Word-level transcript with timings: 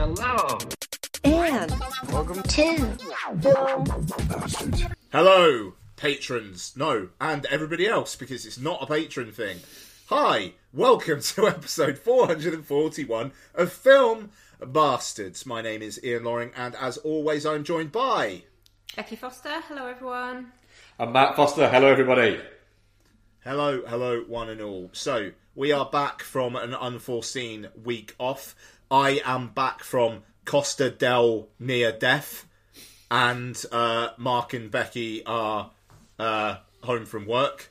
Hello. 0.00 0.56
And 1.24 1.70
Welcome 2.10 2.42
to 2.42 2.96
Film 3.42 3.84
Bastards. 4.28 4.84
Hello, 5.12 5.74
patrons. 5.96 6.72
No, 6.74 7.10
and 7.20 7.44
everybody 7.44 7.86
else, 7.86 8.16
because 8.16 8.46
it's 8.46 8.58
not 8.58 8.82
a 8.82 8.86
patron 8.86 9.30
thing. 9.30 9.58
Hi, 10.06 10.54
welcome 10.72 11.20
to 11.20 11.46
episode 11.48 11.98
441 11.98 13.32
of 13.54 13.70
Film 13.70 14.30
Bastards. 14.58 15.44
My 15.44 15.60
name 15.60 15.82
is 15.82 16.02
Ian 16.02 16.24
Loring, 16.24 16.52
and 16.56 16.74
as 16.76 16.96
always, 16.96 17.44
I'm 17.44 17.62
joined 17.62 17.92
by. 17.92 18.44
Becky 18.96 19.16
Foster, 19.16 19.60
hello 19.68 19.84
everyone. 19.84 20.50
I'm 20.98 21.12
Mark 21.12 21.36
Foster. 21.36 21.68
Hello, 21.68 21.88
everybody. 21.88 22.40
Hello, 23.44 23.82
hello, 23.86 24.22
one 24.26 24.48
and 24.48 24.62
all. 24.62 24.88
So, 24.94 25.32
we 25.54 25.72
are 25.72 25.90
back 25.90 26.22
from 26.22 26.56
an 26.56 26.74
unforeseen 26.74 27.68
week 27.84 28.14
off. 28.18 28.54
I 28.90 29.20
am 29.24 29.50
back 29.50 29.84
from 29.84 30.24
Costa 30.44 30.90
del 30.90 31.48
Near 31.60 31.92
Death, 31.92 32.46
and 33.08 33.62
uh, 33.70 34.08
Mark 34.16 34.52
and 34.52 34.68
Becky 34.68 35.24
are 35.24 35.70
uh, 36.18 36.56
home 36.82 37.06
from 37.06 37.24
work. 37.24 37.70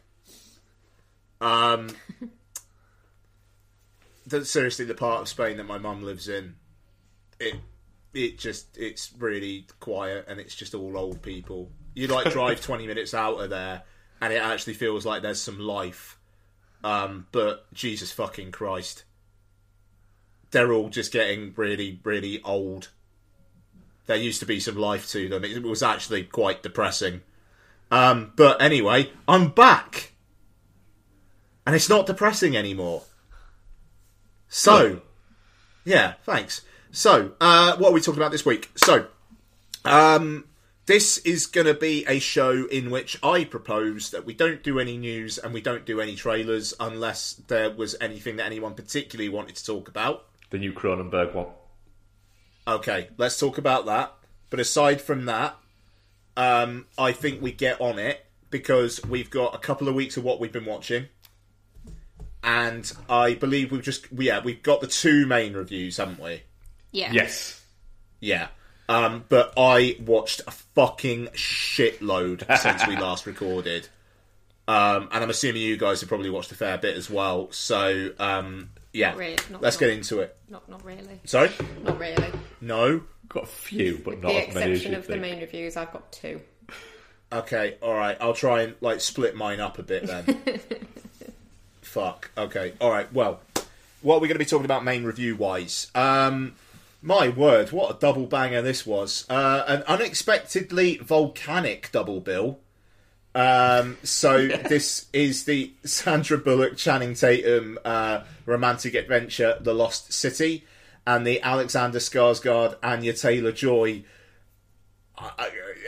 Um, 1.41 1.89
the, 4.27 4.45
seriously, 4.45 4.85
the 4.85 4.93
part 4.93 5.21
of 5.21 5.27
Spain 5.27 5.57
that 5.57 5.65
my 5.65 5.77
mum 5.77 6.03
lives 6.03 6.29
in, 6.29 6.55
it 7.37 7.55
it 8.13 8.39
just 8.39 8.77
it's 8.77 9.11
really 9.19 9.67
quiet 9.79 10.25
and 10.27 10.39
it's 10.39 10.55
just 10.55 10.73
all 10.73 10.97
old 10.97 11.21
people. 11.21 11.69
You 11.95 12.07
like 12.07 12.31
drive 12.31 12.61
twenty 12.61 12.87
minutes 12.87 13.13
out 13.13 13.41
of 13.41 13.49
there, 13.49 13.83
and 14.21 14.31
it 14.31 14.41
actually 14.41 14.75
feels 14.75 15.05
like 15.05 15.21
there's 15.21 15.41
some 15.41 15.59
life. 15.59 16.17
Um, 16.81 17.27
but 17.33 17.71
Jesus 17.73 18.09
fucking 18.13 18.53
Christ, 18.53 19.03
they're 20.51 20.73
all 20.73 20.89
just 20.89 21.11
getting 21.11 21.53
really, 21.55 21.99
really 22.03 22.41
old. 22.43 22.89
There 24.05 24.17
used 24.17 24.39
to 24.39 24.45
be 24.45 24.59
some 24.59 24.75
life 24.75 25.07
to 25.09 25.29
them. 25.29 25.43
It 25.43 25.63
was 25.63 25.83
actually 25.83 26.23
quite 26.23 26.63
depressing. 26.63 27.21
Um, 27.91 28.33
but 28.35 28.61
anyway, 28.61 29.11
I'm 29.27 29.49
back, 29.49 30.13
and 31.65 31.75
it's 31.75 31.89
not 31.89 32.05
depressing 32.05 32.55
anymore. 32.55 33.03
So, 34.47 35.01
yeah, 35.85 36.13
thanks. 36.23 36.61
So, 36.91 37.33
uh, 37.39 37.77
what 37.77 37.89
are 37.89 37.93
we 37.93 38.01
talking 38.01 38.19
about 38.19 38.31
this 38.31 38.45
week? 38.45 38.71
So, 38.75 39.07
um, 39.85 40.45
this 40.87 41.19
is 41.19 41.45
going 41.45 41.67
to 41.67 41.75
be 41.75 42.03
a 42.07 42.17
show 42.17 42.65
in 42.65 42.89
which 42.89 43.17
I 43.21 43.43
propose 43.43 44.09
that 44.09 44.25
we 44.25 44.33
don't 44.33 44.63
do 44.63 44.79
any 44.79 44.97
news 44.97 45.37
and 45.37 45.53
we 45.53 45.61
don't 45.61 45.85
do 45.85 46.01
any 46.01 46.15
trailers 46.15 46.73
unless 46.79 47.33
there 47.47 47.69
was 47.69 47.95
anything 48.01 48.37
that 48.37 48.47
anyone 48.47 48.73
particularly 48.73 49.29
wanted 49.29 49.55
to 49.57 49.65
talk 49.65 49.87
about. 49.87 50.25
The 50.49 50.57
new 50.57 50.73
Cronenberg 50.73 51.33
one. 51.33 51.47
Okay, 52.67 53.09
let's 53.17 53.39
talk 53.39 53.57
about 53.57 53.85
that. 53.85 54.13
But 54.49 54.59
aside 54.59 55.01
from 55.01 55.25
that, 55.25 55.57
um, 56.35 56.87
I 56.97 57.11
think 57.11 57.41
we 57.41 57.51
get 57.51 57.79
on 57.81 57.99
it 57.99 58.25
because 58.49 59.03
we've 59.05 59.29
got 59.29 59.53
a 59.53 59.59
couple 59.59 59.87
of 59.87 59.95
weeks 59.95 60.17
of 60.17 60.23
what 60.23 60.39
we've 60.39 60.51
been 60.51 60.65
watching, 60.65 61.07
and 62.43 62.91
I 63.09 63.35
believe 63.35 63.71
we've 63.71 63.83
just 63.83 64.07
yeah 64.11 64.41
we've 64.43 64.63
got 64.63 64.81
the 64.81 64.87
two 64.87 65.27
main 65.27 65.53
reviews, 65.53 65.97
haven't 65.97 66.19
we? 66.19 66.43
Yeah. 66.91 67.11
Yes. 67.11 67.63
Yeah. 68.19 68.47
Um, 68.87 69.25
but 69.29 69.53
I 69.55 69.97
watched 70.03 70.41
a 70.47 70.51
fucking 70.51 71.27
shitload 71.27 72.57
since 72.57 72.87
we 72.87 72.95
last 72.99 73.27
recorded. 73.27 73.87
Um, 74.67 75.09
and 75.11 75.23
I'm 75.23 75.29
assuming 75.29 75.61
you 75.61 75.77
guys 75.77 75.99
have 76.01 76.09
probably 76.09 76.29
watched 76.29 76.51
a 76.51 76.55
fair 76.55 76.77
bit 76.77 76.95
as 76.95 77.09
well. 77.09 77.51
So, 77.51 78.11
um, 78.19 78.71
yeah, 78.93 79.09
Not 79.09 79.17
really, 79.17 79.37
not- 79.51 79.61
let's 79.61 79.75
not- 79.75 79.79
get 79.79 79.89
into 79.89 80.19
it. 80.19 80.35
Not 80.49 80.67
not 80.69 80.83
really. 80.83 81.19
Sorry? 81.25 81.49
Not 81.83 81.99
really. 81.99 82.31
No? 82.61 83.01
Got 83.27 83.43
a 83.43 83.47
few, 83.47 83.97
but 84.03 84.15
With 84.15 84.23
not 84.23 84.29
the 84.33 84.47
as 84.49 84.55
many 84.55 84.71
as 84.71 84.77
exception 84.79 84.91
you 84.93 84.97
of 84.97 85.05
the 85.07 85.13
think. 85.13 85.21
main 85.21 85.39
reviews, 85.39 85.77
I've 85.77 85.91
got 85.93 86.11
two. 86.11 86.41
Okay, 87.31 87.75
alright. 87.81 88.17
I'll 88.19 88.33
try 88.33 88.63
and, 88.63 88.75
like, 88.81 89.01
split 89.01 89.35
mine 89.35 89.59
up 89.59 89.77
a 89.77 89.83
bit 89.83 90.07
then. 90.07 90.41
Fuck. 91.81 92.31
Okay, 92.37 92.73
alright. 92.81 93.11
Well, 93.13 93.39
what 94.01 94.15
are 94.15 94.19
we 94.19 94.27
going 94.27 94.35
to 94.35 94.39
be 94.43 94.45
talking 94.45 94.65
about 94.65 94.83
main 94.83 95.03
review 95.03 95.35
wise? 95.35 95.91
Um, 95.95 96.55
my 97.01 97.29
word, 97.29 97.71
what 97.71 97.95
a 97.95 97.99
double 97.99 98.25
banger 98.25 98.61
this 98.61 98.85
was. 98.85 99.25
Uh, 99.29 99.63
an 99.67 99.83
unexpectedly 99.83 100.97
volcanic 100.97 101.91
double 101.91 102.19
bill. 102.19 102.59
Um, 103.35 103.97
so 104.03 104.47
this 104.69 105.07
is 105.13 105.45
the 105.45 105.73
Sandra 105.83 106.37
Bullock, 106.37 106.77
Channing 106.77 107.13
Tatum 107.13 107.77
uh, 107.85 108.23
romantic 108.45 108.95
adventure, 108.95 109.57
The 109.59 109.73
Lost 109.73 110.11
City, 110.13 110.65
and 111.05 111.25
the 111.25 111.41
Alexander 111.41 111.99
Skarsgård, 111.99 112.75
Anya 112.83 113.13
Taylor 113.13 113.51
Joy. 113.51 114.03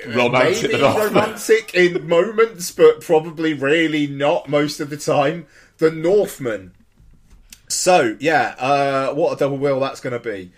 Romantic 0.08 0.72
maybe 0.72 0.84
romantic 0.84 1.74
in 1.74 2.08
moments, 2.08 2.72
but 2.72 3.02
probably 3.02 3.54
really 3.54 4.08
not 4.08 4.50
most 4.50 4.80
of 4.80 4.90
the 4.90 4.98
time. 4.98 5.48
The 5.78 5.92
Northman. 5.92 6.74
So 7.70 8.18
yeah, 8.20 8.56
uh, 8.60 9.14
what 9.14 9.34
a 9.34 9.38
double 9.38 9.58
bill 9.58 9.80
that's 9.80 10.02
going 10.02 10.14
to 10.14 10.20
be. 10.20 10.52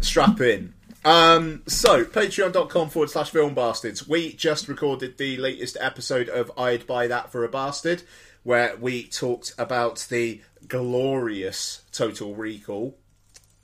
Strap 0.00 0.40
in. 0.40 0.74
Um, 1.04 1.62
so, 1.66 2.04
patreon.com 2.04 2.90
forward 2.90 3.10
slash 3.10 3.30
film 3.30 3.54
bastards. 3.54 4.06
We 4.06 4.32
just 4.32 4.68
recorded 4.68 5.16
the 5.16 5.36
latest 5.38 5.76
episode 5.80 6.28
of 6.28 6.52
I'd 6.58 6.86
Buy 6.86 7.06
That 7.06 7.32
for 7.32 7.44
a 7.44 7.48
Bastard, 7.48 8.02
where 8.42 8.76
we 8.76 9.04
talked 9.04 9.54
about 9.58 10.06
the 10.10 10.42
glorious 10.68 11.82
Total 11.92 12.34
Recall. 12.34 12.96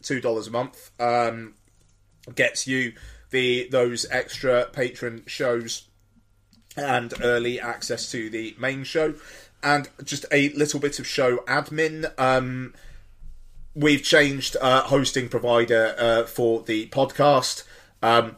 $2 0.02 0.46
a 0.46 0.50
month. 0.50 0.90
Um, 1.00 1.54
gets 2.34 2.66
you 2.66 2.92
the 3.30 3.68
those 3.70 4.06
extra 4.10 4.66
patron 4.66 5.22
shows 5.26 5.84
and 6.76 7.14
early 7.22 7.60
access 7.60 8.10
to 8.10 8.28
the 8.30 8.54
main 8.58 8.84
show 8.84 9.14
and 9.62 9.88
just 10.04 10.26
a 10.30 10.50
little 10.50 10.78
bit 10.78 10.98
of 10.98 11.06
show 11.06 11.38
admin 11.46 12.12
um 12.18 12.74
we've 13.76 14.02
changed 14.02 14.56
uh, 14.60 14.80
hosting 14.82 15.28
provider 15.28 15.94
uh, 15.96 16.24
for 16.24 16.62
the 16.62 16.88
podcast 16.88 17.62
um 18.02 18.36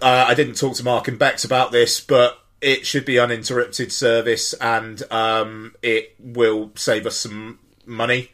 uh, 0.00 0.26
I 0.28 0.34
didn't 0.34 0.54
talk 0.54 0.76
to 0.76 0.84
Mark 0.84 1.08
and 1.08 1.18
Bex 1.18 1.44
about 1.44 1.72
this 1.72 2.00
but 2.00 2.38
it 2.62 2.86
should 2.86 3.04
be 3.04 3.18
uninterrupted 3.18 3.92
service 3.92 4.54
and 4.54 5.02
um 5.10 5.74
it 5.82 6.14
will 6.18 6.70
save 6.76 7.04
us 7.06 7.16
some 7.16 7.58
money 7.84 8.30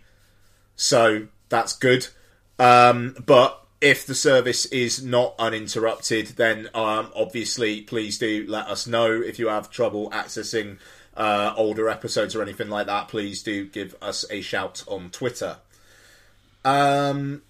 so 0.76 1.26
that's 1.48 1.72
good. 1.72 2.06
Um, 2.58 3.16
but 3.24 3.62
if 3.80 4.06
the 4.06 4.14
service 4.14 4.66
is 4.66 5.02
not 5.02 5.34
uninterrupted, 5.38 6.28
then 6.28 6.68
um, 6.74 7.10
obviously 7.16 7.80
please 7.80 8.18
do 8.18 8.44
let 8.48 8.68
us 8.68 8.86
know 8.86 9.10
if 9.10 9.38
you 9.38 9.48
have 9.48 9.70
trouble 9.70 10.10
accessing 10.10 10.78
uh, 11.16 11.54
older 11.56 11.88
episodes 11.88 12.36
or 12.36 12.42
anything 12.42 12.68
like 12.68 12.86
that. 12.86 13.08
Please 13.08 13.42
do 13.42 13.66
give 13.66 13.96
us 14.00 14.24
a 14.30 14.40
shout 14.42 14.84
on 14.86 15.10
Twitter. 15.10 15.56
Um, 16.66 17.42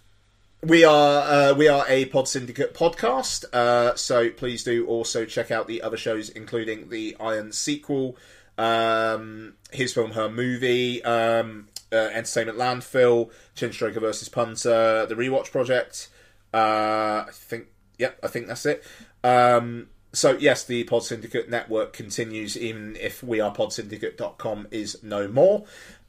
we 0.63 0.85
are 0.85 1.23
uh, 1.23 1.55
we 1.55 1.69
are 1.69 1.87
a 1.89 2.05
Pod 2.05 2.29
Syndicate 2.29 2.75
podcast, 2.75 3.47
uh, 3.51 3.97
so 3.97 4.29
please 4.29 4.63
do 4.63 4.87
also 4.87 5.25
check 5.25 5.51
out 5.51 5.67
the 5.67 5.81
other 5.81 5.97
shows, 5.97 6.29
including 6.29 6.91
the 6.91 7.17
Iron 7.19 7.51
sequel, 7.53 8.19
um, 8.59 9.55
his 9.73 9.95
film, 9.95 10.11
her 10.11 10.29
movie, 10.29 11.03
um, 11.03 11.69
uh, 11.91 12.11
Entertainment 12.13 12.59
Landfill, 12.59 13.31
Chin 13.55 13.73
Striker 13.73 14.01
versus 14.01 14.29
Punter, 14.29 15.07
the 15.07 15.15
Rewatch 15.15 15.51
Project. 15.51 16.09
Uh, 16.53 17.25
I 17.27 17.31
think, 17.33 17.69
yep, 17.99 18.19
I 18.23 18.29
think 18.29 18.49
that's 18.49 18.67
it. 18.67 18.85
Um, 19.25 19.89
so 20.13 20.37
yes, 20.37 20.63
the 20.65 20.85
Pod 20.85 21.05
Syndicate 21.05 21.49
network 21.49 21.95
continues, 21.95 22.59
even 22.59 22.97
if 23.01 23.23
we 23.23 23.41
are 23.41 23.55
podsyndicate.com 23.55 24.69
is 24.71 25.03
no 25.03 25.27
more. 25.27 25.65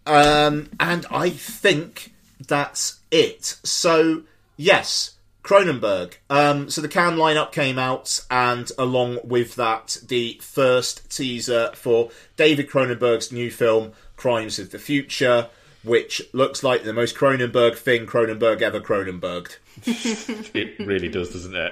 Um, 0.05 0.69
and 0.77 1.05
I 1.09 1.29
think 1.29 2.13
that's 2.45 2.96
it. 3.11 3.43
So 3.63 4.23
yes, 4.55 5.17
Cronenberg. 5.43 6.15
Um, 6.29 6.69
so 6.69 6.81
the 6.81 6.89
Cannes 6.89 7.17
lineup 7.17 7.51
came 7.51 7.79
out, 7.79 8.25
and 8.29 8.69
along 8.77 9.19
with 9.23 9.55
that, 9.55 9.97
the 10.07 10.37
first 10.41 11.09
teaser 11.09 11.71
for 11.73 12.09
David 12.35 12.69
Cronenberg's 12.69 13.31
new 13.31 13.49
film, 13.49 13.93
Crimes 14.17 14.59
of 14.59 14.71
the 14.71 14.79
Future, 14.79 15.49
which 15.83 16.21
looks 16.33 16.63
like 16.63 16.83
the 16.83 16.91
most 16.91 17.15
Cronenberg 17.15 17.77
thing 17.77 18.05
Cronenberg 18.05 18.61
ever 18.61 18.81
Cronenberged. 18.81 19.57
It 20.53 20.79
really 20.79 21.07
does, 21.07 21.31
doesn't 21.31 21.55
it? 21.55 21.71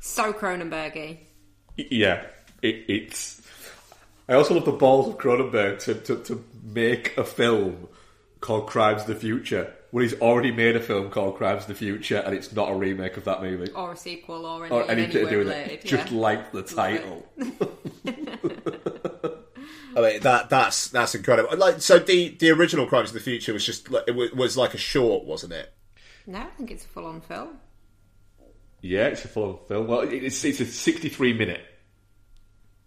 So 0.00 0.32
Cronenbergy. 0.32 1.18
Yeah. 1.76 2.26
It, 2.60 2.84
it's. 2.88 3.40
I 4.28 4.34
also 4.34 4.54
love 4.54 4.64
the 4.64 4.72
balls 4.72 5.08
of 5.08 5.18
Cronenberg 5.18 5.78
to, 5.84 5.94
to, 5.94 6.16
to 6.24 6.44
make 6.62 7.16
a 7.16 7.24
film 7.24 7.88
called 8.40 8.66
Crimes 8.66 9.02
of 9.02 9.08
the 9.08 9.14
Future 9.14 9.72
when 9.96 10.02
he's 10.02 10.20
already 10.20 10.52
made 10.52 10.76
a 10.76 10.80
film 10.80 11.08
called 11.08 11.36
Crimes 11.36 11.62
of 11.62 11.68
the 11.68 11.74
Future 11.74 12.18
and 12.18 12.34
it's 12.34 12.52
not 12.52 12.70
a 12.70 12.74
remake 12.74 13.16
of 13.16 13.24
that 13.24 13.40
movie. 13.40 13.72
Or 13.72 13.92
a 13.92 13.96
sequel 13.96 14.44
or, 14.44 14.66
any, 14.66 14.74
or 14.74 14.90
anything 14.90 15.24
to 15.24 15.30
do 15.30 15.38
with 15.38 15.48
related. 15.48 15.72
it. 15.72 15.84
Just 15.86 16.12
like 16.12 16.52
the 16.52 16.62
title. 16.62 17.26
I 19.96 20.00
mean 20.02 20.20
that 20.20 20.50
that's 20.50 20.88
that's 20.88 21.14
incredible. 21.14 21.56
Like 21.56 21.80
so, 21.80 21.98
the 21.98 22.28
the 22.28 22.50
original 22.50 22.86
Crimes 22.86 23.08
of 23.08 23.14
the 23.14 23.20
Future 23.20 23.54
was 23.54 23.64
just 23.64 23.90
like- 23.90 24.04
it 24.06 24.14
wa- 24.14 24.28
was 24.34 24.54
like 24.54 24.74
a 24.74 24.78
short, 24.78 25.24
wasn't 25.24 25.54
it? 25.54 25.72
No, 26.26 26.40
I 26.40 26.44
think 26.58 26.70
it's 26.70 26.84
a 26.84 26.88
full 26.88 27.06
on 27.06 27.22
film. 27.22 27.56
Yeah, 28.82 29.06
it's 29.06 29.24
a 29.24 29.28
full 29.28 29.44
on 29.48 29.58
film. 29.66 29.86
Well, 29.86 30.00
it's 30.00 30.44
it's 30.44 30.60
a 30.60 30.66
63 30.66 31.32
minute. 31.32 31.64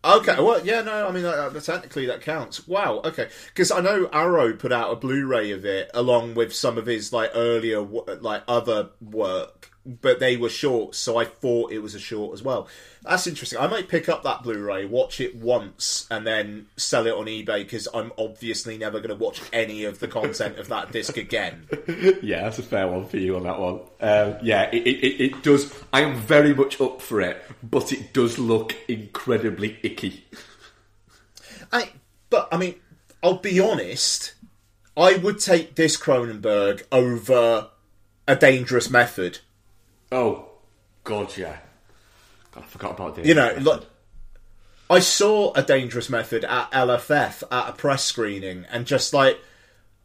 Okay, 0.03 0.35
well, 0.37 0.65
yeah, 0.65 0.81
no, 0.81 1.07
I 1.07 1.11
mean, 1.11 1.25
uh, 1.25 1.49
technically 1.59 2.05
that 2.05 2.21
counts. 2.21 2.65
Wow, 2.65 3.01
okay, 3.03 3.27
because 3.47 3.69
I 3.69 3.81
know 3.81 4.07
Arrow 4.13 4.53
put 4.53 4.71
out 4.71 4.93
a 4.93 4.95
Blu-ray 4.95 5.51
of 5.51 5.65
it 5.65 5.91
along 5.93 6.35
with 6.35 6.55
some 6.55 6.77
of 6.77 6.85
his 6.85 7.11
like 7.11 7.31
earlier, 7.33 7.81
like 7.81 8.43
other 8.47 8.91
work, 9.01 9.68
but 10.01 10.19
they 10.19 10.37
were 10.37 10.49
short, 10.49 10.95
so 10.95 11.17
I 11.17 11.25
thought 11.25 11.71
it 11.71 11.79
was 11.79 11.95
a 11.95 11.99
short 11.99 12.33
as 12.33 12.43
well. 12.43 12.67
That's 13.03 13.25
interesting. 13.27 13.59
I 13.59 13.67
might 13.67 13.87
pick 13.87 14.09
up 14.09 14.23
that 14.23 14.43
Blu-ray, 14.43 14.85
watch 14.85 15.19
it 15.19 15.35
once, 15.35 16.05
and 16.11 16.27
then 16.27 16.67
sell 16.77 17.07
it 17.07 17.13
on 17.13 17.25
eBay 17.25 17.63
because 17.63 17.87
I'm 17.93 18.11
obviously 18.17 18.77
never 18.77 18.99
going 18.99 19.09
to 19.09 19.15
watch 19.15 19.41
any 19.51 19.85
of 19.85 19.99
the 19.99 20.07
content 20.07 20.59
of 20.59 20.67
that 20.67 20.91
disc 20.91 21.17
again. 21.17 21.67
Yeah, 22.21 22.43
that's 22.43 22.59
a 22.59 22.63
fair 22.63 22.87
one 22.87 23.05
for 23.05 23.17
you 23.17 23.35
on 23.35 23.43
that 23.43 23.59
one. 23.59 23.81
Um, 24.01 24.37
yeah, 24.41 24.69
it, 24.71 24.85
it, 24.85 25.03
it, 25.03 25.21
it 25.21 25.43
does. 25.43 25.73
I 25.91 26.01
am 26.01 26.15
very 26.15 26.53
much 26.53 26.79
up 26.79 27.01
for 27.01 27.21
it, 27.21 27.41
but 27.63 27.91
it 27.91 28.13
does 28.13 28.37
look 28.37 28.75
incredibly 28.87 29.79
icky. 29.83 30.25
I, 31.71 31.91
but 32.29 32.47
I 32.51 32.57
mean, 32.57 32.75
I'll 33.23 33.37
be 33.37 33.59
honest. 33.59 34.33
I 34.95 35.15
would 35.17 35.39
take 35.39 35.75
this 35.75 35.97
Cronenberg 35.97 36.83
over 36.91 37.69
a 38.27 38.35
Dangerous 38.35 38.89
Method. 38.89 39.39
Oh, 40.11 40.49
God, 41.03 41.35
yeah. 41.37 41.57
God, 42.51 42.63
I 42.63 42.67
forgot 42.67 42.91
about 42.91 43.15
this. 43.15 43.27
You 43.27 43.35
know, 43.35 43.53
look, 43.59 43.85
I 44.89 44.99
saw 44.99 45.53
a 45.53 45.61
dangerous 45.61 46.09
method 46.09 46.43
at 46.45 46.71
LFF 46.71 47.43
at 47.51 47.69
a 47.69 47.73
press 47.73 48.03
screening, 48.03 48.65
and 48.71 48.85
just 48.87 49.13
like, 49.13 49.39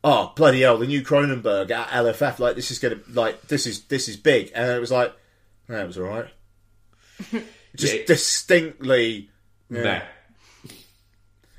oh 0.02 0.32
bloody 0.36 0.60
hell, 0.60 0.76
the 0.76 0.86
new 0.86 1.02
Cronenberg 1.02 1.70
at 1.70 1.88
LFF, 1.88 2.38
like 2.38 2.54
this 2.56 2.70
is 2.70 2.78
gonna, 2.78 2.98
like 3.12 3.48
this 3.48 3.66
is 3.66 3.84
this 3.84 4.08
is 4.08 4.16
big, 4.18 4.52
and 4.54 4.70
it 4.70 4.80
was 4.80 4.90
like, 4.92 5.14
yeah, 5.70 5.82
it 5.82 5.86
was 5.86 5.96
all 5.96 6.04
right, 6.04 6.26
just 7.74 7.94
Yeah. 7.94 8.04
distinctly. 8.06 9.30
Nah. 9.70 10.00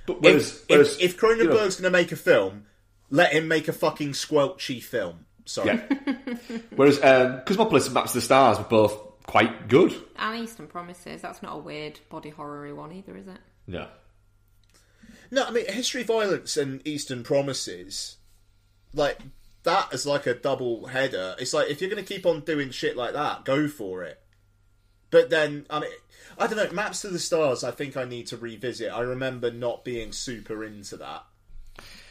But 0.06 0.18
If, 0.18 0.22
whereas, 0.22 0.64
whereas 0.68 0.96
if, 1.00 1.02
if 1.16 1.18
Cronenberg's 1.18 1.78
gonna 1.78 1.90
make 1.90 2.12
a 2.12 2.16
film, 2.16 2.68
let 3.10 3.34
him 3.34 3.48
make 3.48 3.68
a 3.68 3.74
fucking 3.74 4.12
squelchy 4.12 4.84
film. 4.84 5.25
Sorry. 5.46 5.68
Yeah. 5.68 6.38
Whereas 6.76 7.02
um, 7.04 7.42
Cosmopolis 7.46 7.86
and 7.86 7.94
Maps 7.94 8.12
of 8.12 8.16
the 8.16 8.22
Stars 8.22 8.58
were 8.58 8.64
both 8.66 9.24
quite 9.24 9.68
good. 9.68 9.96
And 10.18 10.44
Eastern 10.44 10.68
Promises. 10.68 11.22
That's 11.22 11.42
not 11.42 11.56
a 11.56 11.60
weird 11.60 12.00
body 12.10 12.30
horror 12.30 12.74
one 12.76 12.92
either, 12.92 13.16
is 13.16 13.28
it? 13.28 13.40
No. 13.68 13.88
No, 15.32 15.46
I 15.46 15.52
mean 15.52 15.66
History 15.68 16.02
of 16.02 16.08
Violence 16.08 16.56
and 16.58 16.86
Eastern 16.88 17.24
Promises, 17.24 18.18
like 18.94 19.20
that 19.64 19.94
is 19.94 20.06
like 20.06 20.28
a 20.28 20.34
double 20.34 20.88
header. 20.88 21.36
It's 21.40 21.54
like 21.54 21.70
if 21.70 21.82
you're 21.82 21.90
going 21.90 22.04
to 22.04 22.14
keep 22.14 22.26
on 22.26 22.42
doing 22.42 22.70
shit 22.70 22.96
like 22.96 23.14
that, 23.14 23.44
go 23.44 23.68
for 23.68 24.04
it. 24.04 24.20
But 25.10 25.30
then, 25.30 25.66
I 25.70 25.80
mean, 25.80 25.90
I 26.38 26.48
don't 26.48 26.58
know. 26.58 26.72
Maps 26.72 27.02
to 27.02 27.10
the 27.10 27.20
Stars. 27.20 27.64
I 27.64 27.72
think 27.72 27.98
I 27.98 28.06
need 28.06 28.28
to 28.28 28.38
revisit. 28.38 28.92
I 28.92 29.02
remember 29.02 29.52
not 29.52 29.84
being 29.84 30.12
super 30.12 30.64
into 30.64 30.98
that. 30.98 31.24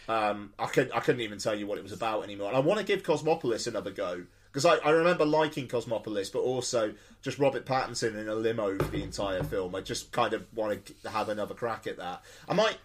Um, 0.09 0.53
I 0.59 0.67
could 0.67 0.91
I 0.93 1.01
couldn't 1.01 1.23
even 1.23 1.39
tell 1.39 1.55
you 1.55 1.67
what 1.67 1.79
it 1.79 1.83
was 1.83 1.93
about 1.93 2.25
anymore. 2.25 2.49
And 2.49 2.57
I 2.57 2.61
want 2.61 2.79
to 2.81 2.87
give 2.87 3.03
Cosmopolis 3.03 3.67
another 3.67 3.91
go 3.91 4.25
because 4.53 4.67
I, 4.67 4.77
I 4.77 4.91
remember 4.91 5.25
liking 5.25 5.67
Cosmopolis, 5.67 6.31
but 6.31 6.41
also 6.41 6.95
just 7.23 7.39
Robert 7.39 7.67
Pattinson 7.67 8.15
in 8.17 8.29
a 8.29 8.35
limo 8.35 8.79
for 8.79 8.91
the 8.91 9.03
entire 9.03 9.43
film. 9.43 9.75
I 9.75 9.81
just 9.81 10.13
kind 10.13 10.33
of 10.35 10.45
want 10.55 10.93
to 11.03 11.11
have 11.11 11.29
another 11.29 11.55
crack 11.55 11.87
at 11.87 11.97
that. 11.97 12.23
I 12.49 12.55
might 12.55 12.77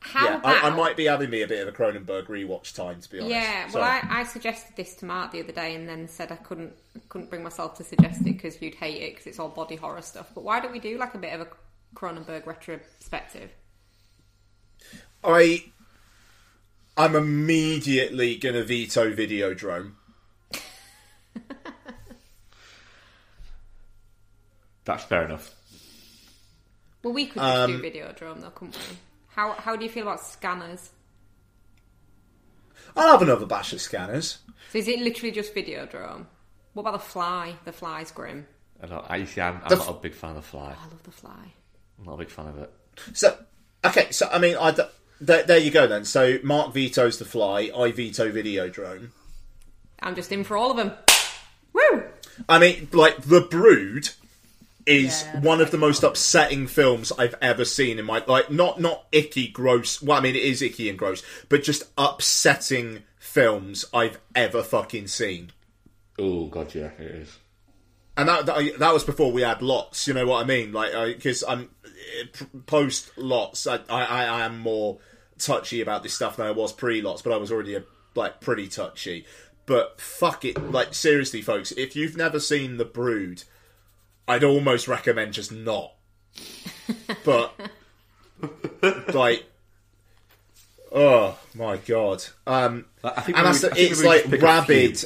How 0.00 0.24
yeah, 0.24 0.36
about... 0.38 0.64
I, 0.64 0.68
I 0.68 0.70
might 0.70 0.96
be 0.96 1.06
having 1.06 1.28
me 1.28 1.42
a 1.42 1.48
bit 1.48 1.66
of 1.66 1.68
a 1.68 1.76
Cronenberg 1.76 2.26
rewatch 2.26 2.74
time, 2.74 3.00
to 3.00 3.10
be 3.10 3.18
honest. 3.18 3.34
Yeah, 3.34 3.68
well. 3.74 3.82
I, 3.82 4.20
I 4.20 4.22
suggested 4.24 4.76
this 4.76 4.94
to 4.96 5.04
Mark 5.04 5.32
the 5.32 5.42
other 5.42 5.52
day, 5.52 5.74
and 5.74 5.88
then 5.88 6.08
said 6.08 6.32
I 6.32 6.36
couldn't 6.36 6.72
couldn't 7.08 7.30
bring 7.30 7.42
myself 7.42 7.76
to 7.78 7.84
suggest 7.84 8.20
it 8.20 8.24
because 8.24 8.62
you'd 8.62 8.76
hate 8.76 9.02
it 9.02 9.10
because 9.12 9.26
it's 9.26 9.38
all 9.38 9.48
body 9.48 9.76
horror 9.76 10.02
stuff. 10.02 10.30
But 10.34 10.44
why 10.44 10.60
don't 10.60 10.72
we 10.72 10.78
do 10.78 10.96
like 10.98 11.14
a 11.14 11.18
bit 11.18 11.32
of 11.34 11.40
a 11.40 11.48
Cronenberg 11.94 12.46
retrospective? 12.46 13.50
I, 15.24 15.64
I'm 16.98 17.14
immediately 17.14 18.36
gonna 18.36 18.64
veto 18.64 19.12
Videodrome. 19.14 19.92
That's 24.84 25.04
fair 25.04 25.24
enough. 25.24 25.54
Well, 27.02 27.12
we 27.12 27.26
could 27.26 27.40
just 27.42 27.56
Um, 27.56 27.80
do 27.80 27.82
Videodrome, 27.82 28.40
though, 28.40 28.50
couldn't 28.50 28.76
we? 28.90 28.96
How 29.28 29.52
how 29.52 29.76
do 29.76 29.84
you 29.84 29.90
feel 29.90 30.02
about 30.08 30.20
scanners? 30.24 30.90
I'll 32.96 33.12
have 33.12 33.22
another 33.22 33.46
bash 33.46 33.72
at 33.72 33.80
scanners. 33.80 34.38
So 34.72 34.78
is 34.78 34.88
it 34.88 34.98
literally 35.00 35.30
just 35.30 35.54
Videodrome? 35.54 36.26
What 36.72 36.80
about 36.82 36.94
the 36.94 36.98
Fly? 37.06 37.54
The 37.64 37.72
Fly's 37.72 38.10
grim. 38.10 38.46
I, 38.82 38.86
don't, 38.86 39.04
I 39.10 39.24
see. 39.24 39.40
I'm, 39.40 39.60
I'm 39.62 39.68
The 39.68 39.76
not 39.76 39.88
a 39.88 39.92
big 39.94 40.14
fan 40.14 40.30
of 40.30 40.36
the 40.36 40.42
Fly. 40.42 40.74
I 40.78 40.84
love 40.88 41.02
the 41.02 41.10
Fly. 41.10 41.52
I'm 41.98 42.04
not 42.04 42.14
a 42.14 42.18
big 42.18 42.30
fan 42.30 42.46
of 42.46 42.58
it. 42.58 42.72
So, 43.12 43.36
okay, 43.84 44.10
so 44.10 44.28
I 44.32 44.38
mean, 44.38 44.56
I 44.56 44.70
d- 44.70 44.82
there, 45.20 45.42
there 45.42 45.58
you 45.58 45.70
go 45.70 45.86
then. 45.86 46.04
So 46.04 46.38
Mark 46.42 46.72
vetoes 46.72 47.18
the 47.18 47.24
fly. 47.24 47.70
I 47.76 47.92
veto 47.92 48.30
Videodrome. 48.30 49.10
I'm 50.00 50.14
just 50.14 50.32
in 50.32 50.44
for 50.44 50.56
all 50.56 50.70
of 50.70 50.76
them. 50.76 50.92
Woo! 51.72 52.04
I 52.48 52.58
mean, 52.58 52.88
like 52.92 53.22
The 53.22 53.40
Brood 53.40 54.10
is 54.88 55.22
Yeah, 55.22 55.40
one 55.40 55.60
of 55.60 55.70
the 55.70 55.78
most 55.78 56.02
upsetting 56.02 56.66
films 56.66 57.12
I've 57.18 57.34
ever 57.42 57.64
seen 57.64 57.98
in 57.98 58.06
my 58.06 58.24
like 58.26 58.50
not 58.50 58.80
not 58.80 59.04
icky 59.12 59.48
gross. 59.48 60.00
Well, 60.00 60.18
I 60.18 60.20
mean 60.20 60.34
it 60.34 60.42
is 60.42 60.62
icky 60.62 60.88
and 60.88 60.98
gross, 60.98 61.22
but 61.48 61.62
just 61.62 61.84
upsetting 61.98 63.02
films 63.18 63.84
I've 63.92 64.18
ever 64.34 64.62
fucking 64.62 65.08
seen. 65.08 65.52
Oh 66.18 66.46
God, 66.46 66.74
yeah, 66.74 66.90
it 66.98 67.10
is. 67.10 67.38
And 68.16 68.28
that, 68.28 68.46
that 68.46 68.78
that 68.78 68.94
was 68.94 69.04
before 69.04 69.30
we 69.30 69.42
had 69.42 69.60
lots. 69.62 70.08
You 70.08 70.14
know 70.14 70.26
what 70.26 70.42
I 70.42 70.46
mean? 70.46 70.72
Like 70.72 70.92
because 71.16 71.44
I'm 71.46 71.68
eh, 71.84 72.44
post 72.66 73.16
lots. 73.18 73.66
I, 73.66 73.80
I 73.90 74.04
I 74.04 74.40
am 74.46 74.58
more 74.58 74.98
touchy 75.38 75.80
about 75.80 76.02
this 76.02 76.14
stuff 76.14 76.36
than 76.36 76.46
I 76.46 76.50
was 76.50 76.72
pre 76.72 77.00
lots, 77.02 77.22
but 77.22 77.32
I 77.32 77.36
was 77.36 77.50
already 77.52 77.74
a, 77.76 77.84
like 78.14 78.40
pretty 78.40 78.68
touchy. 78.68 79.24
But 79.66 80.00
fuck 80.00 80.44
it, 80.44 80.70
like 80.72 80.94
seriously, 80.94 81.42
folks, 81.42 81.72
if 81.72 81.94
you've 81.94 82.16
never 82.16 82.40
seen 82.40 82.76
The 82.78 82.84
Brood, 82.84 83.44
I'd 84.26 84.44
almost 84.44 84.88
recommend 84.88 85.32
just 85.34 85.52
not. 85.52 85.92
But 87.24 87.52
like, 89.14 89.44
oh 90.92 91.38
my 91.54 91.76
god, 91.78 92.22
um, 92.46 92.86
I 93.04 93.20
think 93.20 93.36
and 93.38 93.46
we 93.46 93.52
that's 93.52 93.62
would- 93.62 93.72
I 93.72 93.74
think 93.76 93.90
it's 93.90 94.04
like 94.04 94.20
just 94.22 94.30
pick 94.30 94.42
a 94.42 94.44
rabid. 94.44 95.04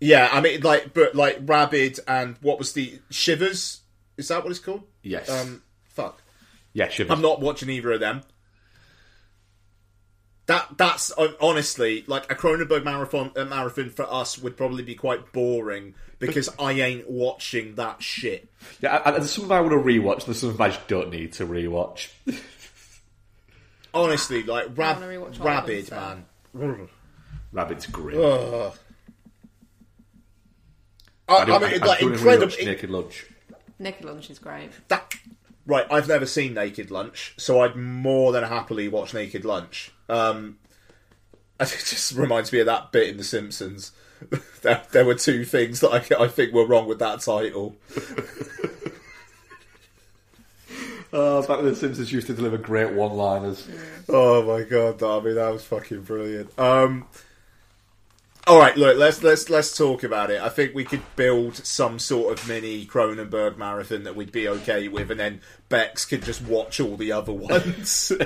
Yeah, 0.00 0.28
I 0.32 0.40
mean, 0.40 0.60
like, 0.62 0.94
but 0.94 1.14
like 1.14 1.38
rabid 1.42 1.98
and 2.06 2.36
what 2.40 2.58
was 2.58 2.72
the 2.72 3.00
shivers? 3.10 3.80
Is 4.16 4.28
that 4.28 4.42
what 4.44 4.50
it's 4.50 4.60
called? 4.60 4.82
Yes. 5.02 5.28
Um, 5.28 5.62
fuck. 5.88 6.22
yeah, 6.72 6.88
Shivers. 6.88 7.10
I'm 7.12 7.22
not 7.22 7.40
watching 7.40 7.68
either 7.70 7.92
of 7.92 8.00
them. 8.00 8.22
That 10.48 10.78
that's 10.78 11.12
uh, 11.18 11.28
honestly 11.42 12.04
like 12.06 12.32
a 12.32 12.34
Cronenberg 12.34 12.82
marathon. 12.82 13.32
A 13.36 13.44
marathon 13.44 13.90
for 13.90 14.10
us 14.10 14.38
would 14.38 14.56
probably 14.56 14.82
be 14.82 14.94
quite 14.94 15.30
boring 15.32 15.94
because 16.18 16.48
I 16.58 16.72
ain't 16.72 17.08
watching 17.08 17.74
that 17.74 18.02
shit. 18.02 18.48
Yeah, 18.80 18.96
I, 18.96 19.08
I, 19.08 19.10
there's 19.12 19.30
some 19.30 19.44
of 19.44 19.52
I 19.52 19.60
want 19.60 19.72
to 19.72 19.78
rewatch. 19.78 20.24
There's 20.24 20.40
some 20.40 20.48
of 20.48 20.60
I 20.60 20.70
just 20.70 20.88
don't 20.88 21.10
need 21.10 21.34
to 21.34 21.46
rewatch. 21.46 22.08
Honestly, 23.92 24.42
like 24.42 24.68
rab- 24.76 24.96
wanna 25.00 25.08
rewatch 25.08 25.20
all 25.20 25.26
of 25.26 25.34
them, 25.38 25.44
rabid 25.46 25.86
so. 25.88 25.96
man. 26.54 26.88
Rabid's 27.52 27.86
grim. 27.86 28.18
Ugh. 28.18 28.74
I, 31.28 31.34
I, 31.36 31.44
don't- 31.44 31.62
mean, 31.62 31.82
I 31.82 31.86
like 31.86 32.02
incredible. 32.02 32.46
rewatch 32.46 32.64
Naked 32.64 32.90
Lunch. 32.90 33.26
Naked 33.78 34.04
Lunch 34.06 34.30
is 34.30 34.38
great. 34.38 34.70
That 34.88 35.14
right, 35.68 35.86
I've 35.90 36.08
never 36.08 36.26
seen 36.26 36.54
Naked 36.54 36.90
Lunch, 36.90 37.34
so 37.36 37.60
I'd 37.60 37.76
more 37.76 38.32
than 38.32 38.42
happily 38.42 38.88
watch 38.88 39.14
Naked 39.14 39.44
Lunch. 39.44 39.92
Um, 40.08 40.58
it 41.60 41.68
just 41.68 42.16
reminds 42.16 42.52
me 42.52 42.58
of 42.58 42.66
that 42.66 42.90
bit 42.90 43.08
in 43.08 43.16
The 43.18 43.24
Simpsons. 43.24 43.92
there, 44.62 44.82
there 44.90 45.04
were 45.04 45.14
two 45.14 45.44
things 45.44 45.78
that 45.80 45.90
I, 45.90 46.24
I 46.24 46.26
think 46.26 46.52
were 46.52 46.66
wrong 46.66 46.88
with 46.88 46.98
that 46.98 47.20
title. 47.20 47.76
Oh, 51.10 51.40
back 51.40 51.56
when 51.56 51.64
the 51.64 51.74
Simpsons 51.74 52.12
used 52.12 52.26
to 52.26 52.34
deliver 52.34 52.58
great 52.58 52.92
one-liners. 52.92 53.66
Oh 54.10 54.42
my 54.42 54.62
god, 54.62 55.00
mean 55.24 55.36
that 55.36 55.52
was 55.52 55.64
fucking 55.64 56.02
brilliant. 56.02 56.56
Um, 56.58 57.06
all 58.48 58.58
right, 58.58 58.76
look, 58.76 58.96
let's 58.96 59.22
let's 59.22 59.50
let's 59.50 59.76
talk 59.76 60.02
about 60.02 60.30
it. 60.30 60.40
I 60.40 60.48
think 60.48 60.74
we 60.74 60.84
could 60.84 61.02
build 61.16 61.56
some 61.56 61.98
sort 61.98 62.38
of 62.38 62.48
mini 62.48 62.86
Cronenberg 62.86 63.56
marathon 63.56 64.04
that 64.04 64.16
we'd 64.16 64.32
be 64.32 64.48
okay 64.48 64.88
with, 64.88 65.10
and 65.10 65.20
then 65.20 65.40
Bex 65.68 66.04
could 66.04 66.22
just 66.22 66.42
watch 66.42 66.80
all 66.80 66.96
the 66.96 67.12
other 67.12 67.32
ones. 67.34 68.12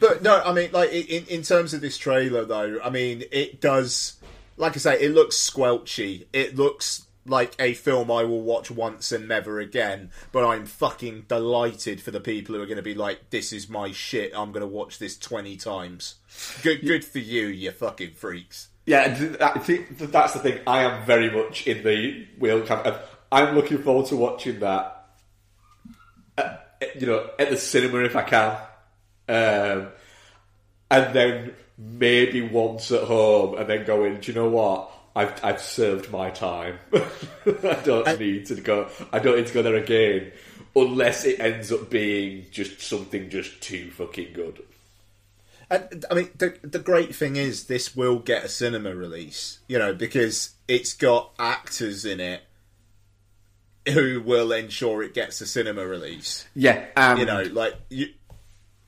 But 0.00 0.22
no, 0.22 0.40
I 0.42 0.54
mean, 0.54 0.72
like 0.72 0.90
in 0.92 1.26
in 1.26 1.42
terms 1.42 1.74
of 1.74 1.82
this 1.82 1.98
trailer, 1.98 2.44
though, 2.46 2.80
I 2.82 2.88
mean, 2.88 3.24
it 3.30 3.60
does, 3.60 4.16
like 4.56 4.74
I 4.74 4.78
say, 4.78 5.00
it 5.00 5.10
looks 5.10 5.36
squelchy. 5.36 6.26
It 6.32 6.56
looks 6.56 7.06
like 7.26 7.54
a 7.58 7.74
film 7.74 8.10
I 8.10 8.24
will 8.24 8.40
watch 8.40 8.70
once 8.70 9.12
and 9.12 9.28
never 9.28 9.60
again. 9.60 10.10
But 10.32 10.46
I'm 10.46 10.64
fucking 10.64 11.26
delighted 11.28 12.00
for 12.00 12.12
the 12.12 12.20
people 12.20 12.54
who 12.54 12.62
are 12.62 12.66
going 12.66 12.76
to 12.76 12.82
be 12.82 12.94
like, 12.94 13.28
"This 13.28 13.52
is 13.52 13.68
my 13.68 13.92
shit. 13.92 14.32
I'm 14.34 14.52
going 14.52 14.62
to 14.62 14.66
watch 14.66 14.98
this 14.98 15.18
twenty 15.18 15.58
times." 15.58 16.14
Good, 16.62 16.82
good 16.82 17.04
for 17.04 17.18
you, 17.18 17.46
you 17.46 17.70
fucking 17.70 18.12
freaks. 18.14 18.68
Yeah, 18.86 19.36
I 19.40 19.58
think 19.58 19.98
that's 19.98 20.32
the 20.32 20.38
thing. 20.40 20.60
I 20.66 20.82
am 20.82 21.04
very 21.06 21.30
much 21.30 21.66
in 21.66 21.84
the 21.84 22.26
whale 22.38 22.62
camp. 22.66 22.86
and 22.86 22.96
I'm 23.30 23.54
looking 23.54 23.82
forward 23.82 24.06
to 24.06 24.16
watching 24.16 24.58
that. 24.60 25.06
uh, 26.38 26.56
you 26.98 27.06
know, 27.06 27.30
at 27.38 27.50
the 27.50 27.56
cinema 27.56 27.98
if 28.04 28.16
I 28.16 28.22
can, 28.22 28.56
um, 29.28 29.88
and 30.90 31.14
then 31.14 31.54
maybe 31.78 32.40
once 32.42 32.90
at 32.90 33.04
home, 33.04 33.56
and 33.58 33.68
then 33.68 33.84
going. 33.84 34.20
Do 34.20 34.32
you 34.32 34.38
know 34.38 34.48
what? 34.48 34.90
I've 35.14 35.44
I've 35.44 35.60
served 35.60 36.10
my 36.10 36.30
time. 36.30 36.78
I 36.92 37.80
don't 37.84 38.18
need 38.18 38.46
to 38.46 38.54
go. 38.56 38.88
I 39.12 39.18
don't 39.18 39.36
need 39.36 39.46
to 39.48 39.54
go 39.54 39.62
there 39.62 39.76
again, 39.76 40.32
unless 40.74 41.24
it 41.24 41.38
ends 41.38 41.70
up 41.70 41.90
being 41.90 42.46
just 42.50 42.80
something 42.80 43.30
just 43.30 43.60
too 43.60 43.90
fucking 43.90 44.32
good. 44.32 44.62
And 45.70 46.04
I 46.10 46.14
mean, 46.14 46.30
the 46.36 46.58
the 46.62 46.80
great 46.80 47.14
thing 47.14 47.36
is 47.36 47.64
this 47.66 47.94
will 47.94 48.18
get 48.18 48.44
a 48.44 48.48
cinema 48.48 48.94
release, 48.94 49.60
you 49.68 49.78
know, 49.78 49.94
because 49.94 50.50
it's 50.66 50.94
got 50.94 51.32
actors 51.38 52.04
in 52.04 52.18
it 52.18 52.42
who 53.88 54.20
will 54.20 54.52
ensure 54.52 55.02
it 55.02 55.14
gets 55.14 55.40
a 55.40 55.46
cinema 55.46 55.86
release. 55.86 56.46
Yeah, 56.54 56.84
and 56.96 57.18
You 57.20 57.26
know, 57.26 57.42
like 57.42 57.74
you, 57.88 58.08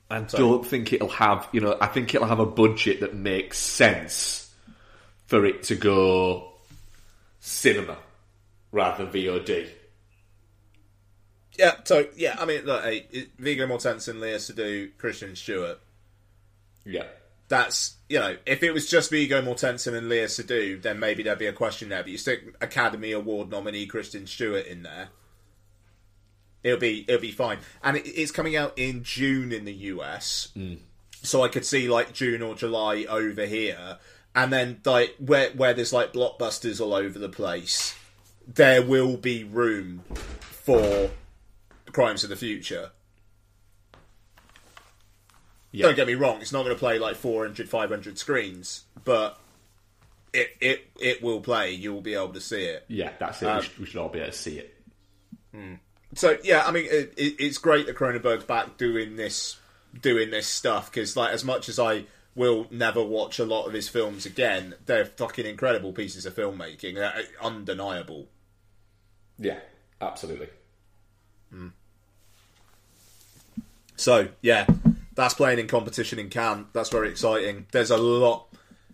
I 0.09 0.21
don't 0.21 0.65
think 0.65 0.91
it'll 0.93 1.07
have, 1.09 1.47
you 1.51 1.61
know, 1.61 1.77
I 1.79 1.87
think 1.87 2.13
it'll 2.13 2.27
have 2.27 2.39
a 2.39 2.45
budget 2.45 2.99
that 2.99 3.15
makes 3.15 3.57
sense 3.57 4.53
for 5.25 5.45
it 5.45 5.63
to 5.63 5.75
go 5.75 6.51
cinema 7.39 7.97
rather 8.71 9.05
than 9.05 9.13
VOD. 9.13 9.69
yeah. 11.57 11.75
So 11.85 12.07
yeah, 12.15 12.35
I 12.39 12.45
mean, 12.45 12.65
look, 12.65 12.83
hey, 12.83 13.07
Viggo 13.39 13.67
Mortensen, 13.67 14.15
Léa 14.15 14.35
Seydoux, 14.35 14.91
Kristen 14.97 15.35
Stewart. 15.35 15.79
Yeah. 16.85 17.05
That's 17.47 17.97
you 18.09 18.19
know, 18.19 18.37
if 18.45 18.63
it 18.63 18.71
was 18.71 18.89
just 18.89 19.09
Viggo 19.09 19.41
Mortensen 19.41 19.95
and 19.95 20.09
Léa 20.09 20.25
Seydoux, 20.25 20.81
then 20.81 20.99
maybe 20.99 21.23
there'd 21.23 21.39
be 21.39 21.47
a 21.47 21.53
question 21.53 21.89
there. 21.89 22.03
But 22.03 22.11
you 22.11 22.17
stick 22.17 22.55
Academy 22.61 23.11
Award 23.11 23.49
nominee 23.49 23.85
Kristen 23.85 24.27
Stewart 24.27 24.65
in 24.65 24.83
there, 24.83 25.09
it'll 26.63 26.79
be 26.79 27.05
it'll 27.07 27.21
be 27.21 27.31
fine. 27.31 27.59
And 27.83 27.97
it, 27.97 28.07
it's 28.07 28.31
coming 28.31 28.55
out 28.55 28.73
in 28.77 29.03
June 29.03 29.51
in 29.51 29.65
the 29.65 29.73
US, 29.73 30.49
mm. 30.55 30.79
so 31.21 31.43
I 31.43 31.47
could 31.47 31.65
see 31.65 31.87
like 31.89 32.13
June 32.13 32.41
or 32.41 32.55
July 32.55 33.05
over 33.07 33.45
here, 33.45 33.97
and 34.33 34.51
then 34.51 34.81
like 34.85 35.15
where 35.19 35.51
where 35.51 35.73
there's 35.73 35.93
like 35.93 36.13
blockbusters 36.13 36.81
all 36.81 36.93
over 36.93 37.19
the 37.19 37.29
place, 37.29 37.95
there 38.47 38.81
will 38.81 39.17
be 39.17 39.43
room 39.43 40.03
for 40.41 41.11
Crimes 41.91 42.23
of 42.23 42.29
the 42.29 42.35
Future. 42.35 42.91
Yeah. 45.73 45.87
Don't 45.87 45.95
get 45.95 46.07
me 46.07 46.13
wrong, 46.13 46.39
it's 46.39 46.53
not 46.53 46.63
going 46.63 46.75
to 46.75 46.79
play 46.79 46.99
like 46.99 47.15
400, 47.15 47.67
500 47.67 48.17
screens, 48.19 48.83
but 49.03 49.39
it 50.31 50.49
it 50.61 50.87
it 50.99 51.23
will 51.23 51.41
play. 51.41 51.71
You 51.71 51.93
will 51.93 52.01
be 52.01 52.13
able 52.13 52.33
to 52.33 52.41
see 52.41 52.63
it. 52.63 52.85
Yeah, 52.87 53.11
that's 53.19 53.41
it. 53.41 53.45
we, 53.45 53.51
um, 53.51 53.61
should, 53.61 53.79
we 53.79 53.85
should 53.87 53.99
all 53.99 54.09
be 54.09 54.19
able 54.19 54.31
to 54.31 54.37
see 54.37 54.59
it. 54.59 54.75
Hmm. 55.51 55.73
So 56.13 56.37
yeah, 56.43 56.63
I 56.65 56.71
mean, 56.71 56.85
it, 56.85 57.13
it, 57.17 57.35
it's 57.39 57.57
great 57.57 57.87
that 57.87 57.95
Cronenberg's 57.95 58.45
back 58.45 58.77
doing 58.77 59.15
this 59.15 59.57
doing 59.99 60.29
this 60.29 60.47
stuff 60.47 60.91
because, 60.91 61.17
like, 61.17 61.33
as 61.33 61.43
much 61.43 61.69
as 61.69 61.79
I 61.79 62.05
will 62.35 62.67
never 62.71 63.03
watch 63.03 63.39
a 63.39 63.45
lot 63.45 63.65
of 63.65 63.73
his 63.73 63.89
films 63.89 64.25
again, 64.25 64.75
they're 64.85 65.05
fucking 65.05 65.45
incredible 65.45 65.91
pieces 65.91 66.25
of 66.25 66.35
filmmaking, 66.35 66.95
They're 66.95 67.13
uh, 67.13 67.45
undeniable. 67.45 68.27
Yeah, 69.37 69.59
absolutely. 70.01 70.49
Hmm. 71.51 71.69
So 73.95 74.29
yeah, 74.41 74.65
that's 75.15 75.33
playing 75.33 75.59
in 75.59 75.67
competition 75.67 76.19
in 76.19 76.29
Cannes. 76.29 76.67
That's 76.73 76.89
very 76.89 77.09
exciting. 77.09 77.67
There's 77.71 77.91
a 77.91 77.97
lot 77.97 78.47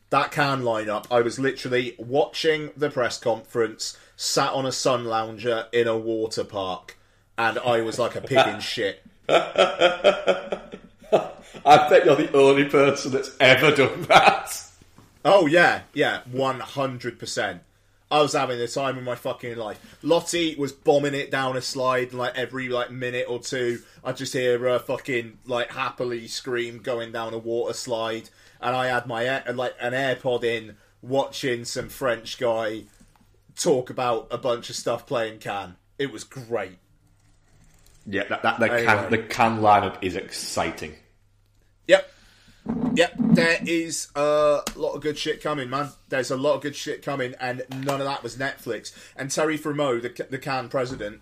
that 0.10 0.32
Cannes 0.32 0.64
lineup. 0.64 1.06
I 1.12 1.22
was 1.22 1.40
literally 1.40 1.96
watching 1.98 2.72
the 2.76 2.90
press 2.90 3.20
conference, 3.20 3.98
sat 4.16 4.52
on 4.54 4.66
a 4.66 4.72
sun 4.72 5.06
lounger 5.06 5.68
in 5.72 5.88
a 5.88 5.98
water 5.98 6.44
park, 6.44 6.98
and 7.38 7.60
I 7.60 7.82
was 7.82 8.00
like 8.00 8.16
a 8.16 8.22
pig 8.22 8.48
in 8.48 8.60
shit. 8.62 9.04
I 9.30 10.62
bet 11.90 12.06
you're 12.06 12.16
the 12.16 12.32
only 12.34 12.66
person 12.66 13.12
that's 13.12 13.36
ever 13.40 13.76
done 13.76 14.04
that. 14.04 14.64
Oh 15.24 15.46
yeah, 15.46 15.82
yeah, 15.94 16.22
one 16.32 16.60
hundred 16.60 17.20
percent. 17.20 17.62
I 18.12 18.22
was 18.22 18.34
having 18.34 18.58
the 18.58 18.68
time 18.68 18.98
of 18.98 19.04
my 19.04 19.16
fucking 19.16 19.56
life. 19.56 19.80
Lottie 20.01 20.56
was 20.56 20.72
bombing 20.72 21.13
it 21.13 21.30
down 21.30 21.56
a 21.56 21.62
slide 21.62 22.12
like 22.12 22.36
every 22.36 22.68
like 22.68 22.89
minute 22.92 23.28
or 23.30 23.39
two. 23.39 23.82
I 24.04 24.13
just 24.13 24.34
hear 24.34 24.58
her 24.58 24.80
fucking 24.80 25.38
like 25.46 25.72
happily 25.72 26.28
scream 26.28 26.80
going 26.80 27.12
down 27.12 27.34
a 27.34 27.38
water 27.38 27.74
slide, 27.74 28.30
and 28.60 28.75
I 28.75 28.88
had 28.88 29.06
my 29.06 29.25
air, 29.25 29.44
like 29.54 29.75
an 29.80 29.94
AirPod 29.94 30.44
in, 30.44 30.75
watching 31.04 31.66
some 31.66 31.89
French 31.89 32.39
guy 32.39 32.84
talk 33.56 33.89
about 33.92 34.28
a 34.32 34.38
bunch 34.38 34.70
of 34.70 34.75
stuff 34.75 35.06
playing 35.06 35.39
Cannes. 35.39 35.75
It 36.00 36.12
was 36.12 36.24
great. 36.24 36.78
Yeah, 38.08 38.24
that, 38.30 38.42
that 38.42 38.60
the, 38.60 38.66
Anyway. 38.66 38.86
Cannes, 38.86 39.10
the 39.12 39.18
Cannes 39.20 39.60
lineup 39.60 39.98
is 40.01 40.16
exciting. 40.16 40.96
Yep. 41.88 42.12
Yep, 42.94 43.13
there 43.18 43.60
is 43.66 44.08
a 44.16 44.62
lot 44.75 44.94
of 44.94 45.01
good 45.01 45.18
shit 45.18 45.42
coming, 45.42 45.70
man. 45.70 45.89
There's 46.10 46.32
a 46.32 46.38
lot 46.38 46.56
of 46.56 46.62
good 46.62 46.75
shit 46.75 47.01
coming, 47.01 47.34
and 47.39 47.63
none 47.72 48.01
of 48.01 48.08
that 48.08 48.24
was 48.24 48.36
Netflix. 48.36 48.94
And 49.16 49.32
Thierry 49.32 49.58
Frémaux, 49.58 50.01
the, 50.01 50.28
the 50.30 50.38
Cannes 50.38 50.70
president, 50.70 51.22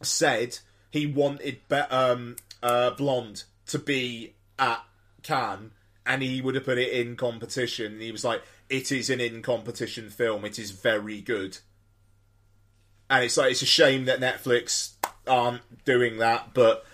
said 0.00 0.58
he 0.90 1.06
wanted 1.06 1.60
be- 1.68 1.76
um, 1.76 2.36
uh, 2.62 2.90
Blonde 2.90 3.44
to 3.66 3.78
be 3.78 4.34
at 4.58 4.84
Cannes, 5.22 5.72
and 6.06 6.22
he 6.22 6.40
would 6.40 6.54
have 6.54 6.64
put 6.64 6.78
it 6.78 6.92
in 6.92 7.16
competition. 7.16 7.94
And 7.94 8.02
he 8.02 8.12
was 8.12 8.24
like, 8.24 8.42
"It 8.68 8.92
is 8.92 9.10
an 9.10 9.20
in 9.20 9.42
competition 9.42 10.10
film. 10.10 10.44
It 10.44 10.58
is 10.58 10.70
very 10.70 11.20
good." 11.20 11.58
And 13.10 13.24
it's 13.24 13.36
like 13.36 13.52
it's 13.52 13.62
a 13.62 13.66
shame 13.66 14.04
that 14.06 14.20
Netflix 14.20 14.92
aren't 15.26 15.84
doing 15.84 16.18
that, 16.18 16.54
but 16.54 16.84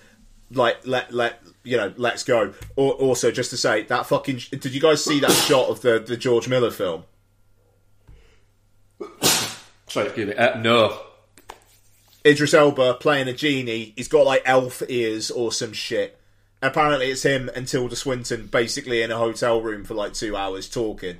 like 0.52 0.86
let 0.86 1.12
let 1.12 1.42
you 1.64 1.76
know 1.76 1.92
let's 1.96 2.24
go 2.24 2.54
or, 2.76 2.92
also 2.94 3.30
just 3.30 3.50
to 3.50 3.56
say 3.56 3.82
that 3.82 4.06
fucking 4.06 4.40
did 4.50 4.66
you 4.72 4.80
guys 4.80 5.04
see 5.04 5.20
that 5.20 5.30
shot 5.48 5.68
of 5.68 5.80
the 5.82 5.98
the 5.98 6.16
george 6.16 6.48
miller 6.48 6.70
film 6.70 7.04
Sorry, 9.88 10.06
excuse 10.06 10.28
me. 10.28 10.34
Uh, 10.34 10.58
no. 10.60 11.00
idris 12.24 12.52
elba 12.54 12.94
playing 12.94 13.28
a 13.28 13.32
genie 13.32 13.92
he's 13.96 14.08
got 14.08 14.24
like 14.26 14.42
elf 14.44 14.82
ears 14.88 15.30
or 15.30 15.52
some 15.52 15.72
shit 15.72 16.18
apparently 16.60 17.10
it's 17.10 17.22
him 17.22 17.48
and 17.54 17.68
tilda 17.68 17.94
swinton 17.96 18.46
basically 18.46 19.02
in 19.02 19.10
a 19.10 19.16
hotel 19.16 19.60
room 19.62 19.84
for 19.84 19.94
like 19.94 20.12
two 20.14 20.36
hours 20.36 20.68
talking 20.68 21.18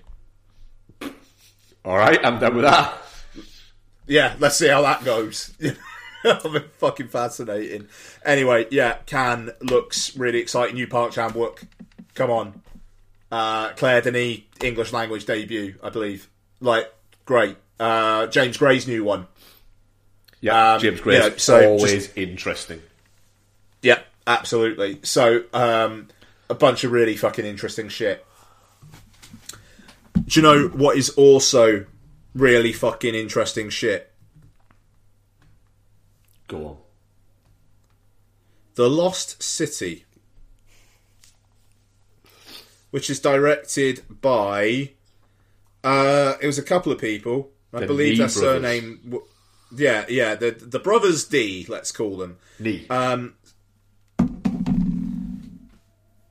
All 1.85 1.97
right, 1.97 2.19
I'm 2.25 2.39
done 2.39 2.57
with 2.57 2.65
that. 2.65 2.99
yeah 4.07 4.35
let's 4.39 4.57
see 4.57 4.69
how 4.69 4.83
that 4.83 5.05
goes 5.05 5.55
fucking 6.79 7.09
fascinating 7.09 7.87
anyway 8.25 8.67
yeah 8.71 8.95
Cannes 9.07 9.51
looks 9.63 10.17
really 10.17 10.39
exciting 10.39 10.75
new 10.75 10.87
park 10.87 11.13
chan 11.13 11.31
wook 11.31 11.65
come 12.15 12.31
on 12.31 12.61
uh, 13.31 13.71
Claire 13.71 14.01
Denis 14.01 14.41
English 14.63 14.93
language 14.93 15.27
debut, 15.27 15.75
I 15.83 15.91
believe. 15.91 16.29
Like, 16.61 16.93
great. 17.25 17.57
Uh, 17.79 18.27
James 18.27 18.57
Gray's 18.57 18.89
new 18.89 19.05
one. 19.05 19.27
Yeah, 20.41 20.75
Um, 20.75 20.81
James 20.81 21.01
Gray's 21.01 21.23
yeah, 21.23 21.31
so 21.37 21.69
always 21.69 22.13
interesting. 22.15 22.81
Yep, 23.83 24.07
absolutely. 24.27 25.01
So, 25.03 25.43
um, 25.53 26.09
a 26.49 26.55
bunch 26.55 26.85
of 26.85 26.93
really 26.93 27.17
fucking 27.17 27.45
interesting 27.45 27.89
shit. 27.89 28.25
Do 30.15 30.41
you 30.41 30.43
know 30.43 30.69
what 30.69 30.97
is 30.97 31.11
also 31.11 31.87
really 32.35 32.73
fucking 32.73 33.15
interesting 33.15 33.69
shit? 33.69 34.08
Go 36.49 36.67
on. 36.67 36.77
The 38.75 38.89
Lost 38.89 39.43
City, 39.43 40.05
which 42.91 43.11
is 43.11 43.21
directed 43.21 44.03
by. 44.21 44.93
Uh, 45.85 46.35
it 46.41 46.47
was 46.47 46.59
a 46.59 46.63
couple 46.63 46.91
of 46.93 46.99
people. 46.99 47.51
I 47.73 47.81
The 47.81 47.87
believe 47.87 48.19
their 48.19 48.27
brothers. 48.29 48.41
surname. 48.43 49.01
w- 49.05 49.25
Yeah, 49.77 50.07
yeah, 50.09 50.35
the 50.35 50.51
the 50.53 50.79
brothers 50.79 51.25
D. 51.25 51.67
Let's 51.69 51.93
call 51.93 52.17
them. 52.17 52.39
Nee. 52.59 52.87
Um, 52.89 53.35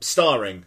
starring 0.00 0.64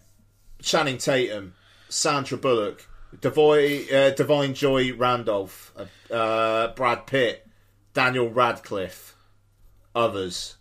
Channing 0.62 0.98
Tatum, 0.98 1.54
Sandra 1.90 2.38
Bullock, 2.38 2.88
Devoy, 3.20 3.88
uh, 3.92 4.14
Da'Vine 4.14 4.54
Joy 4.54 4.94
Randolph, 4.94 5.74
uh, 5.76 6.14
uh, 6.14 6.74
Brad 6.76 7.06
Pitt, 7.08 7.46
Daniel 7.94 8.30
Radcliffe, 8.30 9.11
others. 9.96 10.56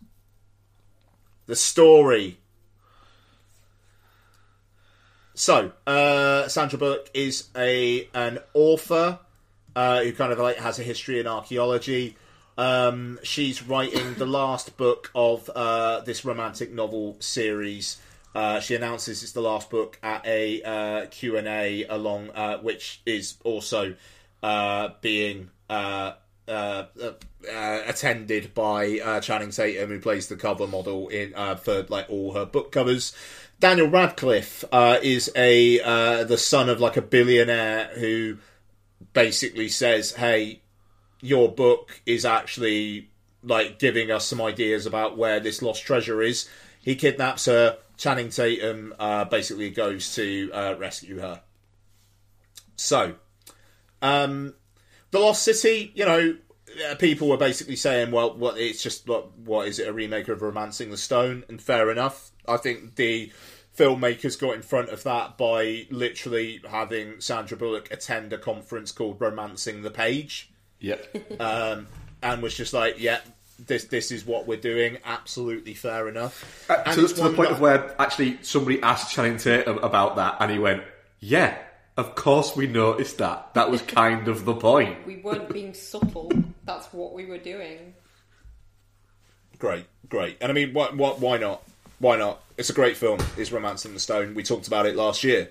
The 1.46 1.56
story. 1.56 2.38
So, 5.34 5.72
uh, 5.86 6.48
Sandra 6.48 6.78
Bullock 6.78 7.10
is 7.14 7.48
a 7.56 8.08
an 8.14 8.38
author 8.54 9.18
uh, 9.74 10.02
who 10.02 10.12
kind 10.12 10.32
of 10.32 10.38
like 10.38 10.58
has 10.58 10.78
a 10.78 10.82
history 10.82 11.18
in 11.18 11.26
archaeology. 11.26 12.16
Um, 12.58 13.18
she's 13.22 13.62
writing 13.62 14.14
the 14.14 14.26
last 14.26 14.76
book 14.76 15.10
of 15.14 15.48
uh, 15.50 16.00
this 16.00 16.24
romantic 16.24 16.72
novel 16.72 17.16
series 17.20 17.96
Uh, 18.34 18.60
she 18.60 18.76
announces 18.76 19.22
it's 19.22 19.32
the 19.32 19.40
last 19.40 19.70
book 19.70 19.98
at 20.02 20.24
a 20.24 20.62
uh, 20.62 21.06
Q&A 21.06 21.84
along, 21.88 22.30
uh, 22.30 22.58
which 22.58 23.02
is 23.04 23.36
also 23.44 23.94
uh, 24.42 24.90
being 25.00 25.50
uh, 26.48 26.86
uh, 27.00 27.80
attended 27.86 28.54
by 28.54 28.98
uh, 28.98 29.20
Channing 29.20 29.50
Tatum, 29.50 29.88
who 29.88 30.00
plays 30.00 30.28
the 30.28 30.36
cover 30.36 30.66
model 30.66 31.08
in 31.08 31.32
uh, 31.34 31.54
for 31.54 31.84
like 31.88 32.10
all 32.10 32.34
her 32.34 32.44
book 32.44 32.72
covers. 32.72 33.14
Daniel 33.60 33.88
Radcliffe 33.88 34.64
uh, 34.72 34.98
is 35.02 35.30
a 35.36 35.78
the 36.24 36.38
son 36.38 36.68
of 36.68 36.80
like 36.80 36.96
a 36.96 37.02
billionaire 37.02 37.90
who 37.94 38.38
basically 39.12 39.68
says, 39.68 40.12
"Hey, 40.12 40.62
your 41.20 41.52
book 41.52 42.00
is 42.04 42.24
actually 42.24 43.10
like 43.42 43.78
giving 43.78 44.10
us 44.10 44.26
some 44.26 44.40
ideas 44.40 44.86
about 44.86 45.16
where 45.16 45.40
this 45.40 45.62
lost 45.62 45.84
treasure 45.84 46.20
is." 46.20 46.48
He 46.80 46.96
kidnaps 46.96 47.44
her. 47.44 47.78
Channing 47.96 48.30
Tatum 48.30 48.94
basically 49.30 49.70
goes 49.70 50.14
to 50.14 50.50
rescue 50.78 51.20
her. 51.20 51.42
So, 52.76 53.16
um, 54.00 54.54
the 55.10 55.18
Lost 55.18 55.42
City, 55.42 55.92
you 55.94 56.04
know, 56.04 56.36
uh, 56.90 56.94
people 56.96 57.28
were 57.28 57.36
basically 57.36 57.76
saying, 57.76 58.10
well, 58.12 58.34
what 58.36 58.56
it's 58.58 58.82
just 58.82 59.08
what, 59.08 59.36
what 59.38 59.66
is 59.68 59.78
it 59.78 59.88
a 59.88 59.92
remake 59.92 60.28
of 60.28 60.40
Romancing 60.42 60.90
the 60.90 60.96
Stone? 60.96 61.44
And 61.48 61.60
fair 61.60 61.90
enough. 61.90 62.30
I 62.48 62.56
think 62.56 62.96
the 62.96 63.32
filmmakers 63.76 64.38
got 64.38 64.54
in 64.54 64.62
front 64.62 64.90
of 64.90 65.02
that 65.04 65.38
by 65.38 65.86
literally 65.90 66.60
having 66.68 67.20
Sandra 67.20 67.56
Bullock 67.56 67.90
attend 67.90 68.32
a 68.32 68.38
conference 68.38 68.92
called 68.92 69.20
Romancing 69.20 69.82
the 69.82 69.90
Page, 69.90 70.50
Yep. 70.80 71.16
um, 71.40 71.86
and 72.22 72.42
was 72.42 72.54
just 72.56 72.72
like, 72.72 73.00
yeah. 73.00 73.20
This 73.66 73.84
this 73.84 74.10
is 74.10 74.24
what 74.24 74.46
we're 74.46 74.56
doing. 74.58 74.96
Absolutely 75.04 75.74
fair 75.74 76.08
enough. 76.08 76.64
Uh, 76.70 76.82
And 76.86 76.94
to, 76.94 77.06
to 77.08 77.22
the 77.24 77.34
point 77.34 77.50
that- 77.50 77.56
of 77.56 77.60
where 77.60 77.94
actually 78.00 78.38
somebody 78.40 78.80
asked 78.82 79.12
Channing 79.12 79.36
Tatum 79.36 79.76
about 79.78 80.16
that, 80.16 80.36
and 80.40 80.50
he 80.50 80.58
went, 80.58 80.82
"Yeah, 81.18 81.58
of 82.00 82.14
course 82.14 82.56
we 82.56 82.66
noticed 82.66 83.18
that. 83.18 83.54
That 83.54 83.70
was 83.70 83.82
kind 83.82 84.28
of 84.28 84.44
the 84.44 84.54
point." 84.54 85.06
We 85.06 85.16
weren't 85.16 85.52
being 85.52 85.74
subtle. 85.74 86.32
That's 86.64 86.92
what 86.92 87.12
we 87.12 87.26
were 87.26 87.38
doing. 87.38 87.94
Great, 89.58 89.84
great. 90.08 90.38
And 90.40 90.50
I 90.50 90.54
mean, 90.54 90.72
what, 90.72 90.96
what, 90.96 91.20
why 91.20 91.36
not? 91.36 91.62
Why 91.98 92.16
not? 92.16 92.42
It's 92.56 92.70
a 92.70 92.72
great 92.72 92.96
film. 92.96 93.20
It's 93.36 93.52
Romancing 93.52 93.92
the 93.92 94.00
Stone. 94.00 94.34
We 94.34 94.42
talked 94.42 94.66
about 94.66 94.86
it 94.86 94.96
last 94.96 95.22
year. 95.22 95.50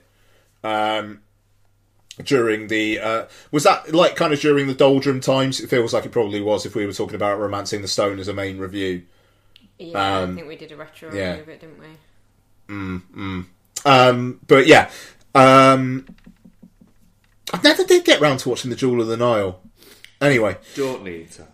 Um, 0.64 1.22
during 2.24 2.68
the 2.68 3.00
uh, 3.00 3.26
was 3.52 3.64
that 3.64 3.94
like 3.94 4.16
kind 4.16 4.34
of 4.34 4.40
during 4.40 4.68
the 4.68 4.74
doldrum 4.74 5.22
times? 5.22 5.60
It 5.62 5.70
feels 5.70 5.94
like 5.94 6.06
it 6.06 6.12
probably 6.12 6.42
was 6.42 6.66
if 6.66 6.76
we 6.76 6.86
were 6.86 6.94
talking 6.94 7.16
about 7.16 7.40
Romancing 7.40 7.82
the 7.82 7.88
Stone 7.88 8.20
as 8.20 8.28
a 8.28 8.34
main 8.34 8.58
review. 8.58 9.04
Yeah, 9.78 10.20
Um, 10.20 10.32
I 10.32 10.36
think 10.36 10.48
we 10.48 10.58
did 10.58 10.72
a 10.72 10.76
retro 10.76 11.14
yeah. 11.14 11.30
review 11.30 11.44
of 11.44 11.50
it, 11.50 11.62
didn't 11.62 11.80
we? 11.80 13.46
Um, 13.86 14.40
but 14.48 14.68
yeah, 14.68 14.90
um, 15.34 16.06
I 17.54 17.60
never 17.64 17.84
did 17.84 18.06
get 18.06 18.22
round 18.22 18.40
to 18.42 18.50
watching 18.50 18.70
the 18.70 18.76
Jewel 18.76 19.02
of 19.02 19.08
the 19.08 19.18
Nile. 19.18 19.62
Anyway, 20.22 20.58
Don't 20.76 21.04
need 21.04 21.30
to. 21.32 21.48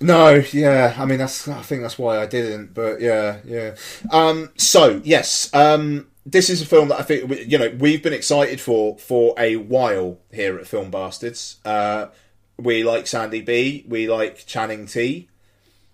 No, 0.00 0.42
yeah. 0.52 0.94
I 0.98 1.04
mean, 1.04 1.18
that's. 1.18 1.48
I 1.48 1.62
think 1.62 1.82
that's 1.82 1.98
why 1.98 2.20
I 2.20 2.26
didn't. 2.26 2.74
But 2.74 3.00
yeah, 3.00 3.38
yeah. 3.44 3.76
Um, 4.10 4.50
so 4.56 5.00
yes, 5.04 5.52
um, 5.54 6.08
this 6.26 6.50
is 6.50 6.60
a 6.60 6.66
film 6.66 6.88
that 6.88 6.98
I 6.98 7.02
think 7.02 7.48
you 7.48 7.58
know 7.58 7.70
we've 7.78 8.02
been 8.02 8.12
excited 8.12 8.60
for 8.60 8.98
for 8.98 9.34
a 9.38 9.56
while 9.56 10.18
here 10.32 10.58
at 10.58 10.66
Film 10.66 10.90
Bastards. 10.90 11.58
Uh, 11.64 12.06
we 12.58 12.82
like 12.82 13.06
Sandy 13.06 13.40
B. 13.40 13.84
We 13.88 14.08
like 14.08 14.46
Channing 14.46 14.86
T. 14.86 15.28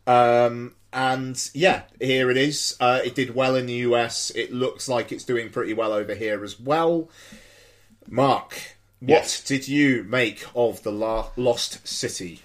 Um, 0.07 0.75
and 0.93 1.51
yeah, 1.55 1.83
here 2.01 2.31
it 2.31 2.37
is. 2.37 2.77
Uh, 2.81 3.01
it 3.05 3.15
did 3.15 3.35
well 3.35 3.55
in 3.55 3.67
the 3.67 3.75
US. 3.75 4.31
It 4.31 4.53
looks 4.53 4.89
like 4.89 5.13
it's 5.13 5.25
doing 5.25 5.51
pretty 5.51 5.73
well 5.75 5.93
over 5.93 6.15
here 6.15 6.43
as 6.43 6.59
well. 6.59 7.09
Mark, 8.09 8.77
what 9.00 9.09
Yes. 9.09 9.42
did 9.45 9.66
you 9.69 10.04
make 10.04 10.45
of 10.54 10.83
the 10.83 10.92
La- 10.92 11.30
Lost 11.37 11.87
City? 11.87 12.40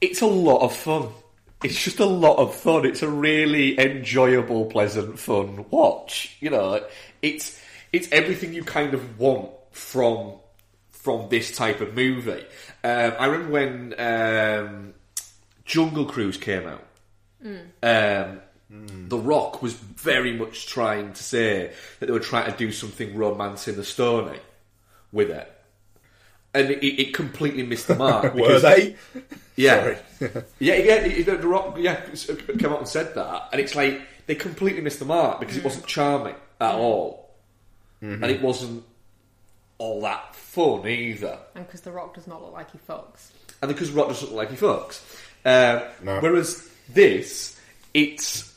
It's 0.00 0.20
a 0.20 0.26
lot 0.26 0.60
of 0.62 0.74
fun. 0.76 1.08
It's 1.64 1.82
just 1.82 2.00
a 2.00 2.06
lot 2.06 2.36
of 2.36 2.54
fun. 2.54 2.84
It's 2.84 3.02
a 3.02 3.08
really 3.08 3.78
enjoyable, 3.80 4.66
pleasant, 4.66 5.18
fun 5.18 5.64
watch. 5.70 6.36
You 6.40 6.50
know, 6.50 6.84
it's 7.22 7.58
it's 7.92 8.08
everything 8.12 8.52
you 8.52 8.62
kind 8.62 8.92
of 8.94 9.18
want 9.18 9.50
from 9.72 10.34
from 10.90 11.28
this 11.30 11.56
type 11.56 11.80
of 11.80 11.94
movie. 11.94 12.44
Um, 12.84 13.12
I 13.18 13.26
remember 13.26 13.52
when 13.52 13.94
um, 13.98 14.94
Jungle 15.64 16.04
Cruise 16.04 16.36
came 16.36 16.66
out. 16.66 16.82
Um, 17.82 18.40
Mm. 18.72 19.08
The 19.08 19.18
Rock 19.18 19.62
was 19.62 19.74
very 19.74 20.32
much 20.32 20.66
trying 20.66 21.12
to 21.12 21.22
say 21.22 21.72
that 22.00 22.06
they 22.06 22.12
were 22.12 22.18
trying 22.18 22.50
to 22.50 22.58
do 22.58 22.72
something 22.72 23.16
romance 23.16 23.68
in 23.68 23.76
the 23.76 23.84
Stony 23.84 24.40
with 25.12 25.30
it. 25.30 25.52
And 26.52 26.70
it, 26.70 26.84
it 26.84 27.14
completely 27.14 27.62
missed 27.62 27.86
the 27.86 27.94
mark. 28.06 28.34
Were 28.34 28.58
they? 28.58 28.96
yeah. 29.56 29.98
Sorry. 30.18 30.42
yeah, 30.58 30.74
yeah, 30.74 31.22
the 31.36 31.46
Rock, 31.46 31.76
yeah, 31.78 32.00
came 32.58 32.72
out 32.72 32.80
and 32.80 32.88
said 32.88 33.14
that, 33.14 33.50
and 33.52 33.60
it's 33.60 33.74
like 33.74 34.00
they 34.26 34.34
completely 34.34 34.80
missed 34.80 34.98
the 34.98 35.04
mark 35.04 35.38
because 35.40 35.56
it 35.56 35.60
mm. 35.60 35.64
wasn't 35.64 35.86
charming 35.86 36.34
at 36.60 36.74
mm. 36.74 36.78
all, 36.78 37.34
mm-hmm. 38.02 38.22
and 38.22 38.32
it 38.32 38.40
wasn't 38.42 38.82
all 39.78 40.00
that 40.00 40.34
fun 40.34 40.86
either, 40.88 41.38
And 41.54 41.66
because 41.66 41.82
The 41.82 41.92
Rock 41.92 42.14
does 42.14 42.26
not 42.26 42.42
look 42.42 42.52
like 42.52 42.70
he 42.70 42.78
fucks. 42.78 43.30
and 43.60 43.68
because 43.68 43.90
Rock 43.90 44.08
doesn't 44.08 44.28
look 44.28 44.36
like 44.36 44.50
he 44.50 44.56
fucks. 44.56 45.02
Um, 45.44 45.82
No. 46.02 46.20
Whereas 46.20 46.68
this, 46.88 47.60
it's 47.92 48.54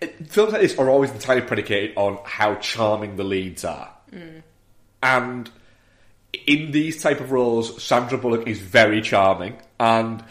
it- 0.00 0.30
films 0.30 0.52
like 0.52 0.62
this 0.62 0.78
are 0.78 0.88
always 0.88 1.10
entirely 1.10 1.42
predicated 1.42 1.96
on 1.96 2.18
how 2.24 2.54
charming 2.56 3.16
the 3.16 3.24
leads 3.24 3.64
are, 3.64 3.90
and 5.02 5.50
in 6.46 6.70
these 6.70 7.02
type 7.02 7.20
of 7.20 7.32
roles, 7.32 7.82
Sandra 7.82 8.16
Bullock 8.18 8.46
is 8.46 8.58
very 8.60 9.02
charming, 9.02 9.58
and 9.78 10.22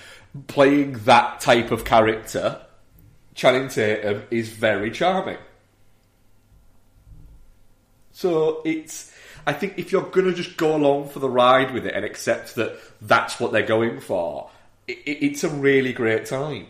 playing 0.48 0.94
that 1.00 1.40
type 1.42 1.72
of 1.72 1.84
character, 1.86 2.62
Channing 3.36 3.68
Tatum 3.68 4.24
is 4.32 4.50
very 4.50 4.92
charming. 4.92 5.38
So 8.12 8.62
it's, 8.66 9.14
I 9.48 9.54
think 9.54 9.76
if 9.78 9.92
you're 9.92 10.04
gonna 10.04 10.34
just 10.34 10.58
go 10.58 10.76
along 10.76 11.10
for 11.10 11.20
the 11.20 11.30
ride 11.30 11.74
with 11.74 11.86
it 11.86 11.94
and 11.94 12.04
accept 12.04 12.56
that 12.56 12.78
that's 13.02 13.40
what 13.40 13.52
they're 13.52 13.64
going 13.66 14.02
for, 14.02 14.50
it, 14.88 14.98
it's 15.06 15.44
a 15.44 15.50
really 15.50 15.94
great 15.94 16.26
time. 16.26 16.68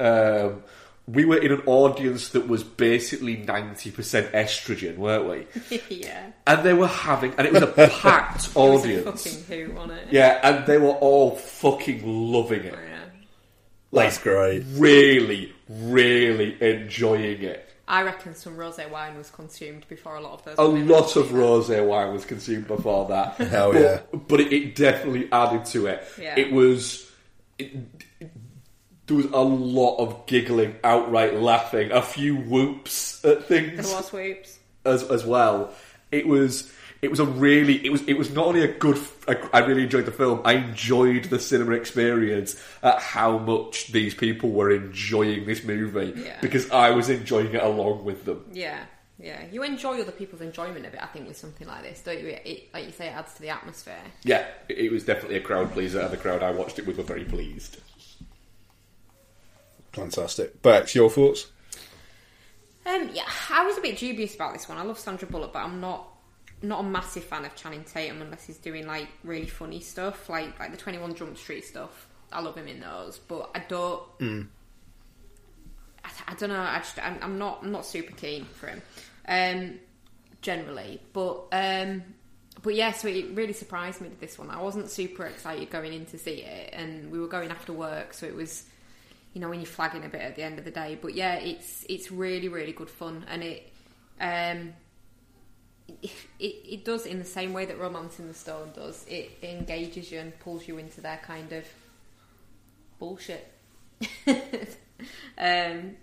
Um, 0.00 0.62
we 1.08 1.24
were 1.24 1.38
in 1.38 1.52
an 1.52 1.62
audience 1.66 2.28
that 2.30 2.46
was 2.48 2.62
basically 2.62 3.36
ninety 3.36 3.90
percent 3.90 4.32
estrogen, 4.32 4.96
weren't 4.98 5.28
we? 5.28 5.80
yeah. 5.88 6.30
and 6.46 6.64
they 6.64 6.74
were 6.74 6.86
having, 6.86 7.32
and 7.38 7.46
it 7.46 7.52
was 7.52 7.62
a 7.62 7.66
packed 7.66 8.46
It 8.48 8.54
was 8.54 8.56
a 8.56 8.58
audience. 8.58 9.24
fucking 9.26 9.44
hoot 9.44 9.76
on 9.78 9.90
it. 9.90 10.08
Yeah, 10.10 10.38
and 10.42 10.66
they 10.66 10.78
were 10.78 10.90
all 10.90 11.36
fucking 11.36 12.02
loving 12.04 12.64
it. 12.64 12.74
Oh, 12.76 12.80
yeah. 12.80 12.98
Like, 13.90 14.06
That's 14.10 14.18
great. 14.18 14.64
really, 14.72 15.52
really 15.68 16.60
enjoying 16.62 17.42
it. 17.42 17.64
I 17.88 18.02
reckon 18.02 18.34
some 18.34 18.58
rosé 18.58 18.90
wine 18.90 19.16
was 19.16 19.30
consumed 19.30 19.88
before 19.88 20.16
a 20.16 20.20
lot 20.20 20.34
of 20.34 20.44
those. 20.44 20.58
A 20.58 20.62
lot 20.62 21.16
of 21.16 21.28
rosé 21.28 21.84
wine 21.86 22.12
was 22.12 22.26
consumed 22.26 22.66
before 22.68 23.08
that. 23.08 23.36
Hell 23.36 23.72
but, 23.72 23.80
yeah. 23.80 24.00
But 24.12 24.40
it, 24.40 24.52
it 24.52 24.76
definitely 24.76 25.32
added 25.32 25.64
to 25.66 25.86
it. 25.86 26.06
Yeah. 26.20 26.38
It 26.38 26.52
was. 26.52 27.10
It, 27.58 27.74
there 29.08 29.16
was 29.16 29.26
a 29.26 29.40
lot 29.42 29.96
of 29.96 30.26
giggling, 30.26 30.76
outright 30.84 31.34
laughing, 31.34 31.90
a 31.90 32.00
few 32.02 32.36
whoops 32.36 33.24
at 33.24 33.44
things 33.44 33.88
There 33.88 33.96
was 33.96 34.12
whoops. 34.12 34.58
as 34.84 35.02
as 35.10 35.24
well. 35.26 35.72
It 36.12 36.26
was 36.28 36.72
it 37.02 37.10
was 37.10 37.20
a 37.20 37.24
really 37.24 37.84
it 37.84 37.90
was 37.90 38.02
it 38.08 38.14
was 38.18 38.30
not 38.32 38.46
only 38.46 38.62
a 38.62 38.72
good. 38.72 38.98
I, 39.26 39.36
I 39.52 39.58
really 39.60 39.82
enjoyed 39.84 40.04
the 40.06 40.12
film. 40.12 40.40
I 40.44 40.54
enjoyed 40.54 41.24
the 41.24 41.38
cinema 41.38 41.72
experience 41.72 42.56
at 42.82 43.00
how 43.00 43.38
much 43.38 43.88
these 43.92 44.14
people 44.14 44.50
were 44.50 44.70
enjoying 44.70 45.46
this 45.46 45.64
movie 45.64 46.12
Yeah. 46.16 46.38
because 46.40 46.70
I 46.70 46.90
was 46.90 47.08
enjoying 47.10 47.54
it 47.54 47.62
along 47.62 48.04
with 48.04 48.24
them. 48.24 48.44
Yeah, 48.52 48.80
yeah. 49.18 49.44
You 49.52 49.62
enjoy 49.64 50.00
other 50.00 50.12
people's 50.12 50.40
enjoyment 50.40 50.86
of 50.86 50.94
it. 50.94 51.00
I 51.02 51.06
think 51.06 51.28
with 51.28 51.36
something 51.36 51.66
like 51.66 51.82
this, 51.82 52.00
don't 52.00 52.20
you? 52.20 52.28
It, 52.44 52.68
like 52.72 52.86
you 52.86 52.92
say, 52.92 53.08
it 53.08 53.16
adds 53.16 53.34
to 53.34 53.42
the 53.42 53.50
atmosphere. 53.50 54.00
Yeah, 54.24 54.46
it, 54.68 54.78
it 54.78 54.92
was 54.92 55.04
definitely 55.04 55.36
a 55.36 55.40
crowd 55.42 55.70
pleaser, 55.72 56.00
and 56.00 56.10
the 56.10 56.16
crowd 56.16 56.42
I 56.42 56.50
watched 56.52 56.78
it 56.78 56.86
with 56.86 56.96
were 56.98 57.04
very 57.04 57.24
pleased. 57.24 57.78
Fantastic. 59.92 60.62
Bex, 60.62 60.94
your 60.94 61.10
thoughts? 61.10 61.46
Um, 62.86 63.10
yeah, 63.12 63.28
I 63.50 63.64
was 63.66 63.76
a 63.76 63.80
bit 63.80 63.98
dubious 63.98 64.34
about 64.34 64.54
this 64.54 64.68
one. 64.68 64.78
I 64.78 64.82
love 64.82 64.98
Sandra 64.98 65.28
Bullock, 65.28 65.52
but 65.52 65.60
I'm 65.60 65.80
not 65.80 66.08
not 66.62 66.80
a 66.80 66.82
massive 66.82 67.22
fan 67.24 67.44
of 67.44 67.54
Channing 67.54 67.84
Tatum 67.84 68.20
unless 68.22 68.44
he's 68.46 68.58
doing 68.58 68.86
like 68.86 69.08
really 69.22 69.46
funny 69.46 69.80
stuff, 69.80 70.28
like 70.28 70.58
like 70.58 70.70
the 70.70 70.76
Twenty 70.76 70.98
One 70.98 71.14
Jump 71.14 71.36
Street 71.36 71.64
stuff. 71.64 72.08
I 72.32 72.40
love 72.40 72.56
him 72.56 72.66
in 72.66 72.80
those, 72.80 73.18
but 73.18 73.50
I 73.54 73.60
don't. 73.60 74.02
I, 76.04 76.10
I 76.28 76.34
don't 76.34 76.50
know. 76.50 76.60
I 76.60 76.78
just 76.78 76.98
I'm, 76.98 77.18
I'm 77.22 77.38
not 77.38 77.60
I'm 77.62 77.72
not 77.72 77.84
super 77.84 78.12
keen 78.14 78.44
for 78.44 78.68
him, 78.68 78.82
um, 79.28 79.78
generally. 80.40 81.00
But 81.12 81.46
um, 81.52 82.02
but 82.62 82.74
yeah, 82.74 82.92
so 82.92 83.08
it 83.08 83.34
really 83.34 83.52
surprised 83.52 84.00
me 84.00 84.08
with 84.08 84.20
this 84.20 84.38
one. 84.38 84.50
I 84.50 84.62
wasn't 84.62 84.90
super 84.90 85.26
excited 85.26 85.70
going 85.70 85.92
in 85.92 86.06
to 86.06 86.18
see 86.18 86.42
it, 86.42 86.70
and 86.72 87.10
we 87.10 87.18
were 87.18 87.28
going 87.28 87.50
after 87.50 87.72
work, 87.72 88.14
so 88.14 88.26
it 88.26 88.34
was 88.34 88.64
you 89.32 89.40
know 89.40 89.48
when 89.48 89.60
you're 89.60 89.66
flagging 89.66 90.04
a 90.04 90.08
bit 90.08 90.20
at 90.20 90.36
the 90.36 90.42
end 90.42 90.58
of 90.58 90.64
the 90.64 90.70
day. 90.70 90.98
But 91.00 91.14
yeah, 91.14 91.34
it's 91.34 91.84
it's 91.88 92.10
really 92.10 92.48
really 92.48 92.72
good 92.72 92.90
fun, 92.90 93.24
and 93.28 93.42
it 93.42 93.72
um 94.20 94.72
it, 96.02 96.10
it 96.38 96.84
does 96.84 97.06
in 97.06 97.18
the 97.18 97.24
same 97.24 97.52
way 97.52 97.64
that 97.64 97.78
Romancing 97.78 98.28
the 98.28 98.34
Stone 98.34 98.72
does. 98.74 99.04
It 99.08 99.30
engages 99.42 100.12
you 100.12 100.18
and 100.18 100.38
pulls 100.40 100.68
you 100.68 100.78
into 100.78 101.00
their 101.00 101.18
kind 101.18 101.52
of 101.52 101.64
bullshit. 102.98 103.50
um, 104.26 104.36
and 105.38 105.96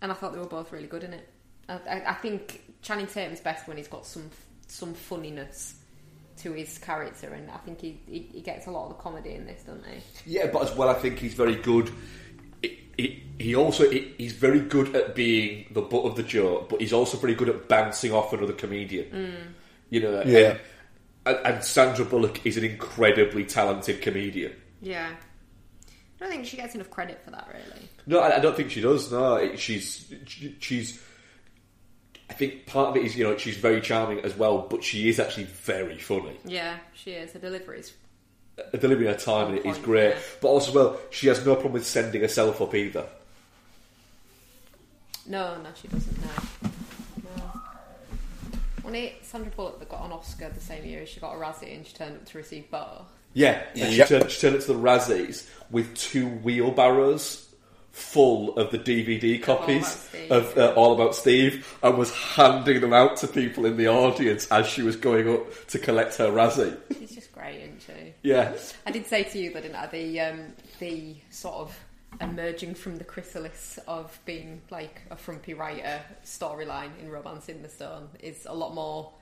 I 0.00 0.12
thought 0.14 0.32
they 0.32 0.38
were 0.38 0.46
both 0.46 0.72
really 0.72 0.86
good 0.86 1.04
in 1.04 1.12
it. 1.12 1.28
I, 1.68 1.74
I, 1.74 2.10
I 2.10 2.14
think 2.14 2.62
Channing 2.82 3.06
Tatum's 3.06 3.40
best 3.40 3.68
when 3.68 3.76
he's 3.76 3.88
got 3.88 4.06
some 4.06 4.30
some 4.66 4.94
funniness 4.94 5.79
to 6.42 6.52
his 6.52 6.78
character, 6.78 7.32
and 7.32 7.50
I 7.50 7.56
think 7.58 7.80
he, 7.80 8.00
he, 8.06 8.28
he 8.32 8.40
gets 8.40 8.66
a 8.66 8.70
lot 8.70 8.84
of 8.84 8.96
the 8.96 9.02
comedy 9.02 9.34
in 9.34 9.46
this, 9.46 9.62
doesn't 9.62 9.84
he? 9.86 10.00
Yeah, 10.38 10.46
but 10.52 10.62
as 10.62 10.74
well, 10.74 10.88
I 10.88 10.94
think 10.94 11.18
he's 11.18 11.34
very 11.34 11.56
good. 11.56 11.90
He, 12.62 12.78
he, 12.96 13.22
he 13.38 13.54
also 13.54 13.88
he, 13.90 14.14
he's 14.18 14.32
very 14.32 14.60
good 14.60 14.94
at 14.94 15.14
being 15.14 15.66
the 15.72 15.82
butt 15.82 16.04
of 16.04 16.16
the 16.16 16.22
joke, 16.22 16.68
but 16.68 16.80
he's 16.80 16.92
also 16.92 17.16
very 17.18 17.34
good 17.34 17.48
at 17.48 17.68
bouncing 17.68 18.12
off 18.12 18.32
another 18.32 18.52
comedian. 18.52 19.06
Mm. 19.10 19.52
You 19.90 20.00
know, 20.00 20.22
Yeah. 20.24 20.58
And, 21.26 21.38
and 21.44 21.64
Sandra 21.64 22.04
Bullock 22.04 22.44
is 22.46 22.56
an 22.56 22.64
incredibly 22.64 23.44
talented 23.44 24.00
comedian. 24.00 24.54
Yeah. 24.80 25.10
I 26.20 26.24
don't 26.24 26.30
think 26.30 26.46
she 26.46 26.56
gets 26.56 26.74
enough 26.74 26.90
credit 26.90 27.20
for 27.24 27.30
that, 27.30 27.48
really. 27.48 27.88
No, 28.06 28.20
I, 28.20 28.36
I 28.36 28.38
don't 28.40 28.54
think 28.56 28.70
she 28.70 28.80
does. 28.80 29.10
No, 29.10 29.56
she's 29.56 30.12
she, 30.26 30.54
she's. 30.60 31.02
I 32.30 32.32
think 32.32 32.64
part 32.66 32.90
of 32.90 32.96
it 32.96 33.04
is 33.04 33.16
you 33.16 33.24
know 33.24 33.36
she's 33.36 33.56
very 33.56 33.80
charming 33.80 34.20
as 34.20 34.36
well, 34.36 34.66
but 34.70 34.84
she 34.84 35.08
is 35.08 35.18
actually 35.18 35.44
very 35.44 35.98
funny. 35.98 36.36
Yeah, 36.44 36.78
she 36.94 37.10
is. 37.10 37.32
Her 37.32 37.40
delivery 37.40 37.80
is. 37.80 37.92
Delivering 38.78 39.08
her 39.08 39.14
time 39.16 39.48
in 39.50 39.54
it 39.58 39.66
is 39.66 39.76
point, 39.76 39.82
great, 39.82 40.10
yeah. 40.10 40.18
but 40.40 40.48
also 40.48 40.72
well, 40.72 41.00
she 41.10 41.26
has 41.28 41.44
no 41.44 41.54
problem 41.54 41.72
with 41.72 41.86
sending 41.86 42.20
herself 42.20 42.60
up 42.60 42.74
either. 42.74 43.06
No, 45.26 45.60
no, 45.60 45.70
she 45.80 45.88
doesn't. 45.88 46.20
No. 46.22 46.70
No. 47.36 47.60
Wasn't 48.84 48.96
it 48.96 49.24
Sandra 49.24 49.50
Bullock 49.52 49.78
that 49.78 49.88
got 49.88 50.04
an 50.04 50.12
Oscar 50.12 50.50
the 50.50 50.60
same 50.60 50.84
year 50.84 51.02
as 51.02 51.08
she 51.08 51.20
got 51.20 51.34
a 51.34 51.38
Razzie 51.38 51.74
and 51.74 51.86
she 51.86 51.94
turned 51.94 52.16
up 52.16 52.24
to 52.26 52.38
receive 52.38 52.70
both? 52.70 53.02
Yeah, 53.32 53.62
and 53.74 53.92
she, 53.92 53.98
Yep. 53.98 54.08
turned, 54.08 54.30
she 54.30 54.40
turned 54.40 54.56
it 54.56 54.62
to 54.62 54.72
the 54.72 54.78
Razzies 54.78 55.48
with 55.70 55.94
two 55.96 56.26
wheelbarrows 56.28 57.48
full 57.92 58.56
of 58.56 58.70
the 58.70 58.78
DVD 58.78 59.42
copies 59.42 60.08
of 60.30 60.56
uh, 60.56 60.72
All 60.76 60.92
About 60.92 61.14
Steve 61.14 61.78
and 61.82 61.98
was 61.98 62.12
handing 62.12 62.80
them 62.80 62.92
out 62.92 63.16
to 63.18 63.26
people 63.26 63.66
in 63.66 63.76
the 63.76 63.88
audience 63.88 64.46
as 64.48 64.66
she 64.66 64.82
was 64.82 64.96
going 64.96 65.28
up 65.28 65.66
to 65.68 65.78
collect 65.78 66.16
her 66.16 66.30
Razzie. 66.30 66.76
She's 66.98 67.14
just 67.14 67.32
great, 67.32 67.60
isn't 67.60 67.82
she? 67.82 68.14
Yeah. 68.22 68.52
I 68.86 68.90
did 68.90 69.06
say 69.06 69.24
to 69.24 69.38
you 69.38 69.52
that 69.52 69.62
didn't 69.62 69.90
the 69.90 70.20
um, 70.20 70.52
the 70.78 71.16
sort 71.30 71.56
of 71.56 71.78
emerging 72.20 72.74
from 72.74 72.96
the 72.96 73.04
chrysalis 73.04 73.78
of 73.86 74.18
being 74.24 74.60
like 74.70 75.02
a 75.10 75.16
frumpy 75.16 75.54
writer 75.54 76.00
storyline 76.24 76.90
in 77.00 77.10
Romancing 77.10 77.62
the 77.62 77.68
Stone 77.68 78.08
is 78.20 78.46
a 78.46 78.54
lot 78.54 78.74
more. 78.74 79.12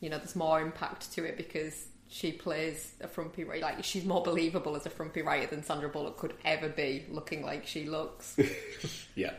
You 0.00 0.10
know, 0.10 0.18
there's 0.18 0.36
more 0.36 0.60
impact 0.60 1.12
to 1.12 1.24
it 1.24 1.36
because 1.36 1.86
she 2.08 2.32
plays 2.32 2.92
a 3.00 3.08
frumpy 3.08 3.44
writer. 3.44 3.62
Like 3.62 3.84
she's 3.84 4.04
more 4.04 4.22
believable 4.22 4.76
as 4.76 4.86
a 4.86 4.90
frumpy 4.90 5.22
writer 5.22 5.46
than 5.48 5.62
Sandra 5.64 5.88
Bullock 5.88 6.16
could 6.16 6.34
ever 6.44 6.68
be, 6.68 7.04
looking 7.10 7.42
like 7.42 7.66
she 7.66 7.84
looks. 7.86 8.36
Yeah. 9.16 9.32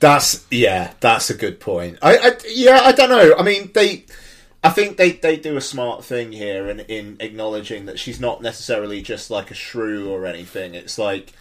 That's 0.00 0.46
yeah, 0.50 0.94
that's 1.00 1.28
a 1.30 1.34
good 1.34 1.60
point. 1.60 1.98
I, 2.00 2.16
I 2.16 2.32
yeah, 2.48 2.80
I 2.82 2.92
don't 2.92 3.10
know. 3.10 3.34
I 3.38 3.42
mean, 3.42 3.70
they, 3.74 4.06
I 4.64 4.70
think 4.70 4.96
they 4.96 5.12
they 5.12 5.36
do 5.36 5.56
a 5.56 5.60
smart 5.60 6.04
thing 6.04 6.32
here 6.32 6.68
in 6.68 6.80
in 6.80 7.16
acknowledging 7.20 7.84
that 7.86 7.98
she's 7.98 8.18
not 8.18 8.40
necessarily 8.40 9.02
just 9.02 9.30
like 9.30 9.50
a 9.50 9.54
shrew 9.54 10.10
or 10.10 10.24
anything. 10.24 10.74
It's 10.74 10.96
like 10.98 11.32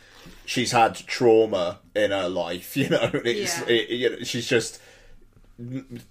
she's 0.45 0.71
had 0.73 0.95
trauma 0.95 1.79
in 1.95 2.11
her 2.11 2.27
life. 2.29 2.75
You 2.77 2.89
know, 2.89 3.09
it's 3.13 3.59
Yeah. 3.61 3.65
it, 3.69 3.89
you 3.89 4.09
know, 4.09 4.17
she's 4.23 4.47
just 4.47 4.81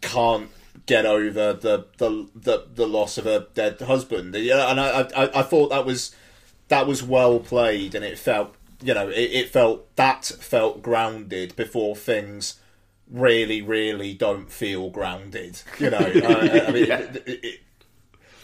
can't 0.00 0.48
get 0.84 1.06
over 1.06 1.52
the 1.52 1.86
the 1.96 2.28
the, 2.34 2.66
the 2.74 2.86
loss 2.86 3.18
of 3.18 3.24
her 3.24 3.46
dead 3.54 3.80
husband. 3.80 4.34
Yeah, 4.34 4.70
and 4.70 4.80
I, 4.80 5.08
I 5.16 5.40
I 5.40 5.42
thought 5.42 5.70
that 5.70 5.86
was 5.86 6.14
that 6.68 6.86
was 6.86 7.02
well 7.02 7.40
played, 7.40 7.94
and 7.94 8.04
it 8.04 8.18
felt 8.18 8.54
you 8.82 8.94
know 8.94 9.08
it, 9.08 9.30
it 9.32 9.48
felt 9.48 9.94
that 9.96 10.24
felt 10.24 10.82
grounded 10.82 11.56
before 11.56 11.96
things 11.96 12.60
really 13.10 13.62
really 13.62 14.12
don't 14.14 14.50
feel 14.50 14.90
grounded. 14.90 15.62
You 15.78 15.90
know, 15.90 15.98
uh, 15.98 16.64
I 16.68 16.72
mean, 16.72 16.90
it, 16.90 17.22
it, 17.26 17.60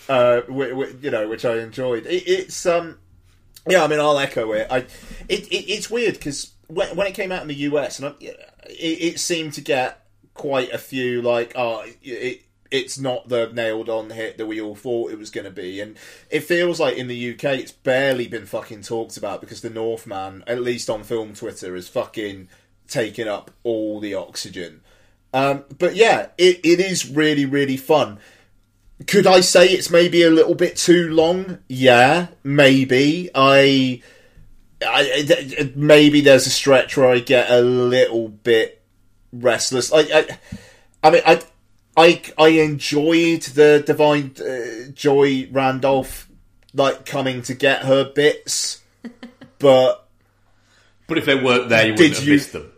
uh, 0.08 0.42
you 0.48 1.10
know, 1.10 1.28
which 1.28 1.44
I 1.44 1.58
enjoyed. 1.58 2.06
It, 2.06 2.24
it's 2.26 2.66
um. 2.66 2.98
Yeah, 3.68 3.84
I 3.84 3.86
mean, 3.86 4.00
I'll 4.00 4.18
echo 4.18 4.50
it. 4.52 4.66
I, 4.70 4.78
it, 5.28 5.46
it 5.46 5.70
it's 5.70 5.88
weird 5.88 6.14
because 6.14 6.52
when, 6.66 6.96
when 6.96 7.06
it 7.06 7.14
came 7.14 7.30
out 7.30 7.42
in 7.42 7.48
the 7.48 7.54
US, 7.54 8.00
and 8.00 8.08
I, 8.08 8.24
it, 8.66 9.14
it 9.14 9.20
seemed 9.20 9.52
to 9.54 9.60
get 9.60 10.01
quite 10.34 10.72
a 10.72 10.78
few 10.78 11.22
like, 11.22 11.52
oh, 11.56 11.84
it, 12.02 12.42
it's 12.72 12.98
not 12.98 13.28
the 13.28 13.50
nailed 13.52 13.88
on 13.88 14.10
hit 14.10 14.38
that 14.38 14.46
we 14.46 14.60
all 14.60 14.74
thought 14.74 15.12
it 15.12 15.18
was 15.18 15.30
going 15.30 15.44
to 15.44 15.50
be, 15.50 15.80
and 15.80 15.96
it 16.30 16.40
feels 16.40 16.80
like 16.80 16.96
in 16.96 17.06
the 17.06 17.34
UK 17.34 17.44
it's 17.44 17.72
barely 17.72 18.26
been 18.26 18.46
fucking 18.46 18.82
talked 18.82 19.16
about 19.16 19.40
because 19.40 19.60
the 19.60 19.70
Northman, 19.70 20.42
at 20.46 20.62
least 20.62 20.88
on 20.88 21.04
film 21.04 21.34
Twitter, 21.34 21.76
is 21.76 21.86
fucking 21.86 22.48
taking 22.88 23.28
up 23.28 23.50
all 23.62 24.00
the 24.00 24.14
oxygen. 24.14 24.80
Um, 25.34 25.64
but 25.78 25.96
yeah, 25.96 26.28
it, 26.38 26.60
it 26.64 26.80
is 26.80 27.08
really 27.08 27.44
really 27.44 27.76
fun. 27.76 28.18
Could 29.06 29.26
I 29.26 29.40
say 29.40 29.66
it's 29.66 29.90
maybe 29.90 30.22
a 30.22 30.30
little 30.30 30.54
bit 30.54 30.76
too 30.76 31.10
long? 31.10 31.58
Yeah, 31.68 32.28
maybe. 32.42 33.30
I, 33.34 34.00
I 34.80 35.72
maybe 35.74 36.20
there's 36.20 36.46
a 36.46 36.50
stretch 36.50 36.96
where 36.96 37.08
I 37.08 37.18
get 37.18 37.50
a 37.50 37.60
little 37.60 38.28
bit 38.28 38.81
restless. 39.32 39.92
I, 39.92 40.00
I, 40.00 40.38
I 41.02 41.10
mean, 41.10 41.22
I, 41.26 41.42
I, 41.96 42.22
I 42.38 42.48
enjoyed 42.48 43.42
the 43.42 43.82
Da'Vine 43.86 44.40
uh, 44.40 44.92
Joy 44.92 45.48
Randolph 45.50 46.28
like 46.74 47.04
coming 47.04 47.42
to 47.42 47.54
get 47.54 47.82
her 47.82 48.04
bits, 48.14 48.82
but 49.58 50.08
But 51.06 51.18
if 51.18 51.26
they 51.26 51.34
weren't 51.34 51.68
there, 51.68 51.86
you 51.86 51.92
Did 51.94 51.98
wouldn't 51.98 52.16
have 52.18 52.26
you- 52.28 52.32
missed 52.34 52.52
them. 52.52 52.68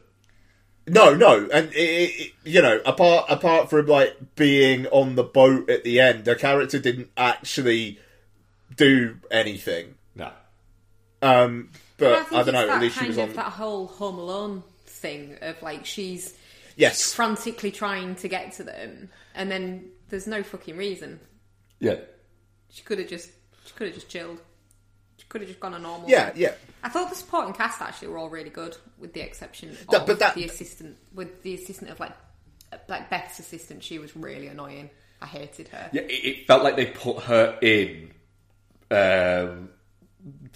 No, 0.87 1.15
no, 1.15 1.49
and 1.51 1.73
it, 1.73 1.77
it, 1.79 2.33
you 2.45 2.61
know, 2.61 2.79
apart 2.85 3.25
apart 3.31 3.71
from 3.71 3.87
like 3.87 4.35
being 4.37 4.87
on 4.89 5.15
the 5.15 5.23
boat 5.23 5.71
at 5.71 5.83
the 5.83 5.99
end, 5.99 6.27
the 6.27 6.37
character 6.37 6.79
didn't 6.79 7.09
actually 7.17 7.99
do 8.77 9.17
anything. 9.31 9.95
No. 10.15 10.31
Um, 11.23 11.71
but 11.97 12.13
I 12.31 12.41
I, 12.41 12.43
don't 12.43 12.49
it's 12.49 12.53
know. 12.53 12.67
that 12.67 12.69
At 12.77 12.81
least 12.83 12.95
she 12.97 12.99
kind 13.01 13.09
was 13.09 13.17
of 13.17 13.29
on. 13.31 13.37
that 13.37 13.53
whole 13.53 13.87
Home 13.87 14.19
Alone 14.19 14.63
thing 14.85 15.39
of 15.41 15.63
like 15.63 15.87
she's 15.87 16.35
Yes, 16.77 17.13
frantically 17.13 17.71
trying 17.71 18.17
to 18.17 18.29
get 18.29 18.53
to 18.55 18.65
them, 18.65 19.11
and 19.35 19.51
then 19.51 19.91
there's 20.09 20.27
no 20.27 20.43
fucking 20.43 20.77
reason. 20.77 21.21
Yeah. 21.81 21.97
She 22.71 22.83
could 22.83 22.99
have 22.99 23.09
just 23.09 23.31
she 23.67 23.73
could 23.75 23.87
have 23.89 23.95
just 23.95 24.09
chilled. 24.09 24.41
She 25.17 25.27
could 25.29 25.41
have 25.43 25.49
just 25.49 25.61
gone 25.61 25.75
a 25.75 25.79
normal. 25.79 26.09
yeah, 26.11 26.33
yeah. 26.35 26.53
I 26.83 26.89
thought 26.89 27.09
the 27.11 27.17
supporting 27.17 27.55
cast 27.55 27.81
actually 27.81 28.09
were 28.09 28.19
all 28.19 28.29
really 28.29 28.51
good, 28.51 28.77
with 28.99 29.13
the 29.13 29.21
exception 29.21 29.71
of 29.71 29.87
That- 29.87 30.07
but 30.07 30.19
that- 30.19 30.35
the 30.35 30.45
assistant. 30.45 30.97
With 31.15 31.43
the 31.43 31.55
assistant 31.55 31.91
of 31.91 32.01
like 32.01 32.13
like 32.89 33.09
Beth's 33.11 33.39
assistant, 33.39 33.85
she 33.85 33.99
was 34.01 34.17
really 34.17 34.49
annoying. 34.49 34.91
I 35.23 35.27
hated 35.27 35.69
her. 35.69 35.89
Yeah, 35.93 36.03
it, 36.03 36.11
it 36.13 36.47
felt 36.47 36.65
like 36.65 36.75
they 36.77 36.87
put 36.87 37.23
her 37.25 37.57
in 37.63 38.11
um, 38.91 39.71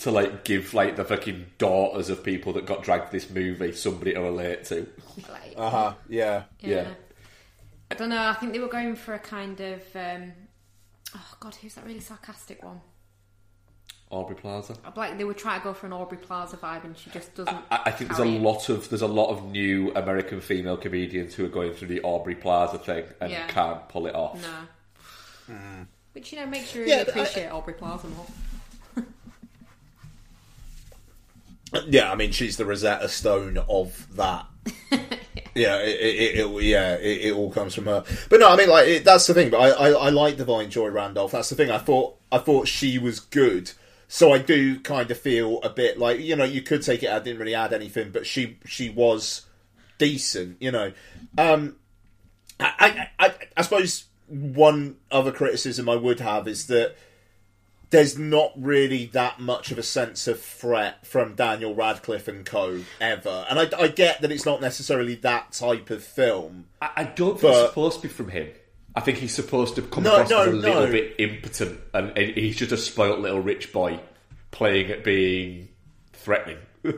to 0.01 0.11
like 0.11 0.45
give 0.45 0.75
like 0.75 0.97
the 0.97 1.05
fucking 1.05 1.47
daughters 1.59 2.09
of 2.11 2.23
people 2.23 2.53
that 2.55 2.67
got 2.67 2.83
dragged 2.85 3.07
to 3.07 3.13
this 3.13 3.31
movie 3.31 3.73
somebody 3.73 4.15
to 4.15 4.21
relate 4.21 4.65
to. 4.67 4.87
Like, 5.31 5.55
Uh 5.57 5.71
huh. 5.71 5.95
Yeah. 6.09 6.45
yeah. 6.61 6.69
yeah. 6.71 6.89
I 7.91 7.95
don't 7.95 8.11
know. 8.11 8.23
I 8.29 8.35
think 8.35 8.53
they 8.53 8.59
were 8.59 8.69
going 8.69 8.97
for 8.97 9.15
a 9.15 9.19
kind 9.19 9.59
of. 9.61 9.83
Um, 9.95 10.33
oh 11.17 11.35
God, 11.41 11.55
who's 11.57 11.75
that 11.75 11.87
really 11.87 12.01
sarcastic 12.01 12.63
one? 12.63 12.81
Aubrey 14.11 14.37
Plaza. 14.37 14.75
I 14.85 14.99
like 14.99 15.19
they 15.19 15.25
were 15.25 15.35
trying 15.35 15.61
to 15.61 15.65
go 15.65 15.75
for 15.75 15.85
an 15.87 15.93
Aubrey 15.93 16.17
Plaza 16.17 16.57
vibe, 16.57 16.85
and 16.85 16.97
she 16.97 17.11
just 17.11 17.35
doesn't. 17.35 17.55
I, 17.71 17.81
I 17.87 17.91
think 17.91 18.09
there's 18.09 18.21
a 18.27 18.31
it. 18.33 18.41
lot 18.41 18.69
of 18.71 18.89
there's 18.89 19.03
a 19.03 19.07
lot 19.07 19.29
of 19.31 19.45
new 19.51 19.93
American 19.95 20.41
female 20.41 20.77
comedians 20.79 21.35
who 21.35 21.45
are 21.45 21.49
going 21.51 21.73
through 21.75 21.89
the 21.89 22.01
Aubrey 22.03 22.35
Plaza 22.35 22.79
thing 22.79 23.05
and 23.21 23.31
Yeah. 23.31 23.47
can't 23.49 23.87
pull 23.91 24.07
it 24.07 24.15
off. 24.15 24.41
No. 25.49 25.57
Which 26.13 26.33
you 26.33 26.39
know 26.41 26.47
makes 26.47 26.75
you 26.75 26.83
really 26.83 26.93
Yeah, 26.93 27.05
but 27.05 27.17
I- 27.17 27.21
appreciate 27.21 27.49
Aubrey 27.49 27.75
Plaza 27.75 28.07
more. 28.09 28.27
Yeah, 31.87 32.11
I 32.11 32.15
mean, 32.15 32.33
she's 32.33 32.57
the 32.57 32.65
Rosetta 32.65 33.09
Stone 33.09 33.59
of 33.69 34.07
that. 34.17 34.47
yeah, 35.55 35.79
it, 35.79 36.01
it, 36.01 36.39
it, 36.39 36.63
yeah, 36.63 36.95
it, 36.95 37.27
it 37.27 37.33
all 37.35 37.51
comes 37.51 37.75
from 37.75 37.87
her. 37.87 38.05
But 38.31 38.41
no, 38.41 38.49
I 38.51 38.57
mean, 38.57 38.69
like 38.69 38.89
it, 38.89 39.05
that's 39.05 39.27
the 39.27 39.35
thing. 39.35 39.51
But 39.51 39.59
I, 39.59 39.69
I, 39.71 39.91
I 39.91 40.09
like 40.11 40.37
Da'Vine 40.37 40.71
Joy 40.71 40.89
Randolph. 40.89 41.33
That's 41.33 41.51
the 41.51 41.57
thing. 41.57 41.71
I 41.71 41.79
thought, 41.79 42.17
I 42.33 42.39
thought 42.39 42.69
she 42.69 42.99
was 42.99 43.21
good. 43.21 43.73
So 44.09 44.33
I 44.33 44.39
do 44.39 44.81
kind 44.81 45.11
of 45.11 45.19
feel 45.19 45.61
a 45.63 45.69
bit 45.69 45.99
like 45.99 46.21
you 46.21 46.35
know 46.35 46.45
you 46.45 46.63
could 46.63 46.83
take 46.83 47.03
it. 47.03 47.11
I 47.11 47.19
didn't 47.19 47.39
really 47.39 47.55
add 47.55 47.75
anything, 47.75 48.11
but 48.11 48.27
she 48.27 48.59
she 48.65 48.89
was 48.89 49.45
decent. 49.99 50.57
You 50.63 50.71
know, 50.71 50.93
um, 51.37 51.77
I, 52.59 53.11
I, 53.19 53.27
I, 53.27 53.35
I 53.59 53.63
suppose 53.63 54.05
one 54.29 54.97
other 55.11 55.31
criticism 55.31 55.89
I 55.91 55.97
would 55.97 56.21
have 56.21 56.49
is 56.49 56.67
that 56.69 56.97
there's 57.90 58.18
not 58.18 58.53
really 58.57 59.07
that 59.07 59.40
much 59.40 59.70
of 59.70 59.79
a 59.79 59.83
sense 59.83 60.29
of 60.29 60.40
threat 60.40 61.07
from 61.07 61.35
Daniel 61.35 61.74
Radcliffe 61.74 62.29
and 62.29 62.44
co 62.44 62.81
ever. 63.01 63.46
And 63.48 63.59
I, 63.59 63.68
I 63.79 63.88
get 63.88 64.20
that 64.20 64.31
it's 64.31 64.44
not 64.44 64.61
necessarily 64.61 65.14
that 65.16 65.53
type 65.53 65.90
of 65.90 66.05
film. 66.05 66.66
I, 66.83 66.90
I 66.96 67.05
don't 67.05 67.40
think 67.40 67.55
it's 67.55 67.68
supposed 67.68 68.03
to 68.03 68.09
be 68.09 68.12
from 68.12 68.29
him. 68.29 68.48
I 68.94 69.01
think 69.01 69.18
he's 69.18 69.35
supposed 69.35 69.77
to 69.77 69.83
come 69.83 70.03
No, 70.05 70.14
across 70.14 70.31
no, 70.31 70.40
as 70.42 70.48
a 70.48 70.51
little 70.57 70.87
no. 70.87 70.92
bit 70.92 71.14
impotent, 71.18 71.81
and, 71.94 72.16
and 72.18 72.37
he's 72.37 72.57
just 72.57 72.72
a 72.72 72.77
spoilt 72.77 73.20
little 73.20 73.40
rich 73.40 73.72
boy 73.72 74.01
playing 74.51 74.90
at 74.90 75.05
being 75.05 75.68
threatening. 76.12 76.59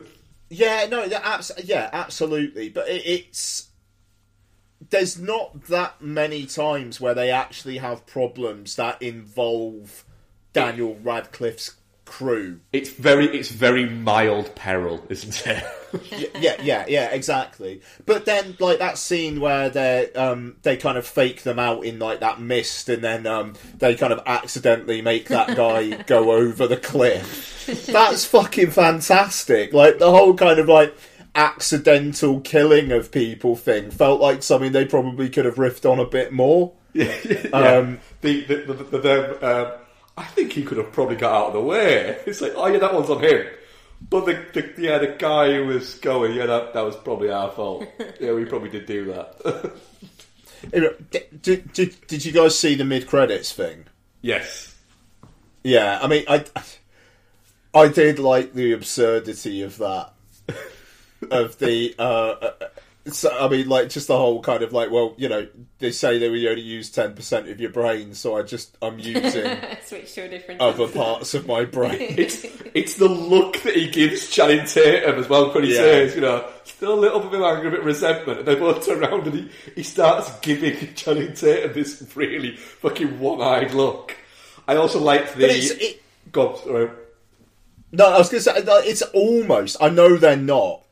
Yeah, 0.53 0.85
no, 0.91 1.05
yeah, 1.05 1.21
abs- 1.23 1.53
yeah 1.63 1.89
absolutely. 1.93 2.67
But 2.67 2.89
it, 2.89 3.05
it's 3.05 3.69
there's 4.89 5.17
not 5.17 5.63
that 5.67 6.01
many 6.01 6.45
times 6.45 6.99
where 6.99 7.13
they 7.13 7.31
actually 7.31 7.77
have 7.77 8.05
problems 8.05 8.75
that 8.75 9.01
involve 9.01 10.03
Daniel 10.53 10.97
Radcliffe's 11.03 11.75
crew. 12.05 12.59
it's 12.73 12.89
very, 12.89 13.25
it's 13.27 13.49
very 13.49 13.87
mild 13.87 14.53
peril, 14.55 15.05
isn't 15.09 15.47
it? 15.47 15.63
Yeah, 16.39 16.55
yeah, 16.61 16.85
yeah, 16.87 17.09
exactly. 17.11 17.81
But 18.05 18.23
then, 18.23 18.55
like 18.61 18.79
that 18.79 18.97
scene 18.97 19.41
where 19.41 19.69
they 19.69 20.09
um 20.13 20.55
they 20.61 20.77
kind 20.77 20.97
of 20.97 21.05
fake 21.05 21.43
them 21.43 21.59
out 21.59 21.83
in 21.83 21.99
like 21.99 22.21
that 22.21 22.39
mist, 22.39 22.87
and 22.87 23.03
then 23.03 23.27
um 23.27 23.55
they 23.77 23.95
kind 23.95 24.13
of 24.13 24.21
accidentally 24.25 25.01
make 25.01 25.27
that 25.27 25.57
guy 25.57 25.89
go 26.07 26.31
over 26.31 26.65
the 26.65 26.77
cliff. 26.77 27.65
That's 27.87 28.23
fucking 28.23 28.71
fantastic. 28.71 29.73
Like 29.73 29.99
the 29.99 30.11
whole 30.11 30.33
kind 30.33 30.59
of 30.59 30.69
like 30.69 30.95
accidental 31.35 32.39
killing 32.41 32.91
of 32.91 33.11
people 33.11 33.55
thing 33.55 33.91
felt 33.91 34.21
like 34.21 34.43
something 34.43 34.71
they 34.71 34.85
probably 34.85 35.29
could 35.29 35.45
have 35.45 35.55
riffed 35.55 35.89
on 35.89 35.99
a 35.99 36.05
bit 36.05 36.31
more. 36.31 36.73
yeah. 36.93 37.11
Um, 37.53 37.99
the, 38.21 38.43
the, 38.43 38.55
the, 38.55 38.73
the, 38.73 38.97
the, 38.97 39.67
um, 39.67 39.79
I 40.17 40.23
think 40.23 40.53
he 40.53 40.63
could 40.63 40.77
have 40.77 40.91
probably 40.91 41.15
got 41.15 41.33
out 41.33 41.47
of 41.47 41.53
the 41.53 41.61
way. 41.61 42.17
It's 42.25 42.41
like, 42.41 42.53
oh 42.55 42.67
yeah, 42.67 42.79
that 42.79 42.93
one's 42.93 43.09
on 43.09 43.23
him. 43.23 43.47
But 44.09 44.25
the, 44.25 44.43
the 44.53 44.81
yeah, 44.81 44.97
the 44.97 45.15
guy 45.17 45.53
who 45.53 45.67
was 45.67 45.95
going, 45.95 46.33
yeah, 46.33 46.47
that, 46.47 46.73
that 46.73 46.81
was 46.81 46.95
probably 46.95 47.29
our 47.29 47.51
fault. 47.51 47.85
yeah, 48.19 48.33
we 48.33 48.45
probably 48.45 48.69
did 48.69 48.85
do 48.85 49.05
that. 49.13 49.73
Anyway, 50.73 50.93
Did, 51.41 51.73
did, 51.73 52.07
did 52.07 52.23
you 52.25 52.31
guys 52.31 52.57
see 52.57 52.75
the 52.75 52.85
mid 52.85 53.07
credits 53.07 53.51
thing? 53.51 53.85
yes. 54.21 54.75
Yeah, 55.63 55.99
I 56.01 56.07
mean, 56.07 56.23
I, 56.27 56.43
I 57.73 57.87
did 57.87 58.17
like 58.17 58.53
the 58.53 58.71
absurdity 58.73 59.61
of 59.61 59.77
that, 59.77 60.13
of 61.31 61.59
the, 61.59 61.93
uh, 61.99 62.01
uh, 62.03 62.51
so, 63.11 63.35
I 63.35 63.47
mean, 63.49 63.67
like 63.67 63.89
just 63.89 64.07
the 64.07 64.17
whole 64.17 64.41
kind 64.41 64.61
of 64.63 64.73
like, 64.73 64.91
well, 64.91 65.13
you 65.17 65.27
know, 65.29 65.47
they 65.79 65.91
say 65.91 66.19
that 66.19 66.31
we 66.31 66.47
only 66.47 66.61
use 66.61 66.91
ten 66.91 67.13
percent 67.13 67.49
of 67.49 67.59
your 67.59 67.71
brain, 67.71 68.13
so 68.13 68.37
I 68.37 68.43
just 68.43 68.77
I'm 68.81 68.99
using 68.99 69.57
Switch 69.85 70.13
to 70.13 70.21
a 70.21 70.27
different. 70.29 70.61
other 70.61 70.87
parts 70.87 71.33
of 71.33 71.47
my 71.47 71.65
brain. 71.65 71.97
It's 72.17 72.45
it's 72.73 72.95
the 72.95 73.07
look 73.09 73.61
that 73.63 73.75
he 73.75 73.89
gives 73.89 74.29
Channing 74.29 74.65
Tatum 74.65 75.15
as 75.19 75.27
well 75.27 75.51
when 75.53 75.63
he 75.63 75.71
Yeah. 75.73 75.81
says, 75.81 76.15
you 76.15 76.21
know, 76.21 76.47
still 76.63 76.93
a 76.93 76.99
little 76.99 77.19
bit 77.21 77.33
of 77.33 77.41
anger, 77.41 77.67
a 77.69 77.71
bit 77.71 77.79
of 77.79 77.85
resentment, 77.85 78.39
and 78.39 78.47
they 78.47 78.55
both 78.55 78.85
turn 78.85 79.03
around 79.03 79.25
and 79.27 79.33
he, 79.35 79.49
he 79.75 79.83
starts 79.83 80.29
giving 80.41 80.93
Channing 80.93 81.33
Tatum 81.33 81.73
this 81.73 82.03
really 82.15 82.55
fucking 82.55 83.19
one-eyed 83.19 83.73
look. 83.73 84.15
I 84.67 84.75
also 84.75 84.99
liked 84.99 85.35
the. 85.35 85.41
But 85.47 85.49
it's, 85.55 85.71
it, 85.71 86.03
God, 86.31 86.57
sorry. 86.59 86.91
no, 87.91 88.09
I 88.13 88.17
was 88.19 88.29
going 88.29 88.43
to 88.43 88.49
say 88.51 88.61
like, 88.61 88.85
it's 88.87 89.01
almost. 89.01 89.77
I 89.81 89.89
know 89.89 90.17
they're 90.17 90.37
not. 90.37 90.83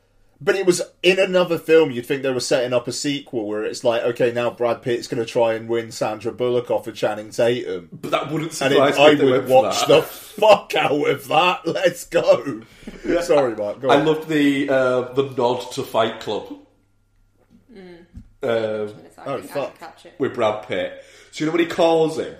But 0.42 0.54
it 0.56 0.64
was 0.64 0.80
in 1.02 1.18
another 1.18 1.58
film. 1.58 1.90
You'd 1.90 2.06
think 2.06 2.22
they 2.22 2.32
were 2.32 2.40
setting 2.40 2.72
up 2.72 2.88
a 2.88 2.92
sequel 2.92 3.46
where 3.46 3.62
it's 3.62 3.84
like, 3.84 4.00
okay, 4.02 4.32
now 4.32 4.48
Brad 4.48 4.80
Pitt's 4.80 5.06
going 5.06 5.22
to 5.22 5.30
try 5.30 5.52
and 5.52 5.68
win 5.68 5.92
Sandra 5.92 6.32
Bullock 6.32 6.70
off 6.70 6.86
of 6.86 6.94
Channing 6.94 7.28
Tatum. 7.30 7.90
But 7.92 8.10
that 8.12 8.32
wouldn't 8.32 8.52
And 8.62 8.72
surprise 8.72 8.94
it, 8.96 8.98
me. 8.98 9.04
I 9.04 9.14
would 9.14 9.30
went 9.30 9.48
watch 9.50 9.80
that. 9.80 9.88
the 9.88 10.02
fuck 10.02 10.74
out 10.76 11.06
of 11.08 11.28
that. 11.28 11.66
Let's 11.66 12.04
go. 12.06 12.62
Sorry, 13.20 13.54
Mark. 13.54 13.80
Go 13.82 13.90
I 13.90 14.00
on. 14.00 14.06
loved 14.06 14.28
the 14.28 14.70
uh, 14.70 15.12
the 15.12 15.24
nod 15.36 15.70
to 15.72 15.82
Fight 15.82 16.20
Club. 16.20 16.56
Um, 16.56 16.56
I 18.42 18.48
Oh, 18.48 18.86
didn't, 18.86 19.18
I 19.18 19.36
didn't 19.36 19.48
fuck. 19.50 19.74
with 20.18 20.34
Brad 20.34 20.66
Pitt. 20.66 21.04
So 21.32 21.44
you 21.44 21.46
know 21.50 21.52
when 21.52 21.60
he 21.60 21.66
calls 21.70 22.18
him 22.18 22.34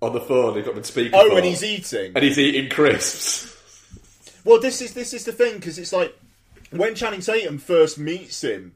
on 0.00 0.12
the 0.12 0.20
phone, 0.20 0.54
they've 0.54 0.64
got 0.64 0.70
him 0.72 0.78
in 0.78 0.84
speakerphone. 0.84 1.10
Oh, 1.14 1.34
when 1.34 1.42
he's 1.42 1.64
eating. 1.64 2.12
and 2.14 2.22
he's 2.24 2.38
eating 2.38 2.70
crisps. 2.70 3.50
Well, 4.44 4.60
this 4.60 4.80
is 4.80 4.94
this 4.94 5.12
is 5.12 5.24
the 5.24 5.32
thing 5.32 5.54
because 5.54 5.78
it's 5.80 5.92
like 5.92 6.16
when 6.76 6.94
Channing 6.94 7.20
Tatum 7.20 7.58
first 7.58 7.98
meets 7.98 8.42
him, 8.42 8.74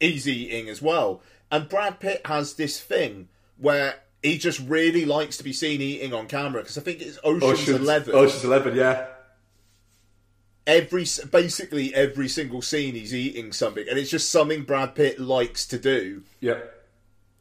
he's 0.00 0.28
eating 0.28 0.68
as 0.68 0.82
well, 0.82 1.22
and 1.50 1.68
Brad 1.68 2.00
Pitt 2.00 2.22
has 2.26 2.54
this 2.54 2.80
thing 2.80 3.28
where 3.56 3.96
he 4.22 4.38
just 4.38 4.60
really 4.60 5.04
likes 5.04 5.36
to 5.38 5.44
be 5.44 5.52
seen 5.52 5.80
eating 5.80 6.12
on 6.12 6.26
camera 6.26 6.62
because 6.62 6.78
I 6.78 6.80
think 6.80 7.00
it's 7.00 7.18
Ocean's, 7.22 7.68
Eleven. 7.68 8.14
Ocean's 8.14 8.44
Eleven, 8.44 8.76
yeah. 8.76 9.06
Every 10.66 11.06
basically 11.30 11.94
every 11.94 12.28
single 12.28 12.60
scene 12.60 12.94
he's 12.94 13.14
eating 13.14 13.52
something, 13.52 13.86
and 13.88 13.98
it's 13.98 14.10
just 14.10 14.30
something 14.30 14.64
Brad 14.64 14.94
Pitt 14.94 15.18
likes 15.18 15.66
to 15.68 15.78
do. 15.78 16.22
Yeah. 16.40 16.58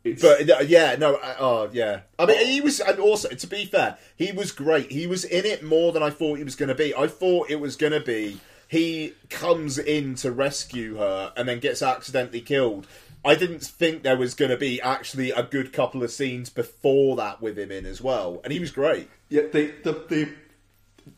It's, 0.04 0.22
But 0.22 0.50
uh, 0.50 0.60
yeah, 0.66 0.96
no, 0.98 1.16
uh, 1.16 1.36
oh 1.40 1.70
yeah. 1.74 2.02
I 2.18 2.26
mean, 2.26 2.46
he 2.46 2.62
was, 2.62 2.80
and 2.80 3.00
also 3.00 3.30
to 3.30 3.48
be 3.48 3.66
fair, 3.66 3.98
he 4.16 4.32
was 4.32 4.54
great. 4.54 4.92
He 4.92 5.08
was 5.08 5.26
in 5.26 5.46
it 5.46 5.64
more 5.64 5.92
than 5.92 6.02
I 6.02 6.10
thought 6.10 6.38
he 6.38 6.46
was 6.46 6.56
going 6.56 6.70
to 6.70 6.76
be. 6.76 6.96
I 6.96 7.08
thought 7.08 7.50
it 7.50 7.60
was 7.60 7.76
going 7.76 7.94
to 7.94 8.00
be 8.00 8.40
he 8.68 9.14
comes 9.30 9.78
in 9.78 10.16
to 10.16 10.32
rescue 10.32 10.98
her 10.98 11.32
and 11.36 11.48
then 11.48 11.60
gets 11.60 11.82
accidentally 11.82 12.42
killed. 12.42 12.88
I 13.26 13.36
didn't 13.36 13.64
think 13.64 14.04
there 14.04 14.18
was 14.18 14.34
going 14.34 14.52
to 14.52 14.58
be 14.58 14.82
actually 14.82 15.32
a 15.32 15.44
good 15.44 15.74
couple 15.74 16.04
of 16.04 16.12
scenes 16.12 16.50
before 16.50 17.16
that 17.18 17.42
with 17.42 17.58
him 17.58 17.72
in 17.72 17.86
as 17.86 18.02
well, 18.02 18.42
and 18.44 18.54
he 18.54 18.60
was 18.60 18.72
great. 18.72 19.10
yeah, 19.30 19.44
the 19.52 19.74
the 19.84 19.94
the, 20.10 20.30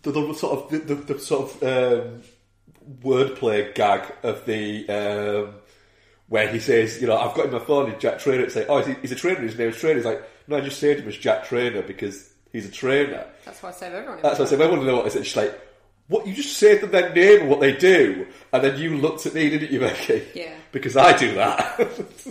the, 0.04 0.12
the 0.12 0.34
sort 0.34 0.60
of 0.60 0.72
the, 0.72 0.78
the, 0.80 1.14
the 1.14 1.20
sort 1.20 1.62
of 1.62 1.64
um, 1.64 2.22
wordplay 3.02 3.74
gag 3.76 4.12
of 4.24 4.46
the 4.46 4.88
um, 4.90 5.56
where 6.30 6.48
he 6.48 6.60
says, 6.60 7.02
you 7.02 7.08
know, 7.08 7.18
I've 7.18 7.36
got 7.36 7.48
in 7.48 7.52
my 7.52 7.60
phone 7.60 7.92
is 7.92 8.02
Jack 8.02 8.20
Trainer. 8.20 8.44
It's 8.44 8.56
like, 8.56 8.68
oh, 8.70 8.82
he's 8.82 9.12
a 9.12 9.16
trainer. 9.16 9.42
His 9.42 9.58
name's 9.58 9.78
Trainer. 9.78 9.96
He's 9.96 10.06
like, 10.06 10.24
no, 10.48 10.58
I 10.58 10.62
just 10.62 10.80
saved 10.80 11.02
him 11.02 11.08
as 11.08 11.18
Jack 11.18 11.46
Trainer 11.46 11.82
because 11.82 12.32
he's 12.52 12.68
a 12.68 12.72
trainer. 12.72 13.26
That's 13.46 13.62
why 13.62 13.70
I 13.70 13.72
save 13.72 13.94
everyone. 13.94 14.22
That's 14.22 14.40
why 14.40 14.46
I 14.46 14.48
said. 14.48 14.62
everyone. 14.62 14.78
want 14.78 14.82
to 14.82 14.88
know 14.88 14.98
what 14.98 15.16
it's 15.16 15.28
She's 15.28 15.36
like, 15.36 15.60
what 16.10 16.28
you 16.28 16.34
just 16.34 16.58
saved 16.58 16.82
to 16.82 16.88
their 16.88 17.14
name 17.14 17.42
and 17.42 17.50
what 17.50 17.62
they 17.62 17.72
do, 17.72 18.28
and 18.52 18.64
then 18.64 18.78
you 18.78 18.98
looked 18.98 19.26
at 19.26 19.34
me, 19.34 19.50
didn't 19.50 19.72
you, 19.72 19.80
Becky? 19.80 20.24
Yeah. 20.36 20.54
Because 20.74 20.98
I 20.98 21.16
do 21.16 21.34
that. 21.36 21.88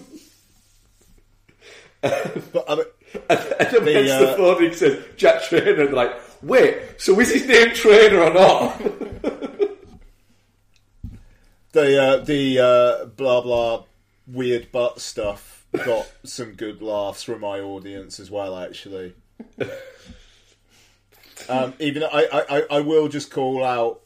But 2.01 2.65
I 2.69 2.77
mean, 2.77 2.85
and 3.29 3.39
then 3.41 3.73
The, 3.73 3.81
the, 3.81 4.15
uh, 4.15 4.21
the 4.21 4.37
phone 4.37 4.57
and 4.63 4.67
he 4.67 4.73
says 4.75 5.05
Jack 5.17 5.43
Trainer, 5.43 5.71
and 5.71 5.79
they're 5.79 5.91
like, 5.93 6.13
wait, 6.43 6.79
so 6.97 7.19
is 7.19 7.33
his 7.33 7.47
name 7.47 7.75
Trainer 7.75 8.23
or 8.23 8.33
not? 8.33 8.79
the 11.73 12.03
uh, 12.03 12.19
the 12.19 12.59
uh, 12.61 13.07
blah 13.07 13.41
blah 13.41 13.83
weird 14.27 14.71
butt 14.71 15.01
stuff 15.01 15.67
got 15.85 16.11
some 16.25 16.53
good 16.53 16.81
laughs 16.83 17.25
from 17.25 17.41
my 17.41 17.59
audience 17.59 18.21
as 18.21 18.31
well. 18.31 18.57
Actually, 18.57 19.15
um, 21.49 21.75
even 21.79 22.01
though 22.03 22.09
I, 22.13 22.45
I 22.49 22.63
I- 22.71 22.81
will 22.81 23.09
just 23.09 23.31
call 23.31 23.65
out 23.65 24.01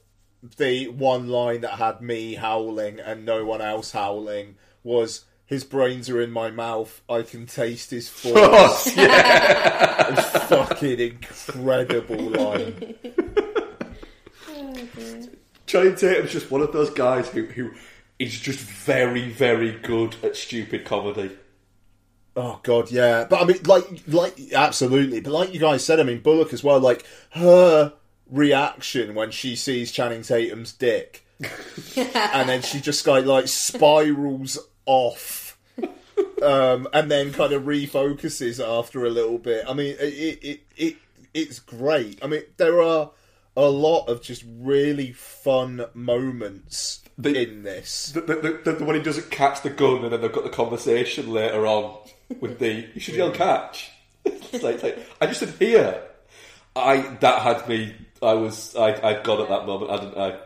the 0.57 0.89
one 0.89 1.29
line 1.29 1.61
that 1.63 1.73
had 1.73 2.01
me 2.01 2.35
howling 2.35 2.99
and 3.01 3.25
no 3.25 3.45
one 3.45 3.61
else 3.61 3.93
howling 3.93 4.57
was. 4.83 5.25
His 5.45 5.65
brains 5.65 6.09
are 6.09 6.19
in 6.19 6.31
my 6.31 6.51
mouth. 6.51 7.03
I 7.11 7.21
can 7.23 7.45
taste 7.45 7.91
his 7.91 8.09
force. 8.09 8.97
yeah. 8.97 10.15
Fucking 10.47 10.99
incredible 10.99 12.17
line. 12.31 12.95
Channing 15.67 15.95
Tatum's 15.97 16.33
just 16.33 16.51
one 16.51 16.63
of 16.63 16.73
those 16.73 16.91
guys 16.91 17.29
who, 17.29 17.45
who 17.47 17.71
is 18.19 18.39
just 18.41 18.61
very, 18.61 19.31
very 19.31 19.73
good 19.73 20.17
at 20.23 20.37
stupid 20.37 20.85
comedy. 20.85 21.31
Oh 22.37 22.61
god, 22.63 22.91
yeah. 22.91 23.25
But 23.29 23.43
I 23.43 23.45
mean, 23.45 23.59
like, 23.65 23.85
like, 24.07 24.39
absolutely. 24.55 25.21
But 25.21 25.33
like 25.33 25.53
you 25.55 25.61
guys 25.61 25.85
said, 25.85 26.01
I 26.01 26.03
mean, 26.03 26.21
Bullock 26.21 26.53
as 26.53 26.65
well. 26.65 26.81
Like 26.81 27.05
her 27.33 27.93
reaction 28.31 29.15
when 29.15 29.31
she 29.31 29.55
sees 29.55 29.93
Channing 29.93 30.23
Tatum's 30.23 30.73
dick, 30.73 31.27
and 31.97 32.49
then 32.49 32.63
she 32.63 32.81
just 32.81 33.07
like 33.07 33.27
like 33.27 33.49
spirals 33.49 34.59
off, 34.87 35.59
um, 36.43 36.89
and 36.95 37.11
then 37.11 37.33
kind 37.33 37.53
of 37.53 37.65
refocuses 37.65 38.65
after 38.65 39.05
a 39.05 39.11
little 39.11 39.39
bit. 39.39 39.65
I 39.69 39.75
mean, 39.75 39.97
it 40.01 40.39
it 40.43 40.61
it 40.77 40.97
it's 41.35 41.59
great. 41.59 42.19
I 42.25 42.29
mean, 42.29 42.43
there 42.57 42.81
are 42.83 43.11
a 43.57 43.69
lot 43.69 44.07
of 44.07 44.23
just 44.23 44.43
really 44.61 45.13
fun 45.13 45.85
moments 45.93 47.03
The- 47.19 47.43
in 47.43 47.63
this. 47.63 48.13
The, 48.13 48.23
the, 48.23 48.35
the, 48.65 48.73
the, 48.73 48.85
when 48.85 48.97
he 48.97 49.03
doesn't 49.03 49.31
catch 49.31 49.63
the 49.63 49.69
gun 49.69 50.05
and 50.05 50.13
then 50.13 50.23
they've 50.23 50.33
got 50.33 50.45
the 50.45 50.51
conversation 50.51 51.31
later 51.31 51.67
on 51.67 51.99
with 52.41 52.59
the, 52.59 52.89
you 52.95 53.01
should 53.01 53.15
yell 53.15 53.31
catch. 53.31 53.91
it's 54.25 54.53
like, 54.63 54.75
it's 54.75 54.83
like, 54.83 54.99
I 55.21 55.27
just 55.27 55.41
didn't 55.41 55.59
hear. 55.59 56.03
I, 56.75 57.01
that 57.21 57.43
had 57.43 57.69
me, 57.69 57.95
I 58.23 58.35
was, 58.35 58.75
I, 58.77 58.95
I'd 59.09 59.25
gone 59.25 59.43
at 59.43 59.49
that 59.49 59.67
moment, 59.67 59.91
I 59.91 59.97
didn't. 59.99 60.19
I? 60.19 60.39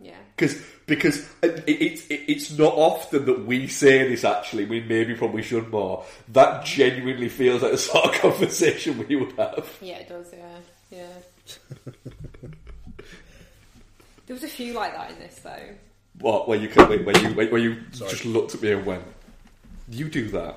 Yeah. 0.00 0.16
Because 0.36 0.62
because 0.88 1.28
it, 1.42 1.64
it's 1.66 2.06
it, 2.06 2.22
it's 2.26 2.58
not 2.58 2.72
often 2.74 3.26
that 3.26 3.46
we 3.46 3.68
say 3.68 4.08
this. 4.08 4.24
Actually, 4.24 4.64
we 4.64 4.80
maybe 4.80 5.14
probably 5.14 5.42
should 5.42 5.70
more. 5.70 6.04
That 6.28 6.64
genuinely 6.64 7.28
feels 7.28 7.62
like 7.62 7.72
the 7.72 7.78
sort 7.78 8.06
of 8.06 8.12
conversation 8.22 9.06
we 9.06 9.14
would 9.14 9.32
have. 9.32 9.78
Yeah, 9.80 9.98
it 9.98 10.08
does. 10.08 10.32
Yeah, 10.32 10.58
yeah. 10.90 11.82
there 14.26 14.34
was 14.34 14.42
a 14.42 14.48
few 14.48 14.72
like 14.72 14.94
that 14.94 15.10
in 15.12 15.18
this 15.18 15.38
though. 15.40 15.74
What? 16.20 16.48
Where 16.48 16.58
you 16.58 16.68
can, 16.68 16.88
where 16.88 17.18
you 17.18 17.34
where 17.34 17.58
you 17.58 17.82
just 17.92 18.24
looked 18.24 18.54
at 18.54 18.62
me 18.62 18.72
and 18.72 18.86
went, 18.86 19.04
"You 19.90 20.08
do 20.08 20.28
that." 20.30 20.56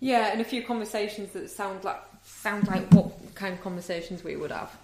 Yeah, 0.00 0.32
and 0.32 0.40
a 0.40 0.44
few 0.44 0.62
conversations 0.62 1.32
that 1.32 1.50
sound 1.50 1.84
like 1.84 2.00
sound 2.24 2.66
like 2.68 2.92
what 2.92 3.34
kind 3.34 3.54
of 3.54 3.60
conversations 3.62 4.24
we 4.24 4.36
would 4.36 4.50
have, 4.50 4.74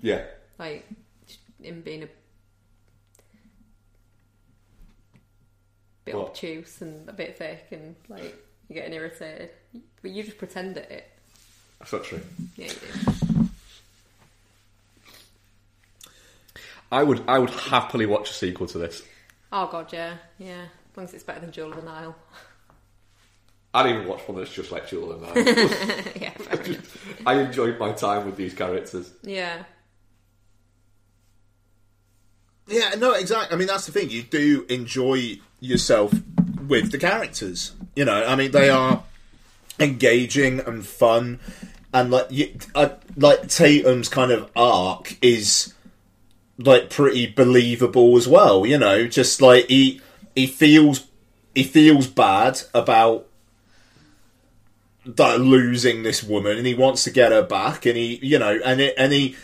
Yeah. 0.00 0.24
like 0.58 0.86
him 1.62 1.80
being 1.82 2.02
a 2.02 2.08
bit 6.04 6.14
What? 6.16 6.28
obtuse 6.28 6.80
and 6.82 7.08
a 7.08 7.12
bit 7.12 7.38
thick 7.38 7.66
and 7.70 7.94
like 8.08 8.34
you're 8.68 8.74
getting 8.82 8.92
irritated, 8.94 9.50
but 10.02 10.10
you 10.10 10.22
just 10.22 10.38
pretend 10.38 10.76
at 10.78 10.90
it. 10.90 11.10
That's 11.78 11.92
not 11.92 12.04
true. 12.04 12.20
Yeah, 12.56 12.66
you 12.66 12.72
do. 12.72 13.48
I 16.92 17.02
would 17.02 17.22
I 17.28 17.38
would 17.38 17.50
happily 17.50 18.06
watch 18.06 18.30
a 18.30 18.34
sequel 18.34 18.66
to 18.68 18.78
this. 18.78 19.02
Oh 19.52 19.66
god, 19.68 19.92
yeah, 19.92 20.16
yeah. 20.38 20.62
As 20.92 20.96
long 20.96 21.04
as 21.06 21.14
it's 21.14 21.24
better 21.24 21.40
than 21.40 21.52
Jewel 21.52 21.70
of 21.70 21.76
the 21.76 21.82
Nile. 21.82 22.16
I'd 23.74 23.90
even 23.90 24.06
watch 24.06 24.20
one 24.28 24.38
that's 24.38 24.52
just 24.52 24.70
like 24.70 24.88
Jewel 24.88 25.12
and 25.12 25.26
I. 25.26 25.34
yeah, 26.20 26.30
fair 26.30 26.62
enough. 26.64 27.26
I 27.26 27.40
enjoyed 27.40 27.78
my 27.78 27.92
time 27.92 28.24
with 28.24 28.36
these 28.36 28.54
characters. 28.54 29.12
yeah. 29.22 29.64
Yeah, 32.66 32.94
no, 32.96 33.12
exactly. 33.12 33.54
I 33.54 33.58
mean, 33.58 33.68
that's 33.68 33.84
the 33.84 33.92
thing. 33.92 34.08
You 34.08 34.22
do 34.22 34.64
enjoy 34.70 35.38
yourself 35.60 36.14
with 36.66 36.92
the 36.92 36.98
characters. 36.98 37.72
You 37.94 38.06
know, 38.06 38.24
I 38.24 38.36
mean, 38.36 38.52
they 38.52 38.70
are 38.70 39.02
engaging 39.78 40.60
and 40.60 40.86
fun, 40.86 41.40
and 41.92 42.10
like, 42.10 42.28
you, 42.30 42.56
uh, 42.74 42.90
like 43.16 43.48
Tatum's 43.48 44.08
kind 44.08 44.30
of 44.32 44.50
arc 44.56 45.18
is 45.20 45.74
like 46.56 46.88
pretty 46.88 47.26
believable 47.26 48.16
as 48.16 48.26
well. 48.26 48.64
You 48.64 48.78
know, 48.78 49.06
just 49.08 49.42
like 49.42 49.66
he 49.68 50.00
he 50.34 50.46
feels 50.46 51.06
he 51.54 51.64
feels 51.64 52.06
bad 52.06 52.62
about 52.72 53.26
like, 55.04 55.38
losing 55.38 56.02
this 56.02 56.22
woman, 56.22 56.56
and 56.56 56.66
he 56.66 56.74
wants 56.74 57.04
to 57.04 57.10
get 57.10 57.32
her 57.32 57.42
back, 57.42 57.86
and 57.86 57.96
he 57.96 58.18
you 58.22 58.38
know, 58.38 58.58
and 58.64 58.80
it, 58.80 58.94
and 58.96 59.12
he 59.12 59.36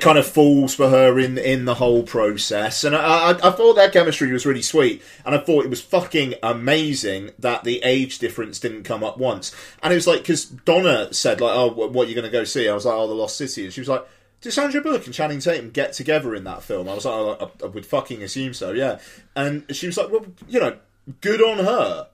kind 0.00 0.16
of 0.16 0.26
falls 0.26 0.74
for 0.74 0.88
her 0.88 1.18
in 1.18 1.36
in 1.36 1.66
the 1.66 1.74
whole 1.74 2.02
process. 2.02 2.84
And 2.84 2.96
I, 2.96 3.32
I, 3.32 3.48
I 3.48 3.50
thought 3.50 3.74
that 3.74 3.92
chemistry 3.92 4.32
was 4.32 4.46
really 4.46 4.62
sweet, 4.62 5.02
and 5.24 5.34
I 5.34 5.38
thought 5.38 5.64
it 5.64 5.70
was 5.70 5.82
fucking 5.82 6.34
amazing 6.42 7.32
that 7.38 7.64
the 7.64 7.82
age 7.84 8.18
difference 8.18 8.58
didn't 8.58 8.84
come 8.84 9.04
up 9.04 9.18
once. 9.18 9.54
And 9.82 9.92
it 9.92 9.96
was 9.96 10.06
like 10.06 10.20
because 10.20 10.46
Donna 10.46 11.12
said 11.12 11.40
like, 11.40 11.54
"Oh, 11.54 11.68
what 11.68 12.06
are 12.06 12.08
you 12.08 12.14
going 12.14 12.24
to 12.24 12.30
go 12.30 12.44
see?" 12.44 12.68
I 12.68 12.74
was 12.74 12.86
like, 12.86 12.94
"Oh, 12.94 13.06
The 13.06 13.14
Lost 13.14 13.36
City," 13.36 13.64
and 13.64 13.72
she 13.72 13.80
was 13.80 13.88
like. 13.88 14.06
Did 14.40 14.52
Sandra 14.52 14.80
Bullock 14.80 15.04
and 15.04 15.12
Channing 15.12 15.40
Tatum 15.40 15.70
get 15.70 15.94
together 15.94 16.32
in 16.32 16.44
that 16.44 16.62
film? 16.62 16.88
I 16.88 16.94
was 16.94 17.04
like, 17.04 17.12
oh, 17.12 17.50
I, 17.60 17.64
I 17.64 17.66
would 17.66 17.84
fucking 17.84 18.22
assume 18.22 18.54
so, 18.54 18.70
yeah. 18.70 19.00
And 19.34 19.64
she 19.74 19.86
was 19.88 19.96
like, 19.96 20.12
well, 20.12 20.26
you 20.46 20.60
know, 20.60 20.76
good 21.20 21.42
on 21.42 21.58
her. 21.58 22.06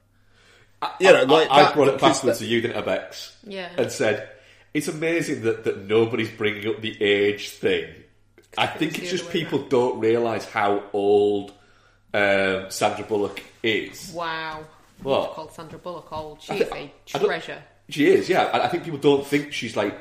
You 1.00 1.12
know, 1.12 1.24
like 1.24 1.50
I, 1.50 1.70
I 1.70 1.72
brought 1.72 1.88
it 1.88 1.94
because 1.94 2.18
backwards 2.18 2.38
that- 2.38 2.44
to 2.44 2.50
you, 2.50 2.60
didn't 2.60 2.76
I, 2.76 2.80
Bex? 2.82 3.36
Yeah. 3.44 3.68
And 3.76 3.90
said, 3.92 4.28
it's 4.72 4.88
amazing 4.88 5.42
that, 5.42 5.64
that 5.64 5.86
nobody's 5.86 6.30
bringing 6.30 6.68
up 6.68 6.80
the 6.80 7.00
age 7.02 7.50
thing. 7.50 7.88
I 8.56 8.66
think 8.66 8.92
it's 8.94 9.02
it's 9.02 9.10
just 9.10 9.24
other 9.24 9.32
way 9.38 9.40
people 9.44 9.58
don't 9.68 9.98
realise 10.00 10.44
how 10.44 10.82
old 10.92 11.52
um, 12.12 12.66
Sandra 12.70 13.04
Bullock 13.04 13.42
is. 13.62 14.12
Wow. 14.14 14.64
What? 15.02 15.32
Called 15.32 15.52
Sandra 15.52 15.78
Bullock 15.78 16.12
old. 16.12 16.38
I 16.48 16.58
She's 16.58 16.68
thi- 16.68 16.74
a 16.74 16.76
I 17.14 17.18
don't- 17.18 17.26
treasure. 17.28 17.62
She 17.90 18.06
is, 18.06 18.30
yeah. 18.30 18.44
I 18.44 18.64
I 18.64 18.68
think 18.68 18.84
people 18.84 18.98
don't 18.98 19.26
think 19.26 19.52
she's 19.52 19.76
like 19.76 19.94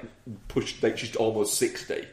pushed, 0.48 0.82
like 0.82 0.98
she's 0.98 1.16
almost 1.18 1.58
60. 1.58 2.08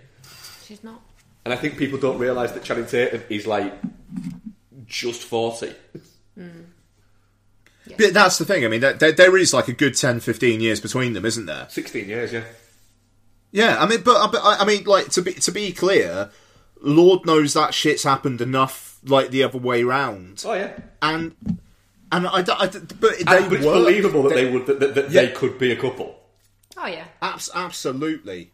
She's 0.67 0.83
not. 0.83 1.01
And 1.45 1.55
I 1.55 1.57
think 1.57 1.79
people 1.79 1.97
don't 1.99 2.19
realise 2.19 2.51
that 2.53 2.65
Channing 2.65 2.87
Tatum 2.87 3.23
is 3.29 3.47
like 3.47 3.73
just 4.87 5.23
40. 5.23 5.73
But 7.99 8.15
that's 8.15 8.39
the 8.39 8.45
thing. 8.45 8.65
I 8.65 8.69
mean, 8.69 8.81
there, 8.81 8.93
there, 8.95 9.13
there 9.13 9.37
is 9.37 9.53
like 9.55 9.69
a 9.69 9.73
good 9.73 9.95
10, 9.97 10.21
15 10.21 10.61
years 10.61 10.81
between 10.81 11.13
them, 11.13 11.25
isn't 11.25 11.47
there? 11.47 11.67
16 11.69 12.09
years, 12.09 12.33
yeah. 12.33 12.45
Yeah, 13.53 13.79
I 13.83 13.87
mean, 13.87 14.03
but, 14.03 14.17
uh, 14.17 14.29
but 14.31 14.41
I 14.45 14.59
I 14.61 14.65
mean, 14.65 14.85
like 14.85 15.09
to 15.11 15.23
be 15.23 15.33
to 15.35 15.51
be 15.51 15.73
clear, 15.73 16.31
Lord 16.81 17.27
knows 17.27 17.55
that 17.55 17.75
shit's 17.75 18.05
happened 18.05 18.41
enough, 18.41 18.99
like 19.05 19.31
the 19.31 19.43
other 19.43 19.59
way 19.59 19.83
round, 19.83 20.43
Oh, 20.47 20.55
yeah. 20.55 20.73
and 21.03 21.35
and 22.13 22.27
I, 22.29 22.43
don't- 22.43 22.61
I 22.61 22.67
don't- 22.67 23.01
but 23.01 23.19
they 23.19 23.25
And, 23.37 23.51
but 23.51 23.53
it's 23.55 23.67
work. 23.67 23.75
believable 23.75 24.23
that 24.25 24.35
they, 24.35 24.51
would 24.51 24.67
that, 24.67 24.79
that, 24.81 24.95
that 24.95 25.11
Yeah. 25.11 25.23
they 25.27 25.33
could 25.33 25.59
be 25.59 25.73
a 25.73 25.77
couple. 25.77 26.17
Oh 26.77 26.87
yeah. 26.87 27.05
Abs- 27.21 27.51
absolutely, 27.55 28.53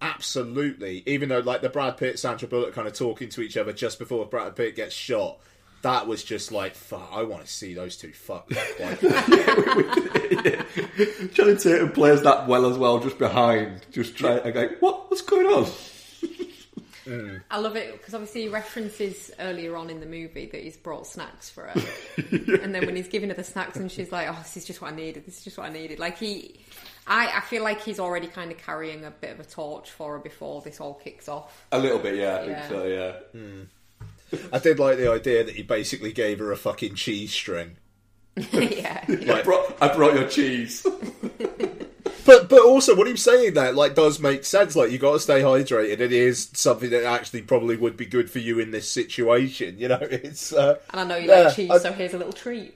absolutely. 0.00 1.02
Even 1.06 1.28
though 1.28 1.38
like 1.40 1.62
the 1.62 1.68
Brad 1.68 1.96
Pitt 1.96 2.18
Sandra 2.18 2.48
Bullock 2.48 2.74
kind 2.74 2.86
of 2.88 2.94
talking 2.94 3.28
to 3.30 3.40
each 3.42 3.56
other 3.56 3.72
just 3.72 3.98
before 3.98 4.26
Brad 4.26 4.54
Pitt 4.56 4.76
gets 4.76 4.94
shot, 4.94 5.38
that 5.82 6.06
was 6.06 6.24
just 6.24 6.52
like, 6.52 6.74
fuck, 6.74 7.08
I 7.12 7.24
want 7.24 7.44
to 7.44 7.50
see 7.50 7.74
those 7.74 7.96
two 7.96 8.12
fuck. 8.12 8.50
Like, 8.50 9.00
Channing 11.32 11.56
Tatum 11.56 11.92
plays 11.92 12.22
that 12.22 12.46
well 12.48 12.66
as 12.70 12.78
well, 12.78 13.00
just 13.00 13.18
behind, 13.18 13.82
just 13.90 14.16
trying. 14.16 14.40
I 14.42 14.50
go, 14.50 14.68
what? 14.80 15.10
What's 15.10 15.22
going 15.22 15.46
on? 15.46 15.70
I 17.50 17.58
love 17.58 17.74
it 17.74 17.92
because 17.92 18.14
obviously 18.14 18.42
he 18.42 18.48
references 18.48 19.32
earlier 19.40 19.76
on 19.76 19.90
in 19.90 19.98
the 19.98 20.06
movie 20.06 20.46
that 20.46 20.62
he's 20.62 20.76
brought 20.76 21.06
snacks 21.06 21.50
for 21.50 21.64
her, 21.66 21.80
and 22.62 22.72
then 22.72 22.86
when 22.86 22.94
he's 22.94 23.08
giving 23.08 23.28
her 23.30 23.34
the 23.34 23.42
snacks 23.42 23.76
and 23.76 23.90
she's 23.90 24.12
like, 24.12 24.28
"Oh, 24.30 24.38
this 24.40 24.56
is 24.56 24.64
just 24.64 24.80
what 24.80 24.92
I 24.92 24.96
needed. 24.96 25.26
This 25.26 25.38
is 25.38 25.44
just 25.44 25.58
what 25.58 25.66
I 25.66 25.72
needed." 25.72 25.98
Like 25.98 26.16
he, 26.16 26.60
I, 27.06 27.38
I 27.38 27.40
feel 27.40 27.64
like 27.64 27.82
he's 27.82 27.98
already 27.98 28.28
kind 28.28 28.52
of 28.52 28.58
carrying 28.58 29.04
a 29.04 29.10
bit 29.10 29.32
of 29.32 29.40
a 29.40 29.44
torch 29.44 29.90
for 29.90 30.12
her 30.12 30.18
before 30.20 30.62
this 30.62 30.80
all 30.80 30.94
kicks 30.94 31.28
off. 31.28 31.66
A 31.72 31.78
little 31.78 31.98
bit, 31.98 32.14
yeah. 32.14 32.36
I 32.36 32.46
think 32.46 32.58
so, 32.68 32.86
yeah. 32.86 33.40
I 34.52 34.58
did 34.58 34.78
like 34.78 34.98
the 34.98 35.10
idea 35.10 35.44
that 35.44 35.54
he 35.56 35.62
basically 35.62 36.12
gave 36.12 36.38
her 36.38 36.52
a 36.52 36.56
fucking 36.56 36.94
cheese 36.94 37.32
string. 37.32 37.76
yeah, 38.52 39.04
I 39.08 39.42
brought, 39.42 39.76
I 39.82 39.94
brought 39.94 40.14
your 40.14 40.28
cheese. 40.28 40.86
But 42.24 42.48
but 42.48 42.60
also 42.64 42.94
what 42.94 43.08
he 43.08 43.12
was 43.12 43.22
saying 43.22 43.54
there 43.54 43.72
like 43.72 43.94
does 43.96 44.20
make 44.20 44.44
sense. 44.44 44.76
Like 44.76 44.92
you 44.92 44.98
got 44.98 45.14
to 45.14 45.20
stay 45.20 45.40
hydrated. 45.42 45.98
It 46.00 46.12
is 46.12 46.50
something 46.52 46.88
that 46.90 47.02
actually 47.04 47.42
probably 47.42 47.76
would 47.76 47.96
be 47.96 48.06
good 48.06 48.30
for 48.30 48.38
you 48.38 48.60
in 48.60 48.70
this 48.70 48.88
situation. 48.90 49.76
You 49.78 49.88
know, 49.88 49.98
it's. 50.00 50.52
Uh, 50.52 50.76
and 50.90 51.00
I 51.00 51.04
know 51.04 51.16
you 51.16 51.28
Yeah, 51.28 51.40
like 51.42 51.56
cheese, 51.56 51.70
I- 51.70 51.78
so 51.78 51.92
here's 51.92 52.14
a 52.14 52.18
little 52.18 52.32
treat. 52.32 52.74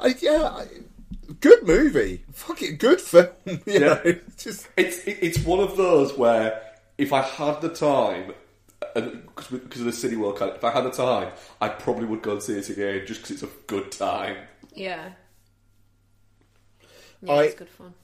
I, 0.00 0.14
yeah, 0.20 0.48
I, 0.52 0.66
good 1.40 1.62
movie. 1.66 2.24
Fucking 2.32 2.76
good 2.78 3.00
film. 3.00 3.28
You 3.46 3.60
Yeah. 3.66 3.78
know, 3.78 4.00
it's 4.04 4.42
just 4.44 4.68
It's 4.76 4.98
it, 5.04 5.18
it's 5.22 5.38
one 5.44 5.60
of 5.60 5.76
those 5.76 6.16
where 6.18 6.60
if 6.98 7.12
I 7.12 7.22
had 7.22 7.60
the 7.60 7.68
time, 7.68 8.24
and 8.24 8.34
because 8.94 9.80
of 9.80 9.84
the 9.86 9.92
City 9.92 10.16
World, 10.16 10.36
kind 10.38 10.50
of, 10.50 10.56
if 10.56 10.64
I 10.64 10.70
had 10.70 10.84
the 10.84 10.90
time, 10.90 11.32
I 11.60 11.68
probably 11.68 12.04
would 12.06 12.22
go 12.22 12.32
and 12.32 12.42
see 12.42 12.54
it 12.54 12.68
again 12.68 13.06
just 13.06 13.20
because 13.22 13.30
it's 13.30 13.42
a 13.42 13.56
good 13.66 13.90
time. 13.92 14.36
yeah, 14.74 15.10
yeah, 17.22 17.32
I- 17.32 17.42
it's 17.44 17.54
good 17.54 17.68
fun. 17.68 17.94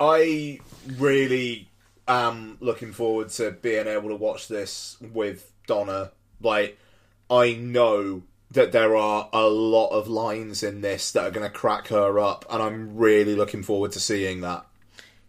I 0.00 0.58
really 0.96 1.68
am 2.08 2.56
looking 2.60 2.92
forward 2.92 3.28
to 3.30 3.52
being 3.52 3.86
able 3.86 4.08
to 4.08 4.16
watch 4.16 4.48
this 4.48 4.96
with 5.00 5.52
Donna. 5.66 6.10
Like, 6.40 6.78
I 7.30 7.54
know 7.54 8.22
that 8.50 8.72
there 8.72 8.96
are 8.96 9.28
a 9.32 9.46
lot 9.46 9.88
of 9.90 10.08
lines 10.08 10.62
in 10.62 10.80
this 10.80 11.12
that 11.12 11.24
are 11.24 11.30
going 11.30 11.46
to 11.46 11.56
crack 11.56 11.88
her 11.88 12.18
up, 12.18 12.44
and 12.50 12.62
I'm 12.62 12.96
really 12.96 13.34
looking 13.36 13.62
forward 13.62 13.92
to 13.92 14.00
seeing 14.00 14.40
that. 14.42 14.66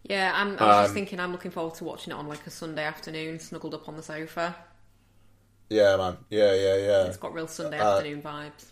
Yeah, 0.08 0.32
I'm, 0.34 0.50
I 0.58 0.66
was 0.66 0.76
just 0.76 0.88
Um, 0.90 0.94
thinking 0.94 1.20
I'm 1.20 1.32
looking 1.32 1.50
forward 1.50 1.74
to 1.76 1.84
watching 1.84 2.12
it 2.12 2.16
on 2.16 2.28
like 2.28 2.46
a 2.46 2.50
Sunday 2.50 2.84
afternoon, 2.84 3.40
snuggled 3.40 3.74
up 3.74 3.88
on 3.88 3.96
the 3.96 4.02
sofa. 4.02 4.54
Yeah, 5.68 5.96
man. 5.96 6.16
Yeah, 6.30 6.54
yeah, 6.54 6.76
yeah. 6.76 7.04
It's 7.06 7.16
got 7.16 7.34
real 7.34 7.48
Sunday 7.48 7.78
Uh, 7.78 7.96
afternoon 7.96 8.22
vibes. 8.22 8.66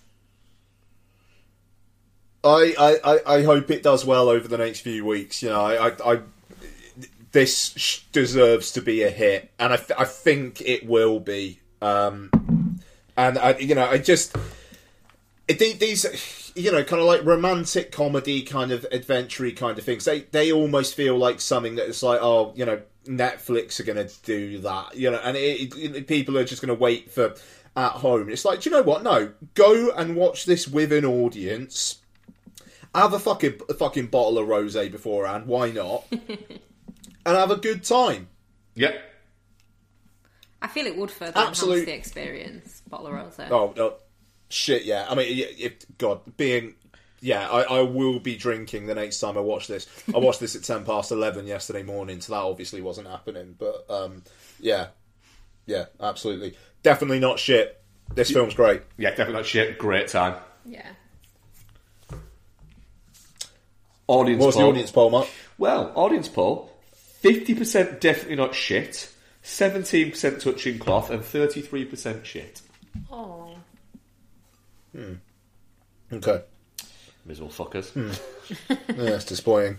I, 2.44 3.00
I, 3.04 3.36
I, 3.36 3.42
hope 3.42 3.70
it 3.70 3.82
does 3.82 4.04
well 4.04 4.28
over 4.28 4.46
the 4.46 4.58
next 4.58 4.80
few 4.80 5.04
weeks. 5.06 5.42
You 5.42 5.48
know, 5.48 5.62
I, 5.62 5.88
I, 5.88 6.12
I 6.12 6.20
this 7.32 7.72
sh- 7.76 8.00
deserves 8.12 8.70
to 8.72 8.82
be 8.82 9.02
a 9.02 9.08
hit, 9.10 9.50
and 9.58 9.72
I, 9.72 9.76
th- 9.76 9.98
I 9.98 10.04
think 10.04 10.60
it 10.60 10.86
will 10.86 11.20
be. 11.20 11.60
Um, 11.80 12.30
and 13.16 13.38
I, 13.38 13.56
you 13.56 13.74
know, 13.74 13.86
I 13.88 13.96
just 13.96 14.36
these, 15.48 16.52
you 16.54 16.72
know, 16.72 16.82
kind 16.84 17.00
of 17.00 17.06
like 17.06 17.24
romantic 17.24 17.92
comedy, 17.92 18.42
kind 18.42 18.72
of 18.72 18.86
adventure 18.90 19.50
kind 19.50 19.78
of 19.78 19.84
things. 19.84 20.04
They, 20.04 20.20
they 20.20 20.52
almost 20.52 20.94
feel 20.94 21.16
like 21.16 21.40
something 21.40 21.76
that 21.76 21.86
is 21.86 22.02
like, 22.02 22.20
oh, 22.22 22.52
you 22.56 22.64
know, 22.64 22.80
Netflix 23.06 23.78
are 23.80 23.84
going 23.84 24.06
to 24.06 24.14
do 24.22 24.58
that, 24.60 24.96
you 24.96 25.10
know, 25.10 25.20
and 25.22 25.36
it, 25.36 25.76
it, 25.76 26.06
people 26.06 26.38
are 26.38 26.44
just 26.44 26.62
going 26.62 26.74
to 26.74 26.80
wait 26.80 27.10
for 27.10 27.34
at 27.76 27.92
home. 27.92 28.30
It's 28.30 28.44
like, 28.44 28.62
do 28.62 28.70
you 28.70 28.76
know 28.76 28.82
what? 28.82 29.02
No, 29.02 29.32
go 29.54 29.90
and 29.90 30.16
watch 30.16 30.46
this 30.46 30.66
with 30.66 30.92
an 30.92 31.04
audience 31.04 32.00
have 32.94 33.12
a 33.12 33.18
fucking 33.18 33.60
a 33.68 33.74
fucking 33.74 34.06
bottle 34.06 34.38
of 34.38 34.46
rosé 34.46 34.90
beforehand. 34.90 35.46
Why 35.46 35.70
not? 35.70 36.04
and 36.10 36.60
have 37.26 37.50
a 37.50 37.56
good 37.56 37.84
time. 37.84 38.28
Yep. 38.74 39.10
I 40.62 40.68
feel 40.68 40.86
it 40.86 40.96
would 40.96 41.10
further 41.10 41.32
Absolute- 41.36 41.80
enhance 41.80 41.86
the 41.86 41.94
experience. 41.94 42.82
Bottle 42.88 43.08
of 43.08 43.12
rosé. 43.14 43.50
Oh, 43.50 43.74
no. 43.76 43.94
Shit! 44.54 44.84
Yeah, 44.84 45.06
I 45.08 45.14
mean, 45.14 45.38
y- 45.38 45.54
if, 45.58 45.98
God, 45.98 46.20
being 46.36 46.74
yeah, 47.24 47.48
I, 47.48 47.62
I 47.62 47.80
will 47.80 48.20
be 48.20 48.36
drinking 48.36 48.86
the 48.86 48.94
next 48.94 49.18
time 49.18 49.38
I 49.38 49.40
watch 49.40 49.66
this. 49.66 49.86
I 50.14 50.18
watched 50.18 50.40
this 50.40 50.54
at 50.56 50.62
ten 50.62 50.84
past 50.84 51.10
eleven 51.10 51.46
yesterday 51.46 51.82
morning, 51.82 52.20
so 52.20 52.34
that 52.34 52.40
obviously 52.40 52.82
wasn't 52.82 53.08
happening. 53.08 53.56
But 53.58 53.86
um, 53.88 54.22
yeah, 54.60 54.88
yeah, 55.64 55.86
absolutely, 55.98 56.54
definitely 56.82 57.20
not 57.20 57.38
shit. 57.38 57.80
This 58.14 58.30
film's 58.30 58.52
great. 58.52 58.82
Yeah, 58.98 59.10
definitely 59.10 59.36
not 59.36 59.46
shit. 59.46 59.78
Great 59.78 60.08
time. 60.08 60.36
Yeah. 60.66 60.86
Audience 64.06 64.40
What 64.40 64.46
was 64.48 64.56
the 64.56 64.62
audience 64.62 64.90
poll, 64.90 65.08
Mark? 65.08 65.28
Well, 65.56 65.92
audience 65.94 66.28
poll: 66.28 66.70
fifty 66.92 67.54
percent 67.54 68.02
definitely 68.02 68.36
not 68.36 68.54
shit, 68.54 69.10
seventeen 69.40 70.10
percent 70.10 70.42
touching 70.42 70.78
cloth, 70.78 71.08
and 71.08 71.24
thirty-three 71.24 71.86
percent 71.86 72.26
shit. 72.26 72.60
Oh. 73.10 73.43
Okay, 76.12 76.42
Miserable 77.26 77.52
fuckers. 77.52 77.94
yeah, 78.68 79.14
it's 79.14 79.24
disappointing. 79.24 79.78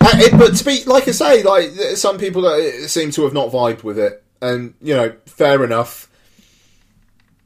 Uh, 0.00 0.10
it, 0.14 0.32
but 0.38 0.56
to 0.56 0.64
be 0.64 0.84
like 0.84 1.06
I 1.06 1.12
say, 1.12 1.42
like 1.42 1.70
some 1.96 2.18
people 2.18 2.42
that 2.42 2.88
seem 2.88 3.10
to 3.12 3.22
have 3.22 3.32
not 3.32 3.50
vibed 3.50 3.82
with 3.82 3.98
it, 3.98 4.22
and 4.42 4.74
you 4.80 4.94
know, 4.94 5.14
fair 5.26 5.64
enough. 5.64 6.08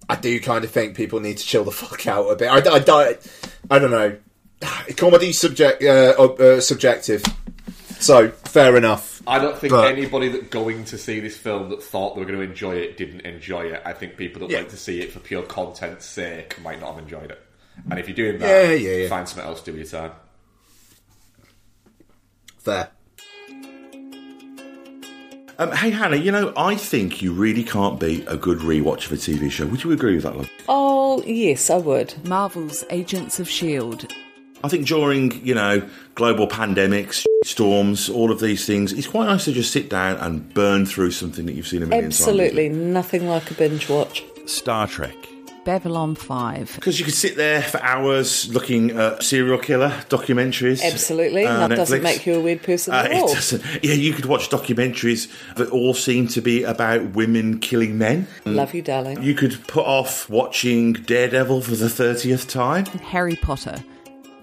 I 0.08 0.16
do 0.16 0.38
kind 0.38 0.64
of 0.64 0.70
think 0.70 0.96
people 0.96 1.20
need 1.20 1.38
to 1.38 1.44
chill 1.44 1.64
the 1.64 1.70
fuck 1.70 2.06
out 2.06 2.28
a 2.28 2.36
bit. 2.36 2.48
I, 2.48 2.58
I, 2.58 2.84
I, 2.86 3.16
I 3.70 3.78
don't 3.78 3.90
know. 3.90 4.16
Comedy 4.96 5.32
subject 5.32 5.82
uh, 5.82 6.14
uh, 6.22 6.60
subjective, 6.60 7.22
so 8.04 8.28
fair 8.30 8.76
enough. 8.76 9.22
I 9.26 9.38
don't 9.38 9.56
think 9.58 9.70
But- 9.72 9.90
anybody 9.90 10.28
that 10.28 10.50
going 10.50 10.84
to 10.86 10.98
see 10.98 11.20
this 11.20 11.36
film 11.36 11.70
that 11.70 11.82
thought 11.82 12.14
they 12.14 12.20
were 12.20 12.26
going 12.26 12.38
to 12.38 12.44
enjoy 12.44 12.76
it 12.76 12.96
didn't 12.96 13.22
enjoy 13.22 13.62
it. 13.66 13.82
I 13.84 13.92
think 13.92 14.16
people 14.16 14.40
that 14.40 14.50
Yeah. 14.50 14.58
went 14.58 14.70
to 14.70 14.76
see 14.76 15.00
it 15.00 15.12
for 15.12 15.18
pure 15.20 15.42
content's 15.42 16.06
sake 16.06 16.60
might 16.62 16.80
not 16.80 16.94
have 16.94 17.02
enjoyed 17.02 17.30
it. 17.30 17.40
And 17.90 17.98
if 17.98 18.06
you're 18.08 18.14
doing 18.16 18.38
that, 18.40 18.46
Yeah, 18.48 18.72
yeah, 18.72 18.96
yeah. 19.02 19.08
find 19.08 19.28
something 19.28 19.46
else 19.46 19.60
to 19.62 19.72
do 19.72 19.78
with 19.78 19.92
your 19.92 20.00
time. 20.02 20.12
Fair. 22.58 22.88
Um, 25.56 25.70
hey 25.70 25.90
Hannah, 25.90 26.16
you 26.16 26.32
know 26.32 26.52
I 26.56 26.74
think 26.74 27.22
you 27.22 27.32
really 27.32 27.62
can't 27.62 28.00
beat 28.00 28.24
a 28.26 28.36
good 28.36 28.58
rewatch 28.58 29.06
of 29.06 29.12
a 29.12 29.16
TV 29.16 29.48
show. 29.50 29.66
Would 29.66 29.84
you 29.84 29.92
agree 29.92 30.14
with 30.16 30.24
that, 30.24 30.36
love? 30.36 30.50
Oh, 30.68 31.22
yes, 31.24 31.70
I 31.70 31.76
would. 31.76 32.12
Marvel's 32.26 32.84
Agents 32.90 33.38
of 33.38 33.46
S.H.I.E.L.D. 33.46 34.08
I 34.64 34.68
think 34.68 34.86
during 34.86 35.44
you 35.44 35.54
know 35.54 35.86
global 36.14 36.48
pandemics, 36.48 37.26
storms, 37.44 38.08
all 38.08 38.32
of 38.32 38.40
these 38.40 38.64
things, 38.64 38.94
it's 38.94 39.06
quite 39.06 39.26
nice 39.26 39.44
to 39.44 39.52
just 39.52 39.70
sit 39.72 39.90
down 39.90 40.16
and 40.16 40.52
burn 40.54 40.86
through 40.86 41.10
something 41.10 41.44
that 41.44 41.52
you've 41.52 41.68
seen 41.68 41.82
a 41.82 41.86
million 41.86 42.06
Absolutely 42.06 42.38
times. 42.40 42.48
Absolutely. 42.50 42.92
Nothing 42.92 43.28
like 43.28 43.50
a 43.50 43.54
binge 43.54 43.88
watch. 43.90 44.24
Star 44.46 44.86
Trek. 44.86 45.14
Babylon 45.66 46.14
5. 46.14 46.72
Because 46.74 46.98
you 46.98 47.06
could 47.06 47.14
sit 47.14 47.36
there 47.36 47.62
for 47.62 47.80
hours 47.82 48.52
looking 48.52 48.90
at 48.90 49.22
serial 49.22 49.56
killer 49.58 49.88
documentaries. 50.10 50.82
Absolutely. 50.82 51.46
uh, 51.46 51.68
that 51.68 51.76
doesn't 51.76 52.02
make 52.02 52.26
you 52.26 52.34
a 52.34 52.40
weird 52.40 52.62
person 52.62 52.92
Uh, 52.92 52.98
at 52.98 53.12
it 53.12 53.20
doesn't. 53.20 53.62
Yeah, 53.82 53.94
you 53.94 54.12
could 54.12 54.26
watch 54.26 54.50
documentaries 54.50 55.28
that 55.56 55.70
all 55.70 55.94
seem 55.94 56.28
to 56.28 56.42
be 56.42 56.64
about 56.64 57.14
women 57.14 57.60
killing 57.60 57.96
men. 57.96 58.26
Love 58.44 58.74
you, 58.74 58.82
darling. 58.82 59.22
You 59.22 59.34
could 59.34 59.66
put 59.66 59.86
off 59.86 60.28
watching 60.28 60.92
Daredevil 60.92 61.62
for 61.62 61.76
the 61.76 61.86
30th 61.88 62.48
time. 62.48 62.84
Harry 63.00 63.36
Potter. 63.36 63.82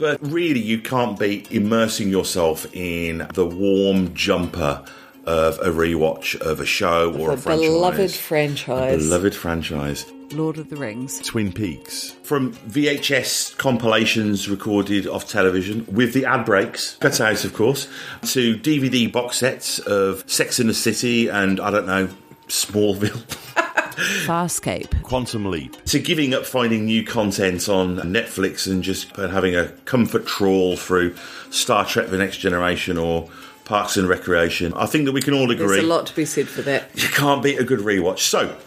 But 0.01 0.19
really, 0.31 0.59
you 0.59 0.79
can't 0.79 1.19
beat 1.19 1.51
immersing 1.51 2.09
yourself 2.09 2.65
in 2.75 3.27
the 3.35 3.45
warm 3.45 4.15
jumper 4.15 4.83
of 5.27 5.59
a 5.59 5.69
rewatch 5.69 6.35
of 6.41 6.59
a 6.59 6.65
show 6.65 7.13
or 7.13 7.29
a 7.29 7.33
a 7.33 7.37
franchise. 7.37 7.67
beloved 7.67 8.11
franchise. 8.11 9.03
Beloved 9.03 9.35
franchise. 9.35 10.11
Lord 10.31 10.57
of 10.57 10.71
the 10.71 10.75
Rings. 10.75 11.19
Twin 11.19 11.51
Peaks. 11.51 12.15
From 12.23 12.53
VHS 12.53 13.55
compilations 13.59 14.49
recorded 14.49 15.05
off 15.05 15.29
television 15.29 15.85
with 15.91 16.13
the 16.13 16.25
ad 16.25 16.45
breaks, 16.45 16.95
cut 16.95 17.21
out 17.21 17.45
of 17.45 17.53
course, 17.53 17.87
to 18.31 18.55
DVD 18.57 19.11
box 19.11 19.37
sets 19.37 19.77
of 19.77 20.23
Sex 20.25 20.59
in 20.59 20.65
the 20.65 20.73
City 20.73 21.27
and, 21.27 21.59
I 21.59 21.69
don't 21.69 21.85
know, 21.85 22.09
Smallville. 22.47 23.23
Farscape. 24.25 25.01
Quantum 25.03 25.49
Leap. 25.49 25.75
To 25.85 25.99
giving 25.99 26.33
up 26.33 26.45
finding 26.45 26.85
new 26.85 27.03
content 27.05 27.67
on 27.69 27.97
Netflix 27.97 28.69
and 28.69 28.83
just 28.83 29.17
uh, 29.17 29.27
having 29.29 29.55
a 29.55 29.67
comfort 29.85 30.25
trawl 30.25 30.75
through 30.77 31.15
Star 31.49 31.85
Trek 31.85 32.07
The 32.09 32.17
Next 32.17 32.37
Generation 32.37 32.97
or 32.97 33.29
Parks 33.65 33.97
and 33.97 34.07
Recreation. 34.07 34.73
I 34.73 34.85
think 34.85 35.05
that 35.05 35.11
we 35.11 35.21
can 35.21 35.33
all 35.33 35.49
agree 35.51 35.67
There's 35.67 35.83
a 35.83 35.87
lot 35.87 36.07
to 36.07 36.15
be 36.15 36.25
said 36.25 36.47
for 36.47 36.61
that. 36.63 36.89
you 36.95 37.07
can't 37.09 37.41
beat 37.43 37.59
a 37.59 37.63
good 37.63 37.79
rewatch. 37.79 38.19
So, 38.19 38.57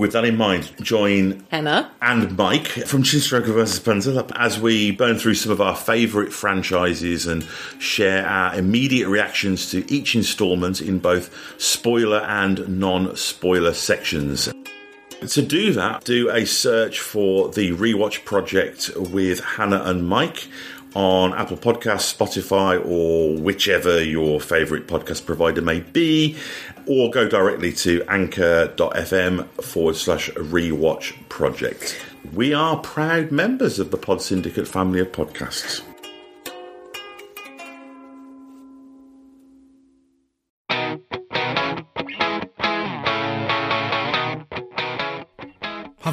with 0.00 0.12
that 0.12 0.24
in 0.24 0.36
mind, 0.36 0.72
join 0.80 1.44
Hannah, 1.50 1.92
and 2.00 2.34
Mike 2.36 2.66
from 2.66 3.02
Chinstroker 3.02 3.52
vs. 3.52 3.78
Punter 3.80 4.24
as 4.34 4.58
we 4.58 4.92
burn 4.92 5.18
through 5.18 5.34
some 5.34 5.52
of 5.52 5.60
our 5.60 5.76
favourite 5.76 6.32
franchises 6.32 7.26
and 7.26 7.46
share 7.78 8.26
our 8.26 8.54
immediate 8.54 9.08
reactions 9.08 9.70
to 9.70 9.88
each 9.92 10.16
instalment 10.16 10.80
in 10.80 10.98
both 10.98 11.30
spoiler 11.60 12.20
and 12.20 12.80
non 12.80 13.14
spoiler 13.14 13.74
sections. 13.74 14.50
To 15.28 15.42
do 15.42 15.74
that, 15.74 16.04
do 16.04 16.30
a 16.30 16.46
search 16.46 17.00
for 17.00 17.50
the 17.50 17.72
Rewatch 17.72 18.24
Project 18.24 18.90
with 18.96 19.40
Hannah 19.40 19.82
and 19.84 20.08
Mike 20.08 20.48
on 20.94 21.34
Apple 21.34 21.56
Podcasts, 21.56 22.16
Spotify, 22.16 22.84
or 22.84 23.36
whichever 23.38 24.02
your 24.02 24.40
favourite 24.40 24.86
podcast 24.86 25.26
provider 25.26 25.62
may 25.62 25.80
be, 25.80 26.36
or 26.86 27.10
go 27.10 27.28
directly 27.28 27.72
to 27.72 28.02
anchor.fm 28.08 29.46
forward 29.62 29.96
slash 29.96 30.30
rewatch 30.30 31.14
project. 31.28 32.00
We 32.32 32.52
are 32.52 32.76
proud 32.76 33.32
members 33.32 33.78
of 33.78 33.90
the 33.90 33.96
Pod 33.96 34.22
Syndicate 34.22 34.68
family 34.68 35.00
of 35.00 35.12
podcasts. 35.12 35.82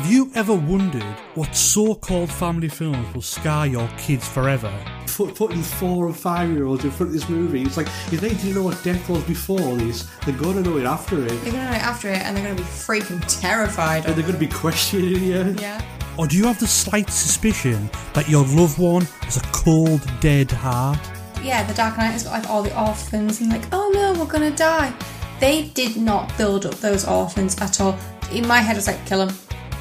Have 0.08 0.16
you 0.16 0.32
ever 0.36 0.56
wondered 0.56 1.04
what 1.36 1.54
so-called 1.54 2.32
family 2.32 2.70
films 2.70 3.14
will 3.14 3.22
scar 3.22 3.68
your 3.68 3.90
kids 3.98 4.26
forever? 4.26 4.74
Putting 5.06 5.62
four 5.62 6.06
and 6.06 6.16
five 6.16 6.50
year 6.50 6.64
olds 6.64 6.86
in 6.86 6.92
front 6.92 7.10
of 7.10 7.14
this 7.14 7.28
movie, 7.28 7.64
it's 7.64 7.76
like 7.76 7.88
if 7.88 8.22
they 8.22 8.30
didn't 8.30 8.56
know 8.56 8.64
what 8.64 8.82
death 8.86 9.10
was 9.10 9.22
before 9.26 9.76
this, 9.76 10.10
they're 10.26 10.34
gonna 10.38 10.62
know 10.62 10.78
it 10.78 10.86
after 10.86 11.22
it. 11.22 11.28
They're 11.28 11.52
gonna 11.52 11.72
know 11.72 11.76
it 11.76 11.84
after 11.84 12.08
it, 12.08 12.22
and 12.22 12.38
they're 12.38 12.44
gonna 12.46 12.56
be 12.56 12.64
freaking 12.64 13.22
terrified. 13.42 14.06
And 14.06 14.16
they're 14.16 14.26
gonna 14.26 14.38
be 14.38 14.48
questioning 14.48 15.22
you. 15.22 15.56
yeah. 15.60 15.84
Or 16.18 16.26
do 16.26 16.38
you 16.38 16.46
have 16.46 16.58
the 16.58 16.68
slight 16.68 17.10
suspicion 17.10 17.90
that 18.14 18.30
your 18.30 18.46
loved 18.46 18.80
one 18.80 19.02
has 19.24 19.36
a 19.36 19.42
cold, 19.52 20.10
dead 20.22 20.50
heart? 20.50 21.00
Yeah, 21.44 21.64
the 21.64 21.74
Dark 21.74 21.98
Knight 21.98 22.12
has 22.12 22.24
got 22.24 22.32
like 22.32 22.50
all 22.50 22.64
the 22.64 22.80
orphans, 22.82 23.42
and 23.42 23.52
like, 23.52 23.66
oh 23.74 23.92
no, 23.94 24.18
we're 24.18 24.32
gonna 24.32 24.56
die. 24.56 24.94
They 25.42 25.64
did 25.64 25.98
not 25.98 26.32
build 26.38 26.66
up 26.66 26.76
those 26.76 27.06
orphans 27.06 27.60
at 27.60 27.82
all. 27.82 28.00
In 28.32 28.48
my 28.48 28.60
head, 28.60 28.78
it's 28.78 28.88
like, 28.88 29.06
kill 29.06 29.26
them. 29.26 29.36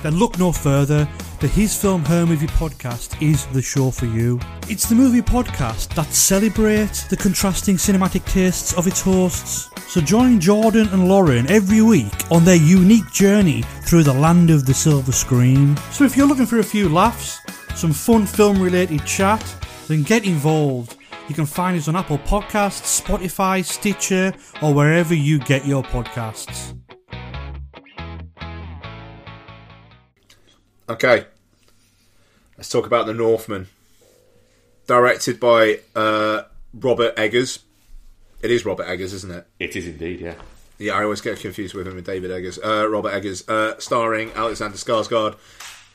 Then 0.07 0.21
look 0.21 0.39
no 0.39 0.53
further. 0.53 1.09
The 1.41 1.49
His 1.49 1.77
Film 1.77 2.05
Her 2.05 2.25
Movie 2.25 2.47
podcast 2.47 3.21
is 3.21 3.45
the 3.47 3.61
show 3.61 3.91
for 3.91 4.07
you. 4.07 4.39
It's 4.69 4.89
the 4.89 4.95
movie 4.95 5.21
podcast 5.21 5.93
that 5.97 6.13
celebrates 6.13 7.09
the 7.09 7.17
contrasting 7.17 7.75
cinematic 7.75 8.25
tastes 8.25 8.73
of 8.75 8.87
its 8.87 9.01
hosts. 9.01 9.69
So 9.89 10.01
join 10.01 10.39
Jordan 10.39 10.87
and 10.91 11.09
Lauren 11.09 11.51
every 11.51 11.83
week 11.83 12.13
on 12.31 12.45
their 12.45 12.55
unique 12.55 13.11
journey 13.11 13.63
through 13.83 14.05
the 14.05 14.15
land 14.15 14.49
of 14.51 14.65
the 14.65 14.75
silver 14.75 15.11
screen. 15.11 15.77
So 15.91 16.05
if 16.05 16.17
you're 16.17 16.29
looking 16.29 16.47
for 16.47 16.61
a 16.61 16.63
few 16.63 16.89
laughs, 16.89 17.41
some 17.75 17.93
fun 17.93 18.27
film 18.27 18.63
related 18.63 19.05
chat, 19.05 19.45
then 19.89 20.05
get 20.05 20.25
involved. 20.25 20.97
You 21.27 21.35
can 21.35 21.47
find 21.47 21.77
us 21.77 21.89
on 21.89 21.97
Apple 21.97 22.19
Podcasts, 22.19 23.03
Spotify, 23.03 23.65
Stitcher, 23.65 24.33
or 24.63 24.73
wherever 24.73 25.15
you 25.15 25.41
get 25.41 25.67
your 25.67 25.83
podcasts. 25.83 26.77
Okay, 30.89 31.26
let's 32.57 32.68
talk 32.68 32.87
about 32.87 33.07
the 33.07 33.14
Northman. 33.14 33.66
Directed 34.87 35.41
by 35.41 35.80
uh, 35.97 36.43
Robert 36.72 37.18
Eggers. 37.18 37.59
It 38.41 38.53
is 38.53 38.64
Robert 38.64 38.84
Eggers, 38.84 39.12
isn't 39.12 39.32
it? 39.32 39.47
It 39.59 39.74
is 39.74 39.89
indeed, 39.89 40.20
yeah. 40.20 40.37
Yeah, 40.78 40.93
I 40.93 41.03
always 41.03 41.20
get 41.20 41.41
confused 41.41 41.74
with 41.74 41.89
him 41.89 41.97
with 41.97 42.07
David 42.07 42.30
Eggers. 42.30 42.61
Uh, 42.62 42.89
Robert 42.89 43.11
Eggers, 43.11 43.49
uh, 43.49 43.76
starring 43.80 44.30
Alexander 44.34 44.76
Skarsgård, 44.76 45.37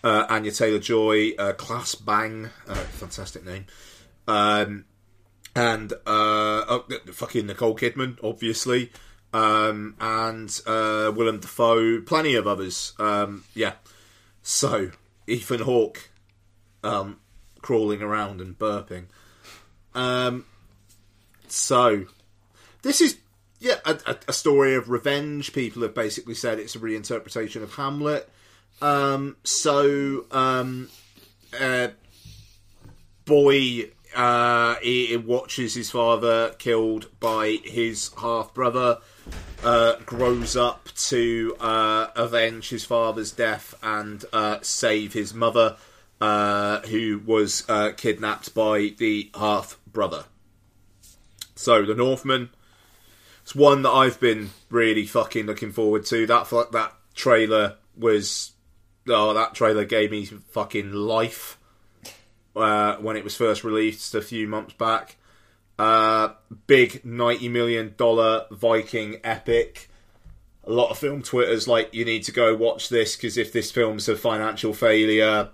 uh, 0.03 0.25
Anya 0.27 0.51
Taylor 0.51 0.79
Joy, 0.79 1.31
uh, 1.39 1.53
Claes 1.53 1.95
Bang, 1.95 2.49
uh, 2.67 2.73
fantastic 2.73 3.45
name, 3.45 3.67
um, 4.27 4.83
and 5.55 5.93
uh, 5.93 6.65
oh, 6.67 6.85
fucking 7.13 7.47
Nicole 7.47 7.77
Kidman, 7.77 8.17
obviously, 8.21 8.91
um, 9.31 9.95
and 10.01 10.59
uh, 10.67 11.13
Willem 11.15 11.39
Dafoe, 11.39 12.01
plenty 12.01 12.35
of 12.35 12.45
others. 12.45 12.91
Um, 12.99 13.45
yeah, 13.53 13.73
so 14.41 14.91
Ethan 15.27 15.61
Hawke, 15.61 16.09
um, 16.83 17.19
crawling 17.61 18.01
around 18.01 18.41
and 18.41 18.57
burping. 18.57 19.05
Um, 19.93 20.45
so 21.47 22.05
this 22.81 23.01
is 23.01 23.17
yeah, 23.61 23.75
a, 23.85 24.17
a, 24.27 24.33
story 24.33 24.73
of 24.73 24.89
revenge. 24.89 25.53
People 25.53 25.83
have 25.83 25.93
basically 25.93 26.33
said 26.33 26.57
it's 26.57 26.75
a 26.75 26.79
reinterpretation 26.79 27.61
of 27.61 27.75
Hamlet. 27.75 28.27
Um, 28.81 29.37
so, 29.43 30.25
um, 30.31 30.89
uh, 31.59 31.89
boy, 33.25 33.91
uh, 34.15 34.75
he, 34.81 35.07
he 35.07 35.17
watches 35.17 35.75
his 35.75 35.91
father 35.91 36.55
killed 36.57 37.07
by 37.19 37.59
his 37.63 38.09
half 38.17 38.51
brother. 38.55 38.97
Uh, 39.63 39.97
grows 40.07 40.55
up 40.55 40.89
to 40.95 41.55
uh, 41.59 42.07
avenge 42.15 42.69
his 42.69 42.84
father's 42.84 43.32
death 43.32 43.76
and 43.84 44.26
uh, 44.34 44.57
save 44.63 45.13
his 45.13 45.36
mother, 45.36 45.78
uh, 46.19 46.80
who 46.82 47.22
was 47.26 47.63
uh, 47.69 47.91
kidnapped 47.95 48.55
by 48.55 48.93
the 48.97 49.30
half 49.36 49.78
brother. 49.86 50.26
So 51.55 51.86
the 51.86 51.93
Northman. 51.93 52.49
It's 53.43 53.53
one 53.53 53.84
that 53.84 53.91
I've 53.91 54.19
been 54.19 54.51
really 54.69 55.05
fucking 55.05 55.45
looking 55.45 55.72
forward 55.72 56.05
to. 56.05 56.26
That 56.26 56.49
that 56.72 56.93
trailer 57.13 57.76
was 57.95 58.51
oh 59.07 59.34
that 59.34 59.53
trailer 59.53 59.86
gave 59.86 60.11
me 60.11 60.26
fucking 60.26 60.91
life 60.91 61.57
uh, 62.55 62.95
when 62.97 63.17
it 63.17 63.24
was 63.24 63.36
first 63.36 63.63
released 63.63 64.15
a 64.15 64.22
few 64.22 64.47
months 64.47 64.74
back. 64.74 65.17
Uh, 65.82 66.34
big 66.67 67.03
ninety 67.03 67.49
million 67.49 67.95
dollar 67.97 68.45
Viking 68.51 69.19
epic. 69.23 69.89
A 70.63 70.71
lot 70.71 70.91
of 70.91 70.99
film 70.99 71.23
Twitters 71.23 71.67
like 71.67 71.91
you 71.91 72.05
need 72.05 72.21
to 72.25 72.32
go 72.32 72.55
watch 72.55 72.89
this 72.89 73.15
because 73.15 73.36
if 73.36 73.51
this 73.51 73.71
film's 73.71 74.07
a 74.07 74.15
financial 74.15 74.73
failure, 74.73 75.49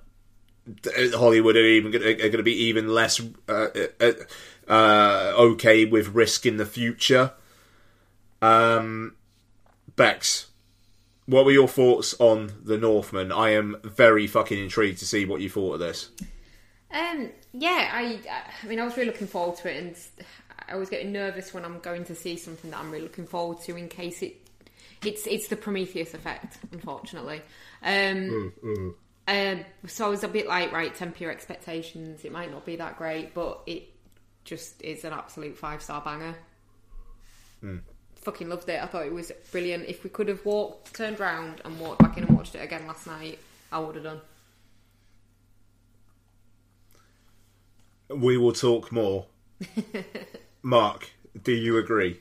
Hollywood 1.14 1.56
are 1.56 1.64
even 1.64 1.92
gonna, 1.92 2.10
are 2.10 2.16
going 2.16 2.32
to 2.32 2.44
be 2.44 2.62
even 2.66 2.90
less 2.90 3.22
uh, 3.48 3.68
uh, 4.02 4.12
uh, 4.68 5.34
okay 5.38 5.86
with 5.86 6.10
risk 6.10 6.46
in 6.46 6.58
the 6.58 6.66
future. 6.66 7.32
Um, 8.42 9.16
Bex, 9.96 10.48
what 11.26 11.46
were 11.46 11.54
your 11.54 11.70
thoughts 11.70 12.16
on 12.20 12.52
the 12.66 12.78
Northman? 12.78 13.32
I 13.32 13.52
am 13.52 13.78
very 13.82 14.28
fucking 14.28 14.60
intrigued 14.60 15.00
to 15.00 15.06
see 15.06 15.24
what 15.24 15.40
you 15.40 15.50
thought 15.50 15.76
of 15.76 15.80
this. 15.80 16.10
Um, 16.92 17.30
yeah, 17.54 17.90
I, 17.94 18.20
I 18.64 18.68
mean, 18.68 18.80
I 18.80 18.86
was 18.86 18.96
really 18.96 19.12
looking 19.12 19.28
forward 19.28 19.58
to 19.58 19.70
it, 19.70 19.78
and 19.84 19.96
I 20.70 20.76
was 20.76 20.90
getting 20.90 21.12
nervous 21.12 21.54
when 21.54 21.66
I'm 21.66 21.80
going 21.80 22.06
to 22.06 22.16
see 22.16 22.38
something 22.38 22.72
that 22.72 22.80
I'm 22.80 22.92
really 22.92 23.04
looking 23.04 23.28
forward 23.28 23.60
to 23.64 23.76
in 23.76 23.90
case 23.90 24.22
it, 24.22 24.36
it's 25.04 25.28
it's 25.28 25.48
the 25.50 25.56
Prometheus 25.56 26.14
effect, 26.14 26.58
unfortunately. 26.72 27.42
Um, 27.84 28.54
um, 29.28 29.66
so 29.88 30.06
I 30.06 30.10
was 30.10 30.24
a 30.24 30.28
bit 30.30 30.48
like, 30.48 30.72
right, 30.72 30.94
temper 30.96 31.24
your 31.24 31.32
expectations. 31.32 32.24
It 32.24 32.32
might 32.32 32.52
not 32.52 32.66
be 32.66 32.78
that 32.78 32.98
great, 32.98 33.34
but 33.34 33.62
it 33.68 33.84
just 34.46 34.82
is 34.82 35.04
an 35.04 35.12
absolute 35.14 35.58
five 35.58 35.82
star 35.82 36.02
banger. 36.02 36.36
Fucking 38.22 38.50
loved 38.50 38.68
it. 38.70 38.82
I 38.82 38.86
thought 38.88 39.06
it 39.06 39.14
was 39.14 39.32
brilliant. 39.52 39.86
If 39.88 40.04
we 40.04 40.10
could 40.10 40.28
have 40.30 40.46
walked, 40.46 40.94
turned 40.94 41.20
round, 41.20 41.62
and 41.66 41.80
walked 41.80 42.00
back 42.00 42.18
in 42.18 42.24
and 42.24 42.36
watched 42.36 42.56
it 42.56 42.60
again 42.64 42.88
last 42.88 43.08
night, 43.08 43.40
I 43.72 43.80
would 43.80 43.96
have 43.96 44.04
done. 44.04 44.22
We 48.10 48.38
will 48.38 48.54
talk 48.54 48.92
more. 48.92 49.26
Mark, 50.62 51.10
do 51.44 51.52
you 51.52 51.78
agree? 51.78 52.20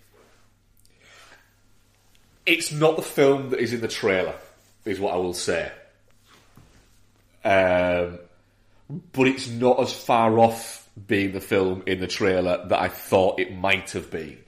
It's 2.44 2.72
not 2.72 2.96
the 2.96 3.02
film 3.02 3.50
that 3.50 3.60
is 3.60 3.72
in 3.72 3.80
the 3.80 3.88
trailer, 3.88 4.34
is 4.84 5.00
what 5.00 5.14
I 5.14 5.16
will 5.16 5.34
say. 5.34 5.70
Um, 7.44 8.18
but 9.12 9.26
it's 9.26 9.48
not 9.48 9.80
as 9.80 9.92
far 9.92 10.38
off 10.38 10.88
being 11.06 11.32
the 11.32 11.40
film 11.40 11.82
in 11.86 12.00
the 12.00 12.06
trailer 12.06 12.66
that 12.68 12.80
I 12.80 12.88
thought 12.88 13.40
it 13.40 13.54
might 13.54 13.90
have 13.92 14.10
been. 14.10 14.38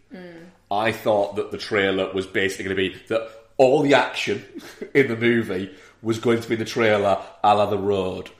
I 0.70 0.92
thought 0.92 1.36
that 1.36 1.50
the 1.50 1.58
trailer 1.58 2.12
was 2.12 2.26
basically 2.26 2.64
going 2.66 2.76
to 2.76 2.82
be 2.90 3.02
that 3.08 3.30
all 3.56 3.82
the 3.82 3.94
action 3.94 4.44
in 4.94 5.08
the 5.08 5.16
movie 5.16 5.70
was 6.02 6.18
going 6.18 6.40
to 6.40 6.48
be 6.48 6.54
in 6.54 6.60
the 6.60 6.66
trailer 6.66 7.22
a 7.42 7.54
la 7.54 7.66
The 7.66 7.78
Road. 7.78 8.30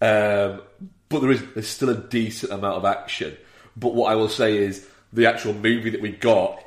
Um, 0.00 0.62
but 1.08 1.20
there 1.20 1.30
is 1.30 1.42
there's 1.54 1.68
still 1.68 1.90
a 1.90 1.96
decent 1.96 2.52
amount 2.52 2.76
of 2.76 2.84
action. 2.84 3.36
But 3.76 3.94
what 3.94 4.10
I 4.12 4.14
will 4.16 4.28
say 4.28 4.56
is 4.58 4.86
the 5.12 5.26
actual 5.26 5.54
movie 5.54 5.90
that 5.90 6.00
we 6.00 6.10
got 6.10 6.60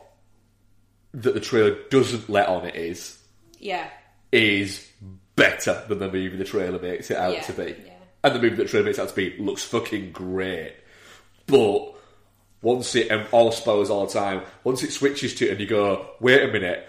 that 1.14 1.34
the 1.34 1.40
trailer 1.40 1.76
doesn't 1.90 2.30
let 2.30 2.48
on 2.48 2.66
it 2.66 2.76
is 2.76 3.18
Yeah. 3.60 3.88
is 4.32 4.86
better 5.36 5.84
than 5.88 6.00
the 6.00 6.12
movie 6.12 6.36
the 6.38 6.44
trailer 6.44 6.80
makes 6.80 7.10
it 7.12 7.18
out 7.18 7.34
Yeah, 7.34 7.42
to 7.44 7.54
be. 7.54 7.76
yeah. 7.86 7.94
And 8.24 8.36
the 8.36 8.40
movie 8.42 8.56
the 8.56 8.66
trailer 8.66 8.86
makes 8.86 8.98
it 8.98 9.02
out 9.02 9.10
to 9.10 9.16
be 9.16 9.36
looks 9.38 9.64
fucking 9.64 10.12
great. 10.12 10.74
But 11.46 11.94
once 12.62 12.94
it, 12.96 13.10
and 13.10 13.26
all 13.32 13.52
spoilers 13.52 13.90
all 13.90 14.06
the 14.08 14.14
time, 14.14 14.42
once 14.64 14.84
it 14.84 14.92
switches 14.92 15.34
to 15.36 15.46
it 15.48 15.52
and 15.52 15.60
you 15.62 15.68
go, 15.68 16.08
wait 16.20 16.42
a 16.44 16.52
minute, 16.52 16.86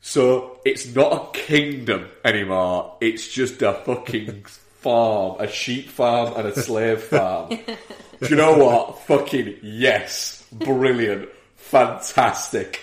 so 0.00 0.60
it's 0.64 0.94
not 0.94 1.12
a 1.12 1.38
kingdom 1.38 2.08
anymore, 2.24 2.96
it's 3.00 3.28
just 3.28 3.62
a 3.62 3.72
fucking 3.74 4.44
farm, 4.82 5.40
a 5.40 5.48
sheep 5.48 5.88
farm 5.88 6.34
and 6.36 6.48
a 6.48 6.60
slave 6.60 7.02
farm. 7.02 7.48
Do 7.48 8.28
you 8.28 8.36
know 8.36 8.56
what? 8.56 9.00
Fucking 9.02 9.58
yes. 9.62 10.44
Brilliant. 10.52 11.28
Fantastic. 11.56 12.80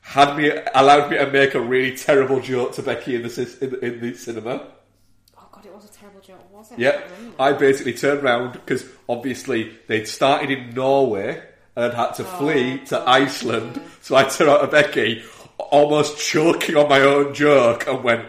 Had 0.00 0.36
me 0.36 0.52
allowed 0.74 1.10
me 1.10 1.18
to 1.18 1.30
make 1.30 1.54
a 1.54 1.60
really 1.60 1.96
terrible 1.96 2.40
joke 2.40 2.72
to 2.74 2.82
Becky 2.82 3.16
in 3.16 3.22
the 3.22 3.56
in, 3.60 3.92
in 3.92 4.00
the 4.00 4.14
cinema. 4.14 4.68
Oh 5.36 5.48
god, 5.50 5.66
it 5.66 5.74
was 5.74 5.86
a 5.86 5.88
terrible 5.88 6.20
joke, 6.20 6.52
was 6.52 6.70
it? 6.72 6.78
Yep. 6.78 7.10
I 7.38 7.52
basically 7.54 7.94
turned 7.94 8.22
round 8.22 8.52
because 8.52 8.86
obviously 9.08 9.72
they'd 9.86 10.06
started 10.06 10.50
in 10.50 10.74
Norway 10.74 11.42
and 11.74 11.84
had 11.84 11.94
had 11.94 12.12
to 12.16 12.22
oh, 12.22 12.38
flee 12.38 12.78
to 12.86 13.00
Iceland. 13.08 13.80
So 14.02 14.14
I 14.14 14.24
turned 14.24 14.50
out 14.50 14.60
to 14.60 14.66
Becky, 14.66 15.24
almost 15.58 16.18
choking 16.18 16.76
on 16.76 16.88
my 16.88 17.00
own 17.00 17.34
joke, 17.34 17.86
and 17.88 18.04
went, 18.04 18.26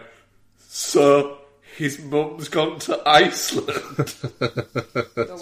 "So 0.57 1.44
his 1.77 1.99
mum's 1.99 2.49
gone 2.49 2.79
to 2.79 3.01
Iceland." 3.07 4.05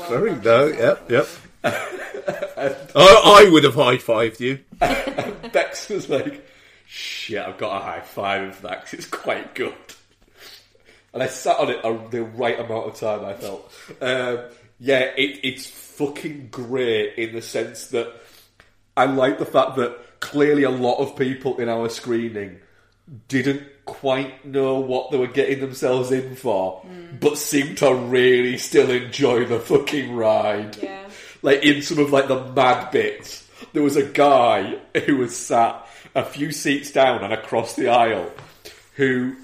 Very 0.09 0.35
no, 0.35 0.67
yep, 0.67 1.09
yep. 1.09 1.27
I, 1.63 3.45
I 3.45 3.49
would 3.51 3.63
have 3.63 3.75
high 3.75 3.97
fived 3.97 4.39
you. 4.39 4.59
Bex 5.51 5.89
was 5.89 6.09
like, 6.09 6.45
"Shit, 6.87 7.39
I've 7.45 7.57
got 7.57 7.81
a 7.81 7.83
high 7.83 8.01
five 8.01 8.55
for 8.55 8.67
that 8.67 8.81
'cause 8.81 8.93
it's 8.93 9.07
quite 9.07 9.55
good." 9.55 9.73
And 11.13 11.21
I 11.21 11.27
sat 11.27 11.57
on 11.59 11.69
it 11.69 11.79
a, 11.83 12.09
the 12.09 12.23
right 12.23 12.59
amount 12.59 12.87
of 12.87 12.95
time. 12.99 13.23
I 13.23 13.33
felt, 13.33 13.71
um, 14.01 14.39
yeah, 14.79 15.11
it, 15.15 15.39
it's 15.43 15.67
fucking 15.69 16.47
great 16.49 17.15
in 17.17 17.35
the 17.35 17.41
sense 17.41 17.87
that 17.87 18.11
I 18.97 19.05
like 19.05 19.37
the 19.37 19.45
fact 19.45 19.75
that 19.75 20.19
clearly 20.19 20.63
a 20.63 20.71
lot 20.71 20.97
of 20.97 21.15
people 21.15 21.59
in 21.59 21.69
our 21.69 21.87
screening 21.89 22.59
didn't 23.27 23.61
quite 23.85 24.45
know 24.45 24.79
what 24.79 25.11
they 25.11 25.17
were 25.17 25.27
getting 25.27 25.59
themselves 25.59 26.11
in 26.11 26.35
for, 26.35 26.85
but 27.19 27.37
seemed 27.37 27.77
to 27.79 27.93
really 27.93 28.57
still 28.57 28.89
enjoy 28.89 29.45
the 29.45 29.59
fucking 29.59 30.15
ride. 30.15 30.77
Yeah. 30.81 31.09
Like 31.41 31.63
in 31.63 31.81
some 31.81 31.99
of 31.99 32.11
like 32.11 32.27
the 32.27 32.43
mad 32.53 32.91
bits, 32.91 33.47
there 33.73 33.83
was 33.83 33.95
a 33.95 34.03
guy 34.03 34.77
who 35.05 35.17
was 35.17 35.35
sat 35.35 35.87
a 36.15 36.23
few 36.23 36.51
seats 36.51 36.91
down 36.91 37.23
and 37.23 37.33
across 37.33 37.75
the 37.75 37.89
aisle 37.89 38.31
who 38.95 39.35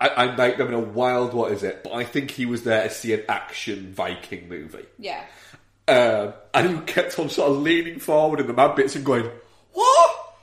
I, 0.00 0.08
I 0.08 0.36
might 0.36 0.56
have 0.56 0.68
been 0.68 0.74
a 0.74 0.78
wild 0.80 1.34
what 1.34 1.52
is 1.52 1.62
it, 1.62 1.82
but 1.84 1.92
I 1.92 2.04
think 2.04 2.30
he 2.30 2.46
was 2.46 2.64
there 2.64 2.88
to 2.88 2.94
see 2.94 3.12
an 3.12 3.22
action 3.28 3.92
Viking 3.92 4.48
movie. 4.48 4.86
Yeah. 4.98 5.24
Um, 5.86 6.32
and 6.54 6.70
he 6.70 6.84
kept 6.86 7.18
on 7.18 7.28
sort 7.28 7.50
of 7.50 7.58
leaning 7.58 7.98
forward 7.98 8.40
in 8.40 8.46
the 8.46 8.54
mad 8.54 8.74
bits 8.74 8.96
and 8.96 9.04
going, 9.04 9.30
What? 9.72 10.36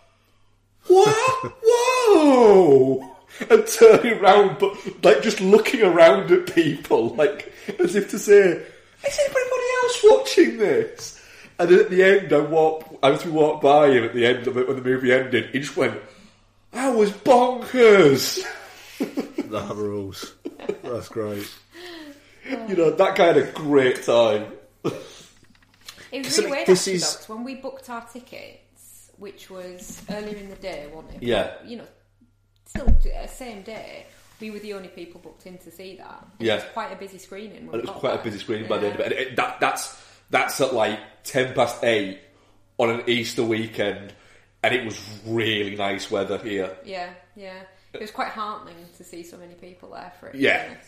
What? 0.87 1.53
What? 1.61 1.90
Whoa! 2.15 3.15
And 3.49 3.65
turning 3.65 4.19
around, 4.19 4.59
but 4.59 4.75
like 5.03 5.21
just 5.23 5.41
looking 5.41 5.81
around 5.81 6.29
at 6.31 6.53
people, 6.53 7.15
like 7.15 7.51
as 7.79 7.95
if 7.95 8.09
to 8.11 8.19
say, 8.19 8.37
Is 8.37 9.19
anybody 9.19 9.67
else 9.83 9.99
watching 10.03 10.57
this? 10.57 11.17
And 11.57 11.69
then 11.69 11.79
at 11.79 11.89
the 11.89 12.03
end, 12.03 12.33
I 12.33 12.39
walked, 12.39 13.03
as 13.03 13.25
we 13.25 13.31
walked 13.31 13.63
by 13.63 13.89
him 13.91 14.03
at 14.03 14.13
the 14.13 14.25
end 14.25 14.47
of 14.47 14.57
it, 14.57 14.67
when 14.67 14.77
the 14.77 14.83
movie 14.83 15.11
ended, 15.13 15.49
he 15.51 15.59
just 15.59 15.77
went, 15.77 15.99
I 16.73 16.89
was 16.89 17.11
bonkers! 17.11 18.43
That 18.99 19.71
rules. 19.75 20.33
That's 20.83 21.07
great. 21.09 21.49
You 22.67 22.75
know, 22.75 22.91
that 22.91 23.15
guy 23.15 23.27
had 23.27 23.37
a 23.37 23.51
great 23.51 24.03
time. 24.03 24.45
It 26.11 26.25
was 26.25 26.35
So 26.35 26.41
really 26.41 26.51
weird 26.51 26.67
this 26.67 26.79
actually, 26.81 26.93
is- 26.95 27.01
though, 27.13 27.17
'cause 27.19 27.29
when 27.29 27.43
we 27.43 27.55
booked 27.55 27.89
our 27.89 28.05
tickets, 28.05 29.11
which 29.17 29.49
was 29.49 30.01
earlier 30.09 30.35
in 30.37 30.49
the 30.49 30.55
day, 30.57 30.87
wasn't 30.93 31.15
it? 31.15 31.23
Yeah. 31.23 31.53
You 31.65 31.77
know, 31.77 31.87
still 32.71 32.87
uh, 32.89 33.27
same 33.27 33.61
day, 33.63 34.05
we 34.39 34.49
were 34.51 34.59
the 34.59 34.73
only 34.73 34.87
people 34.89 35.21
booked 35.21 35.45
in 35.45 35.57
to 35.59 35.71
see 35.71 35.97
that. 35.97 36.25
And 36.39 36.47
Yeah. 36.47 36.55
It 36.55 36.63
was 36.63 36.73
quite 36.73 36.91
a 36.91 36.95
busy 36.95 37.17
screening. 37.17 37.67
when 37.67 37.73
And 37.73 37.73
we 37.73 37.77
it 37.79 37.81
was 37.83 37.89
got 37.91 37.99
quite 37.99 38.13
a 38.13 38.15
there. 38.15 38.23
busy 38.25 38.39
screening 38.39 38.67
by 38.67 38.77
the 38.79 38.87
end 38.87 38.95
of 38.95 39.01
it. 39.01 39.05
And 39.05 39.13
it, 39.13 39.35
that, 39.35 39.59
that's 39.59 40.01
that's 40.29 40.59
at 40.61 40.73
like 40.73 40.99
ten 41.23 41.53
past 41.53 41.83
eight 41.83 42.19
on 42.77 42.89
an 42.89 43.03
Easter 43.07 43.43
weekend, 43.43 44.13
and 44.63 44.73
it 44.73 44.83
was 44.85 44.99
really 45.27 45.75
nice 45.75 46.09
weather 46.09 46.37
here. 46.39 46.75
Yeah, 46.85 47.09
yeah. 47.35 47.61
It 47.93 47.99
was 48.01 48.11
quite 48.11 48.29
heartening 48.29 48.75
to 48.97 49.03
see 49.03 49.21
so 49.23 49.37
many 49.37 49.53
people 49.55 49.91
there 49.91 50.11
for 50.19 50.27
it. 50.27 50.31
to 50.31 50.37
be 50.37 50.43
Yeah. 50.45 50.67
honest. 50.69 50.87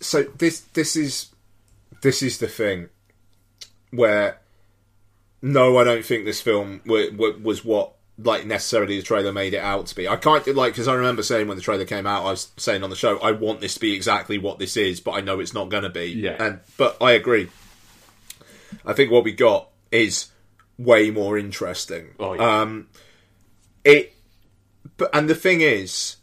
So 0.00 0.22
this 0.22 0.60
this 0.72 0.96
is 0.96 1.28
this 2.02 2.22
is 2.22 2.38
the 2.38 2.48
thing 2.48 2.88
where 3.90 4.38
no, 5.42 5.78
I 5.78 5.84
don't 5.84 6.04
think 6.04 6.24
this 6.24 6.40
film 6.40 6.80
w- 6.84 7.10
w- 7.12 7.38
was 7.42 7.64
what 7.64 7.92
like 8.18 8.46
necessarily 8.46 8.96
the 8.96 9.02
trailer 9.02 9.32
made 9.32 9.54
it 9.54 9.62
out 9.62 9.86
to 9.86 9.94
be. 9.94 10.08
I 10.08 10.16
can't 10.16 10.46
like 10.54 10.72
because 10.72 10.88
I 10.88 10.94
remember 10.94 11.22
saying 11.22 11.46
when 11.46 11.56
the 11.56 11.62
trailer 11.62 11.84
came 11.84 12.06
out, 12.06 12.22
I 12.26 12.30
was 12.30 12.48
saying 12.56 12.82
on 12.82 12.90
the 12.90 12.96
show, 12.96 13.18
I 13.20 13.32
want 13.32 13.60
this 13.60 13.74
to 13.74 13.80
be 13.80 13.94
exactly 13.94 14.38
what 14.38 14.58
this 14.58 14.76
is, 14.76 15.00
but 15.00 15.12
I 15.12 15.20
know 15.20 15.40
it's 15.40 15.54
not 15.54 15.68
going 15.68 15.84
to 15.84 15.88
be. 15.88 16.06
Yeah. 16.06 16.42
and 16.42 16.60
but 16.76 16.96
I 17.00 17.12
agree. 17.12 17.48
I 18.84 18.92
think 18.92 19.10
what 19.10 19.24
we 19.24 19.32
got 19.32 19.68
is 19.92 20.30
way 20.78 21.10
more 21.10 21.38
interesting. 21.38 22.14
Oh, 22.18 22.34
yeah. 22.34 22.60
Um, 22.60 22.88
it, 23.84 24.14
but 24.96 25.10
and 25.14 25.28
the 25.30 25.34
thing 25.34 25.60
is, 25.60 26.16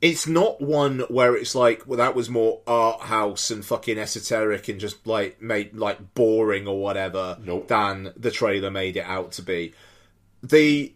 it's 0.00 0.26
not 0.26 0.60
one 0.60 1.00
where 1.08 1.36
it's 1.36 1.54
like, 1.54 1.86
well, 1.86 1.98
that 1.98 2.14
was 2.14 2.30
more 2.30 2.60
art 2.66 3.02
house 3.02 3.50
and 3.50 3.64
fucking 3.64 3.98
esoteric 3.98 4.68
and 4.68 4.80
just 4.80 5.06
like 5.06 5.40
made 5.42 5.74
like 5.74 6.14
boring 6.14 6.66
or 6.66 6.80
whatever 6.80 7.36
Nope. 7.42 7.68
than 7.68 8.12
the 8.16 8.30
trailer 8.30 8.70
made 8.70 8.96
it 8.96 9.04
out 9.04 9.32
to 9.32 9.42
be. 9.42 9.74
The 10.42 10.92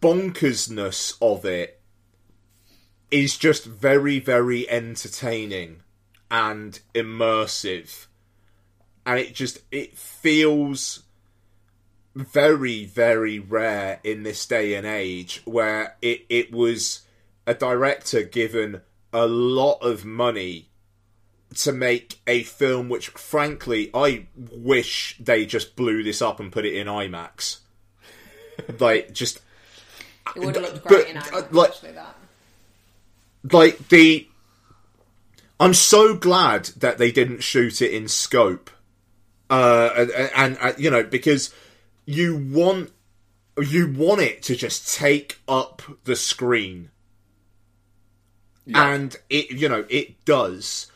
bonkersness 0.00 1.16
of 1.20 1.44
it 1.44 1.80
is 3.10 3.36
just 3.36 3.64
very, 3.64 4.18
very 4.18 4.68
entertaining 4.70 5.82
and 6.30 6.80
immersive. 6.94 8.06
And 9.04 9.18
it 9.18 9.34
just 9.34 9.60
it 9.70 9.96
feels 9.96 11.02
very, 12.14 12.84
very 12.84 13.38
rare 13.38 14.00
in 14.04 14.22
this 14.22 14.46
day 14.46 14.74
and 14.74 14.86
age 14.86 15.42
where 15.44 15.96
it, 16.02 16.24
it 16.28 16.52
was 16.52 17.02
a 17.46 17.54
director 17.54 18.22
given 18.22 18.80
a 19.12 19.26
lot 19.26 19.78
of 19.82 20.04
money 20.04 20.68
to 21.54 21.72
make 21.72 22.20
a 22.26 22.42
film 22.44 22.88
which 22.88 23.08
frankly 23.08 23.90
I 23.92 24.26
wish 24.34 25.16
they 25.20 25.44
just 25.44 25.76
blew 25.76 26.02
this 26.02 26.22
up 26.22 26.40
and 26.40 26.50
put 26.50 26.64
it 26.64 26.74
in 26.74 26.86
IMAX. 26.86 27.58
like 28.78 29.12
just 29.12 29.40
It 30.36 30.40
would 30.40 30.54
have 30.56 30.64
looked 30.64 30.82
But, 30.84 30.88
great 30.88 31.08
in 31.08 31.16
uh, 31.16 31.22
IMAX, 31.22 31.52
like- 31.52 31.70
actually, 31.70 31.92
that. 31.92 32.16
like 33.52 33.88
the 33.88 34.28
I'm 35.60 35.74
so 35.74 36.14
glad 36.16 36.66
that 36.78 36.98
they 36.98 37.12
didn't 37.12 37.42
shoot 37.42 37.80
it 37.82 37.92
in 37.92 38.08
scope. 38.08 38.70
Uh 39.50 39.90
and, 39.96 40.10
and, 40.34 40.58
and 40.60 40.78
you 40.78 40.90
know 40.90 41.02
because 41.02 41.52
you 42.06 42.36
want 42.36 42.90
you 43.60 43.92
want 43.92 44.20
it 44.22 44.42
to 44.44 44.56
just 44.56 44.94
take 44.96 45.38
up 45.46 45.82
the 46.04 46.16
screen. 46.16 46.90
And 48.74 49.14
it 49.28 49.50
you 49.50 49.68
know 49.68 49.84
it 49.88 50.24
does. 50.24 50.90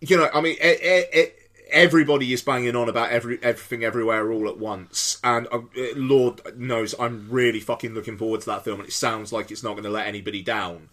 You 0.00 0.18
know, 0.18 0.28
I 0.34 0.40
mean 0.42 0.56
it, 0.60 0.80
it, 0.82 1.08
it, 1.12 1.43
everybody 1.74 2.32
is 2.32 2.40
banging 2.40 2.76
on 2.76 2.88
about 2.88 3.10
every 3.10 3.38
everything 3.42 3.84
everywhere 3.84 4.32
all 4.32 4.48
at 4.48 4.56
once 4.56 5.18
and 5.24 5.46
uh, 5.52 5.58
lord 5.96 6.40
knows 6.56 6.94
I'm 6.98 7.28
really 7.28 7.60
fucking 7.60 7.92
looking 7.92 8.16
forward 8.16 8.40
to 8.42 8.46
that 8.46 8.64
film 8.64 8.80
and 8.80 8.88
it 8.88 8.92
sounds 8.92 9.32
like 9.32 9.50
it's 9.50 9.62
not 9.62 9.72
going 9.72 9.84
to 9.84 9.90
let 9.90 10.06
anybody 10.06 10.40
down. 10.40 10.88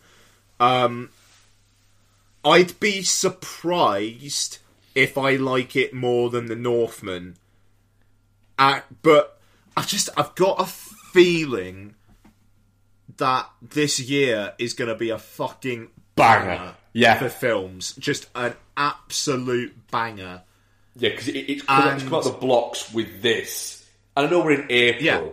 Um, 0.59 1.09
I'd 2.43 2.79
be 2.79 3.03
surprised 3.03 4.57
if 4.95 5.17
I 5.17 5.35
like 5.35 5.75
it 5.75 5.93
more 5.93 6.29
than 6.29 6.47
The 6.47 6.55
Northman. 6.55 7.37
Uh, 8.57 8.81
but 9.01 9.39
I 9.77 9.83
just 9.83 10.09
I've 10.17 10.35
got 10.35 10.59
a 10.59 10.65
feeling 10.65 11.95
that 13.17 13.49
this 13.61 13.99
year 13.99 14.53
is 14.57 14.73
going 14.73 14.89
to 14.89 14.95
be 14.95 15.09
a 15.09 15.17
fucking 15.17 15.89
Banger. 16.15 16.75
Yeah. 16.93 17.17
for 17.17 17.29
films. 17.29 17.93
Just 17.93 18.27
an 18.35 18.55
absolute 18.75 19.73
banger. 19.89 20.41
Yeah, 20.95 21.09
because 21.09 21.27
it, 21.29 21.35
it's 21.49 21.63
come, 21.63 21.87
it's 21.95 22.03
come 22.03 22.13
out 22.15 22.25
And- 22.25 22.35
the 22.35 22.37
blocks 22.39 22.93
with 22.93 23.21
this. 23.21 23.87
And 24.17 24.27
I 24.27 24.29
know 24.29 24.43
we're 24.43 24.61
in 24.61 24.67
April, 24.71 25.03
Yeah. 25.03 25.27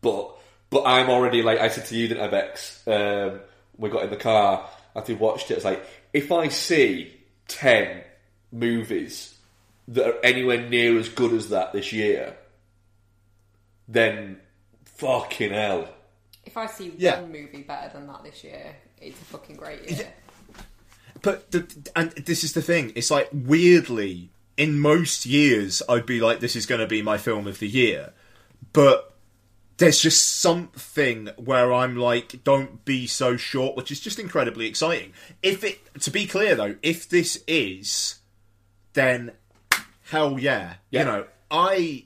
but 0.00 0.30
but 0.70 0.84
I'm 0.86 1.10
already 1.10 1.42
like 1.42 1.58
I 1.60 1.68
said 1.68 1.86
to 1.86 1.96
you, 1.96 2.08
didn't 2.08 2.24
I, 2.24 2.28
Bex? 2.28 2.82
Um, 2.88 3.40
we 3.76 3.90
got 3.90 4.04
in 4.04 4.10
the 4.10 4.16
car 4.16 4.68
after 4.96 5.12
we 5.12 5.18
watched 5.18 5.50
it. 5.50 5.54
It's 5.54 5.64
like 5.64 5.84
if 6.12 6.32
I 6.32 6.48
see 6.48 7.12
ten 7.48 8.02
movies 8.50 9.36
that 9.88 10.06
are 10.06 10.24
anywhere 10.24 10.68
near 10.68 10.98
as 10.98 11.08
good 11.10 11.32
as 11.34 11.50
that 11.50 11.72
this 11.74 11.92
year, 11.92 12.34
then 13.88 14.40
fucking 14.84 15.52
hell. 15.52 15.88
If 16.44 16.56
I 16.56 16.66
see 16.66 16.94
Yeah. 16.96 17.20
one 17.20 17.32
movie 17.32 17.62
better 17.62 17.90
than 17.92 18.06
that 18.06 18.22
this 18.24 18.42
year, 18.44 18.74
it's 19.00 19.20
a 19.20 19.24
fucking 19.24 19.56
great 19.56 19.88
year. 19.90 20.12
But 21.22 21.50
the, 21.50 21.90
and 21.96 22.10
this 22.12 22.44
is 22.44 22.52
the 22.52 22.62
thing. 22.62 22.92
It's 22.96 23.10
like 23.10 23.28
weirdly 23.32 24.30
in 24.56 24.78
most 24.78 25.26
years 25.26 25.82
I'd 25.88 26.06
be 26.06 26.20
like, 26.20 26.40
this 26.40 26.56
is 26.56 26.66
going 26.66 26.80
to 26.80 26.86
be 26.86 27.02
my 27.02 27.18
film 27.18 27.46
of 27.46 27.58
the 27.58 27.68
year, 27.68 28.12
but 28.72 29.14
there's 29.76 29.98
just 29.98 30.40
something 30.40 31.30
where 31.36 31.72
I'm 31.72 31.96
like, 31.96 32.44
don't 32.44 32.84
be 32.84 33.06
so 33.08 33.36
short, 33.36 33.76
which 33.76 33.90
is 33.90 33.98
just 33.98 34.18
incredibly 34.20 34.66
exciting. 34.66 35.12
If 35.42 35.64
it, 35.64 35.80
to 36.02 36.10
be 36.10 36.26
clear 36.26 36.54
though, 36.54 36.76
if 36.82 37.08
this 37.08 37.42
is, 37.48 38.20
then 38.92 39.32
hell 40.10 40.38
yeah, 40.38 40.74
Yeah. 40.90 41.00
you 41.00 41.06
know, 41.06 41.26
I, 41.50 42.04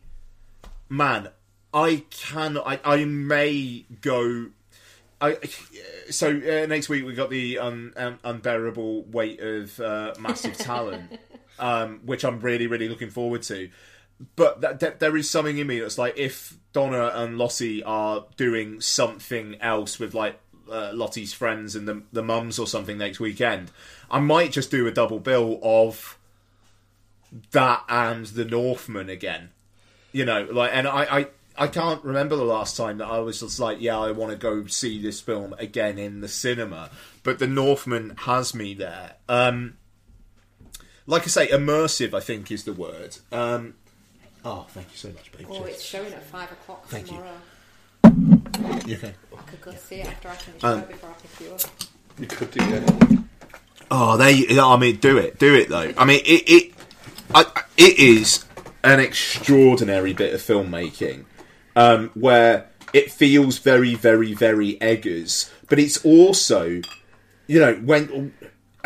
man, 0.89 1.29
I 1.75 2.05
can, 2.11 2.57
I, 2.59 2.81
I 2.85 3.05
may 3.05 3.85
go 4.01 4.47
I, 5.21 5.37
so 6.11 6.29
uh, 6.29 6.67
next 6.67 6.89
week 6.89 7.05
we've 7.05 7.17
got 7.17 7.29
the 7.29 7.59
un, 7.59 7.93
un, 7.97 8.21
unbearable 8.23 9.03
weight 9.05 9.41
of 9.41 9.79
uh, 9.81 10.15
massive 10.21 10.57
talent, 10.57 11.19
um, 11.59 12.01
which 12.05 12.25
I'm 12.25 12.41
really 12.41 12.67
really 12.67 12.89
looking 12.89 13.11
forward 13.11 13.43
to. 13.45 13.71
But 14.35 14.63
that, 14.63 14.81
that, 14.81 14.99
there 14.99 15.17
is 15.17 15.31
something 15.31 15.59
in 15.59 15.69
me 15.69 15.79
that's 15.79 15.99
like 15.99 16.19
if 16.19 16.57
Donna 16.73 17.13
and 17.15 17.39
Lottie 17.39 17.85
are 17.85 18.25
doing 18.37 18.81
something 18.81 19.57
else 19.61 20.01
with 20.01 20.13
like 20.13 20.41
uh, 20.71 20.91
Lottie's 20.93 21.33
friends 21.33 21.77
and 21.77 21.87
the 21.87 22.03
the 22.13 22.23
mums 22.23 22.59
or 22.59 22.67
something 22.67 22.99
next 22.99 23.21
weekend, 23.21 23.71
I 24.11 24.21
might 24.21 24.53
just 24.53 24.71
do 24.71 24.87
a 24.87 24.91
double 24.91 25.21
bill 25.21 25.61
of 25.63 26.19
that 27.53 27.85
and 27.89 28.27
the 28.27 28.45
Northman 28.45 29.09
again 29.09 29.51
you 30.13 30.25
know, 30.25 30.47
like, 30.51 30.71
and 30.73 30.87
I, 30.87 31.19
I, 31.19 31.27
I 31.57 31.67
can't 31.69 32.03
remember 32.05 32.37
the 32.37 32.45
last 32.45 32.77
time 32.77 32.99
that 32.99 33.07
I 33.07 33.19
was 33.19 33.41
just 33.41 33.61
like, 33.61 33.79
yeah, 33.81 33.99
I 33.99 34.11
want 34.13 34.33
to 34.33 34.39
go 34.39 34.67
see 34.67 35.01
this 35.01 35.21
film 35.21 35.55
again 35.59 35.99
in 35.99 36.21
the 36.21 36.29
cinema. 36.29 36.91
But 37.23 37.39
The 37.39 37.47
Northman 37.47 38.15
has 38.21 38.55
me 38.55 38.75
there. 38.75 39.15
Um, 39.29 39.77
like 41.09 41.23
I 41.23 41.27
say, 41.27 41.49
immersive, 41.49 42.13
I 42.15 42.21
think, 42.21 42.53
is 42.53 42.65
the 42.65 42.73
word. 42.75 43.17
Um, 43.33 43.75
oh, 44.45 44.67
thank 44.69 44.89
you 44.93 44.97
so 44.97 45.09
much, 45.09 45.33
baby. 45.33 45.47
Oh, 45.51 45.65
it's 45.65 45.83
showing 45.83 46.13
at 46.13 46.23
five 46.23 46.53
o'clock 46.53 46.87
Thank 46.87 47.11
you. 47.11 47.17
tomorrow. 47.17 48.83
You 48.87 48.97
okay? 48.97 49.15
I 49.37 49.43
could 49.43 49.61
go 49.63 49.73
see 49.73 49.97
it 49.97 50.07
after 50.07 50.29
I 50.29 50.35
finish 50.35 50.65
Um, 50.65 50.81
work 50.81 50.89
before 50.89 51.11
I 51.11 51.13
pick 51.15 51.41
you 51.41 51.55
up. 51.55 51.61
You 52.19 52.27
could 52.27 52.51
do 52.51 52.61
that. 52.61 53.25
Oh, 53.91 54.17
they. 54.19 54.59
I 54.61 54.77
mean, 54.77 54.97
do 54.97 55.17
it, 55.17 55.39
do 55.39 55.55
it 55.55 55.71
though. 55.71 55.93
I 55.97 56.05
mean, 56.05 56.21
it, 56.27 56.45
it, 56.47 56.73
I, 57.35 57.45
it 57.79 57.99
is 57.99 58.45
an 58.85 59.01
extraordinary 59.01 60.13
bit 60.13 60.35
of 60.35 60.41
filmmaking, 60.41 61.25
um, 61.75 62.11
where 62.15 62.69
it 62.93 63.11
feels 63.11 63.59
very, 63.59 63.95
very, 63.95 64.35
very 64.35 64.77
Eggers, 64.81 65.51
but 65.69 65.79
it's 65.79 66.05
also, 66.05 66.83
you 67.47 67.61
know, 67.61 67.75
when 67.77 68.35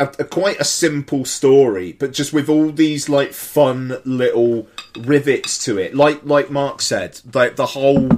a, 0.03 0.11
a 0.19 0.23
quite 0.25 0.59
a 0.59 0.63
simple 0.63 1.25
story, 1.25 1.93
but 1.93 2.13
just 2.13 2.33
with 2.33 2.49
all 2.49 2.71
these 2.71 3.09
like 3.09 3.33
fun 3.33 3.97
little 4.05 4.67
rivets 4.97 5.63
to 5.65 5.77
it. 5.77 5.95
Like 5.95 6.23
like 6.23 6.49
Mark 6.49 6.81
said, 6.81 7.19
like 7.33 7.55
the 7.55 7.67
whole. 7.67 8.09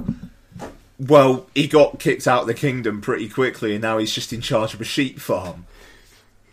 Well, 0.98 1.46
he 1.54 1.68
got 1.68 1.98
kicked 1.98 2.26
out 2.26 2.42
of 2.42 2.46
the 2.46 2.54
kingdom 2.54 3.02
pretty 3.02 3.28
quickly, 3.28 3.74
and 3.74 3.82
now 3.82 3.98
he's 3.98 4.14
just 4.14 4.32
in 4.32 4.40
charge 4.40 4.72
of 4.72 4.80
a 4.80 4.84
sheep 4.84 5.20
farm. 5.20 5.66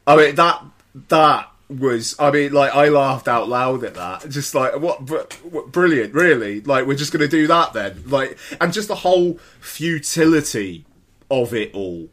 I 0.05 0.17
mean 0.17 0.35
that 0.35 0.63
that 1.07 1.49
was. 1.69 2.15
I 2.19 2.31
mean, 2.31 2.51
like 2.53 2.75
I 2.75 2.89
laughed 2.89 3.27
out 3.27 3.47
loud 3.47 3.83
at 3.83 3.95
that. 3.95 4.29
Just 4.29 4.53
like 4.53 4.77
what, 4.79 5.09
what 5.09 5.71
brilliant, 5.71 6.13
really. 6.13 6.61
Like 6.61 6.85
we're 6.85 6.97
just 6.97 7.13
going 7.13 7.21
to 7.21 7.27
do 7.27 7.47
that 7.47 7.73
then. 7.73 8.03
Like 8.07 8.37
and 8.59 8.73
just 8.73 8.89
the 8.89 8.95
whole 8.95 9.39
futility 9.59 10.85
of 11.31 11.53
it 11.53 11.73
all, 11.73 12.09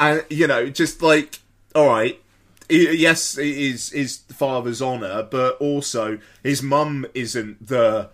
and 0.00 0.24
you 0.30 0.46
know, 0.46 0.70
just 0.70 1.02
like 1.02 1.38
all 1.76 1.86
right. 1.88 2.20
Yes, 2.68 3.38
it 3.38 3.46
is 3.46 3.90
his 3.90 4.16
father's 4.16 4.82
honor, 4.82 5.22
but 5.30 5.56
also 5.60 6.18
his 6.42 6.62
mum 6.62 7.06
isn't 7.14 7.64
the 7.68 8.10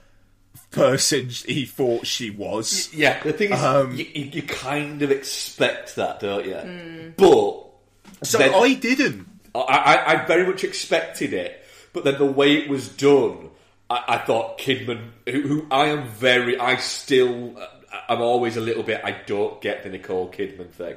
person 0.70 1.28
he 1.30 1.64
thought 1.64 2.06
she 2.06 2.28
was. 2.30 2.92
Yeah, 2.92 3.22
the 3.22 3.32
thing 3.32 3.52
is, 3.52 3.62
Um, 3.62 3.94
you, 3.94 4.04
you 4.14 4.42
kind 4.42 5.00
of 5.02 5.10
expect 5.10 5.96
that, 5.96 6.20
don't 6.20 6.44
you? 6.46 7.14
But 7.16 8.26
So 8.26 8.38
then- 8.38 8.54
I 8.54 8.74
didn't. 8.74 9.26
I, 9.54 9.60
I, 9.60 10.12
I 10.22 10.24
very 10.26 10.46
much 10.46 10.64
expected 10.64 11.32
it, 11.34 11.62
but 11.92 12.04
then 12.04 12.16
the 12.18 12.24
way 12.24 12.54
it 12.54 12.68
was 12.70 12.88
done, 12.88 13.50
I, 13.90 14.02
I 14.08 14.18
thought 14.18 14.58
Kidman, 14.58 15.10
who, 15.28 15.42
who 15.42 15.66
I 15.70 15.86
am 15.88 16.08
very, 16.08 16.58
I 16.58 16.76
still, 16.76 17.54
I'm 18.08 18.22
always 18.22 18.56
a 18.56 18.62
little 18.62 18.82
bit, 18.82 19.02
I 19.04 19.12
don't 19.26 19.60
get 19.60 19.82
the 19.82 19.90
Nicole 19.90 20.30
Kidman 20.30 20.70
thing, 20.70 20.96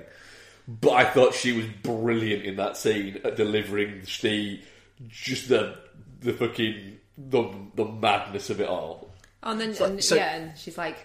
but 0.68 0.92
I 0.92 1.06
thought 1.06 1.34
she 1.34 1.54
was 1.54 1.66
brilliant 1.84 2.44
in 2.44 2.56
that 2.58 2.78
scene 2.78 3.20
at 3.24 3.36
delivering 3.36 4.02
the, 4.22 4.62
just 5.08 5.50
the, 5.50 5.78
the 6.22 6.34
fucking, 6.34 6.98
the, 7.18 7.52
the 7.76 7.86
madness 7.86 8.50
of 8.50 8.60
it 8.62 8.68
all. 8.68 9.12
Oh, 9.44 9.52
and 9.52 9.62
then, 9.62 9.70
It's 9.72 9.80
like- 9.80 9.90
and, 9.92 10.04
so- 10.04 10.16
yeah, 10.16 10.36
and 10.36 10.58
she's 10.58 10.78
like, 10.78 10.98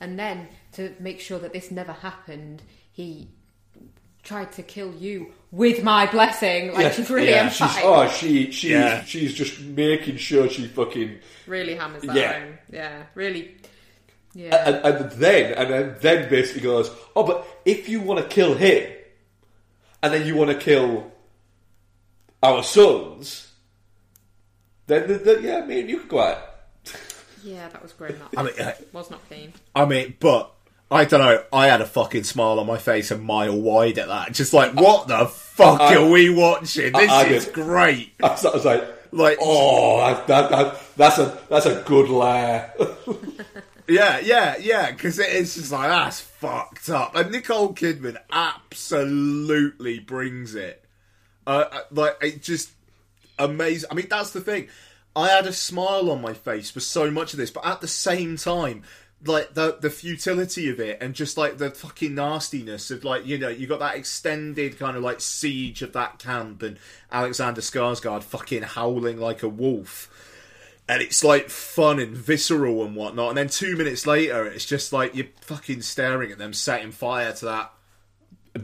and 0.00 0.18
then 0.18 0.48
to 0.72 0.94
make 1.00 1.20
sure 1.20 1.38
that 1.40 1.52
this 1.52 1.70
never 1.72 1.92
happened, 1.92 2.62
he 2.92 3.28
tried 4.22 4.52
to 4.52 4.62
kill 4.62 4.92
you 4.94 5.32
with 5.50 5.82
my 5.82 6.04
blessing. 6.06 6.72
Like 6.72 6.82
Yeah. 6.82 6.90
she's 6.92 7.10
really 7.10 7.30
Yeah, 7.30 7.48
She's 7.48 7.76
oh 7.82 8.08
she 8.10 8.50
she's 8.50 8.70
Yeah. 8.70 9.02
she's 9.04 9.32
just 9.32 9.58
making 9.60 10.18
sure 10.18 10.48
she 10.50 10.66
fucking 10.66 11.18
really 11.46 11.74
hammers 11.74 12.02
that 12.02 12.14
Yeah. 12.14 12.38
home. 12.40 12.58
Yeah, 12.70 13.02
really. 13.14 13.56
Yeah. 14.34 14.54
and, 14.66 14.76
and 14.84 15.10
then 15.12 15.54
and 15.54 15.70
then, 15.70 15.96
then 16.00 16.28
basically 16.28 16.60
goes 16.62 16.90
oh 17.16 17.22
but 17.22 17.46
if 17.64 17.88
you 17.88 18.00
want 18.00 18.20
to 18.20 18.26
kill 18.28 18.54
him 18.54 18.92
and 20.02 20.12
then 20.12 20.26
you 20.26 20.34
want 20.36 20.50
to 20.50 20.56
kill 20.56 21.12
our 22.42 22.62
sons 22.62 23.52
then, 24.86 25.06
then, 25.08 25.24
then 25.24 25.42
yeah 25.42 25.64
me 25.64 25.80
and 25.80 25.90
you 25.90 25.98
could 26.00 26.08
go 26.08 26.20
out 26.20 26.38
yeah, 27.44 27.68
that 27.68 27.80
was 27.80 27.92
great. 27.92 28.18
That 28.18 28.28
I 28.36 28.42
mean, 28.42 28.52
uh, 28.60 28.72
was 28.92 29.10
not 29.12 29.26
keen. 29.30 29.52
I 29.74 29.84
mean, 29.84 30.16
but 30.18 30.52
I 30.90 31.04
don't 31.04 31.20
know. 31.20 31.42
I 31.52 31.68
had 31.68 31.80
a 31.80 31.86
fucking 31.86 32.24
smile 32.24 32.58
on 32.58 32.66
my 32.66 32.78
face 32.78 33.12
a 33.12 33.16
mile 33.16 33.56
wide 33.58 33.96
at 33.98 34.08
that. 34.08 34.32
Just 34.32 34.52
like, 34.52 34.74
what 34.74 35.06
the 35.06 35.24
fuck 35.26 35.80
I- 35.80 35.94
are 35.96 36.08
we 36.10 36.30
watching? 36.30 36.92
This 36.92 37.08
I 37.10 37.26
is 37.26 37.44
did. 37.44 37.54
great. 37.54 38.12
I 38.22 38.28
was, 38.30 38.44
I 38.44 38.50
was 38.50 38.64
like 38.64 38.84
Like- 39.12 39.38
oh 39.40 39.98
that, 40.00 40.26
that, 40.26 40.50
that, 40.50 40.80
that's 40.96 41.18
a 41.18 41.38
that's 41.48 41.66
a 41.66 41.80
good 41.86 42.08
lair 42.10 42.74
Yeah, 43.88 44.20
yeah, 44.20 44.56
yeah. 44.60 44.90
Because 44.90 45.18
it 45.18 45.30
is 45.30 45.54
just 45.54 45.72
like 45.72 45.88
that's 45.88 46.20
fucked 46.20 46.90
up. 46.90 47.16
And 47.16 47.32
Nicole 47.32 47.74
Kidman 47.74 48.18
absolutely 48.30 49.98
brings 49.98 50.54
it. 50.54 50.84
Uh, 51.46 51.64
uh, 51.72 51.80
like 51.90 52.16
it 52.20 52.42
just 52.42 52.70
amazing. 53.38 53.88
I 53.90 53.94
mean, 53.94 54.06
that's 54.08 54.30
the 54.32 54.40
thing. 54.40 54.68
I 55.16 55.28
had 55.28 55.46
a 55.46 55.52
smile 55.52 56.10
on 56.10 56.20
my 56.20 56.34
face 56.34 56.70
for 56.70 56.80
so 56.80 57.10
much 57.10 57.32
of 57.32 57.38
this, 57.38 57.50
but 57.50 57.66
at 57.66 57.80
the 57.80 57.88
same 57.88 58.36
time, 58.36 58.84
like 59.24 59.54
the 59.54 59.78
the 59.80 59.90
futility 59.90 60.68
of 60.70 60.78
it 60.78 60.98
and 61.00 61.14
just 61.14 61.36
like 61.36 61.58
the 61.58 61.70
fucking 61.70 62.14
nastiness 62.14 62.90
of 62.90 63.02
like 63.02 63.26
you 63.26 63.36
know 63.36 63.48
you 63.48 63.66
got 63.66 63.80
that 63.80 63.96
extended 63.96 64.78
kind 64.78 64.96
of 64.96 65.02
like 65.02 65.20
siege 65.20 65.82
of 65.82 65.92
that 65.92 66.18
camp 66.20 66.62
and 66.62 66.78
Alexander 67.10 67.60
Skarsgård 67.60 68.22
fucking 68.22 68.62
howling 68.62 69.18
like 69.18 69.42
a 69.42 69.48
wolf 69.48 70.08
and 70.88 71.02
it's 71.02 71.22
like 71.22 71.50
fun 71.50 71.98
and 71.98 72.16
visceral 72.16 72.84
and 72.84 72.96
whatnot. 72.96 73.28
And 73.30 73.38
then 73.38 73.48
two 73.48 73.76
minutes 73.76 74.06
later, 74.06 74.46
it's 74.46 74.64
just 74.64 74.92
like 74.92 75.14
you're 75.14 75.26
fucking 75.42 75.82
staring 75.82 76.32
at 76.32 76.38
them 76.38 76.52
setting 76.52 76.92
fire 76.92 77.32
to 77.34 77.44
that 77.44 77.72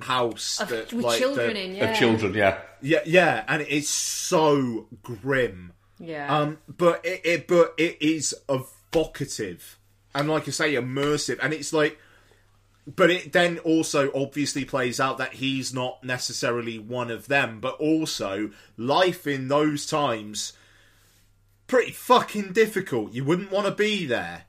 house 0.02 0.60
Of- 0.60 0.70
that, 0.70 0.92
with 0.92 1.04
like, 1.04 1.18
children 1.18 1.54
the- 1.54 1.62
in, 1.64 1.74
yeah. 1.76 1.90
of 1.90 1.96
children 1.98 2.34
yeah 2.34 2.58
Yeah, 2.80 3.00
yeah, 3.06 3.44
and 3.46 3.62
it's 3.68 3.90
so 3.90 4.88
grim. 5.02 5.72
Yeah. 6.00 6.34
Um, 6.36 6.58
but 6.66 7.04
it, 7.04 7.20
it 7.24 7.46
but 7.48 7.74
it 7.78 7.98
is 8.00 8.34
evocative 8.48 9.78
and 10.14 10.28
like 10.28 10.48
I 10.48 10.50
say, 10.52 10.74
immersive, 10.74 11.38
and 11.42 11.52
it's 11.52 11.72
like. 11.72 11.98
But 12.86 13.10
it 13.10 13.32
then 13.32 13.60
also 13.60 14.10
obviously 14.14 14.66
plays 14.66 15.00
out 15.00 15.16
that 15.16 15.32
he's 15.32 15.72
not 15.72 16.04
necessarily 16.04 16.78
one 16.78 17.10
of 17.10 17.28
them, 17.28 17.58
but 17.58 17.76
also 17.76 18.50
life 18.76 19.26
in 19.26 19.48
those 19.48 19.86
times 19.86 20.52
pretty 21.66 21.92
fucking 21.92 22.52
difficult. 22.52 23.12
You 23.12 23.24
wouldn't 23.24 23.50
want 23.50 23.66
to 23.66 23.72
be 23.72 24.06
there, 24.06 24.44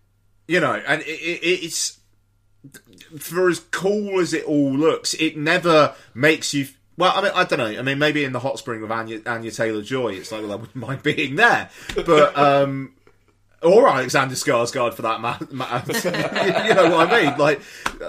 you 0.48 0.60
know. 0.60 0.74
And 0.74 1.02
it, 1.02 1.06
it, 1.06 1.66
it's 1.66 2.00
for 3.20 3.50
as 3.50 3.60
cool 3.60 4.20
as 4.20 4.34
it 4.34 4.46
all 4.46 4.74
looks, 4.74 5.14
it 5.16 5.38
never 5.38 5.96
makes 6.14 6.54
you. 6.54 6.68
Well, 6.98 7.12
I 7.14 7.22
mean, 7.22 7.32
I 7.36 7.44
don't 7.44 7.60
know. 7.60 7.80
I 7.80 7.82
mean, 7.82 8.00
maybe 8.00 8.24
in 8.24 8.32
the 8.32 8.40
hot 8.40 8.58
spring 8.58 8.82
with 8.82 8.92
Anya, 8.92 9.22
Anya 9.26 9.52
Taylor 9.52 9.82
Joy, 9.82 10.14
it's 10.14 10.32
like, 10.32 10.42
well, 10.42 10.54
I 10.54 10.56
wouldn't 10.56 10.76
mind 10.88 11.04
being 11.04 11.36
there, 11.36 11.70
but 12.06 12.38
um, 12.38 12.94
or 13.62 13.88
Alexander 13.90 14.36
Skarsgård 14.36 14.94
for 14.94 15.02
that 15.04 15.22
matter. 15.22 15.46
you 16.68 16.74
know 16.74 16.96
what 16.96 17.12
I 17.12 17.24
mean? 17.30 17.38
Like, 17.40 17.62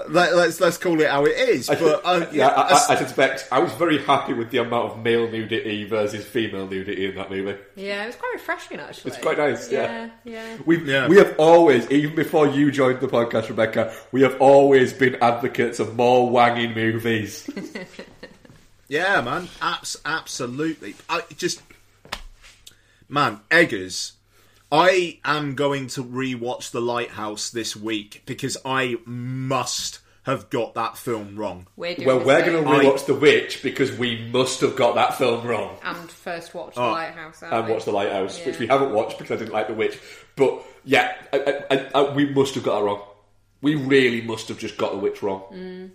let, 0.09 0.35
let's 0.35 0.59
let's 0.59 0.77
call 0.77 0.99
it 1.01 1.09
how 1.09 1.25
it 1.25 1.37
is. 1.37 1.67
But 1.67 1.81
uh, 2.05 2.27
yeah, 2.31 2.47
I, 2.49 2.61
I, 2.73 2.85
I 2.89 2.95
suspect 2.95 3.47
I 3.51 3.59
was 3.59 3.71
very 3.73 4.03
happy 4.03 4.33
with 4.33 4.51
the 4.51 4.59
amount 4.59 4.91
of 4.91 5.03
male 5.03 5.29
nudity 5.29 5.85
versus 5.85 6.25
female 6.25 6.67
nudity 6.67 7.07
in 7.07 7.15
that 7.15 7.29
movie. 7.31 7.57
yeah, 7.75 8.03
it 8.03 8.07
was 8.07 8.15
quite 8.17 8.33
refreshing 8.33 8.79
actually. 8.79 9.11
It's 9.11 9.21
quite 9.21 9.37
nice, 9.37 9.71
yeah. 9.71 10.09
Yeah, 10.23 10.33
yeah. 10.33 10.57
We 10.65 10.83
Yeah. 10.83 11.07
we 11.07 11.17
have 11.17 11.33
always, 11.39 11.89
even 11.89 12.15
before 12.15 12.47
you 12.47 12.71
joined 12.71 12.99
the 12.99 13.07
podcast, 13.07 13.49
Rebecca, 13.49 13.93
we 14.11 14.21
have 14.21 14.39
always 14.41 14.93
been 14.93 15.15
advocates 15.21 15.79
of 15.79 15.95
more 15.95 16.29
wanging 16.29 16.73
movies. 16.73 17.49
Yeah, 18.89 19.19
man, 19.19 19.49
Abs- 19.61 19.97
absolutely. 20.05 20.95
I 21.09 21.21
just, 21.35 21.61
man, 23.09 23.41
Eggers. 23.51 24.13
I 24.71 25.19
am 25.23 25.55
going 25.55 25.87
to 25.87 26.03
rewatch 26.03 26.71
The 26.71 26.81
Lighthouse 26.81 27.49
this 27.51 27.75
week 27.75 28.23
because 28.25 28.57
I 28.65 28.97
must 29.05 29.99
have 30.23 30.49
got 30.49 30.73
that 30.73 30.97
film 30.97 31.37
wrong. 31.37 31.67
We're 31.77 31.95
doing 31.95 32.05
well, 32.07 32.19
we're 32.19 32.45
going 32.45 32.61
to 32.65 32.69
rewatch 32.69 33.05
The 33.05 33.13
Witch 33.15 33.63
because 33.63 33.93
we 33.97 34.27
must 34.29 34.59
have 34.59 34.75
got 34.75 34.95
that 34.95 35.17
film 35.17 35.47
wrong. 35.47 35.77
and 35.83 36.11
first 36.11 36.53
watch 36.53 36.75
the 36.75 36.81
Oh. 36.81 36.91
lighthouse. 36.91 37.41
And 37.43 37.65
we? 37.67 37.71
watch 37.73 37.85
The 37.85 37.91
Lighthouse, 37.93 38.45
which 38.45 38.59
we 38.59 38.67
haven't 38.67 38.91
watched 38.91 39.17
because 39.17 39.31
I 39.31 39.39
didn't 39.39 39.53
like 39.53 39.67
The 39.67 39.73
Witch. 39.73 39.97
But 40.35 40.61
yeah, 40.83 41.15
I, 41.31 41.63
I, 41.71 41.75
I, 41.75 41.89
I, 41.95 42.13
we 42.13 42.25
must 42.33 42.55
have 42.55 42.63
got 42.65 42.79
that 42.79 42.85
wrong. 42.85 43.01
We 43.61 43.75
really 43.75 44.21
must 44.21 44.49
have 44.49 44.59
just 44.59 44.77
got 44.77 44.91
The 44.91 44.97
Witch 44.97 45.23
wrong. 45.23 45.43
Mm. 45.53 45.91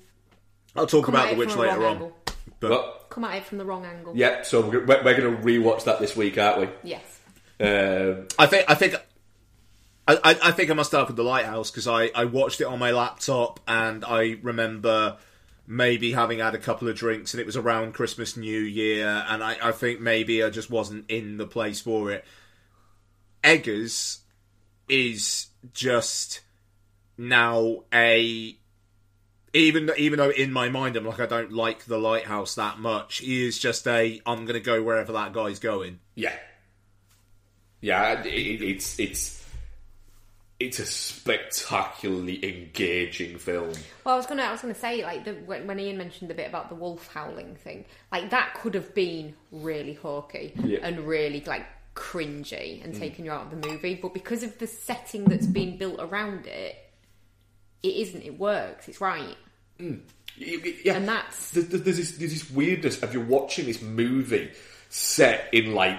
I'll 0.75 0.87
talk 0.87 1.05
Come 1.05 1.15
about 1.15 1.29
The 1.31 1.37
Witch 1.37 1.55
later 1.55 1.85
on. 1.87 2.13
But 2.59 3.07
Come 3.11 3.25
at 3.25 3.37
it 3.37 3.45
from 3.45 3.59
the 3.59 3.67
wrong 3.67 3.85
angle. 3.85 4.17
yeah, 4.17 4.41
so 4.43 4.63
we're, 4.67 4.87
we're 4.87 5.03
going 5.03 5.37
to 5.37 5.43
rewatch 5.43 5.85
that 5.85 6.01
this 6.01 6.17
week, 6.17 6.39
aren't 6.39 6.61
we? 6.63 6.69
Yes. 6.83 7.12
Um, 7.63 8.27
I 8.39 8.47
think 8.47 8.65
I 8.69 8.75
think 8.75 8.97
I, 10.09 10.37
I, 10.43 10.51
think 10.51 10.69
I 10.69 10.75
must 10.75 10.91
start 10.91 11.07
with 11.07 11.17
the 11.17 11.23
lighthouse 11.23 11.71
because 11.71 11.87
I, 11.87 12.11
I 12.13 12.25
watched 12.25 12.61
it 12.61 12.65
on 12.65 12.81
my 12.81 12.91
laptop 12.91 13.61
and 13.69 14.05
I 14.05 14.37
remember 14.43 15.17
maybe 15.65 16.13
having 16.13 16.41
had 16.41 16.57
a 16.57 16.59
couple 16.59 16.89
of 16.89 16.97
drinks 16.97 17.33
and 17.33 17.41
it 17.41 17.47
was 17.47 17.57
around 17.57 17.95
Christmas 17.95 18.37
New 18.37 18.59
Year 18.59 19.25
and 19.29 19.45
I, 19.45 19.57
I 19.63 19.71
think 19.71 20.01
maybe 20.01 20.43
I 20.43 20.51
just 20.51 20.71
wasn't 20.71 21.09
in 21.09 21.37
the 21.37 21.47
place 21.47 21.81
for 21.81 22.11
it. 22.11 22.25
Eggers 23.45 24.19
is 24.89 25.47
just 25.73 26.41
now 27.17 27.85
a 27.93 28.57
even 29.55 29.91
even 29.97 30.19
though 30.19 30.31
in 30.31 30.53
my 30.53 30.69
mind 30.69 30.97
I'm 30.97 31.07
like 31.07 31.21
I 31.21 31.27
don't 31.27 31.53
like 31.53 31.85
the 31.85 31.99
lighthouse 31.99 32.57
that 32.57 32.81
much. 32.81 33.19
He 33.19 33.47
is 33.47 33.57
just 33.57 33.87
a 33.87 34.21
I'm 34.27 34.47
gonna 34.47 34.59
go 34.59 34.83
wherever 34.83 35.13
that 35.13 35.33
guy's 35.33 35.61
going. 35.61 36.01
Yeah, 36.17 36.35
yeah. 37.83 38.23
It, 38.23 38.27
it, 38.27 38.63
it's 38.63 38.99
it's 38.99 39.43
it's 40.63 40.79
a 40.79 40.87
spectacularly 40.87 42.45
engaging 42.45 43.37
film. 43.39 43.73
Well, 44.05 44.15
I 44.15 44.17
was 44.17 44.27
gonna, 44.27 44.45
I 44.45 44.53
was 44.53 44.61
gonna 44.61 44.75
say, 44.75 45.03
like, 45.03 45.25
the, 45.25 45.33
when, 45.33 45.67
when 45.67 45.81
Ian 45.81 45.99
mentioned 45.99 46.31
the 46.31 46.35
bit 46.35 46.49
about 46.49 46.69
the 46.69 46.77
wolf 46.77 47.09
howling 47.13 47.57
thing, 47.57 47.85
like 48.13 48.31
that 48.31 48.55
could 48.55 48.75
have 48.75 48.95
been 48.95 49.35
really 49.51 49.95
hawky 49.95 50.53
Yeah. 50.63 50.79
and 50.83 51.01
really 51.01 51.43
like 51.47 51.67
cringy 51.95 52.83
and 52.85 52.95
mm. 52.95 52.99
taken 52.99 53.25
you 53.25 53.33
out 53.33 53.53
of 53.53 53.61
the 53.61 53.69
movie, 53.69 53.97
but 53.97 54.15
because 54.15 54.43
of 54.43 54.57
the 54.59 54.67
setting 54.67 55.25
that's 55.25 55.47
been 55.47 55.77
built 55.79 55.97
around 55.99 56.47
it, 56.47 56.77
it 57.83 57.97
isn't. 57.97 58.23
It 58.23 58.39
works. 58.39 58.89
It's 58.89 59.01
right. 59.01 59.37
Mm. 59.81 60.01
Yeah, 60.37 60.95
And 60.95 61.09
that's- 61.09 61.51
there's, 61.51 61.69
there's 61.69 61.97
this 61.97 62.13
there's 62.13 62.33
this 62.33 62.51
weirdness 62.51 63.03
of 63.03 63.13
you're 63.13 63.25
watching 63.25 63.67
this 63.67 63.83
movie 63.83 64.53
set 64.89 65.49
in 65.53 65.75
like 65.75 65.99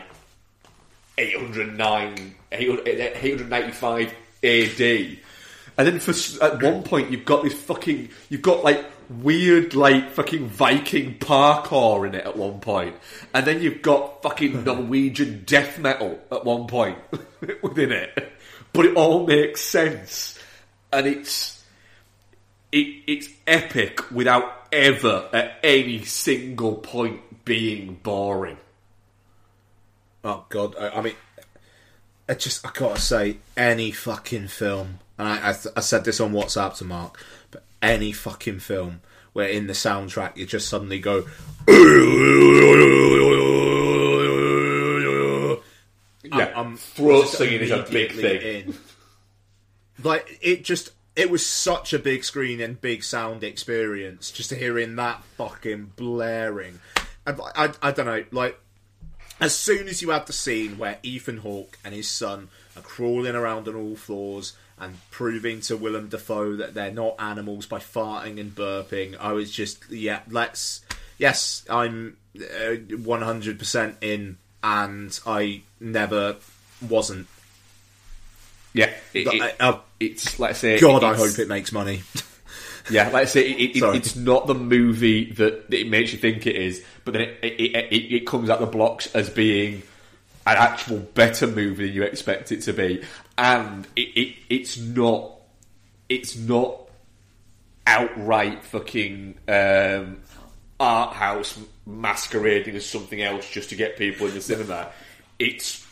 809, 1.18 2.36
895 2.52 4.14
AD, 4.44 4.82
and 4.82 5.88
then 5.88 6.00
for 6.00 6.44
at 6.44 6.62
one 6.62 6.84
point 6.84 7.12
you've 7.12 7.26
got 7.26 7.44
this 7.44 7.54
fucking 7.54 8.10
you've 8.30 8.42
got 8.42 8.64
like 8.64 8.84
weird 9.10 9.76
like 9.76 10.12
fucking 10.12 10.48
Viking 10.48 11.18
parkour 11.20 12.08
in 12.08 12.16
it 12.16 12.26
at 12.26 12.36
one 12.36 12.60
point, 12.60 12.96
and 13.34 13.46
then 13.46 13.62
you've 13.62 13.82
got 13.82 14.22
fucking 14.24 14.64
Norwegian 14.66 15.44
death 15.46 15.80
metal 15.80 16.20
at 16.32 16.46
one 16.46 16.68
point 16.68 16.98
within 17.62 17.92
it, 17.92 18.34
but 18.72 18.86
it 18.86 18.96
all 18.96 19.26
makes 19.26 19.62
sense, 19.62 20.40
and 20.92 21.06
it's 21.06 21.64
it, 22.72 23.04
it's 23.08 23.30
epic 23.46 24.12
without 24.12 24.68
ever 24.72 25.30
at 25.32 25.60
any 25.64 26.04
single 26.04 26.76
point 26.76 27.46
being 27.46 28.00
boring. 28.02 28.58
Oh 30.24 30.46
God! 30.50 30.76
I, 30.80 30.90
I 30.90 31.02
mean, 31.02 31.16
I 32.30 32.34
just 32.36 32.66
I 32.66 32.72
gotta 32.74 33.00
say, 33.00 33.38
any 33.58 33.92
fucking 33.92 34.48
film, 34.48 35.00
and 35.18 35.28
I, 35.28 35.50
I, 35.52 35.56
I 35.76 35.80
said 35.82 36.06
this 36.06 36.20
on 36.20 36.32
WhatsApp 36.32 36.78
to 36.78 36.86
Mark, 36.86 37.24
but 37.52 37.64
any 37.82 38.12
fucking 38.12 38.60
film 38.60 39.02
where 39.34 39.50
in 39.50 39.68
the 39.68 39.74
soundtrack 39.74 40.38
you 40.38 40.46
just 40.46 40.70
suddenly 40.70 41.00
go, 41.00 41.26
Yeah, 46.24 46.52
I'm 46.56 46.78
throat 46.78 47.28
singing 47.28 47.62
is 47.62 47.72
a 47.72 47.84
big 47.84 48.12
thing. 48.14 48.42
in. 48.42 48.76
Like 50.04 50.40
it 50.42 50.64
just. 50.64 50.92
It 51.16 51.30
was 51.30 51.46
such 51.46 51.94
a 51.94 52.00
big 52.00 52.24
screen 52.24 52.60
and 52.60 52.82
big 52.82 53.04
sound 53.04 53.44
experience 53.44 54.32
just 54.32 54.52
hearing 54.52 54.96
that 54.96 55.24
fucking 55.38 55.92
blaring. 55.96 56.80
I, 57.28 57.36
I, 57.56 57.74
I 57.84 57.92
don't 57.92 58.08
know, 58.08 58.24
like 58.32 58.60
as 59.44 59.56
soon 59.56 59.88
as 59.88 60.02
you 60.02 60.10
had 60.12 60.26
the 60.26 60.34
scene 60.34 60.78
where 60.78 60.98
Ethan 61.04 61.38
Hawke 61.38 61.78
and 61.84 61.94
his 61.94 62.08
son 62.08 62.50
are 62.76 62.82
crawling 62.82 63.36
around 63.36 63.68
on 63.68 63.76
all 63.76 63.96
fours 63.96 64.54
and 64.80 64.98
proving 65.12 65.62
to 65.62 65.78
Willem 65.78 66.10
Dafoe 66.10 66.56
that 66.56 66.74
they're 66.74 66.92
not 66.92 67.16
animals 67.20 67.66
by 67.66 67.80
farting 67.80 68.40
and 68.40 68.54
burping, 68.56 69.16
I 69.20 69.34
was 69.34 69.52
just 69.52 69.90
yeah, 69.92 70.22
let's 70.30 70.82
yes, 71.18 71.64
I'm 71.70 72.18
one 73.04 73.22
hundred 73.22 73.60
percent 73.60 73.98
in, 74.02 74.38
and 74.64 75.18
I 75.26 75.62
never 75.80 76.38
wasn't. 76.90 77.28
Yeah, 78.74 78.90
it, 79.14 79.28
I- 79.28 79.56
uh, 79.64 79.80
it's 80.00 80.40
let's 80.40 80.60
say. 80.60 80.80
God, 80.80 81.04
I 81.04 81.16
hope 81.16 81.38
it 81.38 81.48
makes 81.48 81.72
money. 81.72 82.02
Yeah, 82.90 83.06
like 83.06 83.16
I 83.16 83.26
say, 83.26 83.50
it, 83.50 83.78
it, 83.78 83.96
it's 83.96 84.16
not 84.16 84.48
the 84.48 84.56
movie 84.56 85.32
that, 85.34 85.70
that 85.70 85.80
it 85.80 85.88
makes 85.88 86.12
you 86.12 86.20
think 86.20 86.46
it 86.46 86.56
is, 86.56 86.84
but 87.06 87.14
then 87.14 87.22
it, 87.22 87.38
it, 87.42 87.62
it, 87.62 87.94
it, 87.94 88.16
it 88.16 88.28
comes 88.28 88.50
out 88.50 88.60
the 88.60 88.66
blocks 88.66 89.14
as 89.16 89.30
being 89.30 89.84
an 90.46 90.58
actual 90.58 91.00
better 91.00 91.48
movie 91.48 91.88
than 91.88 91.96
you 91.96 92.04
expect 92.04 92.52
it 92.52 92.62
to 92.64 92.74
be, 92.74 93.04
and 93.38 93.88
it, 93.96 94.02
it 94.02 94.36
it's 94.50 94.78
not 94.78 95.32
it's 96.10 96.36
not 96.36 96.82
outright 97.88 98.64
fucking 98.64 99.36
um, 99.48 100.22
art 100.80 101.14
house 101.14 101.58
masquerading 101.86 102.76
as 102.76 102.86
something 102.86 103.22
else 103.22 103.50
just 103.50 103.70
to 103.70 103.76
get 103.76 103.98
people 103.98 104.28
in 104.28 104.34
the 104.34 104.42
cinema. 104.42 104.90
It's 105.40 105.86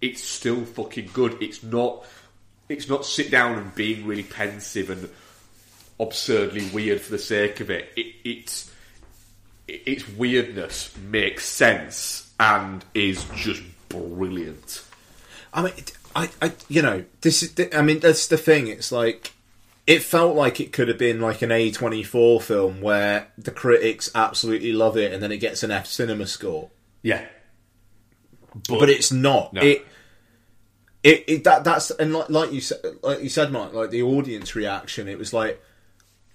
it's 0.00 0.22
still 0.22 0.64
fucking 0.64 1.10
good. 1.12 1.40
It's 1.40 1.62
not 1.62 2.04
it's 2.68 2.88
not 2.88 3.06
sit 3.06 3.30
down 3.30 3.58
and 3.58 3.74
being 3.74 4.06
really 4.06 4.24
pensive 4.24 4.90
and 4.90 5.08
absurdly 5.98 6.68
weird 6.70 7.00
for 7.00 7.12
the 7.12 7.18
sake 7.18 7.60
of 7.60 7.70
it. 7.70 7.90
it 7.96 8.14
it's 8.24 8.70
its 9.68 10.08
weirdness 10.10 10.96
makes 10.96 11.44
sense 11.44 12.32
and 12.38 12.84
is 12.94 13.24
just 13.34 13.62
brilliant. 13.88 14.84
I 15.52 15.62
mean, 15.62 15.72
I, 16.14 16.30
I, 16.40 16.52
you 16.68 16.82
know, 16.82 17.04
this 17.22 17.42
is. 17.42 17.54
I 17.74 17.82
mean, 17.82 18.00
that's 18.00 18.28
the 18.28 18.36
thing. 18.36 18.68
It's 18.68 18.92
like 18.92 19.32
it 19.86 20.02
felt 20.02 20.36
like 20.36 20.60
it 20.60 20.72
could 20.72 20.88
have 20.88 20.98
been 20.98 21.20
like 21.20 21.42
an 21.42 21.50
A 21.50 21.70
twenty 21.70 22.02
four 22.02 22.40
film 22.40 22.80
where 22.80 23.28
the 23.38 23.50
critics 23.50 24.10
absolutely 24.14 24.72
love 24.72 24.96
it 24.96 25.12
and 25.12 25.22
then 25.22 25.32
it 25.32 25.38
gets 25.38 25.62
an 25.62 25.70
F 25.70 25.86
cinema 25.86 26.26
score, 26.26 26.70
Yeah, 27.02 27.24
but, 28.68 28.88
it's 28.88 29.12
not. 29.12 29.52
No. 29.52 29.62
It, 29.62 29.86
it, 31.02 31.24
it 31.28 31.44
that 31.44 31.64
that's 31.64 31.90
and 31.90 32.12
like, 32.12 32.30
like 32.30 32.52
you 32.52 32.60
said, 32.60 32.80
like 33.02 33.22
you 33.22 33.28
said, 33.28 33.52
Mark, 33.52 33.72
like 33.72 33.90
the 33.90 34.02
audience 34.02 34.54
reaction. 34.54 35.08
It 35.08 35.18
was 35.18 35.32
like 35.32 35.62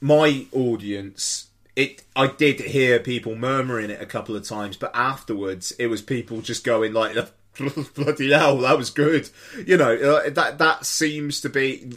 my 0.02 0.48
audience. 0.52 1.48
It. 1.76 2.04
I 2.16 2.28
did 2.28 2.60
hear 2.60 3.00
people 3.00 3.36
murmuring 3.36 3.92
it 3.92 4.02
a 4.02 4.06
couple 4.06 4.36
of 4.36 4.46
times, 4.46 4.76
but 4.76 4.92
afterwards, 4.94 5.72
it 5.80 5.88
was 5.88 6.02
people 6.02 6.42
just 6.42 6.66
going 6.66 6.92
like, 6.92 7.16
"Bloody 7.96 8.32
hell, 8.32 8.58
that 8.58 8.78
was 8.78 8.90
good." 8.90 9.30
You 9.66 9.78
know, 9.78 9.96
uh, 9.96 10.30
that 10.32 10.58
that 10.58 10.86
seems 10.86 11.40
to 11.42 11.50
be, 11.50 11.94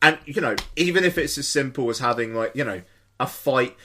and 0.00 0.18
you 0.24 0.40
know, 0.40 0.56
even 0.76 1.04
if 1.04 1.18
it's 1.18 1.36
as 1.36 1.46
simple 1.46 1.90
as 1.90 1.98
having 1.98 2.34
like 2.34 2.54
you 2.54 2.64
know 2.64 2.80
a 3.18 3.26
fight. 3.26 3.76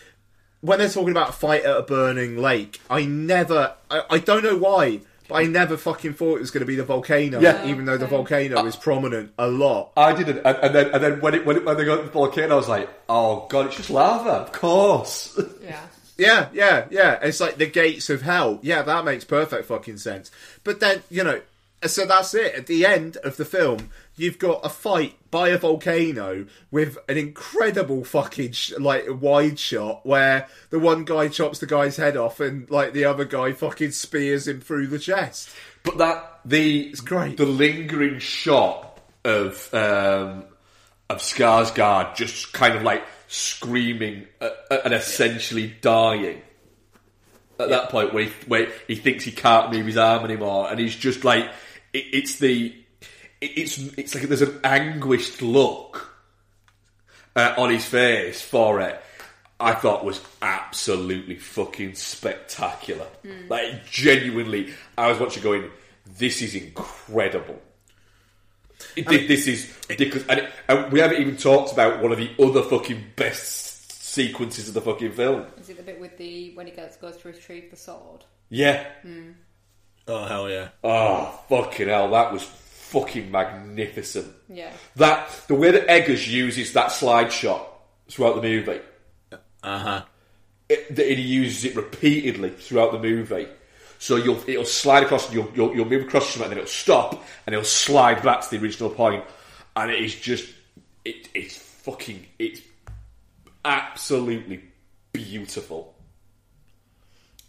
When 0.62 0.80
they're 0.80 0.90
talking 0.90 1.12
about 1.12 1.30
a 1.30 1.34
fight 1.34 1.64
at 1.64 1.78
a 1.78 1.84
burning 1.84 2.38
lake, 2.38 2.82
I 2.90 3.06
never, 3.06 3.76
I, 3.92 4.02
I 4.10 4.18
don't 4.18 4.44
know 4.44 4.58
why, 4.58 5.02
but 5.28 5.36
I 5.36 5.46
never 5.46 5.78
fucking 5.78 6.14
thought 6.14 6.38
it 6.38 6.42
was 6.42 6.52
going 6.52 6.62
to 6.62 6.66
be 6.68 6.76
the 6.76 6.84
volcano. 6.84 7.40
Yeah. 7.40 7.66
even 7.66 7.86
though 7.86 7.98
the 7.98 8.08
volcano 8.08 8.66
is 8.66 8.76
prominent 8.76 9.34
a 9.38 9.48
lot. 9.48 9.92
I 9.98 10.14
didn't, 10.14 10.38
and, 10.46 10.58
and 10.58 10.76
then 10.76 10.92
and 10.92 11.04
then 11.04 11.22
when 11.22 11.34
it 11.34 11.46
when, 11.46 11.58
it, 11.58 11.66
when 11.66 11.78
they 11.78 11.86
got 11.86 12.04
the 12.04 12.12
volcano, 12.12 12.54
I 12.54 12.58
was 12.58 12.70
like, 12.70 12.90
oh 13.10 13.48
god, 13.50 13.68
it's 13.68 13.78
just 13.78 13.90
lava, 13.90 14.30
of 14.32 14.52
course. 14.52 15.40
Yeah. 15.64 15.82
Yeah, 16.18 16.48
yeah, 16.54 16.86
yeah. 16.92 17.20
It's 17.22 17.42
like 17.42 17.58
the 17.58 17.66
gates 17.66 18.10
of 18.10 18.22
hell. 18.22 18.60
Yeah, 18.62 18.84
that 18.84 19.04
makes 19.04 19.26
perfect 19.26 19.66
fucking 19.66 19.98
sense. 19.98 20.32
But 20.64 20.80
then, 20.80 21.04
you 21.10 21.26
know, 21.26 21.42
so 21.84 22.06
that's 22.06 22.34
it. 22.34 22.56
At 22.56 22.68
the 22.68 22.86
end 22.86 23.18
of 23.18 23.36
the 23.36 23.44
film, 23.44 23.90
you've 24.16 24.40
got 24.40 24.66
a 24.66 24.70
fight 24.70 25.16
by 25.32 25.50
a 25.50 25.58
volcano 25.58 26.46
with 26.72 26.98
an 27.10 27.18
incredible 27.18 28.04
fucking 28.04 28.52
sh- 28.54 28.74
like 28.80 29.06
wide 29.10 29.60
shot 29.60 30.06
where 30.06 30.48
the 30.70 30.80
one 30.80 31.04
guy 31.04 31.28
chops 31.28 31.60
the 31.60 31.66
guy's 31.66 31.98
head 31.98 32.16
off 32.16 32.40
and 32.40 32.70
like 32.70 32.94
the 32.94 33.06
other 33.06 33.26
guy 33.26 33.52
fucking 33.52 33.92
spears 33.92 34.48
him 34.48 34.62
through 34.62 34.88
the 34.88 35.00
chest. 35.00 35.50
But 35.84 35.98
that 35.98 36.40
the 36.46 36.90
it's 36.90 37.02
great. 37.02 37.38
the 37.38 37.46
lingering 37.46 38.20
shot 38.20 39.00
of 39.24 39.74
um, 39.74 40.46
of 41.10 41.20
Skarsgård 41.20 42.16
just 42.16 42.54
kind 42.54 42.76
of 42.76 42.84
like 42.84 43.04
screaming 43.28 44.28
uh, 44.40 44.50
uh, 44.72 44.78
and 44.86 44.94
essentially 44.94 45.68
dying 45.82 46.42
at 47.60 47.70
that 47.70 47.90
point 47.90 48.14
where 48.14 48.26
he, 48.26 48.32
where 48.48 48.68
he 48.88 48.96
thinks 48.96 49.24
he 49.24 49.32
can't 49.32 49.72
move 49.72 49.86
his 49.86 49.98
arm 49.98 50.24
anymore, 50.26 50.70
and 50.70 50.80
he's 50.80 50.96
just 50.96 51.24
like 51.24 51.46
it, 51.94 52.06
it's 52.14 52.40
the 52.40 52.76
it's 53.56 53.78
it's 53.98 54.16
like 54.16 54.26
there's 54.26 54.42
an 54.42 54.60
anguished 54.64 55.42
look 55.42 56.16
uh, 57.36 57.54
on 57.58 57.70
his 57.70 57.86
face 57.86 58.42
for 58.42 58.82
it. 58.82 59.02
I 59.60 59.74
thought 59.74 60.04
was 60.04 60.22
absolutely 60.42 61.36
fucking 61.36 61.96
spectacular. 61.96 63.08
Like 63.50 63.86
genuinely, 63.90 64.74
I 64.98 65.10
was 65.10 65.20
watching 65.20 65.44
going, 65.44 65.70
"This 66.18 66.42
is 66.42 66.56
incredible." 66.56 67.62
It, 68.96 69.08
this 69.28 69.48
is 69.48 69.74
ridiculous, 69.90 70.28
and, 70.28 70.40
it, 70.42 70.52
and 70.68 70.92
we 70.92 71.00
haven't 71.00 71.22
even 71.22 71.38
talked 71.38 71.72
about 71.72 72.02
one 72.02 72.12
of 72.12 72.18
the 72.18 72.30
other 72.40 72.62
fucking 72.62 73.04
best 73.16 73.92
sequences 73.92 74.68
of 74.68 74.74
the 74.74 74.82
fucking 74.82 75.12
film. 75.14 75.46
Is 75.60 75.70
it 75.70 75.78
the 75.78 75.84
bit 75.84 76.00
with 76.00 76.18
the 76.18 76.54
when 76.56 76.68
he 76.68 76.74
goes 76.74 76.96
goes 76.98 77.18
to 77.18 77.28
retrieve 77.30 77.72
the 77.72 77.78
sword? 77.78 78.24
Yeah. 78.50 78.86
Oh 80.08 80.26
hell 80.26 80.50
yeah! 80.50 80.70
Oh 80.84 81.40
fucking 81.50 81.88
hell, 81.88 82.12
that 82.12 82.32
was 82.32 82.44
fucking 82.96 83.30
magnificent. 83.30 84.34
Yeah. 84.48 84.72
That 84.96 85.30
the 85.48 85.56
way 85.56 85.72
that 85.72 85.88
Eggers 85.88 86.32
uses 86.32 86.72
that 86.74 86.94
slide 86.94 87.32
shot 87.32 87.68
throughout 88.08 88.36
the 88.36 88.42
movie. 88.42 88.80
Uh 89.62 89.80
huh. 89.80 90.02
it, 90.70 90.96
that 90.96 91.06
he 91.06 91.22
uses 91.22 91.66
it 91.66 91.76
repeatedly 91.76 92.52
throughout 92.52 92.92
the 92.94 93.00
movie. 93.00 93.48
So 94.00 94.16
you'll 94.16 94.42
it'll 94.48 94.66
slide 94.66 95.04
across, 95.04 95.26
and 95.26 95.36
you'll, 95.36 95.52
you'll 95.56 95.76
you'll 95.76 95.90
move 95.90 96.06
across 96.06 96.30
something, 96.30 96.44
and 96.44 96.52
then 96.52 96.58
it'll 96.60 96.70
stop, 96.70 97.24
and 97.46 97.54
it'll 97.54 97.66
slide 97.66 98.22
back 98.24 98.42
to 98.42 98.50
the 98.52 98.64
original 98.64 98.90
point, 98.90 99.24
and 99.76 99.92
it 99.92 100.00
is 100.00 100.16
just 100.16 100.48
it 101.04 101.30
it's 101.34 101.58
fucking 101.58 102.26
it's 102.40 102.62
absolutely 103.64 104.64
beautiful. 105.12 105.96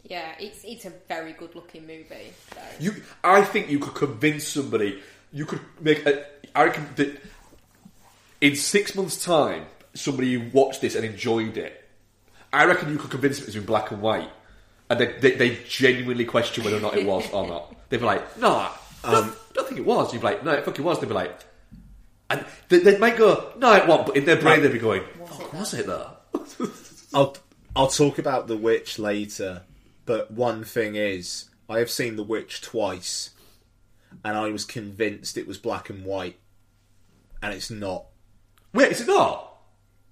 Yeah, 0.05 0.34
it's 0.38 0.64
it's 0.64 0.84
a 0.84 0.92
very 1.09 1.32
good 1.32 1.55
looking 1.55 1.82
movie. 1.86 2.32
So. 2.55 2.61
You, 2.78 2.94
I 3.22 3.42
think 3.42 3.68
you 3.70 3.78
could 3.78 3.94
convince 3.94 4.47
somebody. 4.47 5.03
You 5.33 5.45
could 5.45 5.61
make. 5.81 6.07
A, 6.07 6.24
I 6.55 6.64
reckon 6.64 6.89
that 6.97 7.20
in 8.41 8.57
six 8.57 8.95
months' 8.95 9.22
time, 9.22 9.66
somebody 9.95 10.35
who 10.35 10.49
watched 10.53 10.81
this 10.81 10.95
and 10.95 11.05
enjoyed 11.05 11.57
it, 11.57 11.89
I 12.53 12.64
reckon 12.64 12.91
you 12.91 12.99
could 12.99 13.11
convince 13.11 13.37
them 13.37 13.45
it 13.45 13.47
was 13.47 13.57
in 13.57 13.64
black 13.64 13.91
and 13.91 14.01
white, 14.01 14.31
and 14.89 15.01
they, 15.01 15.12
they, 15.18 15.31
they 15.33 15.59
genuinely 15.68 16.24
question 16.24 16.64
whether 16.64 16.77
or 16.77 16.81
not 16.81 16.97
it 16.97 17.07
was 17.07 17.31
or 17.33 17.47
not. 17.47 17.74
They'd 17.89 17.99
be 17.99 18.07
like, 18.07 18.39
"No, 18.39 18.68
I 19.05 19.12
don't, 19.12 19.37
don't 19.55 19.68
think 19.68 19.81
it 19.81 19.87
was." 19.87 20.12
You'd 20.12 20.20
be 20.20 20.27
like, 20.27 20.45
"No, 20.45 20.53
it 20.53 20.64
fucking 20.64 20.85
was." 20.85 21.01
They'd 21.01 21.09
be 21.09 21.14
like, 21.14 21.39
and 22.31 22.45
they, 22.68 22.79
they 22.79 22.99
might 22.99 23.16
go, 23.16 23.53
"No, 23.59 23.72
it 23.74 23.87
wasn't," 23.87 24.09
but 24.09 24.16
in 24.16 24.24
their 24.24 24.41
brain 24.41 24.62
they'd 24.62 24.72
be 24.72 24.79
going, 24.79 25.03
"Fuck, 25.27 25.53
was 25.53 25.74
it 25.74 25.87
though?" 25.87 26.11
I'll 27.14 27.37
I'll 27.74 27.89
talk 27.89 28.18
about 28.18 28.49
the 28.49 28.57
witch 28.57 28.99
later, 28.99 29.62
but 30.07 30.31
one 30.31 30.64
thing 30.64 30.95
is, 30.97 31.51
I 31.68 31.79
have 31.79 31.91
seen 31.91 32.16
the 32.16 32.22
witch 32.22 32.62
twice, 32.62 33.31
and 34.24 34.36
I 34.36 34.50
was 34.50 34.64
convinced 34.64 35.36
it 35.36 35.46
was 35.46 35.59
black 35.59 35.90
and 35.90 36.04
white, 36.04 36.38
and 37.42 37.52
it's 37.54 37.70
not. 37.70 38.07
Wait, 38.72 38.92
is 38.92 39.00
it 39.02 39.07
not? 39.07 39.54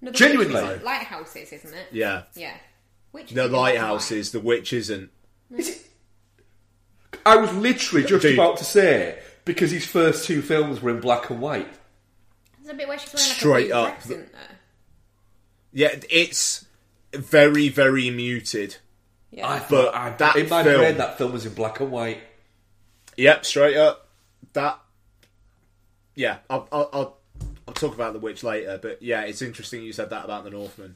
No, 0.01 0.11
the 0.11 0.17
Genuinely? 0.17 0.53
Witch 0.61 0.77
is 0.77 0.83
lighthouses, 0.83 1.53
isn't 1.53 1.73
it? 1.73 1.87
Yeah, 1.91 2.23
Yeah. 2.35 2.53
Which 3.11 3.31
the 3.31 3.41
is 3.41 3.45
in 3.45 3.51
black 3.51 3.73
and 3.75 3.81
white. 3.83 3.89
lighthouses, 3.91 4.31
the 4.31 4.39
witch 4.39 4.73
isn't. 4.73 5.09
Mm. 5.51 5.81
I 7.25 7.37
was 7.37 7.53
literally 7.53 8.05
just 8.05 8.21
Dude. 8.23 8.33
about 8.33 8.57
to 8.57 8.65
say 8.65 9.19
because 9.45 9.71
his 9.71 9.85
first 9.85 10.25
two 10.25 10.41
films 10.41 10.81
were 10.81 10.91
in 10.91 10.99
black 10.99 11.29
and 11.29 11.39
white. 11.41 11.67
There's 12.61 12.73
a 12.73 12.77
bit 12.77 12.87
where 12.87 12.97
she's 12.99 13.13
wearing 13.13 13.29
like 13.29 13.37
Straight 13.37 13.71
a 13.71 13.75
up. 13.77 13.87
dress, 13.93 14.05
isn't 14.09 14.31
there? 14.31 14.41
Yeah, 15.71 15.95
it's 16.09 16.65
very 17.13 17.69
very 17.69 18.09
muted. 18.09 18.77
Yeah. 19.31 19.47
I 19.47 19.59
But 19.59 19.67
thought 19.67 19.95
I, 19.95 20.09
that 20.17 20.35
in 20.35 20.49
my 20.49 20.63
film- 20.63 20.79
brain 20.81 20.97
that 20.97 21.17
film 21.17 21.31
was 21.33 21.45
in 21.45 21.53
black 21.53 21.79
and 21.79 21.91
white. 21.91 22.19
Yep, 23.17 23.45
straight 23.45 23.77
up. 23.77 24.07
That. 24.53 24.79
Yeah, 26.15 26.37
I'll 26.49 26.67
I'll, 26.71 26.89
I'll, 26.93 27.17
I'll 27.67 27.73
talk 27.73 27.93
about 27.93 28.13
the 28.13 28.19
witch 28.19 28.43
later, 28.43 28.79
but 28.81 29.01
yeah, 29.01 29.21
it's 29.21 29.41
interesting 29.41 29.83
you 29.83 29.93
said 29.93 30.09
that 30.11 30.25
about 30.25 30.43
the 30.43 30.49
Northman. 30.49 30.95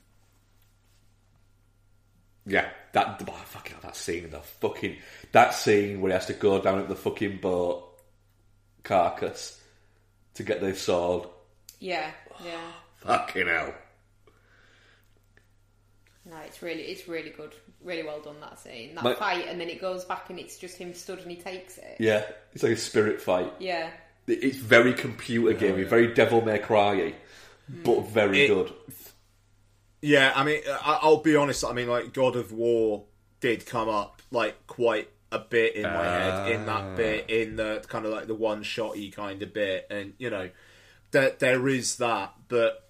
Yeah, 2.46 2.70
that 2.94 3.22
oh, 3.28 3.32
fucking 3.46 3.78
that 3.82 3.96
scene 3.96 4.30
the 4.30 4.40
fucking 4.40 4.98
that 5.34 5.54
scene 5.54 6.02
where 6.02 6.12
he 6.12 6.14
has 6.14 6.26
to 6.28 6.34
go 6.34 6.62
down 6.62 6.80
at 6.80 6.88
the 6.88 6.96
fucking 6.96 7.38
boat 7.38 7.90
carcass 8.84 9.62
to 10.36 10.44
get 10.44 10.62
the 10.62 10.74
sword. 10.74 11.28
Yeah, 11.80 12.12
yeah. 12.44 12.72
Fucking 12.98 13.48
hell. 13.48 13.74
No, 16.26 16.38
it's 16.46 16.62
really, 16.62 16.84
it's 16.84 17.08
really 17.08 17.30
good, 17.30 17.54
really 17.84 18.04
well 18.04 18.22
done 18.22 18.40
that 18.42 18.60
scene, 18.60 18.96
that 18.96 19.04
My- 19.04 19.14
fight, 19.16 19.48
and 19.48 19.60
then 19.60 19.70
it 19.70 19.80
goes 19.80 20.06
back 20.06 20.30
and 20.30 20.40
it's 20.40 20.58
just 20.58 20.78
him 20.78 20.94
stood 20.94 21.20
and 21.20 21.32
he 21.32 21.38
takes 21.38 21.78
it. 21.78 21.98
Yeah, 22.00 22.26
it's 22.54 22.64
like 22.64 22.74
a 22.74 22.78
spirit 22.78 23.22
fight. 23.22 23.54
Yeah, 23.60 23.90
It's 24.28 24.58
very 24.58 24.94
computer 24.94 25.54
gamey, 25.54 25.84
very 25.84 26.14
Devil 26.14 26.42
May 26.42 26.60
Cry, 26.60 27.16
mm. 27.72 27.84
but 27.84 28.08
very 28.08 28.42
It- 28.44 28.48
good. 28.48 28.74
Yeah, 30.02 30.32
I 30.36 30.44
mean, 30.44 30.62
I, 30.70 31.00
I'll 31.02 31.18
be 31.22 31.36
honest. 31.36 31.66
I 31.66 31.74
mean, 31.74 31.90
like 31.90 32.14
God 32.14 32.36
of 32.38 32.54
War 32.54 33.04
did 33.42 33.66
come 33.66 33.90
up 33.90 34.22
like 34.32 34.66
quite 34.66 35.10
a 35.32 35.40
bit 35.40 35.76
in 35.76 35.84
my 35.84 36.06
head 36.06 36.52
in 36.54 36.66
that 36.68 36.84
ah. 36.84 36.96
bit, 36.96 37.30
in 37.30 37.58
the 37.58 37.84
kind 37.88 38.06
of 38.06 38.12
like 38.12 38.28
the 38.28 38.36
one 38.36 38.64
shotty 38.64 39.12
kind 39.14 39.42
of 39.44 39.54
bit, 39.54 39.88
and 39.90 40.14
you 40.18 40.30
know, 40.30 40.50
there 41.12 41.36
there 41.40 41.68
is 41.68 41.98
that, 41.98 42.34
but. 42.48 42.89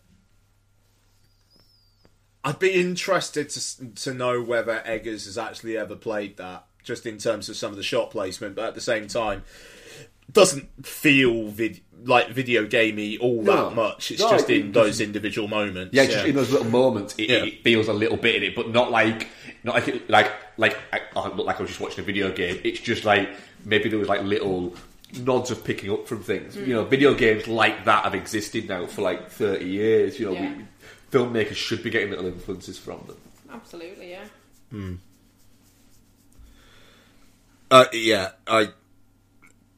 I'd 2.43 2.59
be 2.59 2.71
interested 2.73 3.49
to 3.49 3.85
to 4.03 4.13
know 4.13 4.41
whether 4.41 4.81
Eggers 4.85 5.25
has 5.25 5.37
actually 5.37 5.77
ever 5.77 5.95
played 5.95 6.37
that, 6.37 6.65
just 6.83 7.05
in 7.05 7.17
terms 7.17 7.49
of 7.49 7.55
some 7.57 7.71
of 7.71 7.77
the 7.77 7.83
shot 7.83 8.11
placement. 8.11 8.55
But 8.55 8.65
at 8.69 8.75
the 8.75 8.81
same 8.81 9.07
time, 9.07 9.43
doesn't 10.31 10.85
feel 10.85 11.47
vid- 11.49 11.81
like 12.05 12.29
video 12.29 12.65
gamey 12.65 13.17
all 13.17 13.41
No. 13.41 13.69
that 13.69 13.75
much. 13.75 14.11
It's 14.11 14.21
No, 14.21 14.29
just 14.29 14.49
it 14.49 14.57
in 14.57 14.71
doesn't- 14.71 14.71
those 14.89 15.01
individual 15.01 15.47
moments. 15.49 15.93
Yeah, 15.93 16.05
just 16.05 16.25
in 16.27 16.35
those 16.35 16.51
little 16.51 16.69
moments, 16.69 17.13
it, 17.17 17.29
Yeah. 17.29 17.43
it 17.43 17.63
feels 17.63 17.87
a 17.89 17.93
little 17.93 18.15
bit 18.17 18.35
in 18.35 18.43
it, 18.43 18.55
but 18.55 18.69
not 18.69 18.89
like 18.91 19.27
not 19.63 19.75
like 19.75 19.87
it, 19.89 20.09
like 20.09 20.31
like 20.57 20.77
I, 20.93 21.01
I 21.15 21.27
look 21.35 21.45
like 21.45 21.57
I 21.59 21.61
was 21.63 21.69
just 21.71 21.81
watching 21.81 21.99
a 21.99 22.03
video 22.05 22.31
game. 22.31 22.59
It's 22.63 22.79
just 22.79 23.03
like 23.03 23.29
maybe 23.65 23.89
there 23.89 23.99
was 23.99 24.07
like 24.07 24.23
little 24.23 24.75
nods 25.23 25.51
of 25.51 25.63
picking 25.65 25.91
up 25.91 26.07
from 26.07 26.23
things. 26.23 26.55
Mm. 26.55 26.67
You 26.67 26.73
know, 26.75 26.85
video 26.85 27.13
games 27.15 27.47
like 27.47 27.83
that 27.85 28.03
have 28.05 28.15
existed 28.15 28.69
now 28.69 28.85
for 28.85 29.01
like 29.01 29.29
thirty 29.29 29.65
years. 29.65 30.19
You 30.19 30.27
know, 30.27 30.33
Yeah. 30.33 30.53
we, 30.57 30.65
filmmakers 31.11 31.55
should 31.55 31.83
be 31.83 31.89
getting 31.89 32.09
little 32.11 32.27
influences 32.27 32.77
from 32.77 32.99
them. 33.07 33.17
absolutely, 33.51 34.11
yeah. 34.11 34.25
Uh, 37.71 37.85
yeah, 37.93 38.31
I. 38.47 38.69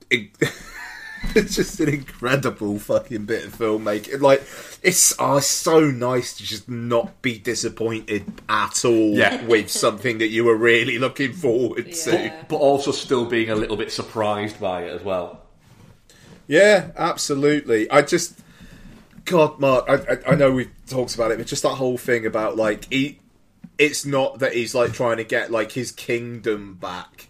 It, 0.09 0.29
it's 1.35 1.55
just 1.55 1.79
an 1.79 1.89
incredible 1.89 2.79
fucking 2.79 3.25
bit 3.25 3.45
of 3.45 3.55
filmmaking. 3.55 4.21
Like, 4.21 4.41
it's 4.81 5.13
oh, 5.19 5.37
it's 5.37 5.47
so 5.47 5.79
nice 5.91 6.35
to 6.37 6.43
just 6.43 6.69
not 6.69 7.21
be 7.21 7.37
disappointed 7.37 8.25
at 8.49 8.83
all 8.85 9.13
Yeah. 9.13 9.43
with 9.47 9.69
something 9.69 10.17
that 10.19 10.29
you 10.29 10.43
were 10.45 10.55
really 10.55 10.99
looking 10.99 11.33
forward 11.33 11.91
to. 11.91 12.11
Yeah. 12.11 12.43
But 12.47 12.57
also 12.57 12.91
still 12.91 13.25
being 13.25 13.49
a 13.49 13.55
little 13.55 13.77
bit 13.77 13.91
surprised 13.91 14.59
by 14.59 14.83
it 14.83 14.89
as 14.93 15.03
well. 15.03 15.41
Yeah, 16.47 16.91
absolutely. 16.97 17.89
I 17.89 18.01
just, 18.01 18.39
God, 19.25 19.59
Mark, 19.59 19.85
I, 19.87 19.93
I, 19.95 20.31
I 20.31 20.35
know 20.35 20.51
we've 20.51 20.71
talked 20.87 21.15
about 21.15 21.31
it, 21.31 21.37
but 21.37 21.47
just 21.47 21.63
that 21.63 21.69
whole 21.75 21.97
thing 21.97 22.25
about 22.25 22.55
like 22.57 22.91
he, 22.91 23.19
it's 23.77 24.05
not 24.05 24.39
that 24.39 24.53
he's 24.53 24.73
like 24.75 24.93
trying 24.93 25.17
to 25.17 25.23
get 25.23 25.51
like 25.51 25.71
his 25.71 25.91
kingdom 25.91 26.75
back. 26.75 27.27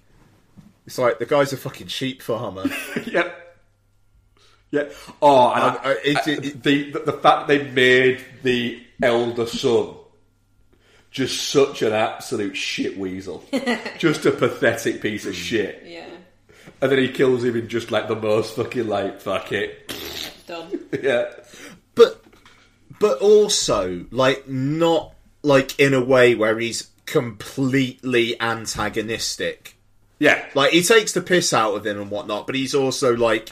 It's 0.87 0.97
like 0.97 1.19
the 1.19 1.25
guy's 1.25 1.53
a 1.53 1.57
fucking 1.57 1.87
sheep 1.87 2.21
farmer. 2.21 2.65
yep. 3.05 3.37
Yeah. 4.71 4.85
Oh, 5.21 5.51
and 5.51 5.63
Um, 5.63 5.77
I- 5.83 5.89
uh, 5.91 5.95
it- 6.03 6.17
I- 6.27 6.31
it- 6.31 6.63
the, 6.63 6.91
the 6.91 6.99
the 6.99 7.13
fact 7.13 7.47
they 7.47 7.69
made 7.69 8.23
the 8.43 8.81
elder 9.03 9.45
son 9.45 9.95
just 11.11 11.49
such 11.49 11.81
an 11.81 11.91
absolute 11.91 12.55
shit 12.55 12.97
weasel, 12.97 13.43
just 13.97 14.25
a 14.25 14.31
pathetic 14.31 15.01
piece 15.01 15.25
of 15.25 15.35
shit, 15.35 15.83
Yeah, 15.85 16.05
and 16.81 16.89
then 16.89 16.99
he 16.99 17.09
kills 17.09 17.43
him 17.43 17.57
in 17.57 17.67
just 17.67 17.91
like 17.91 18.07
the 18.07 18.15
most 18.15 18.55
fucking 18.55 18.87
like 18.87 19.19
fuck 19.19 19.51
it, 19.51 19.93
done. 20.47 20.79
yeah, 21.03 21.25
but 21.33 21.45
but 23.01 23.17
also 23.19 24.05
like 24.11 24.47
not 24.47 25.15
like 25.41 25.77
in 25.79 25.93
a 25.93 26.03
way 26.03 26.35
where 26.35 26.57
he's 26.59 26.91
completely 27.05 28.39
antagonistic. 28.39 29.75
yeah, 30.19 30.45
Like 30.53 30.71
he 30.71 30.83
takes 30.83 31.11
the 31.11 31.21
piss 31.21 31.51
out 31.51 31.73
of 31.75 31.85
him 31.85 31.99
and 31.99 32.11
whatnot, 32.11 32.45
but 32.45 32.55
he's 32.55 32.75
also 32.75 33.15
like, 33.15 33.49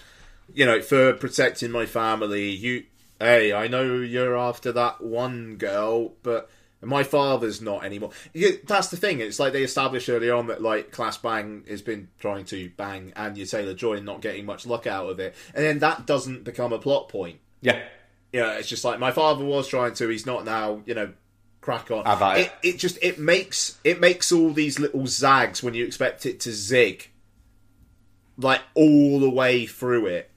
you 0.53 0.65
know, 0.65 0.81
for 0.81 1.13
protecting 1.13 1.71
my 1.71 1.85
family. 1.87 2.51
You, 2.51 2.83
hey, 3.19 3.51
I 3.51 3.67
know 3.67 3.95
you're 3.95 4.37
after 4.37 4.71
that 4.73 5.01
one 5.01 5.57
girl, 5.57 6.13
but 6.21 6.49
my 6.81 7.03
father's 7.03 7.59
not 7.59 7.83
anymore. 7.83 8.11
That's 8.65 8.89
the 8.89 8.97
thing. 8.97 9.19
It's 9.19 9.39
like 9.39 9.51
they 9.51 9.63
established 9.63 10.07
early 10.09 10.29
on 10.29 10.47
that 10.47 10.61
like 10.61 10.91
Claes 10.91 11.17
Bang 11.17 11.63
has 11.67 11.81
been 11.81 12.07
trying 12.19 12.45
to 12.45 12.69
bang 12.77 13.13
Anya 13.15 13.47
Taylor 13.47 13.73
Joy 13.73 13.95
and 13.95 14.05
not 14.05 14.21
getting 14.21 14.45
much 14.45 14.65
luck 14.67 14.85
out 14.85 15.09
of 15.09 15.19
it, 15.19 15.35
and 15.55 15.65
then 15.65 15.79
that 15.79 16.05
doesn't 16.05 16.43
become 16.43 16.71
a 16.71 16.79
plot 16.79 17.09
point. 17.09 17.39
yeah. 17.61 17.81
Yeah, 18.31 18.53
it's 18.53 18.67
just 18.67 18.83
like 18.83 18.99
my 18.99 19.11
father 19.11 19.43
was 19.43 19.67
trying 19.67 19.93
to. 19.95 20.07
He's 20.07 20.25
not 20.25 20.45
now. 20.45 20.81
You 20.85 20.93
know, 20.93 21.13
crack 21.61 21.91
on. 21.91 22.05
Have 22.05 22.37
it. 22.37 22.45
it. 22.61 22.75
It 22.75 22.77
just 22.77 22.97
it 23.01 23.19
makes 23.19 23.79
it 23.83 23.99
makes 23.99 24.31
all 24.31 24.51
these 24.51 24.79
little 24.79 25.07
zags 25.07 25.63
when 25.63 25.73
you 25.73 25.85
expect 25.85 26.25
it 26.25 26.39
to 26.41 26.51
zig, 26.51 27.09
like 28.37 28.61
all 28.75 29.19
the 29.19 29.29
way 29.29 29.65
through 29.65 30.07
it. 30.07 30.29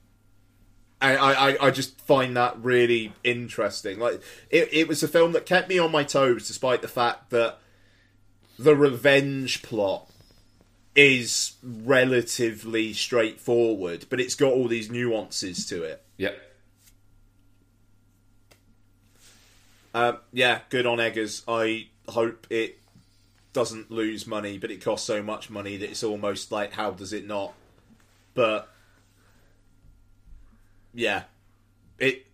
And 1.01 1.18
I, 1.18 1.51
I, 1.51 1.66
I 1.66 1.70
just 1.70 2.01
find 2.01 2.36
that 2.36 2.62
really 2.62 3.12
interesting. 3.24 3.99
Like 3.99 4.22
it, 4.51 4.68
it 4.72 4.88
was 4.88 5.03
a 5.03 5.09
film 5.09 5.32
that 5.32 5.47
kept 5.47 5.68
me 5.68 5.78
on 5.78 5.90
my 5.90 6.05
toes, 6.05 6.47
despite 6.47 6.80
the 6.80 6.88
fact 6.88 7.30
that 7.30 7.59
the 8.59 8.76
revenge 8.76 9.62
plot 9.62 10.09
is 10.95 11.55
relatively 11.62 12.93
straightforward, 12.93 14.07
but 14.11 14.20
it's 14.20 14.34
got 14.34 14.53
all 14.53 14.68
these 14.68 14.90
nuances 14.90 15.66
to 15.66 15.82
it. 15.82 16.05
Yep. 16.18 16.38
Um, 19.95 20.18
yeah, 20.32 20.61
good 20.70 20.86
on 20.86 21.01
Eggers. 21.01 21.43
I 21.47 21.88
hope 22.09 22.47
it 22.51 22.78
doesn't 23.53 23.90
lose 23.90 24.26
money, 24.26 24.59
but 24.59 24.70
it 24.70 24.82
costs 24.82 25.07
so 25.07 25.22
much 25.22 25.51
money 25.51 25.76
that 25.76 25.90
it's 25.90 26.03
almost 26.03 26.51
like, 26.51 26.72
how 26.72 26.90
does 26.93 27.12
it 27.12 27.26
not? 27.26 27.53
But 28.34 28.68
yeah, 30.95 31.24
it 31.99 32.26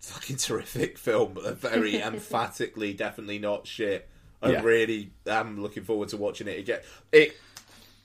fucking 0.00 0.36
terrific 0.38 0.98
film, 0.98 1.34
but 1.34 1.44
a 1.44 1.52
very 1.52 1.96
emphatically, 2.02 2.92
definitely 2.94 3.38
not 3.38 3.66
shit. 3.66 4.08
I 4.42 4.50
Yeah. 4.52 4.62
really 4.62 5.10
am 5.26 5.62
looking 5.62 5.84
forward 5.84 6.08
to 6.10 6.16
watching 6.16 6.46
it 6.48 6.58
again. 6.58 6.80
It 7.12 7.36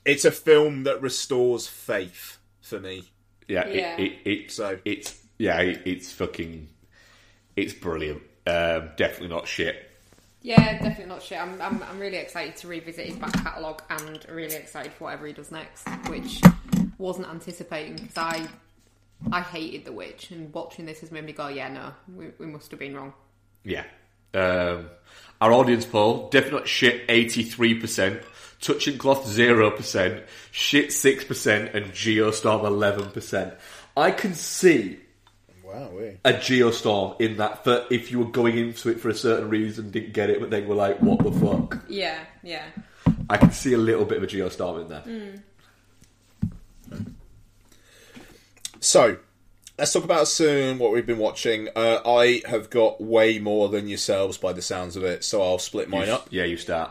it's 0.04 0.24
a 0.24 0.30
film 0.32 0.84
that 0.84 1.00
restores 1.00 1.68
faith 1.68 2.38
for 2.60 2.80
me. 2.80 3.04
Yeah, 3.48 3.68
Yeah. 3.68 3.96
It, 3.96 4.12
it, 4.24 4.30
it, 4.30 4.50
So- 4.52 4.78
it's 4.84 5.20
yeah, 5.38 5.60
it, 5.60 5.82
it's 5.84 6.12
fucking, 6.12 6.68
it's 7.56 7.72
brilliant. 7.72 8.22
Um, 8.46 8.90
definitely 8.96 9.28
not 9.28 9.46
shit. 9.46 9.88
Yeah, 10.42 10.72
definitely 10.78 11.06
not 11.06 11.22
shit. 11.22 11.40
I'm, 11.40 11.60
I'm, 11.62 11.82
I'm 11.84 11.98
really 12.00 12.16
excited 12.16 12.56
to 12.56 12.68
revisit 12.68 13.06
his 13.06 13.16
back 13.16 13.32
catalogue 13.44 13.82
and 13.90 14.24
really 14.28 14.56
excited 14.56 14.92
for 14.92 15.04
whatever 15.04 15.26
he 15.26 15.32
does 15.32 15.52
next, 15.52 15.88
which 16.08 16.42
wasn't 16.98 17.28
anticipating 17.28 17.94
because 17.94 18.18
I 18.18 18.48
I 19.30 19.40
hated 19.40 19.84
The 19.84 19.92
Witch 19.92 20.30
and 20.30 20.52
watching 20.52 20.86
this 20.86 21.00
has 21.00 21.12
made 21.12 21.24
me 21.24 21.32
go, 21.32 21.48
yeah, 21.48 21.68
no, 21.68 21.92
we, 22.16 22.30
we 22.38 22.46
must 22.46 22.70
have 22.70 22.80
been 22.80 22.96
wrong. 22.96 23.12
Yeah. 23.64 23.84
Um, 24.34 24.90
our 25.40 25.52
audience 25.52 25.84
poll, 25.84 26.28
definitely 26.30 26.60
not 26.60 26.68
shit, 26.68 27.06
83%, 27.08 28.22
touching 28.60 28.98
cloth, 28.98 29.26
0%, 29.26 30.22
shit, 30.50 30.88
6%, 30.88 31.74
and 31.74 31.86
Geostorm, 31.92 32.62
11%. 32.62 33.54
I 33.96 34.10
can 34.10 34.34
see 34.34 34.98
Wow, 35.72 35.90
we. 35.96 36.18
a 36.24 36.32
Geostorm 36.34 37.18
in 37.20 37.38
that 37.38 37.64
for 37.64 37.84
if 37.90 38.10
you 38.10 38.18
were 38.18 38.30
going 38.30 38.58
into 38.58 38.90
it 38.90 39.00
for 39.00 39.08
a 39.08 39.14
certain 39.14 39.48
reason, 39.48 39.90
didn't 39.90 40.12
get 40.12 40.28
it, 40.30 40.40
but 40.40 40.50
then 40.50 40.66
were 40.68 40.74
like, 40.74 40.98
what 41.00 41.22
the 41.22 41.32
fuck? 41.32 41.78
Yeah, 41.88 42.18
yeah. 42.42 42.64
I 43.30 43.36
can 43.38 43.52
see 43.52 43.72
a 43.72 43.78
little 43.78 44.04
bit 44.04 44.18
of 44.18 44.24
a 44.24 44.26
Geostorm 44.26 44.82
in 44.82 44.88
there. 44.88 45.02
So, 48.80 49.18
let's 49.78 49.92
talk 49.92 50.04
about 50.04 50.28
soon 50.28 50.78
what 50.78 50.92
we've 50.92 51.06
been 51.06 51.18
watching. 51.18 51.68
Uh, 51.74 52.00
I 52.04 52.42
have 52.46 52.68
got 52.68 53.00
way 53.00 53.38
more 53.38 53.68
than 53.68 53.88
yourselves 53.88 54.36
by 54.38 54.52
the 54.52 54.62
sounds 54.62 54.96
of 54.96 55.04
it, 55.04 55.24
so 55.24 55.42
I'll 55.42 55.58
split 55.58 55.88
mine 55.88 56.08
You- 56.08 56.14
up. 56.14 56.26
Yeah, 56.30 56.44
you 56.44 56.56
start. 56.56 56.90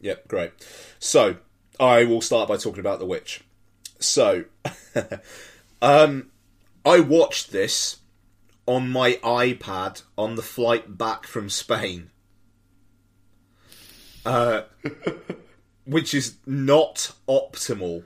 Yep, 0.00 0.28
great. 0.28 0.52
So, 0.98 1.36
I 1.78 2.04
will 2.04 2.20
start 2.20 2.48
by 2.48 2.56
talking 2.56 2.80
about 2.80 2.98
The 2.98 3.06
Witch. 3.06 3.42
So, 4.00 4.44
um, 5.82 6.30
I 6.84 7.00
watched 7.00 7.50
this 7.50 7.98
on 8.66 8.90
my 8.90 9.14
iPad 9.22 10.02
on 10.16 10.36
the 10.36 10.42
flight 10.42 10.96
back 10.98 11.26
from 11.26 11.48
Spain. 11.48 12.10
Uh, 14.24 14.62
which 15.84 16.14
is 16.14 16.36
not 16.46 17.12
optimal. 17.28 18.04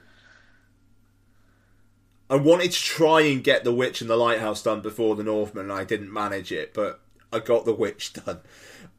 I 2.31 2.37
wanted 2.37 2.73
to 2.73 2.81
try 2.81 3.23
and 3.23 3.43
get 3.43 3.65
The 3.65 3.73
Witch 3.73 4.01
and 4.01 4.11
the 4.11 4.17
Lighthouse 4.17 4.63
done 4.63 4.81
before 4.81 5.17
The 5.17 5.23
Northman, 5.25 5.71
and 5.71 5.73
I 5.73 5.85
didn't 5.85 6.13
manage 6.13 6.53
it, 6.53 6.75
but 6.75 7.01
I 7.33 7.39
got 7.39 7.65
The 7.65 7.75
Witch 7.75 8.13
done. 8.13 8.41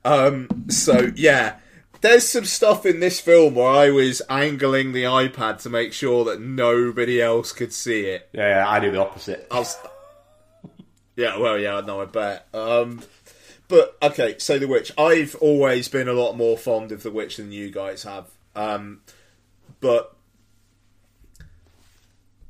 Um, 0.04 0.66
so, 0.70 1.12
yeah, 1.16 1.58
there's 2.02 2.28
some 2.28 2.46
stuff 2.46 2.86
in 2.86 3.00
this 3.00 3.20
film 3.20 3.56
where 3.56 3.70
I 3.70 3.90
was 3.90 4.22
angling 4.30 4.94
the 4.94 5.04
iPad 5.04 5.62
to 5.64 5.70
make 5.70 5.94
sure 5.94 6.24
that 6.26 6.42
nobody 6.42 7.22
else 7.22 7.52
could 7.52 7.74
see 7.74 8.06
it. 8.06 8.30
Yeah, 8.34 8.58
yeah, 8.58 8.70
I 8.70 8.80
do 8.80 8.92
the 8.92 9.02
opposite. 9.02 9.48
I 9.52 9.60
was, 9.60 9.78
yeah, 11.16 11.38
well, 11.38 11.58
yeah, 11.58 11.82
no, 11.82 12.02
I 12.02 12.06
bet. 12.06 12.48
Um, 12.54 13.02
but 13.68 13.98
okay, 14.02 14.36
so 14.40 14.58
The 14.58 14.68
Witch. 14.68 14.92
I've 14.98 15.36
always 15.36 15.88
been 15.88 16.08
a 16.08 16.14
lot 16.14 16.34
more 16.38 16.58
fond 16.58 16.92
of 16.92 17.04
The 17.04 17.12
Witch 17.12 17.38
than 17.38 17.52
you 17.52 17.70
guys 17.70 18.04
have. 18.04 18.26
Um, 18.56 19.02
but 19.82 20.16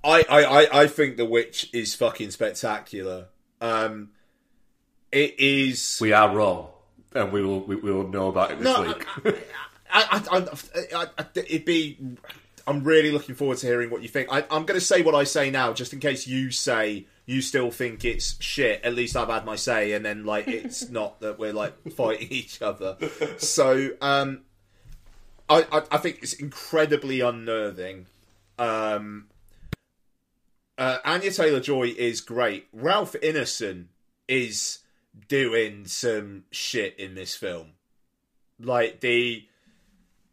I, 0.03 0.23
I, 0.29 0.43
I, 0.43 0.81
I 0.83 0.87
think 0.87 1.17
The 1.17 1.25
Witch 1.25 1.69
is 1.73 1.93
fucking 1.95 2.31
spectacular. 2.31 3.27
Um, 3.59 4.11
it 5.11 5.39
is. 5.39 5.97
We 5.99 6.13
are 6.13 6.33
wrong, 6.33 6.69
and 7.13 7.31
we 7.31 7.41
will 7.41 7.61
we, 7.61 7.75
we 7.75 7.91
will 7.91 8.07
know 8.07 8.27
about 8.27 8.51
it 8.51 8.59
this 8.59 8.65
No, 8.65 8.83
week. 8.83 9.37
I, 9.91 10.21
I, 10.31 11.07
I, 11.17 11.25
it'd 11.35 11.65
be. 11.65 11.97
I'm 12.67 12.83
really 12.83 13.09
looking 13.11 13.33
forward 13.33 13.57
to 13.59 13.67
hearing 13.67 13.89
what 13.89 14.03
you 14.03 14.07
think. 14.07 14.31
I, 14.31 14.41
I'm 14.51 14.65
going 14.65 14.79
to 14.79 14.85
say 14.85 15.01
what 15.01 15.15
I 15.15 15.23
say 15.23 15.49
now, 15.49 15.73
just 15.73 15.91
in 15.91 15.99
case 15.99 16.27
you 16.27 16.51
say 16.51 17.07
you 17.25 17.41
still 17.41 17.71
think 17.71 18.05
it's 18.05 18.39
shit. 18.41 18.83
At 18.83 18.93
least 18.93 19.15
I've 19.15 19.29
had 19.29 19.45
my 19.45 19.55
say, 19.55 19.93
and 19.93 20.05
then 20.05 20.25
like 20.25 20.47
it's 20.47 20.89
not 20.91 21.19
that 21.21 21.39
we're 21.39 21.53
like 21.53 21.73
fighting 21.91 22.27
each 22.29 22.61
other. 22.61 22.97
So, 23.37 23.91
um, 24.01 24.41
I, 25.49 25.65
I, 25.71 25.81
I 25.91 25.97
think 25.97 26.19
it's 26.21 26.33
incredibly 26.33 27.21
unnerving. 27.21 28.05
Um, 28.59 29.27
uh, 30.77 30.97
Anya 31.05 31.31
Taylor 31.31 31.59
Joy 31.59 31.93
is 31.97 32.21
great. 32.21 32.67
Ralph 32.71 33.13
Ineson 33.23 33.85
is 34.27 34.79
doing 35.27 35.85
some 35.85 36.43
shit 36.51 36.97
in 36.99 37.15
this 37.15 37.35
film. 37.35 37.71
Like 38.59 38.99
the 39.01 39.47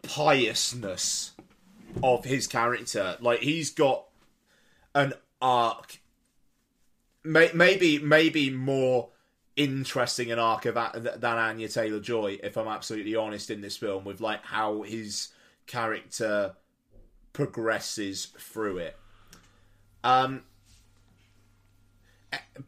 piousness 0.03 1.33
of 2.03 2.25
his 2.25 2.47
character. 2.47 3.17
Like 3.21 3.41
he's 3.41 3.71
got 3.71 4.05
an 4.95 5.15
arc, 5.41 5.99
may, 7.25 7.51
maybe 7.55 7.99
maybe 7.99 8.51
more 8.51 9.11
interesting 9.57 10.31
an 10.31 10.39
arc 10.39 10.67
of 10.67 10.75
that 10.75 11.21
than 11.21 11.39
Anya 11.39 11.69
Taylor 11.69 12.01
Joy. 12.01 12.39
If 12.43 12.57
I'm 12.57 12.69
absolutely 12.69 13.17
honest, 13.17 13.51
in 13.51 13.61
this 13.61 13.77
film, 13.77 14.05
with 14.05 14.21
like 14.21 14.45
how 14.45 14.83
his 14.83 15.29
character 15.67 16.55
progresses 17.33 18.27
through 18.39 18.79
it. 18.79 18.97
Um, 20.05 20.43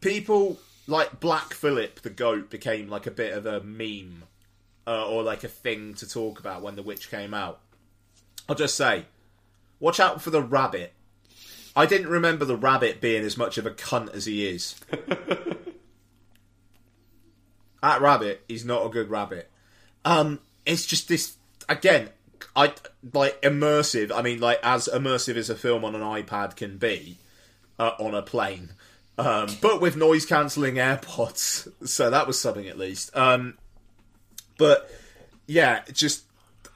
people 0.00 0.58
like 0.88 1.20
Black 1.20 1.54
Philip 1.54 2.00
the 2.00 2.10
goat 2.10 2.50
became 2.50 2.88
like 2.88 3.06
a 3.06 3.12
bit 3.12 3.34
of 3.34 3.46
a 3.46 3.60
meme 3.60 4.24
uh, 4.86 5.06
or 5.06 5.22
like 5.22 5.44
a 5.44 5.48
thing 5.48 5.94
to 5.94 6.08
talk 6.08 6.40
about 6.40 6.62
when 6.62 6.74
The 6.74 6.82
Witch 6.82 7.10
came 7.10 7.34
out. 7.34 7.60
I'll 8.48 8.56
just 8.56 8.74
say, 8.74 9.04
watch 9.78 10.00
out 10.00 10.22
for 10.22 10.30
the 10.30 10.42
rabbit. 10.42 10.94
I 11.76 11.84
didn't 11.84 12.08
remember 12.08 12.46
the 12.46 12.56
rabbit 12.56 13.00
being 13.00 13.22
as 13.22 13.36
much 13.36 13.58
of 13.58 13.66
a 13.66 13.70
cunt 13.70 14.14
as 14.14 14.24
he 14.24 14.48
is. 14.48 14.74
that 17.82 18.00
rabbit 18.00 18.42
is 18.48 18.64
not 18.64 18.86
a 18.86 18.88
good 18.88 19.10
rabbit. 19.10 19.50
Um, 20.06 20.40
it's 20.64 20.86
just 20.86 21.08
this 21.08 21.36
again. 21.68 22.08
I 22.56 22.72
like 23.12 23.40
immersive. 23.42 24.10
I 24.10 24.22
mean, 24.22 24.40
like 24.40 24.58
as 24.62 24.88
immersive 24.92 25.36
as 25.36 25.50
a 25.50 25.54
film 25.54 25.84
on 25.84 25.94
an 25.94 26.00
iPad 26.00 26.56
can 26.56 26.78
be 26.78 27.18
uh, 27.78 27.92
on 27.98 28.14
a 28.14 28.22
plane, 28.22 28.70
um, 29.18 29.48
but 29.60 29.80
with 29.80 29.96
noise 29.96 30.24
cancelling 30.24 30.76
AirPods. 30.76 31.68
So 31.86 32.10
that 32.10 32.26
was 32.26 32.38
something 32.38 32.68
at 32.68 32.78
least. 32.78 33.16
Um, 33.16 33.56
but 34.58 34.90
yeah, 35.46 35.82
just 35.92 36.24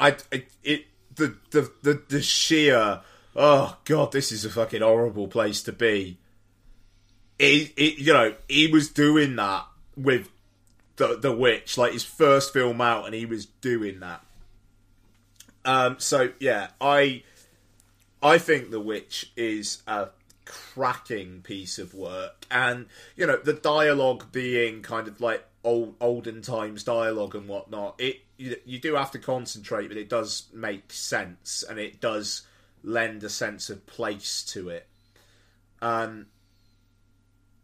I, 0.01 0.17
I 0.33 0.45
it 0.63 0.87
the, 1.15 1.37
the 1.51 1.71
the 1.83 2.03
the 2.09 2.23
sheer 2.23 3.01
oh 3.35 3.77
god, 3.85 4.13
this 4.13 4.33
is 4.33 4.45
a 4.45 4.51
fucking 4.51 4.83
horrible 4.83 5.29
place 5.29 5.63
to 5.65 5.73
be. 5.73 6.19
It, 7.39 7.73
it 7.77 7.99
you 7.99 8.13
know 8.13 8.35
he 8.49 8.69
was 8.69 8.89
doing 8.89 9.37
that 9.37 9.67
with 9.97 10.29
the 10.97 11.19
the 11.19 11.33
witch 11.33 11.79
like 11.79 11.93
his 11.93 12.05
first 12.05 12.53
film 12.53 12.81
out, 12.81 13.07
and 13.07 13.15
he 13.15 13.27
was 13.27 13.47
doing 13.47 14.01
that. 14.01 14.25
Um, 15.65 15.97
so 15.99 16.31
yeah, 16.39 16.69
I 16.81 17.23
I 18.23 18.39
think 18.39 18.71
the 18.71 18.81
witch 18.81 19.33
is 19.37 19.83
a 19.87 20.09
cracking 20.53 21.41
piece 21.41 21.79
of 21.79 21.95
work, 21.95 22.45
and 22.51 22.87
you 23.17 23.27
know 23.27 23.39
the 23.39 23.55
dialogue 23.55 24.31
being 24.33 24.83
kind 24.83 25.09
of 25.09 25.21
like 25.21 25.45
old 25.65 25.95
olden 25.99 26.43
times 26.43 26.85
dialogue 26.85 27.35
and 27.35 27.49
whatnot. 27.49 27.95
It 27.99 28.21
you, 28.37 28.57
you 28.67 28.79
do 28.79 28.95
have 28.97 29.11
to 29.13 29.19
concentrate, 29.19 29.89
but 29.89 29.97
it 29.97 30.11
does 30.11 30.49
make 30.53 30.93
sense, 30.93 31.65
and 31.69 31.79
it 31.79 32.01
does 32.01 32.43
lend 32.83 33.25
a 33.25 33.31
sense 33.31 33.71
of 33.71 33.87
place 33.87 34.43
to 34.43 34.69
it. 34.69 34.87
Um, 35.81 36.27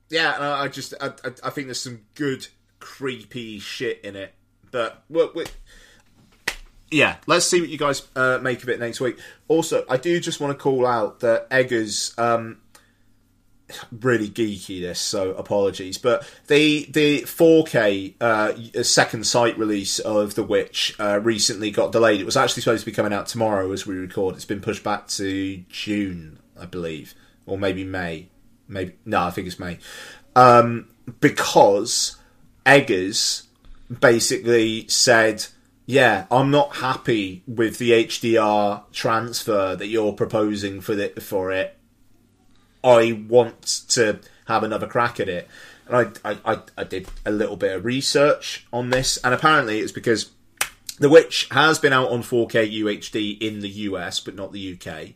yeah, 0.08 0.30
I 0.38 0.64
I 0.64 0.68
just 0.68 0.94
I, 0.98 1.12
I, 1.44 1.50
think 1.50 1.66
there's 1.66 1.80
some 1.80 2.00
good 2.14 2.46
creepy 2.80 3.58
shit 3.58 4.00
in 4.02 4.16
it, 4.16 4.32
but 4.70 5.02
well, 5.10 5.30
we 5.34 5.44
yeah, 6.90 7.16
let's 7.26 7.46
see 7.46 7.60
what 7.60 7.68
you 7.68 7.78
guys 7.78 8.06
uh, 8.16 8.38
make 8.40 8.62
of 8.62 8.68
it 8.68 8.80
next 8.80 9.00
week. 9.00 9.18
Also, 9.46 9.84
I 9.88 9.96
do 9.96 10.18
just 10.20 10.40
want 10.40 10.56
to 10.56 10.62
call 10.62 10.86
out 10.86 11.20
that 11.20 11.48
Eggers, 11.50 12.14
um, 12.18 12.60
really 13.92 14.28
geeky 14.28 14.80
this, 14.80 15.00
so 15.00 15.32
apologies, 15.32 15.98
but 15.98 16.28
the 16.46 16.86
the 16.90 17.22
4K 17.22 18.14
uh, 18.20 18.82
second 18.82 19.26
sight 19.26 19.58
release 19.58 19.98
of 19.98 20.34
The 20.34 20.42
Witch 20.42 20.94
uh, 20.98 21.20
recently 21.20 21.70
got 21.70 21.92
delayed. 21.92 22.20
It 22.20 22.24
was 22.24 22.36
actually 22.36 22.62
supposed 22.62 22.84
to 22.84 22.90
be 22.90 22.94
coming 22.94 23.12
out 23.12 23.26
tomorrow 23.26 23.70
as 23.72 23.86
we 23.86 23.96
record. 23.96 24.34
It's 24.34 24.44
been 24.44 24.60
pushed 24.60 24.84
back 24.84 25.06
to 25.08 25.58
June, 25.68 26.38
I 26.58 26.66
believe, 26.66 27.14
or 27.46 27.58
maybe 27.58 27.84
May. 27.84 28.28
Maybe 28.66 28.94
no, 29.04 29.22
I 29.22 29.30
think 29.30 29.46
it's 29.46 29.58
May, 29.58 29.78
um, 30.36 30.88
because 31.20 32.16
Eggers 32.66 33.46
basically 34.00 34.86
said 34.88 35.46
yeah, 35.90 36.26
I'm 36.30 36.50
not 36.50 36.76
happy 36.76 37.42
with 37.46 37.78
the 37.78 37.92
HDR 37.92 38.82
transfer 38.92 39.74
that 39.74 39.86
you're 39.86 40.12
proposing 40.12 40.82
for 40.82 40.94
the, 40.94 41.08
for 41.18 41.50
it. 41.50 41.77
I 42.88 43.12
want 43.12 43.62
to 43.90 44.20
have 44.46 44.62
another 44.62 44.86
crack 44.86 45.20
at 45.20 45.28
it. 45.28 45.48
And 45.86 46.12
I, 46.24 46.36
I, 46.44 46.58
I, 46.76 46.84
did 46.84 47.08
a 47.24 47.30
little 47.30 47.56
bit 47.56 47.74
of 47.74 47.84
research 47.84 48.66
on 48.72 48.90
this, 48.90 49.16
and 49.18 49.32
apparently 49.32 49.80
it's 49.80 49.92
because 49.92 50.30
The 50.98 51.08
Witch 51.08 51.48
has 51.50 51.78
been 51.78 51.92
out 51.92 52.10
on 52.10 52.22
4K 52.22 52.70
UHD 52.82 53.40
in 53.40 53.60
the 53.60 53.68
US, 53.68 54.20
but 54.20 54.34
not 54.34 54.52
the 54.52 54.78
UK. 54.78 55.14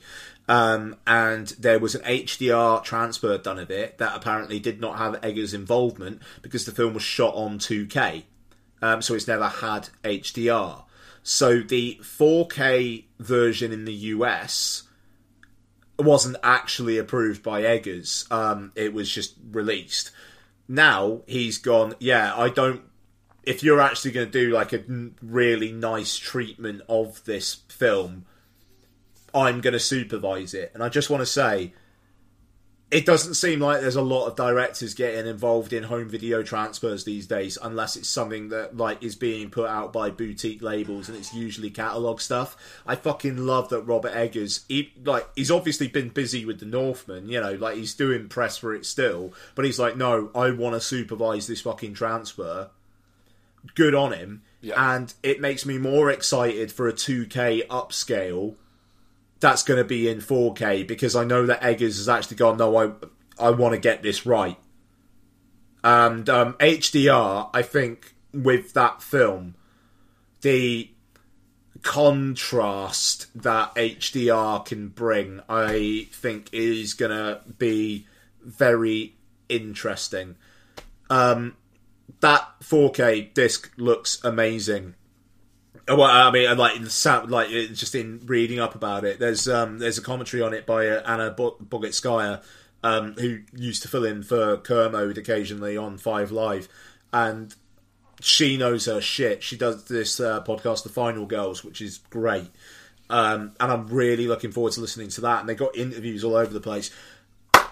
Um, 0.49 0.97
and 1.07 1.49
there 1.59 1.79
was 1.79 1.95
an 1.95 2.03
HDR 2.03 2.83
transfer 2.83 3.37
done 3.39 3.59
of 3.59 3.71
it 3.71 3.99
that 3.99 4.17
apparently 4.17 4.59
did 4.59 4.81
not 4.81 4.99
have 4.99 5.23
Eggers' 5.23 5.55
involvement 5.55 6.21
because 6.41 6.65
the 6.65 6.73
film 6.73 6.95
was 6.95 7.03
shot 7.03 7.35
on 7.35 7.59
2K 7.59 8.25
um, 8.83 9.01
so 9.01 9.15
it's 9.15 9.29
never 9.29 9.47
had 9.47 9.89
HDR. 10.03 10.83
So 11.23 11.61
the 11.61 12.01
4K 12.03 13.05
version 13.21 13.73
in 13.73 13.85
the 13.85 13.95
US 13.95 14.83
wasn't 15.99 16.37
actually 16.43 16.99
approved 16.99 17.43
by 17.43 17.63
Eggers. 17.63 18.27
Um, 18.31 18.73
it 18.75 18.93
was 18.93 19.11
just 19.11 19.37
released. 19.51 20.11
Now 20.69 21.23
he's 21.27 21.59
gone. 21.59 21.95
Yeah, 21.99 22.35
I 22.37 22.49
don't. 22.49 22.83
If 23.45 23.63
you're 23.63 23.81
actually 23.81 24.13
going 24.13 24.31
to 24.31 24.33
do 24.33 24.51
like 24.53 24.73
a 24.73 24.85
really 25.21 25.73
nice 25.73 26.17
treatment 26.17 26.83
of 26.89 27.25
this 27.25 27.55
film, 27.69 28.25
I'm 29.35 29.61
going 29.61 29.73
to 29.73 29.81
supervise 29.81 30.55
it. 30.55 30.71
And 30.75 30.83
I 30.83 30.89
just 30.89 31.11
want 31.11 31.23
to 31.23 31.27
say, 31.27 31.75
it 32.93 33.07
doesn't 33.07 33.35
seem 33.35 33.59
like 33.59 33.81
there's 33.81 33.97
a 33.97 34.03
lot 34.03 34.27
of 34.27 34.37
directors 34.37 34.93
getting 34.93 35.27
involved 35.27 35.73
in 35.73 35.83
home 35.85 36.11
video 36.11 36.43
transfers 36.43 37.05
these 37.05 37.27
days 37.27 37.57
unless 37.63 37.97
it's 37.97 38.09
something 38.09 38.51
that 38.51 38.77
like 38.77 39.03
is 39.03 39.17
being 39.17 39.49
put 39.49 39.69
out 39.69 39.95
by 39.95 40.11
boutique 40.11 40.63
labels 40.63 41.09
and 41.09 41.17
it's 41.17 41.33
usually 41.33 41.71
catalog 41.71 42.21
stuff. 42.21 42.55
I 42.87 42.95
fucking 42.97 43.39
love 43.39 43.71
that 43.71 43.81
robert 43.83 44.15
eggers 44.15 44.67
he 44.69 44.93
like 45.05 45.27
he's 45.35 45.51
obviously 45.51 45.89
been 45.89 46.11
busy 46.11 46.45
with 46.45 46.61
the 46.61 46.67
northman 46.67 47.29
you 47.29 47.41
know 47.41 47.55
like 47.55 47.77
he's 47.77 47.95
doing 47.95 48.29
press 48.29 48.59
for 48.59 48.75
it 48.75 48.85
still 48.85 49.33
but 49.55 49.65
he's 49.65 49.79
like 49.79 49.97
no 49.97 50.31
i 50.35 50.51
want 50.51 50.75
to 50.75 50.81
supervise 50.81 51.47
this 51.47 51.63
fucking 51.63 51.95
transfer. 51.95 52.69
Good 53.75 53.95
on 53.95 54.13
him. 54.13 54.43
Yeah. 54.61 54.95
and 54.95 55.13
it 55.25 55.41
makes 55.41 55.67
me 55.67 55.79
more 55.79 56.09
excited 56.11 56.71
for 56.71 56.89
a 56.89 56.93
2k 56.93 57.67
upscale 57.67 58.55
that's 59.43 59.65
going 59.65 59.79
to 59.79 59.85
be 59.85 60.09
in 60.09 60.19
4K 60.19 60.87
because 60.87 61.15
I 61.15 61.25
know 61.25 61.45
that 61.47 61.63
Eggers 61.63 61.99
has 61.99 62.09
actually 62.09 62.37
gone. 62.37 62.57
No, 62.57 62.77
I 62.77 62.93
I 63.39 63.51
want 63.51 63.75
to 63.75 63.81
get 63.81 64.03
this 64.03 64.25
right. 64.25 64.57
And 65.85 66.29
um, 66.31 66.55
HDR, 66.55 67.51
I 67.53 67.63
think, 67.63 68.15
with 68.33 68.73
that 68.75 69.03
film, 69.03 69.57
the 70.43 70.91
contrast 71.83 73.27
that 73.43 73.75
HDR 73.75 74.65
can 74.65 74.89
bring, 74.89 75.41
I 75.49 76.07
think, 76.13 76.49
is 76.53 76.95
going 76.95 77.11
to 77.11 77.41
be 77.59 78.07
very 78.41 79.17
interesting. 79.49 80.37
Um, 81.11 81.57
that 82.21 82.47
4K 82.61 83.35
disc 83.35 83.73
looks 83.77 84.23
amazing. 84.23 84.95
Well, 85.89 86.03
I 86.03 86.31
mean, 86.31 86.57
like 86.57 86.81
like 87.29 87.49
just 87.49 87.95
in 87.95 88.21
reading 88.25 88.61
up 88.61 88.75
about 88.75 89.05
it, 89.05 89.19
there's 89.19 89.49
um, 89.49 89.79
there's 89.79 89.99
a 89.99 90.03
commentary 90.03 90.43
on 90.43 90.55
it 90.55 90.65
by 90.65 90.87
uh, 90.87 91.03
Anna 91.05 91.31
Bo- 91.31 91.57
Bogutskaya, 91.63 92.43
um, 92.85 93.15
who 93.15 93.41
used 93.53 93.83
to 93.83 93.89
fill 93.89 94.05
in 94.05 94.23
for 94.23 94.59
Kermode 94.59 95.19
occasionally 95.19 95.77
on 95.77 95.99
Five 95.99 96.31
Live, 96.31 96.69
and 97.13 97.55
she 98.21 98.57
knows 98.57 98.87
her 98.87 99.01
shit. 99.01 99.43
She 99.43 99.57
does 99.57 99.85
this 99.85 100.21
uh, 100.21 100.43
podcast, 100.45 100.85
The 100.85 100.89
Final 100.89 101.27
Girls, 101.27 101.65
which 101.65 101.81
is 101.81 101.99
great. 102.11 102.51
Um, 103.11 103.53
and 103.61 103.73
I'm 103.73 103.89
really 103.89 104.27
looking 104.27 104.53
forward 104.53 104.73
to 104.75 104.81
listening 104.81 105.09
to 105.11 105.21
that. 105.23 105.41
And 105.41 105.49
they 105.49 105.55
got 105.55 105.77
interviews 105.77 106.25
all 106.25 106.37
over 106.37 106.53
the 106.53 106.61
place. 106.61 106.91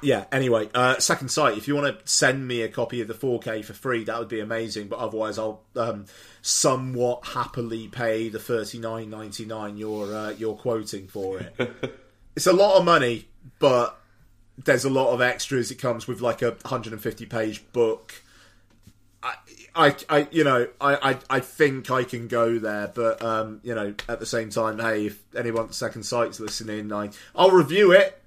Yeah, 0.02 0.24
anyway, 0.32 0.68
uh, 0.74 0.98
Second 0.98 1.30
Sight, 1.30 1.58
if 1.58 1.68
you 1.68 1.74
want 1.74 1.98
to 1.98 2.08
send 2.10 2.46
me 2.46 2.62
a 2.62 2.68
copy 2.68 3.00
of 3.00 3.08
the 3.08 3.14
4K 3.14 3.64
for 3.64 3.74
free, 3.74 4.04
that 4.04 4.18
would 4.18 4.28
be 4.28 4.40
amazing. 4.40 4.88
But 4.88 4.98
otherwise, 4.98 5.38
I'll 5.38 5.62
um, 5.76 6.06
somewhat 6.42 7.26
happily 7.26 7.88
pay 7.88 8.28
the 8.28 8.38
39.99 8.38 9.78
you're, 9.78 10.14
uh, 10.14 10.30
you're 10.30 10.54
quoting 10.54 11.06
for 11.08 11.40
it. 11.40 11.54
it's 12.36 12.46
a 12.46 12.52
lot 12.52 12.78
of 12.78 12.84
money, 12.84 13.28
but 13.58 13.98
there's 14.64 14.84
a 14.84 14.90
lot 14.90 15.12
of 15.12 15.20
extras. 15.20 15.70
It 15.70 15.76
comes 15.76 16.06
with 16.06 16.20
like 16.20 16.42
a 16.42 16.50
150 16.50 17.26
page 17.26 17.64
book. 17.72 18.14
I, 19.22 19.34
I, 19.74 19.96
I, 20.08 20.28
you 20.30 20.44
know, 20.44 20.68
I, 20.80 21.10
I, 21.10 21.18
I 21.28 21.40
think 21.40 21.90
I 21.90 22.04
can 22.04 22.28
go 22.28 22.58
there, 22.58 22.88
but 22.88 23.22
um, 23.22 23.60
you 23.62 23.74
know, 23.74 23.94
at 24.08 24.18
the 24.18 24.26
same 24.26 24.50
time, 24.50 24.78
hey, 24.78 25.06
if 25.06 25.22
anyone 25.36 25.66
at 25.66 25.74
Second 25.74 26.04
Sight's 26.04 26.40
listening, 26.40 26.92
I, 26.92 27.10
I'll 27.34 27.50
review 27.50 27.92
it, 27.92 28.19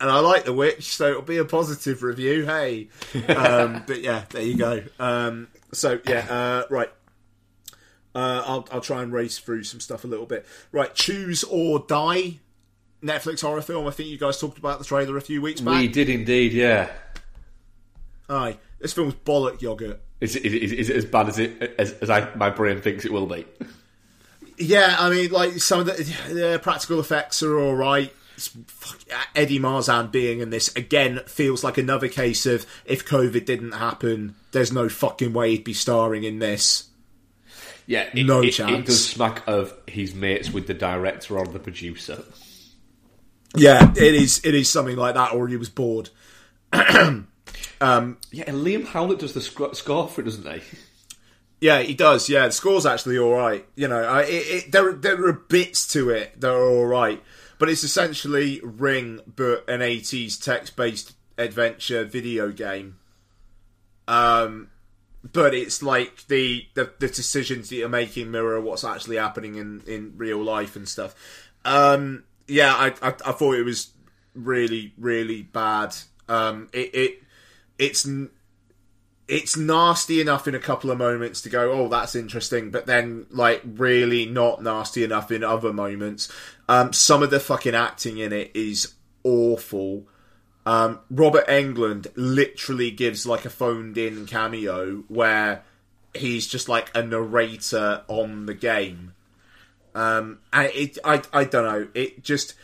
and 0.00 0.10
I 0.10 0.20
like 0.20 0.44
The 0.44 0.52
Witch, 0.52 0.94
so 0.96 1.08
it'll 1.10 1.22
be 1.22 1.38
a 1.38 1.44
positive 1.44 2.02
review. 2.02 2.44
Hey, 2.46 2.88
um, 3.28 3.82
but 3.86 4.00
yeah, 4.02 4.24
there 4.30 4.42
you 4.42 4.56
go. 4.56 4.82
Um, 4.98 5.48
so 5.72 6.00
yeah, 6.06 6.26
uh, 6.30 6.62
right. 6.70 6.90
Uh, 8.14 8.42
I'll, 8.46 8.68
I'll 8.72 8.80
try 8.80 9.02
and 9.02 9.12
race 9.12 9.38
through 9.38 9.62
some 9.64 9.80
stuff 9.80 10.02
a 10.04 10.06
little 10.06 10.26
bit. 10.26 10.46
Right, 10.72 10.94
choose 10.94 11.44
or 11.44 11.80
die. 11.86 12.38
Netflix 13.02 13.42
horror 13.42 13.62
film. 13.62 13.86
I 13.86 13.90
think 13.92 14.08
you 14.08 14.18
guys 14.18 14.40
talked 14.40 14.58
about 14.58 14.80
the 14.80 14.84
trailer 14.84 15.16
a 15.16 15.20
few 15.20 15.40
weeks 15.40 15.60
back. 15.60 15.74
We 15.80 15.86
did 15.88 16.08
indeed, 16.08 16.52
yeah. 16.52 16.90
Aye, 18.28 18.58
this 18.80 18.92
film's 18.92 19.14
bollock 19.14 19.62
yogurt. 19.62 20.00
Is, 20.20 20.34
it- 20.34 20.44
is, 20.44 20.72
it- 20.72 20.78
is 20.80 20.90
it 20.90 20.96
as 20.96 21.04
bad 21.04 21.28
as 21.28 21.38
it 21.38 21.74
as, 21.78 21.92
as 21.92 22.10
I, 22.10 22.34
my 22.34 22.50
brain 22.50 22.80
thinks 22.80 23.04
it 23.04 23.12
will 23.12 23.26
be? 23.26 23.44
Yeah, 24.58 24.96
I 24.98 25.10
mean, 25.10 25.30
like 25.30 25.52
some 25.60 25.80
of 25.80 25.86
the, 25.86 25.92
the 26.34 26.58
practical 26.60 26.98
effects 26.98 27.42
are 27.44 27.56
all 27.60 27.76
right. 27.76 28.12
Eddie 29.34 29.58
Marsan 29.58 30.10
being 30.10 30.40
in 30.40 30.50
this 30.50 30.74
again 30.76 31.20
feels 31.26 31.64
like 31.64 31.78
another 31.78 32.08
case 32.08 32.46
of 32.46 32.66
if 32.84 33.04
COVID 33.04 33.44
didn't 33.44 33.72
happen, 33.72 34.34
there's 34.52 34.72
no 34.72 34.88
fucking 34.88 35.32
way 35.32 35.50
he'd 35.50 35.64
be 35.64 35.74
starring 35.74 36.24
in 36.24 36.38
this. 36.38 36.88
Yeah, 37.86 38.08
it, 38.14 38.26
No 38.26 38.42
it, 38.42 38.50
chance. 38.50 38.72
It 38.72 38.86
does 38.86 39.08
smack 39.08 39.46
of 39.48 39.72
his 39.86 40.14
mates 40.14 40.50
with 40.50 40.66
the 40.66 40.74
director 40.74 41.38
or 41.38 41.46
the 41.46 41.58
producer. 41.58 42.22
Yeah, 43.56 43.92
it 43.96 44.14
is. 44.14 44.42
It 44.44 44.54
is 44.54 44.68
something 44.68 44.96
like 44.96 45.14
that, 45.14 45.32
or 45.32 45.48
he 45.48 45.56
was 45.56 45.70
bored. 45.70 46.10
Um, 47.80 48.18
yeah, 48.32 48.44
and 48.46 48.58
Liam 48.58 48.84
Howlett 48.84 49.20
does 49.20 49.34
the 49.34 49.40
sc- 49.40 49.74
score 49.74 50.08
for 50.08 50.20
it, 50.20 50.24
doesn't 50.24 50.52
he? 50.52 50.60
Yeah, 51.60 51.80
he 51.80 51.94
does. 51.94 52.28
Yeah, 52.28 52.46
the 52.46 52.52
score's 52.52 52.86
actually 52.86 53.18
all 53.18 53.34
right. 53.34 53.66
You 53.74 53.88
know, 53.88 54.02
I, 54.02 54.22
it, 54.26 54.72
there 54.72 54.92
there 54.92 55.24
are 55.26 55.32
bits 55.32 55.92
to 55.92 56.10
it 56.10 56.40
that 56.40 56.50
are 56.50 56.68
all 56.68 56.86
right, 56.86 57.22
but 57.58 57.68
it's 57.68 57.84
essentially 57.84 58.60
Ring, 58.62 59.20
but 59.26 59.68
an 59.68 59.80
'80s 59.80 60.42
text-based 60.42 61.14
adventure 61.36 62.04
video 62.04 62.50
game. 62.50 62.98
Um, 64.06 64.70
but 65.32 65.54
it's 65.54 65.82
like 65.82 66.26
the, 66.28 66.66
the 66.74 66.92
the 66.98 67.08
decisions 67.08 67.68
that 67.68 67.76
you're 67.76 67.88
making 67.88 68.30
mirror 68.30 68.60
what's 68.60 68.84
actually 68.84 69.16
happening 69.16 69.56
in 69.56 69.82
in 69.86 70.14
real 70.16 70.42
life 70.42 70.76
and 70.76 70.88
stuff. 70.88 71.14
Um, 71.64 72.24
yeah, 72.46 72.74
I, 72.74 72.86
I 73.02 73.08
I 73.26 73.32
thought 73.32 73.56
it 73.56 73.64
was 73.64 73.90
really 74.34 74.92
really 74.96 75.42
bad. 75.42 75.94
Um, 76.28 76.68
it 76.72 76.94
it 76.94 77.22
it's 77.78 78.06
it's 79.28 79.58
nasty 79.58 80.22
enough 80.22 80.48
in 80.48 80.54
a 80.54 80.58
couple 80.58 80.90
of 80.90 80.96
moments 80.96 81.42
to 81.42 81.50
go, 81.50 81.70
oh, 81.70 81.88
that's 81.88 82.14
interesting, 82.14 82.70
but 82.70 82.86
then 82.86 83.26
like 83.30 83.62
really 83.64 84.24
not 84.24 84.62
nasty 84.62 85.04
enough 85.04 85.30
in 85.30 85.44
other 85.44 85.72
moments. 85.72 86.32
Um, 86.66 86.94
some 86.94 87.22
of 87.22 87.30
the 87.30 87.38
fucking 87.38 87.74
acting 87.74 88.16
in 88.16 88.32
it 88.32 88.50
is 88.54 88.94
awful. 89.24 90.06
Um, 90.64 91.00
Robert 91.10 91.46
Englund 91.46 92.10
literally 92.16 92.90
gives 92.90 93.26
like 93.26 93.44
a 93.44 93.50
phoned 93.50 93.98
in 93.98 94.26
cameo 94.26 95.04
where 95.08 95.62
he's 96.14 96.46
just 96.46 96.68
like 96.68 96.90
a 96.94 97.02
narrator 97.02 98.04
on 98.08 98.46
the 98.46 98.54
game. 98.54 99.12
Um, 99.94 100.38
and 100.52 100.70
it, 100.74 100.98
I, 101.04 101.22
I 101.32 101.44
don't 101.44 101.64
know. 101.64 101.88
It 101.92 102.22
just, 102.22 102.54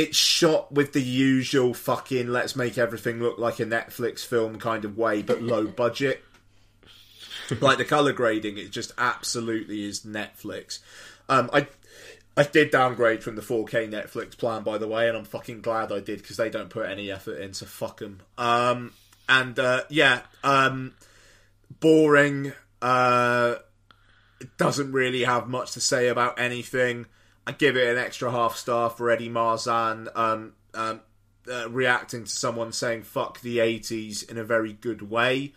it's 0.00 0.16
shot 0.16 0.72
with 0.72 0.94
the 0.94 1.02
usual 1.02 1.74
fucking 1.74 2.28
let's 2.28 2.56
make 2.56 2.78
everything 2.78 3.20
look 3.20 3.38
like 3.38 3.60
a 3.60 3.66
Netflix 3.66 4.24
film 4.24 4.58
kind 4.58 4.86
of 4.86 4.96
way, 4.96 5.20
but 5.20 5.42
low 5.42 5.66
budget. 5.66 6.24
like 7.60 7.76
the 7.76 7.84
color 7.84 8.12
grading, 8.14 8.56
it 8.56 8.70
just 8.70 8.92
absolutely 8.96 9.84
is 9.84 10.00
Netflix. 10.00 10.78
Um, 11.28 11.50
I, 11.52 11.66
I 12.34 12.44
did 12.44 12.70
downgrade 12.70 13.22
from 13.22 13.36
the 13.36 13.42
4K 13.42 13.90
Netflix 13.90 14.38
plan, 14.38 14.62
by 14.62 14.78
the 14.78 14.88
way, 14.88 15.06
and 15.06 15.18
I'm 15.18 15.24
fucking 15.24 15.60
glad 15.60 15.92
I 15.92 16.00
did 16.00 16.22
because 16.22 16.38
they 16.38 16.48
don't 16.48 16.70
put 16.70 16.88
any 16.88 17.10
effort 17.10 17.38
into 17.38 17.66
fuck 17.66 17.98
them. 17.98 18.22
Um, 18.38 18.94
and 19.28 19.58
uh, 19.58 19.82
yeah, 19.90 20.22
um, 20.42 20.94
boring. 21.78 22.54
Uh, 22.80 23.56
it 24.40 24.56
doesn't 24.56 24.92
really 24.92 25.24
have 25.24 25.46
much 25.46 25.72
to 25.72 25.80
say 25.80 26.08
about 26.08 26.40
anything. 26.40 27.04
I 27.46 27.52
give 27.52 27.76
it 27.76 27.88
an 27.88 27.98
extra 27.98 28.30
half 28.30 28.56
star 28.56 28.90
for 28.90 29.10
Eddie 29.10 29.28
Marsan 29.28 30.08
um, 30.16 30.52
um, 30.74 31.00
uh, 31.50 31.68
reacting 31.70 32.24
to 32.24 32.30
someone 32.30 32.72
saying 32.72 33.02
"fuck 33.02 33.40
the 33.40 33.58
'80s" 33.58 34.28
in 34.28 34.38
a 34.38 34.44
very 34.44 34.72
good 34.72 35.10
way. 35.10 35.52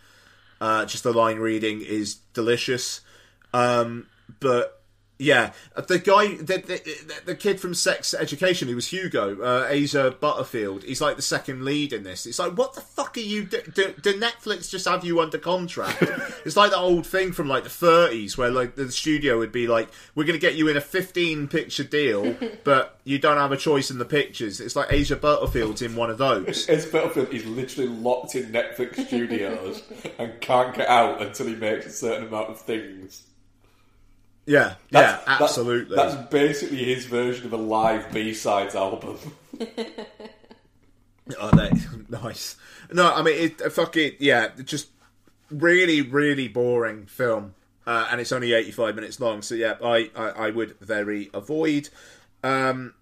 Uh, 0.60 0.84
just 0.86 1.04
the 1.04 1.12
line 1.12 1.38
reading 1.38 1.82
is 1.82 2.14
delicious. 2.32 3.00
Um, 3.52 4.06
but 4.40 4.82
yeah, 5.24 5.52
the 5.74 5.98
guy, 5.98 6.36
the, 6.36 6.58
the, 6.58 7.20
the 7.24 7.34
kid 7.34 7.58
from 7.58 7.74
Sex 7.74 8.14
Education, 8.14 8.68
who 8.68 8.74
was 8.74 8.88
Hugo, 8.88 9.40
uh, 9.42 9.74
Asa 9.74 10.14
Butterfield, 10.20 10.84
he's 10.84 11.00
like 11.00 11.16
the 11.16 11.22
second 11.22 11.64
lead 11.64 11.92
in 11.92 12.02
this. 12.02 12.26
It's 12.26 12.38
like, 12.38 12.56
what 12.56 12.74
the 12.74 12.80
fuck 12.80 13.16
are 13.16 13.20
you? 13.20 13.44
Do, 13.44 13.62
do, 13.62 13.94
do 14.00 14.20
Netflix 14.20 14.70
just 14.70 14.86
have 14.86 15.04
you 15.04 15.20
under 15.20 15.38
contract? 15.38 16.02
it's 16.44 16.56
like 16.56 16.70
the 16.70 16.76
old 16.76 17.06
thing 17.06 17.32
from 17.32 17.48
like 17.48 17.64
the 17.64 17.70
30s 17.70 18.36
where 18.36 18.50
like 18.50 18.76
the 18.76 18.92
studio 18.92 19.38
would 19.38 19.52
be 19.52 19.66
like, 19.66 19.88
we're 20.14 20.24
going 20.24 20.38
to 20.38 20.46
get 20.46 20.56
you 20.56 20.68
in 20.68 20.76
a 20.76 20.80
15 20.80 21.48
picture 21.48 21.84
deal, 21.84 22.36
but 22.64 22.98
you 23.04 23.18
don't 23.18 23.38
have 23.38 23.52
a 23.52 23.56
choice 23.56 23.90
in 23.90 23.98
the 23.98 24.04
pictures. 24.04 24.60
It's 24.60 24.76
like 24.76 24.92
Asa 24.92 25.16
Butterfield's 25.16 25.82
in 25.82 25.96
one 25.96 26.10
of 26.10 26.18
those. 26.18 26.68
It's 26.74 26.86
Butterfield 26.86 27.32
is 27.32 27.46
literally 27.46 27.88
locked 27.88 28.34
in 28.34 28.50
Netflix 28.50 29.06
studios 29.06 29.82
and 30.18 30.40
can't 30.40 30.74
get 30.74 30.88
out 30.88 31.22
until 31.22 31.46
he 31.46 31.54
makes 31.54 31.86
a 31.86 31.90
certain 31.90 32.26
amount 32.26 32.50
of 32.50 32.60
things. 32.60 33.22
Yeah, 34.46 34.74
That's- 34.90 35.22
yeah, 35.26 35.36
absolutely. 35.40 35.96
That's 35.96 36.14
basically 36.30 36.84
his 36.84 37.06
version 37.06 37.46
of 37.46 37.52
a 37.52 37.56
live 37.56 38.12
B 38.12 38.34
sides 38.34 38.74
album. 38.74 39.18
Oh, 41.40 41.50
that 41.52 41.72
nice. 42.22 42.56
No, 42.92 43.10
I 43.12 43.22
mean, 43.22 43.34
it, 43.58 43.72
fuck 43.72 43.96
it. 43.96 44.16
Yeah, 44.20 44.48
just 44.62 44.88
really, 45.50 46.02
really 46.02 46.48
boring 46.48 47.06
film, 47.06 47.54
uh, 47.86 48.08
and 48.10 48.20
it's 48.20 48.30
only 48.30 48.52
eighty-five 48.52 48.94
minutes 48.94 49.18
long. 49.20 49.40
So 49.40 49.54
yeah, 49.54 49.76
I, 49.82 50.10
I, 50.14 50.28
I 50.28 50.50
would 50.50 50.78
very 50.80 51.30
avoid. 51.32 51.88
Um, 52.42 52.92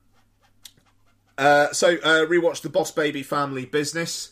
uh, 1.37 1.73
so 1.73 1.95
uh, 1.97 2.25
rewatch 2.27 2.63
the 2.63 2.69
Boss 2.69 2.93
Baby 2.93 3.25
Family 3.25 3.65
Business. 3.65 4.31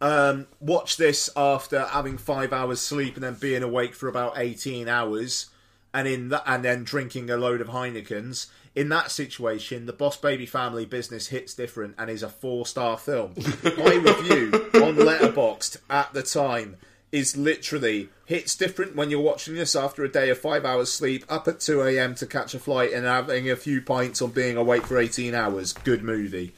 Um, 0.00 0.46
watch 0.60 0.96
this 0.96 1.28
after 1.36 1.84
having 1.86 2.18
five 2.18 2.52
hours 2.52 2.80
sleep 2.80 3.14
and 3.14 3.24
then 3.24 3.34
being 3.34 3.64
awake 3.64 3.94
for 3.96 4.06
about 4.08 4.34
eighteen 4.36 4.86
hours, 4.88 5.46
and 5.94 6.08
in 6.08 6.28
that, 6.30 6.42
and 6.46 6.64
then 6.64 6.84
drinking 6.84 7.30
a 7.30 7.36
load 7.36 7.60
of 7.60 7.68
Heinekens. 7.68 8.46
In 8.74 8.88
that 8.88 9.10
situation, 9.10 9.84
the 9.86 9.92
Boss 9.92 10.16
Baby 10.16 10.46
Family 10.46 10.86
Business 10.86 11.28
hits 11.28 11.52
different 11.52 11.94
and 11.98 12.08
is 12.08 12.22
a 12.22 12.28
four-star 12.28 12.96
film. 12.96 13.34
My 13.62 13.94
review 13.94 14.50
on 14.74 14.96
Letterboxd 14.96 15.76
at 15.90 16.14
the 16.14 16.22
time 16.22 16.76
is 17.12 17.36
literally 17.36 18.08
hits 18.24 18.56
different 18.56 18.96
when 18.96 19.10
you're 19.10 19.20
watching 19.20 19.54
this 19.54 19.76
after 19.76 20.02
a 20.02 20.08
day 20.08 20.30
of 20.30 20.38
five 20.38 20.64
hours 20.64 20.90
sleep, 20.90 21.24
up 21.28 21.46
at 21.46 21.60
two 21.60 21.82
a.m. 21.82 22.14
to 22.14 22.26
catch 22.26 22.54
a 22.54 22.58
flight, 22.58 22.92
and 22.92 23.04
having 23.04 23.50
a 23.50 23.56
few 23.56 23.82
pints 23.82 24.22
on 24.22 24.30
being 24.30 24.56
awake 24.56 24.86
for 24.86 24.98
eighteen 24.98 25.34
hours. 25.34 25.74
Good 25.74 26.02
movie. 26.02 26.54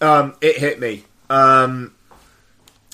Um, 0.00 0.34
it 0.40 0.58
hit 0.58 0.80
me. 0.80 1.04
Um, 1.30 1.94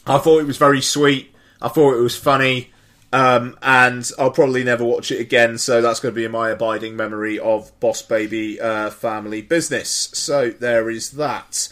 I 0.06 0.18
thought 0.18 0.40
it 0.40 0.46
was 0.46 0.58
very 0.58 0.82
sweet. 0.82 1.34
I 1.62 1.68
thought 1.68 1.94
it 1.94 2.02
was 2.02 2.16
funny. 2.16 2.70
Um, 3.12 3.56
and 3.62 4.10
I'll 4.18 4.30
probably 4.30 4.64
never 4.64 4.84
watch 4.84 5.10
it 5.10 5.20
again, 5.20 5.56
so 5.56 5.80
that's 5.80 6.00
going 6.00 6.14
to 6.14 6.20
be 6.20 6.28
my 6.28 6.50
abiding 6.50 6.94
memory 6.94 7.38
of 7.38 7.72
Boss 7.80 8.02
Baby 8.02 8.60
uh, 8.60 8.90
Family 8.90 9.40
Business. 9.40 10.10
So 10.12 10.50
there 10.50 10.90
is 10.90 11.12
that. 11.12 11.68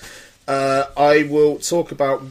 Uh, 0.48 0.84
I 0.96 1.24
will 1.24 1.58
talk 1.58 1.90
about 1.90 2.22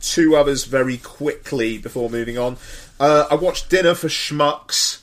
two 0.00 0.36
others 0.36 0.64
very 0.64 0.98
quickly 0.98 1.78
before 1.78 2.10
moving 2.10 2.38
on. 2.38 2.58
Uh, 3.00 3.26
I 3.30 3.34
watched 3.34 3.70
Dinner 3.70 3.94
for 3.94 4.08
Schmucks, 4.08 5.00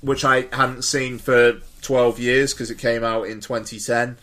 which 0.00 0.24
I 0.24 0.46
hadn't 0.52 0.82
seen 0.82 1.18
for 1.18 1.60
12 1.82 2.18
years 2.18 2.54
because 2.54 2.70
it 2.70 2.78
came 2.78 3.04
out 3.04 3.24
in 3.24 3.40
2010. 3.40 4.16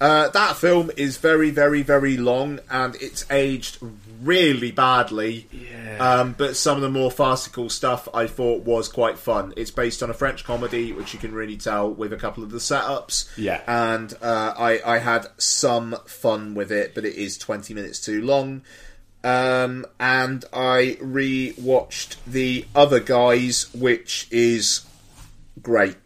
Uh, 0.00 0.28
that 0.28 0.56
film 0.56 0.90
is 0.96 1.18
very, 1.18 1.50
very, 1.50 1.82
very 1.82 2.16
long, 2.16 2.60
and 2.70 2.94
it's 2.96 3.30
aged 3.30 3.78
really 4.22 4.70
badly. 4.70 5.46
Yeah. 5.52 5.96
Um, 5.98 6.34
but 6.36 6.56
some 6.56 6.76
of 6.76 6.82
the 6.82 6.90
more 6.90 7.10
farcical 7.10 7.68
stuff 7.68 8.08
I 8.14 8.26
thought 8.26 8.62
was 8.64 8.88
quite 8.88 9.18
fun. 9.18 9.52
It's 9.56 9.70
based 9.70 10.02
on 10.02 10.10
a 10.10 10.14
French 10.14 10.44
comedy, 10.44 10.92
which 10.92 11.12
you 11.12 11.18
can 11.18 11.32
really 11.32 11.56
tell 11.56 11.90
with 11.90 12.12
a 12.12 12.16
couple 12.16 12.42
of 12.42 12.50
the 12.50 12.58
setups. 12.58 13.30
Yeah. 13.36 13.62
And 13.66 14.14
uh, 14.22 14.54
I, 14.56 14.80
I 14.84 14.98
had 14.98 15.28
some 15.38 15.96
fun 16.06 16.54
with 16.54 16.72
it, 16.72 16.94
but 16.94 17.04
it 17.04 17.14
is 17.14 17.38
20 17.38 17.74
minutes 17.74 18.00
too 18.00 18.22
long. 18.22 18.62
Um, 19.22 19.84
and 19.98 20.44
I 20.52 20.96
re-watched 21.00 22.16
The 22.26 22.66
Other 22.74 23.00
Guys, 23.00 23.72
which 23.74 24.26
is 24.30 24.86
great. 25.60 25.96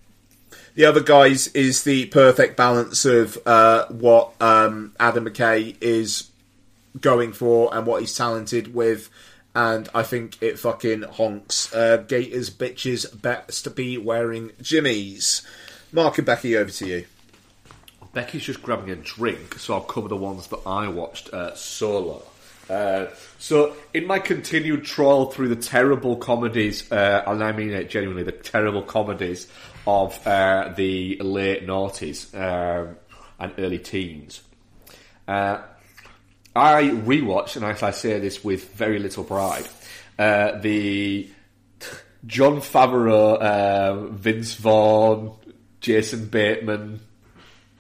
The 0.75 0.85
Other 0.85 1.03
Guys 1.03 1.47
is 1.49 1.85
the 1.85 2.07
perfect 2.07 2.57
balance 2.57 3.05
of 3.05 3.39
uh, 3.47 3.87
what 3.87 4.33
um, 4.41 4.93
Adam 4.99 5.27
McKay 5.27 5.77
is 5.81 6.31
going 7.01 7.33
for 7.33 7.75
and 7.75 7.87
what 7.87 8.01
he's 8.01 8.17
talented 8.17 8.75
with. 8.75 9.11
And 9.55 9.89
I 9.95 10.03
think 10.03 10.43
it 10.43 10.59
fucking 10.59 11.03
honks. 11.03 11.73
Uh, 11.73 11.99
Gators 11.99 12.51
bitches 12.51 13.21
best 13.21 13.65
to 13.65 13.71
be 13.71 13.97
wearing 13.99 14.51
jimmies. 14.61 15.47
Mark 15.93 16.19
and 16.19 16.27
Becky, 16.27 16.57
over 16.57 16.71
to 16.71 16.87
you. 16.87 17.05
Becky's 18.13 18.45
just 18.45 18.63
grabbing 18.63 18.91
a 18.91 18.97
drink, 18.97 19.59
so 19.59 19.75
I'll 19.75 19.81
cover 19.81 20.09
the 20.09 20.17
ones 20.17 20.47
that 20.49 20.61
I 20.67 20.89
watched 20.89 21.33
uh, 21.33 21.55
solo. 21.55 22.23
Uh, 22.71 23.07
so, 23.39 23.77
in 23.93 24.07
my 24.07 24.19
continued 24.19 24.85
trawl 24.85 25.27
through 25.27 25.49
the 25.49 25.57
terrible 25.57 26.17
comedies, 26.17 26.91
uh, 26.91 27.23
and 27.27 27.45
I 27.45 27.53
mean 27.53 27.71
it 27.71 27.91
genuinely, 27.91 28.23
the 28.23 28.33
terrible 28.33 28.83
comedies 28.83 29.49
of 29.87 30.25
uh, 30.27 30.73
the 30.75 31.19
late 31.19 31.67
noughties 31.67 32.35
um, 32.35 32.97
and 33.39 33.53
early 33.59 33.79
teens, 33.79 34.41
uh, 35.29 35.59
I 36.57 36.85
rewatched, 36.85 37.57
and 37.57 37.65
I 37.65 37.91
say 37.91 38.19
this 38.21 38.45
with 38.45 38.73
very 38.75 38.99
little 38.99 39.25
pride, 39.25 39.67
uh, 40.19 40.59
the 40.61 41.29
Jon 42.27 42.61
Favreau, 42.61 43.37
uh, 43.41 44.07
Vince 44.09 44.55
Vaughn, 44.55 45.37
Jason 45.81 46.27
Bateman, 46.27 47.01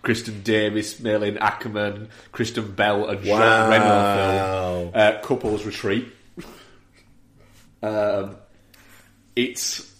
Kristin 0.02 0.42
Davis, 0.44 1.00
Malin 1.00 1.36
Akerman, 1.36 2.08
Kristen 2.32 2.72
Bell, 2.72 3.08
and 3.08 3.24
Wow. 3.24 3.70
Reno 3.70 4.90
film, 4.90 4.92
uh, 4.94 5.20
Couples 5.22 5.64
Retreat. 5.64 6.08
um, 7.82 8.36
it's 9.36 9.90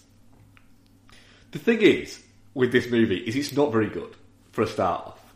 the 1.51 1.59
thing 1.59 1.81
is 1.81 2.21
with 2.53 2.71
this 2.71 2.89
movie 2.89 3.17
is 3.17 3.35
it's 3.35 3.53
not 3.53 3.71
very 3.71 3.89
good 3.89 4.15
for 4.51 4.61
a 4.61 4.67
start 4.67 5.07
off. 5.07 5.33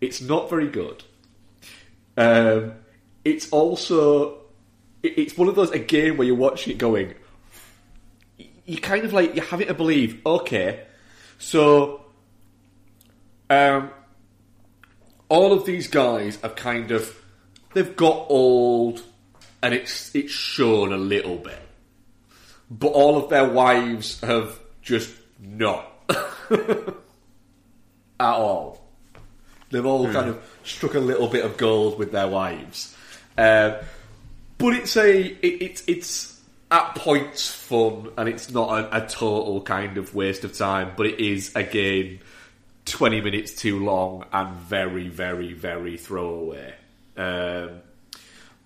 It's 0.00 0.20
not 0.20 0.50
very 0.50 0.68
good. 0.68 1.02
Um, 2.16 2.72
it's 3.24 3.50
also 3.50 4.38
it's 5.02 5.36
one 5.36 5.48
of 5.48 5.54
those 5.54 5.70
again 5.70 6.16
where 6.16 6.26
you're 6.26 6.36
watching 6.36 6.72
it 6.72 6.78
going. 6.78 7.14
You 8.66 8.78
kind 8.78 9.04
of 9.04 9.12
like 9.12 9.34
you 9.34 9.42
have 9.42 9.60
it 9.60 9.68
to 9.68 9.74
believe. 9.74 10.24
Okay, 10.24 10.84
so 11.38 12.04
um, 13.48 13.90
all 15.28 15.52
of 15.52 15.64
these 15.64 15.88
guys 15.88 16.36
have 16.42 16.54
kind 16.54 16.90
of 16.90 17.16
they've 17.74 17.96
got 17.96 18.26
old, 18.28 19.02
and 19.62 19.74
it's 19.74 20.14
it's 20.14 20.32
shown 20.32 20.92
a 20.92 20.98
little 20.98 21.36
bit, 21.36 21.60
but 22.70 22.88
all 22.88 23.16
of 23.16 23.30
their 23.30 23.48
wives 23.48 24.20
have 24.20 24.58
just 24.82 25.12
not 25.40 25.86
at 26.10 26.94
all. 28.20 28.80
They've 29.70 29.86
all 29.86 30.12
kind 30.12 30.28
of 30.28 30.58
struck 30.64 30.94
a 30.94 31.00
little 31.00 31.28
bit 31.28 31.44
of 31.44 31.56
gold 31.56 31.98
with 31.98 32.12
their 32.12 32.26
wives, 32.28 32.96
um, 33.40 33.76
but 34.58 34.74
it's 34.74 34.96
a 34.96 35.26
it, 35.26 35.62
it's 35.62 35.82
it's 35.86 36.40
at 36.70 36.94
points 36.94 37.50
fun, 37.50 38.10
and 38.16 38.28
it's 38.28 38.50
not 38.50 38.78
a, 38.78 39.04
a 39.04 39.08
total 39.08 39.62
kind 39.62 39.98
of 39.98 40.14
waste 40.14 40.44
of 40.44 40.56
time. 40.56 40.92
But 40.96 41.06
it 41.06 41.20
is 41.20 41.54
again 41.56 42.20
twenty 42.84 43.20
minutes 43.20 43.54
too 43.54 43.84
long 43.84 44.26
and 44.32 44.56
very 44.56 45.08
very 45.08 45.52
very 45.52 45.96
throwaway. 45.96 46.74
Um, 47.16 47.80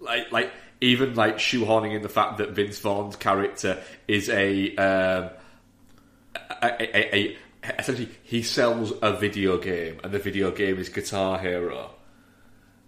like 0.00 0.32
like 0.32 0.52
even 0.80 1.14
like 1.14 1.38
shoehorning 1.38 1.94
in 1.94 2.02
the 2.02 2.08
fact 2.08 2.38
that 2.38 2.50
Vince 2.50 2.78
Vaughn's 2.80 3.16
character 3.16 3.82
is 4.08 4.28
a 4.28 4.74
um, 4.76 5.30
a, 6.62 6.66
a, 6.80 7.16
a 7.16 7.36
essentially 7.78 8.10
he 8.22 8.42
sells 8.42 8.92
a 9.00 9.12
video 9.16 9.56
game 9.56 9.98
and 10.04 10.12
the 10.12 10.18
video 10.18 10.50
game 10.50 10.78
is 10.78 10.88
Guitar 10.88 11.38
Hero. 11.38 11.93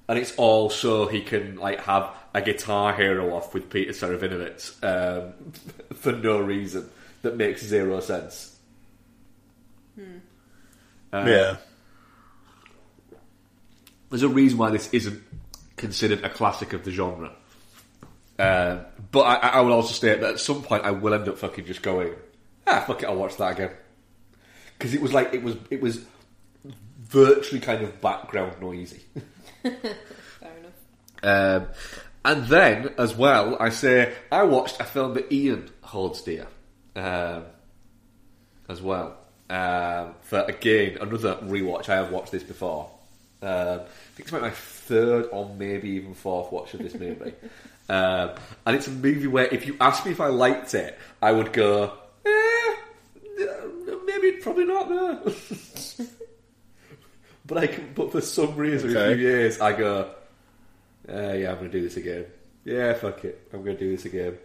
And 0.09 0.19
it's 0.19 0.35
all 0.37 0.71
so 0.71 1.07
he 1.07 1.21
can 1.23 1.57
like 1.57 1.81
have 1.81 2.11
a 2.33 2.41
Guitar 2.41 2.95
Hero 2.95 3.35
off 3.35 3.55
with 3.55 3.71
Peter 3.71 3.93
Serafinowicz 3.93 4.85
um, 4.85 5.33
for 5.97 6.13
no 6.13 6.39
reason 6.41 6.89
that 7.23 7.37
makes 7.37 7.63
zero 7.63 8.01
sense. 8.01 8.57
Uh, 11.13 11.25
yeah. 11.27 11.57
There's 14.11 14.23
a 14.23 14.29
reason 14.29 14.59
why 14.59 14.71
this 14.71 14.89
isn't 14.93 15.23
considered 15.77 16.25
a 16.25 16.31
classic 16.31 16.73
of 16.73 16.85
the 16.85 16.91
genre. 16.91 17.33
Um, 18.39 18.81
but 19.11 19.23
I, 19.23 19.35
I 19.35 19.61
will 19.61 19.73
also 19.73 19.93
state 19.93 20.21
that 20.21 20.35
at 20.35 20.41
some 20.41 20.63
point 20.63 20.85
I 20.85 20.91
will 20.91 21.15
end 21.15 21.29
up 21.29 21.39
fucking 21.39 21.65
just 21.65 21.83
going, 21.83 22.15
ah, 22.67 22.85
fuck 22.87 23.03
it, 23.03 23.07
I'll 23.07 23.17
watch 23.17 23.37
that 23.39 23.53
again. 23.53 23.71
Because 24.79 24.95
it 24.95 25.01
was 25.01 25.13
like 25.13 25.33
it 25.33 25.43
was 25.43 25.57
it 25.71 25.81
was 25.81 26.05
virtually 27.01 27.61
kind 27.61 27.83
of 27.83 28.01
background 28.01 28.61
noisy. 28.61 29.03
Fair 29.71 30.53
enough. 30.59 31.63
Um, 31.63 31.69
and 32.25 32.47
then, 32.47 32.95
as 32.99 33.15
well, 33.15 33.57
I 33.61 33.69
say 33.69 34.13
I 34.33 34.43
watched 34.43 34.81
a 34.81 34.85
film 34.85 35.15
that 35.15 35.33
Ian 35.33 35.71
holds 35.81 36.23
dear, 36.23 36.49
um, 36.97 37.45
as 38.69 38.83
well. 38.83 39.17
Um, 39.49 40.15
for 40.23 40.41
again 40.41 40.99
another 41.01 41.37
rewatch. 41.37 41.89
I 41.89 41.97
have 41.97 42.11
watched 42.11 42.33
this 42.33 42.43
before. 42.43 42.91
Um, 43.43 43.51
I 43.51 43.77
think 43.77 44.21
it's 44.21 44.31
about 44.31 44.43
my 44.43 44.51
third 44.51 45.29
or 45.31 45.55
maybe 45.57 45.91
even 45.91 46.15
fourth 46.15 46.51
watch 46.51 46.75
of 46.75 46.81
this 46.81 46.95
movie. 46.95 47.33
um, 47.89 48.31
and 48.67 48.75
it's 48.75 48.89
a 48.89 48.91
movie 48.91 49.29
where 49.29 49.47
if 49.47 49.67
you 49.67 49.77
ask 49.81 50.05
me 50.05 50.11
if 50.11 50.21
I 50.21 50.29
liked 50.29 50.75
it, 50.75 50.99
I 51.23 51.31
would 51.31 51.53
go, 51.53 51.93
eh, 52.25 52.75
maybe 54.05 54.33
probably 54.39 54.65
not. 54.65 54.91
No. 54.91 55.33
but 57.47 57.59
I 57.59 57.67
can, 57.67 57.93
but 57.95 58.13
for 58.13 58.21
some 58.21 58.57
reason, 58.57 58.91
in 58.91 58.97
a 58.97 59.01
Okay. 59.01 59.15
few 59.15 59.23
years, 59.29 59.61
I 59.61 59.73
go, 59.73 60.11
uh, 61.09 61.33
yeah, 61.33 61.51
I'm 61.51 61.59
going 61.59 61.71
to 61.71 61.79
do 61.79 61.83
this 61.83 61.97
again. 61.97 62.27
Yeah, 62.65 62.95
fuck 62.95 63.25
it. 63.25 63.49
I'm 63.53 63.63
going 63.65 63.77
to 63.77 63.85
do 63.85 63.91
this 63.97 64.05
again. 64.05 64.37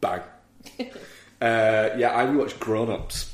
Bang. 0.00 0.20
uh, 0.80 0.84
yeah, 1.40 2.12
I 2.14 2.26
rewatched 2.26 2.58
Grown 2.58 2.90
Ups. 2.90 3.28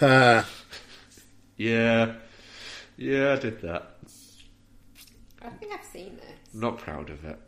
Uh, 0.00 0.42
Yeah. 1.56 2.14
Yeah, 2.98 3.32
I 3.32 3.36
did 3.36 3.60
that. 3.62 3.96
I 5.42 5.48
think 5.50 5.72
I've 5.72 5.84
seen 5.84 6.16
this. 6.16 6.54
I'm 6.54 6.60
not 6.60 6.78
proud 6.78 7.10
of 7.10 7.24
it. 7.24 7.38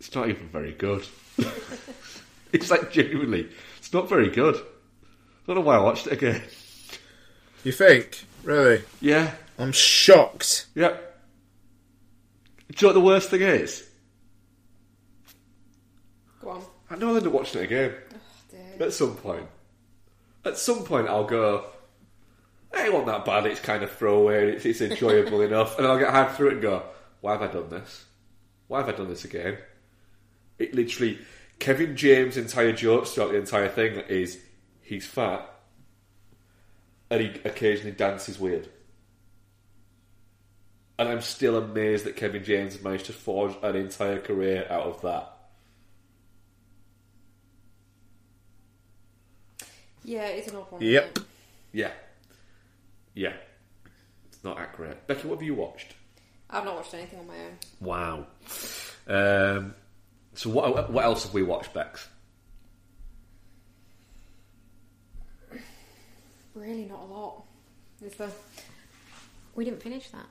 It's 0.00 0.14
not 0.14 0.28
even 0.28 0.48
very 0.48 0.72
good. 0.72 1.06
it's 2.52 2.70
like 2.70 2.90
genuinely, 2.92 3.48
it's 3.78 3.92
not 3.92 4.08
very 4.08 4.28
good. 4.28 4.56
I 4.56 4.60
don't 5.46 5.56
know 5.56 5.62
why 5.62 5.76
I 5.76 5.80
watched 5.80 6.06
it 6.08 6.12
again. 6.14 6.42
You 7.64 7.72
think? 7.72 8.24
Really? 8.42 8.82
Yeah. 9.00 9.32
I'm 9.58 9.72
shocked. 9.72 10.66
Yep. 10.74 11.20
Do 12.72 12.74
you 12.74 12.82
know 12.82 12.88
what 12.88 13.00
the 13.00 13.06
worst 13.06 13.30
thing 13.30 13.42
is? 13.42 13.88
Go 16.40 16.50
on. 16.50 16.62
I 16.90 16.96
know 16.96 17.10
I'll 17.10 17.16
end 17.16 17.26
up 17.26 17.32
watching 17.32 17.60
it 17.60 17.64
again. 17.64 17.92
Dear. 18.50 18.86
At 18.86 18.92
some 18.92 19.14
point. 19.16 19.46
At 20.44 20.58
some 20.58 20.82
point, 20.84 21.08
I'll 21.08 21.24
go, 21.24 21.66
"Hey, 22.74 22.86
it 22.86 22.92
wasn't 22.92 23.06
that 23.08 23.24
bad, 23.24 23.46
it's 23.46 23.60
kind 23.60 23.82
of 23.84 23.92
throwaway, 23.92 24.52
it's, 24.52 24.64
it's 24.64 24.80
enjoyable 24.80 25.40
enough. 25.42 25.78
And 25.78 25.86
I'll 25.86 25.98
get 25.98 26.10
half 26.10 26.36
through 26.36 26.48
it 26.48 26.52
and 26.54 26.62
go, 26.62 26.82
why 27.20 27.32
have 27.32 27.42
I 27.42 27.46
done 27.46 27.68
this? 27.68 28.04
Why 28.66 28.78
have 28.80 28.88
I 28.88 28.92
done 28.92 29.08
this 29.08 29.24
again? 29.24 29.58
It 30.58 30.74
literally, 30.74 31.18
Kevin 31.60 31.96
James' 31.96 32.36
entire 32.36 32.72
jokes 32.72 33.12
throughout 33.12 33.30
the 33.30 33.38
entire 33.38 33.68
thing 33.68 34.00
is 34.08 34.40
he's 34.80 35.06
fat 35.06 35.48
and 37.12 37.20
he 37.20 37.28
occasionally 37.44 37.92
dances 37.92 38.38
weird. 38.38 38.66
And 40.98 41.10
I'm 41.10 41.20
still 41.20 41.58
amazed 41.58 42.06
that 42.06 42.16
Kevin 42.16 42.42
James 42.42 42.82
managed 42.82 43.04
to 43.06 43.12
forge 43.12 43.54
an 43.62 43.76
entire 43.76 44.18
career 44.18 44.66
out 44.70 44.84
of 44.84 45.02
that. 45.02 45.30
Yeah, 50.04 50.24
it's 50.24 50.48
an 50.48 50.56
awful 50.56 50.78
one. 50.78 50.86
Yep. 50.86 51.18
Yeah. 51.72 51.90
Yeah. 53.12 53.34
It's 54.28 54.42
not 54.42 54.58
accurate. 54.58 55.06
Becky, 55.06 55.28
what 55.28 55.34
have 55.34 55.42
you 55.42 55.54
watched? 55.54 55.94
I've 56.48 56.64
not 56.64 56.76
watched 56.76 56.94
anything 56.94 57.18
on 57.18 57.26
my 57.26 57.34
own. 57.34 57.58
Wow. 57.82 58.26
Um, 59.06 59.74
so 60.32 60.48
what 60.48 60.90
what 60.90 61.04
else 61.04 61.24
have 61.24 61.34
we 61.34 61.42
watched, 61.42 61.74
Bex? 61.74 62.08
Really, 66.54 66.84
not 66.84 67.00
a 67.00 67.12
lot. 67.12 67.44
Is 68.04 68.14
there? 68.14 68.28
We 69.54 69.64
didn't 69.64 69.82
finish 69.82 70.08
that. 70.10 70.26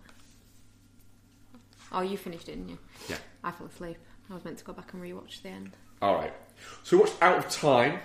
Oh, 1.91 2.01
you 2.01 2.17
finished 2.17 2.47
it, 2.47 2.55
didn't 2.55 2.69
you? 2.69 2.77
Yeah. 3.09 3.17
I 3.43 3.51
fell 3.51 3.67
asleep. 3.67 3.97
I 4.29 4.33
was 4.33 4.45
meant 4.45 4.57
to 4.59 4.63
go 4.63 4.73
back 4.73 4.93
and 4.93 5.01
rewatch 5.01 5.41
the 5.41 5.49
end. 5.49 5.71
All 6.01 6.15
right. 6.15 6.33
So 6.83 6.95
we 6.97 7.03
watched 7.03 7.21
Out 7.21 7.37
of 7.37 7.49
Time, 7.49 7.99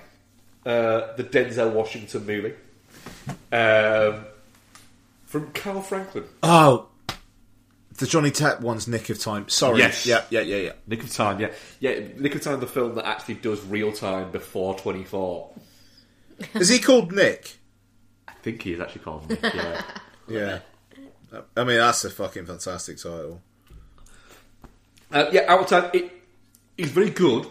uh, 0.64 1.14
the 1.16 1.24
Denzel 1.24 1.72
Washington 1.72 2.26
movie, 2.26 2.54
um, 3.52 4.24
from 5.24 5.52
Carl 5.52 5.82
Franklin. 5.82 6.24
Oh, 6.42 6.88
the 7.98 8.06
Johnny 8.06 8.30
Depp 8.30 8.60
one's 8.60 8.88
Nick 8.88 9.08
of 9.08 9.20
Time. 9.20 9.48
Sorry. 9.48 9.78
Yes. 9.78 10.04
Yeah, 10.06 10.24
yeah, 10.30 10.40
yeah, 10.40 10.56
yeah. 10.56 10.72
Nick 10.86 11.04
of 11.04 11.12
Time, 11.12 11.38
yeah, 11.40 11.52
yeah. 11.80 12.00
Nick 12.18 12.34
of 12.34 12.42
Time, 12.42 12.60
the 12.60 12.66
film 12.66 12.94
that 12.96 13.06
actually 13.06 13.34
does 13.34 13.64
real 13.64 13.92
time 13.92 14.30
before 14.32 14.76
twenty 14.78 15.04
four. 15.04 15.52
Is 16.54 16.68
he 16.68 16.78
called 16.78 17.12
Nick? 17.12 17.58
I 18.46 18.50
think 18.50 18.62
he 18.62 18.74
is 18.74 18.80
actually 18.80 19.00
called 19.00 19.28
Nick. 19.28 19.42
Yeah. 19.42 19.82
Yeah. 20.28 20.58
I 21.56 21.62
mean, 21.64 21.78
that's 21.78 22.04
a 22.04 22.10
fucking 22.10 22.46
fantastic 22.46 22.96
title. 22.96 23.40
Uh, 25.12 25.26
yeah, 25.32 25.44
out 25.46 25.60
of 25.60 25.66
time. 25.68 25.90
It, 25.92 26.10
it's 26.76 26.90
very 26.90 27.10
good. 27.10 27.46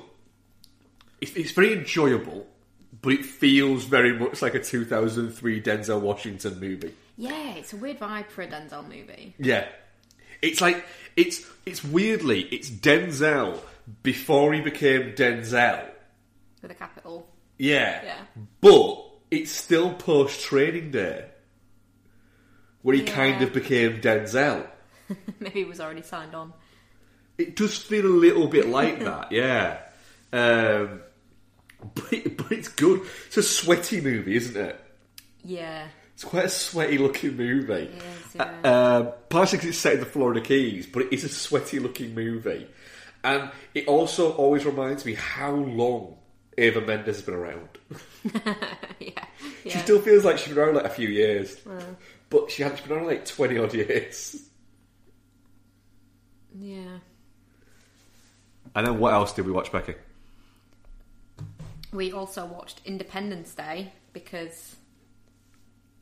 It's, 1.22 1.32
it's 1.38 1.52
very 1.52 1.72
enjoyable, 1.74 2.46
but 3.02 3.14
it 3.14 3.24
feels 3.26 3.86
very 3.86 4.12
much 4.18 4.42
like 4.42 4.56
a 4.56 4.60
2003 4.62 5.62
Denzel 5.62 6.02
Washington 6.02 6.60
movie. 6.60 6.94
Yeah, 7.18 7.54
it's 7.56 7.72
a 7.72 7.78
weird 7.78 8.00
vibe 8.00 8.28
for 8.28 8.42
a 8.42 8.48
Denzel 8.48 8.84
movie. 8.84 9.36
Yeah, 9.40 9.68
it's 10.42 10.60
like 10.60 10.86
it's 11.16 11.46
it's 11.66 11.82
weirdly 11.82 12.42
it's 12.42 12.70
Denzel 12.70 13.60
before 14.04 14.54
he 14.54 14.60
became 14.60 15.14
Denzel. 15.14 15.86
With 16.62 16.72
a 16.72 16.76
capital. 16.76 17.30
Yeah, 17.58 18.04
Yeah. 18.04 18.18
but 18.60 19.05
it's 19.32 19.52
still 19.52 19.94
post 19.94 20.42
Training 20.42 20.92
Day, 20.92 21.26
where 22.82 22.96
he 22.96 23.04
Yeah. 23.04 23.14
kind 23.16 23.42
of 23.42 23.54
became 23.54 24.02
Denzel. 24.02 24.68
Maybe 25.40 25.62
it 25.62 25.68
was 25.68 25.80
already 25.80 26.02
signed 26.02 26.34
on. 26.36 26.54
It 27.38 27.56
does 27.56 27.78
feel 27.78 28.06
a 28.06 28.08
little 28.08 28.48
bit 28.48 28.68
like 28.68 29.00
that, 29.04 29.32
yeah. 29.32 29.80
Um, 30.34 31.02
but, 31.94 32.14
it, 32.14 32.38
but 32.38 32.52
it's 32.52 32.68
good. 32.70 33.02
It's 33.28 33.38
a 33.38 33.44
sweaty 33.44 34.02
movie, 34.02 34.36
isn't 34.36 34.56
it? 34.58 34.80
Yeah. 35.44 35.88
It's 36.14 36.24
quite 36.24 36.46
a 36.46 36.50
sweaty 36.50 36.98
looking 36.98 37.36
movie. 37.36 37.92
Yes, 37.94 38.36
yeah. 38.36 38.96
Um, 38.96 39.10
partially 39.30 39.58
because 39.58 39.70
it's 39.72 39.78
set 39.80 39.94
in 39.96 40.00
the 40.00 40.06
Florida 40.06 40.40
Keys, 40.40 40.88
but 40.88 41.04
it 41.04 41.14
is 41.14 41.26
a 41.26 41.30
sweaty 41.30 41.80
looking 41.80 42.16
movie. 42.16 42.68
And 43.24 43.52
it 43.74 43.88
also 43.88 44.32
always 44.34 44.66
reminds 44.66 45.04
me 45.06 45.16
how 45.16 45.52
long 45.52 46.16
Eva 46.58 46.82
Mendes 46.82 47.18
has 47.18 47.22
been 47.26 47.34
around. 47.36 47.68
yeah. 49.00 49.26
She 49.64 49.78
still 49.80 50.00
feels 50.02 50.24
like 50.24 50.38
she's 50.38 50.54
been 50.54 50.64
around 50.64 50.76
like 50.76 50.86
a 50.86 50.90
few 50.90 51.10
years. 51.10 51.58
But 52.30 52.50
she 52.52 52.64
has 52.64 52.80
been 52.82 52.98
around 52.98 53.08
like 53.08 53.26
20 53.26 53.58
odd 53.58 53.74
years. 53.74 54.42
Yeah. 56.58 57.00
And 58.76 58.88
then 58.88 59.00
what 59.00 59.14
else 59.14 59.34
did 59.34 59.46
we 59.46 59.52
watch, 59.52 59.72
Becky? 59.72 59.96
We 61.92 62.12
also 62.12 62.46
watched 62.46 62.82
Independence 62.86 63.54
Day 63.54 63.94
because 64.14 64.76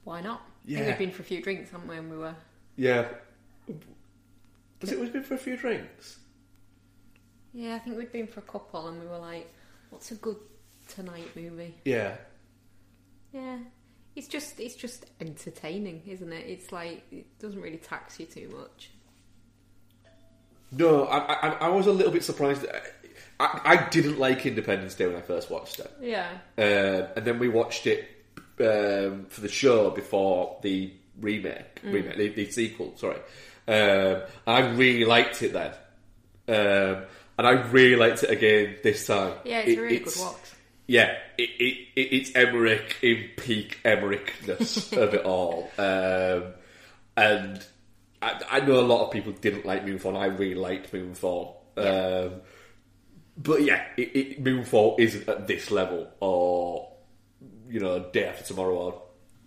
why 0.03 0.21
not? 0.21 0.41
I 0.41 0.67
think 0.67 0.79
Yeah. 0.79 0.87
we'd 0.87 0.97
been 0.97 1.11
for 1.11 1.21
a 1.21 1.25
few 1.25 1.41
drinks, 1.41 1.71
haven't 1.71 1.87
we, 1.87 1.95
when 1.95 2.09
we 2.09 2.17
were 2.17 2.35
Yeah. 2.75 3.07
Has 4.81 4.91
it 4.91 4.95
always 4.95 5.11
been 5.11 5.23
for 5.23 5.35
a 5.35 5.37
few 5.37 5.55
drinks? 5.55 6.19
Yeah, 7.53 7.75
I 7.75 7.79
think 7.79 7.97
we'd 7.97 8.11
been 8.11 8.27
for 8.27 8.39
a 8.39 8.43
couple 8.43 8.87
and 8.87 8.99
we 8.99 9.07
were 9.07 9.19
like, 9.19 9.51
What's 9.93 10.09
a 10.09 10.15
good 10.15 10.37
tonight 10.87 11.29
movie? 11.35 11.75
Yeah. 11.85 12.15
Yeah. 13.31 13.57
It's 14.15 14.27
just 14.27 14.59
it's 14.59 14.73
just 14.73 15.05
entertaining, 15.21 16.01
isn't 16.07 16.33
it? 16.33 16.45
It's 16.47 16.71
like 16.71 17.03
it 17.11 17.37
doesn't 17.37 17.61
really 17.61 17.77
tax 17.77 18.19
you 18.19 18.25
too 18.25 18.51
much. 18.57 18.89
No, 20.71 21.05
I, 21.05 21.33
I, 21.33 21.47
I 21.61 21.67
was 21.69 21.85
a 21.85 21.91
little 21.91 22.11
bit 22.11 22.23
surprised. 22.23 22.65
I, 23.39 23.61
I 23.63 23.89
didn't 23.89 24.17
like 24.17 24.47
Independence 24.47 24.95
Day 24.95 25.05
when 25.05 25.15
I 25.15 25.21
first 25.21 25.51
watched 25.51 25.79
it. 25.79 25.91
Yeah. 26.01 26.27
Um, 26.57 27.09
and 27.15 27.25
then 27.25 27.37
we 27.37 27.47
watched 27.47 27.85
it 27.85 28.09
um, 28.59 29.27
for 29.29 29.41
the 29.41 29.49
show 29.49 29.91
before 29.91 30.57
the 30.63 30.91
remake, 31.21 31.81
remake 31.83 32.17
the, 32.17 32.29
the 32.29 32.51
sequel. 32.51 32.97
Sorry, 32.97 33.19
um, 33.67 34.23
I 34.47 34.61
really 34.71 35.05
liked 35.05 35.43
it 35.43 35.53
then, 35.53 35.73
um, 36.47 37.03
and 37.37 37.47
I 37.47 37.51
really 37.51 37.95
liked 37.95 38.23
it 38.23 38.29
again 38.29 38.75
this 38.83 39.05
time. 39.07 39.33
Yeah, 39.45 39.59
it's 39.59 39.69
It- 39.71 39.77
a 39.77 39.81
really 39.81 39.99
good 39.99 40.13
watch. 40.19 40.37
Yeah, 40.85 41.15
it, 41.37 41.49
it, 41.59 41.87
it, 41.95 42.01
it's 42.01 42.35
Emmerich 42.35 42.97
in 43.01 43.29
peak 43.37 43.79
Emmerickness 43.85 44.91
of 45.01 45.13
it 45.13 45.23
all, 45.23 45.71
um, 45.77 46.53
and 47.15 47.65
I, 48.21 48.41
I 48.51 48.59
know 48.59 48.79
a 48.79 48.81
lot 48.81 49.05
of 49.05 49.11
people 49.11 49.31
didn't 49.31 49.65
like 49.65 49.85
Moonfall. 49.85 50.09
And 50.09 50.17
I 50.17 50.25
really 50.25 50.55
liked 50.55 50.91
Moonfall. 50.91 51.55
Um, 51.77 52.41
but 53.37 53.63
yeah, 53.63 53.85
it, 53.97 54.15
it, 54.15 54.43
Moonfall 54.43 54.99
isn't 54.99 55.27
at 55.29 55.47
this 55.47 55.71
level, 55.71 56.09
or 56.19 56.91
you 57.69 57.79
know, 57.79 57.99
Day 58.11 58.25
After 58.25 58.43
Tomorrow, 58.43 58.75
or 58.75 59.01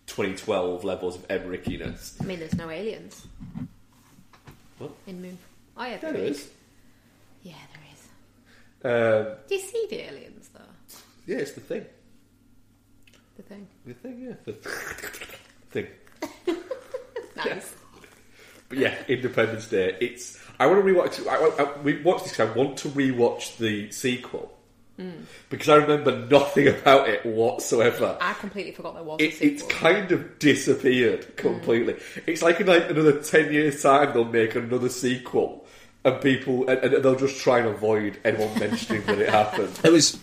2012 0.07 0.85
levels 0.85 1.17
of 1.17 1.29
Emmerichiness. 1.29 2.15
I 2.21 2.25
mean 2.25 2.39
there's 2.39 2.55
no 2.57 2.71
aliens. 2.71 3.27
What? 4.79 4.91
In 5.07 5.21
Moon. 5.21 5.39
Oh 5.77 5.85
yeah, 5.85 5.99
There 5.99 6.13
there 6.13 6.23
is. 6.23 6.39
is. 6.39 6.49
Yeah, 7.49 7.55
there 8.83 9.23
is. 9.23 9.29
Um, 9.29 9.37
Do 9.49 9.55
you 9.55 9.61
see 9.61 9.87
the 9.91 10.01
aliens 10.09 10.51
though? 10.53 10.61
yeah, 11.27 11.39
it's 11.39 11.53
the 11.53 11.61
thing. 11.61 11.85
The 13.37 13.43
thing. 13.43 13.67
The 13.87 13.95
thing, 13.95 14.21
yeah, 14.21 14.35
the 14.45 14.53
thing. 15.71 15.87
Nice. 17.37 17.75
But 18.69 18.79
yeah, 18.79 18.95
Independence 19.09 19.69
Day. 19.69 19.97
It's. 20.01 20.39
I 20.59 20.67
want 20.67 20.85
to 20.85 20.91
rewatch. 20.93 21.27
I, 21.29 21.63
I, 21.65 21.81
we 21.83 22.01
watched 22.03 22.25
this. 22.25 22.35
'cause 22.37 22.49
I 22.49 22.53
want 22.53 22.79
to 22.79 22.89
rewatch 22.89 23.59
the 23.59 23.91
sequel 23.93 24.53
because 25.51 25.69
I 25.69 25.75
remember 25.77 26.27
nothing 26.31 26.69
about 26.69 27.11
it 27.11 27.25
whatsoever. 27.27 28.17
I 28.19 28.33
completely 28.33 28.73
forgot 28.73 28.95
there 28.95 29.03
was 29.05 29.21
It, 29.21 29.43
it's 29.43 29.63
kind 29.65 30.11
of 30.11 30.39
disappeared 30.39 31.37
completely. 31.37 31.97
It's 32.27 32.41
like 32.43 32.59
in 32.61 32.67
like 32.67 32.89
another 32.89 33.21
ten 33.21 33.53
years' 33.53 33.83
time 33.83 34.15
they'll 34.15 34.25
make 34.25 34.55
another 34.55 34.89
sequel, 34.89 35.66
and 36.07 36.21
people 36.23 36.69
and, 36.69 36.79
and 36.79 37.05
they'll 37.05 37.17
just 37.17 37.41
try 37.41 37.59
and 37.59 37.69
avoid 37.69 38.19
anyone 38.25 38.59
mentioning 38.59 39.05
that 39.07 39.19
it 39.19 39.29
happened. 39.29 39.79
It 39.85 39.93
was. 39.93 40.19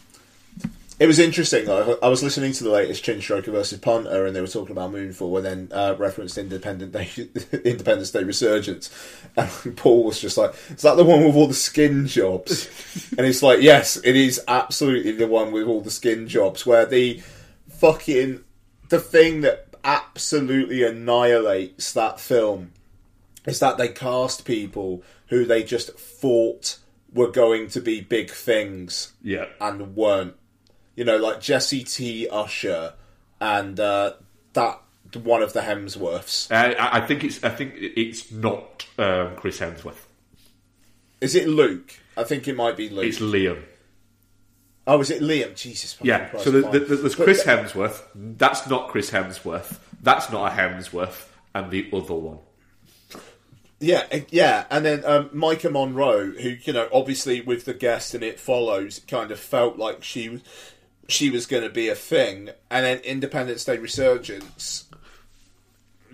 It 0.99 1.07
was 1.07 1.17
interesting. 1.17 1.69
I, 1.69 1.95
I 2.03 2.07
was 2.07 2.21
listening 2.21 2.53
to 2.53 2.63
the 2.63 2.69
latest 2.69 3.03
Chin 3.03 3.17
Stroker 3.17 3.47
versus 3.51 3.79
Punter, 3.79 4.27
and 4.27 4.35
they 4.35 4.39
were 4.39 4.47
talking 4.47 4.71
about 4.71 4.91
Moonfall, 4.91 5.37
and 5.37 5.45
then 5.45 5.77
uh, 5.77 5.95
referenced 5.97 6.37
Independent 6.37 6.91
Day, 6.93 7.09
Independence 7.65 8.11
Day 8.11 8.23
Resurgence, 8.23 8.91
and 9.35 9.49
Paul 9.75 10.03
was 10.03 10.19
just 10.19 10.37
like, 10.37 10.53
"Is 10.69 10.83
that 10.83 10.95
the 10.95 11.03
one 11.03 11.25
with 11.25 11.35
all 11.35 11.47
the 11.47 11.55
skin 11.55 12.05
jobs?" 12.07 12.69
and 13.17 13.25
it's 13.25 13.41
like, 13.41 13.61
"Yes, 13.61 13.97
it 13.97 14.15
is 14.15 14.39
absolutely 14.47 15.11
the 15.13 15.27
one 15.27 15.51
with 15.51 15.67
all 15.67 15.81
the 15.81 15.91
skin 15.91 16.27
jobs." 16.27 16.65
Where 16.65 16.85
the 16.85 17.21
fucking 17.67 18.43
the 18.89 18.99
thing 18.99 19.41
that 19.41 19.67
absolutely 19.83 20.83
annihilates 20.83 21.91
that 21.93 22.19
film 22.19 22.71
is 23.45 23.59
that 23.59 23.77
they 23.77 23.89
cast 23.89 24.45
people 24.45 25.03
who 25.27 25.45
they 25.45 25.63
just 25.63 25.97
thought 25.97 26.77
were 27.13 27.31
going 27.31 27.67
to 27.69 27.81
be 27.81 28.01
big 28.01 28.31
things 28.31 29.13
Yeah, 29.21 29.45
and 29.59 29.95
weren't. 29.95 30.35
You 30.95 31.05
know, 31.05 31.17
like 31.17 31.41
Jesse 31.41 31.83
T. 31.83 32.27
Usher 32.29 32.93
and 33.41 33.79
uh, 33.79 34.13
that 34.53 34.81
one 35.21 35.41
of 35.41 35.53
the 35.53 35.61
Hemsworths. 35.61 36.51
I, 36.51 36.73
I 36.73 36.97
I 36.97 37.07
think 37.07 37.23
it's. 37.23 37.43
I 37.43 37.49
think 37.49 37.73
it's 37.77 38.31
not 38.31 38.85
um, 38.97 39.35
Chris 39.35 39.59
Hemsworth. 39.59 40.05
Is 41.21 41.35
it 41.35 41.47
Luke? 41.47 41.99
I 42.17 42.23
think 42.23 42.47
it 42.47 42.55
might 42.55 42.77
be 42.77 42.89
Luke. 42.89 43.05
It's 43.05 43.19
Liam. 43.19 43.63
oh, 44.85 44.99
is 45.01 45.09
it 45.09 45.21
Liam? 45.21 45.55
Jesus. 45.55 45.97
Yeah, 46.01 46.29
Christ, 46.29 46.45
so 46.45 46.51
the, 46.51 46.61
the, 46.61 46.79
the, 46.79 46.95
there's 46.97 47.15
Chris 47.15 47.43
Hemsworth. 47.43 48.03
That's 48.13 48.67
not 48.67 48.89
Chris 48.89 49.11
Hemsworth. 49.11 49.77
That's 50.01 50.31
not 50.31 50.51
a 50.51 50.55
Hemsworth. 50.55 51.27
And 51.55 51.71
the 51.71 51.89
other 51.93 52.15
one. 52.15 52.39
Yeah, 53.83 54.07
uh, 54.13 54.19
yeah, 54.29 54.65
and 54.71 54.85
then 54.85 55.03
um, 55.03 55.27
Maika 55.31 55.69
Monroe, 55.69 56.31
who 56.31 56.55
you 56.63 56.71
know, 56.71 56.87
obviously 56.93 57.41
with 57.41 57.65
the 57.65 57.73
guest 57.73 58.13
and 58.13 58.23
it 58.23 58.39
follows, 58.39 59.01
kind 59.09 59.29
of 59.29 59.39
felt 59.41 59.77
like 59.77 60.05
she 60.05 60.29
was 60.29 60.41
she 61.09 61.29
was 61.29 61.45
going 61.45 61.63
to 61.63 61.69
be 61.69 61.89
a 61.89 61.95
thing, 61.95 62.49
and 62.71 62.85
then 62.85 62.99
Independence 62.99 63.65
Day 63.65 63.77
Resurgence. 63.77 64.85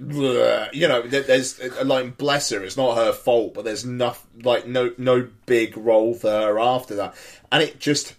bleh, 0.01 0.73
You 0.73 0.87
know, 0.87 1.03
there's 1.03 1.59
uh, 1.59 1.83
like 1.85 2.17
bless 2.17 2.49
her, 2.49 2.63
it's 2.63 2.75
not 2.75 2.97
her 2.97 3.13
fault, 3.13 3.53
but 3.53 3.65
there's 3.65 3.85
no 3.85 4.15
like 4.41 4.65
no 4.65 4.91
no 4.97 5.29
big 5.45 5.77
role 5.77 6.15
for 6.15 6.31
her 6.31 6.59
after 6.59 6.95
that, 6.95 7.13
and 7.51 7.61
it 7.61 7.79
just, 7.79 8.15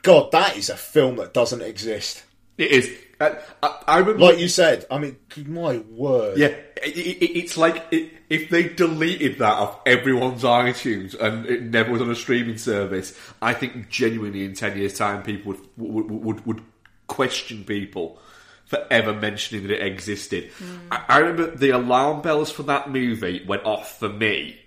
God, 0.00 0.32
that 0.32 0.56
is 0.56 0.70
a 0.70 0.76
film 0.76 1.16
that 1.16 1.34
doesn't 1.34 1.60
exist. 1.60 2.24
It 2.56 2.70
is. 2.70 2.90
Uh, 3.20 3.34
I, 3.62 3.82
I 3.86 3.98
remember. 3.98 4.20
Like 4.20 4.38
you 4.38 4.48
said, 4.48 4.86
I 4.90 4.98
mean, 4.98 5.16
my 5.46 5.78
word, 5.78 6.38
yeah, 6.38 6.54
it, 6.82 6.96
it, 6.96 7.38
it's 7.38 7.56
like 7.56 7.84
it, 7.90 8.12
if 8.28 8.50
they 8.50 8.68
deleted 8.68 9.38
that 9.38 9.52
off 9.52 9.80
everyone's 9.86 10.42
iTunes 10.42 11.18
and 11.18 11.46
it 11.46 11.62
never 11.62 11.92
was 11.92 12.02
on 12.02 12.10
a 12.10 12.14
streaming 12.14 12.58
service, 12.58 13.18
I 13.40 13.54
think 13.54 13.88
genuinely 13.88 14.44
in 14.44 14.54
10 14.54 14.78
years' 14.78 14.96
time 14.96 15.22
people 15.22 15.52
would, 15.52 15.60
would, 15.76 16.10
would, 16.24 16.46
would 16.46 16.62
question 17.06 17.64
people 17.64 18.18
for 18.66 18.86
ever 18.90 19.14
mentioning 19.14 19.66
that 19.66 19.74
it 19.74 19.86
existed. 19.86 20.50
I, 20.90 21.04
I 21.08 21.18
remember 21.18 21.56
the 21.56 21.70
alarm 21.70 22.20
bells 22.20 22.50
for 22.50 22.64
that 22.64 22.90
movie 22.90 23.44
went 23.46 23.64
off 23.64 23.98
for 23.98 24.08
me 24.08 24.58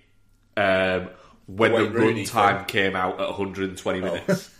um, 0.56 1.08
when 1.46 1.72
the 1.72 1.78
Wayne 1.78 1.92
Rooney 1.92 2.24
runtime 2.24 2.58
thing. 2.58 2.66
came 2.66 2.96
out 2.96 3.20
at 3.20 3.28
120 3.28 4.00
minutes. 4.00 4.50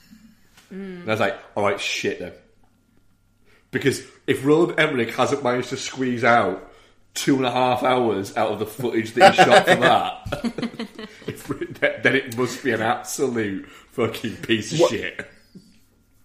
And 0.70 1.07
I 1.07 1.12
was 1.12 1.20
like, 1.20 1.39
all 1.55 1.65
right, 1.65 1.79
shit 1.79 2.19
then. 2.19 2.33
Because 3.70 4.03
if 4.27 4.43
Roland 4.43 4.81
Emmerich 4.81 5.15
hasn't 5.15 5.45
managed 5.45 5.69
to 5.69 5.77
squeeze 5.77 6.24
out 6.24 6.72
two 7.14 7.36
and 7.36 7.47
a 7.47 7.51
half 7.51 7.82
hours 7.82 8.36
out 8.36 8.52
of 8.52 8.59
the 8.59 8.66
footage 8.66 9.12
that 9.14 9.34
he 9.34 9.43
shot 9.43 9.66
for 9.66 9.76
that, 9.76 10.98
if- 11.26 11.47
then 12.02 12.14
it 12.16 12.36
must 12.36 12.62
be 12.64 12.70
an 12.72 12.80
absolute 12.82 13.68
fucking 13.68 14.36
piece 14.36 14.72
of 14.72 14.80
What- 14.80 14.90
shit. 14.90 15.28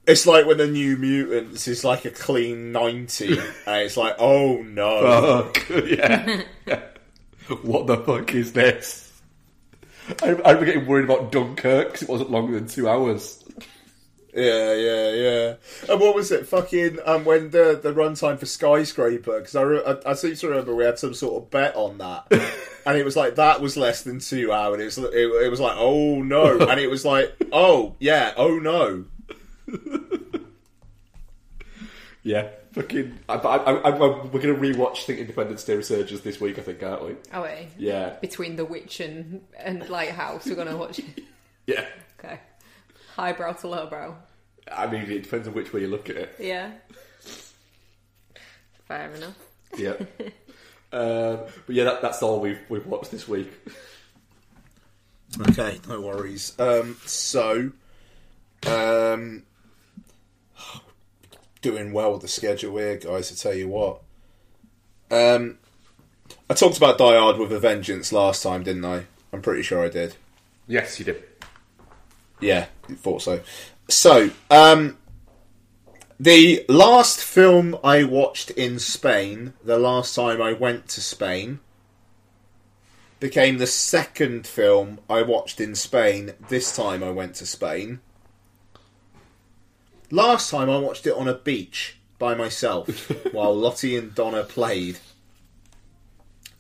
It's 0.06 0.26
like 0.26 0.46
when 0.46 0.58
the 0.58 0.68
New 0.68 0.96
Mutants 0.96 1.68
is 1.68 1.84
like 1.84 2.06
a 2.06 2.10
clean 2.12 2.72
ninety, 2.72 3.38
and 3.38 3.82
it's 3.82 3.98
like, 3.98 4.16
oh 4.20 4.62
no. 4.62 5.52
Fuck, 5.54 5.70
yeah. 5.86 6.44
what 7.64 7.88
the 7.88 7.98
fuck 7.98 8.34
is 8.34 8.54
this? 8.54 9.12
I, 10.24 10.28
I 10.28 10.30
remember 10.30 10.64
getting 10.66 10.86
worried 10.86 11.04
about 11.04 11.34
Dunkirk 11.34 11.88
because 11.88 12.04
it 12.04 12.08
wasn't 12.10 12.32
longer 12.32 12.54
than 12.58 12.70
two 12.70 12.88
hours. 12.88 13.44
Yeah, 14.38 14.74
yeah, 14.74 15.12
yeah. 15.12 15.56
And 15.90 16.00
what 16.00 16.16
was 16.16 16.32
it? 16.32 16.48
Fucking 16.48 17.00
um, 17.06 17.26
when 17.26 17.50
the 17.50 17.80
the 17.82 17.92
runtime 17.92 18.38
for 18.38 18.46
Skyscraper? 18.46 19.40
Because 19.40 19.56
I, 19.56 19.62
re- 19.64 19.84
I 19.86 20.12
I 20.12 20.14
seem 20.14 20.36
to 20.36 20.48
remember 20.48 20.76
we 20.76 20.84
had 20.86 21.00
some 21.00 21.14
sort 21.14 21.42
of 21.42 21.50
bet 21.50 21.76
on 21.76 21.98
that, 21.98 22.28
and 22.86 22.98
it 22.98 23.04
was 23.04 23.16
like 23.16 23.36
that 23.36 23.62
was 23.62 23.76
less 23.76 24.04
than 24.04 24.20
two 24.20 24.54
hours. 24.54 24.80
It 24.80 24.86
was 24.86 24.98
it, 25.14 25.46
it 25.46 25.50
was 25.50 25.60
like 25.60 25.76
oh 25.78 26.22
no, 26.22 26.60
and 26.60 26.80
it 26.80 26.90
was 26.90 27.04
like 27.04 27.36
oh 27.52 27.96
yeah, 28.00 28.34
oh 28.38 28.60
no. 28.60 29.06
Yeah, 32.28 32.50
fucking. 32.74 33.20
I, 33.30 33.36
I, 33.36 33.56
I, 33.56 33.90
I, 33.90 33.90
we're 33.98 34.42
going 34.42 34.54
to 34.54 34.56
rewatch 34.56 35.06
Think 35.06 35.20
Independence 35.20 35.64
Day 35.64 35.78
Resurgence 35.78 36.20
this 36.20 36.42
week, 36.42 36.60
I 36.60 36.62
think, 36.62 36.84
aren't 36.84 37.06
we? 37.06 37.16
Oh, 37.34 37.44
wait. 37.44 37.70
Yeah. 37.78 38.18
Between 38.20 38.58
The 38.58 38.66
Witch 38.66 39.00
and, 39.00 39.44
and 39.58 39.88
Lighthouse, 39.88 40.46
we're 40.46 40.56
going 40.56 40.68
to 40.68 40.76
watch 40.76 41.00
it. 41.00 41.06
Yeah. 41.68 41.86
Okay. 42.20 42.40
Highbrow 43.16 43.52
to 43.54 43.68
lowbrow. 43.68 44.16
I 44.72 44.88
mean, 44.88 45.04
it 45.04 45.24
depends 45.24 45.48
on 45.48 45.54
which 45.54 45.74
way 45.74 45.82
you 45.82 45.88
look 45.88 46.10
at 46.10 46.18
it. 46.18 46.36
Yeah. 46.40 46.72
Fair 48.88 49.14
enough. 49.14 49.38
Yeah. 49.78 49.92
um, 50.94 51.40
but 51.66 51.76
yeah, 51.76 51.84
that, 51.84 52.02
that's 52.02 52.24
all 52.24 52.40
we've 52.40 52.60
we've 52.70 52.86
watched 52.86 53.12
this 53.12 53.28
week. 53.28 53.52
Okay, 55.50 55.80
no 55.88 56.02
worries. 56.02 56.58
Um, 56.58 56.98
so, 57.06 57.72
um, 58.66 59.44
doing 61.62 61.92
well 61.92 62.14
with 62.14 62.22
the 62.22 62.28
schedule 62.28 62.78
here, 62.78 62.98
guys. 62.98 63.32
I 63.32 63.36
tell 63.36 63.58
you 63.58 63.68
what. 63.68 64.02
Um, 65.12 65.58
I 66.50 66.54
talked 66.54 66.78
about 66.78 66.98
Die 66.98 67.18
Hard 67.18 67.38
with 67.38 67.52
a 67.52 67.60
Vengeance 67.60 68.12
last 68.12 68.42
time, 68.44 68.64
didn't 68.64 68.86
I? 68.86 69.06
I'm 69.34 69.42
pretty 69.42 69.64
sure 69.64 69.84
I 69.84 69.90
did. 69.90 70.16
Yes, 70.68 70.98
you 70.98 71.06
did. 71.06 71.24
Yeah, 72.40 72.68
thought 72.88 73.22
so. 73.22 73.42
So, 73.90 74.32
um, 74.52 74.98
the 76.20 76.66
last 76.68 77.24
film 77.24 77.78
I 77.84 78.04
watched 78.04 78.52
in 78.52 78.80
Spain, 78.80 79.54
the 79.64 79.80
last 79.80 80.14
time 80.14 80.42
I 80.42 80.52
went 80.52 80.90
to 80.90 81.02
Spain, 81.02 81.60
became 83.20 83.58
the 83.58 83.68
second 83.68 84.46
film 84.46 85.00
I 85.10 85.22
watched 85.22 85.62
in 85.62 85.74
Spain 85.74 86.34
this 86.50 86.76
time 86.76 87.04
I 87.04 87.12
went 87.12 87.36
to 87.36 87.46
Spain. 87.46 88.02
Last 90.12 90.52
time 90.52 90.70
I 90.70 90.78
watched 90.78 91.08
it 91.08 91.14
on 91.14 91.28
a 91.28 91.34
beach 91.34 91.98
by 92.20 92.36
myself 92.36 92.90
while 93.32 93.56
Lottie 93.56 93.96
and 93.96 94.14
Donna 94.14 94.44
played. 94.44 95.00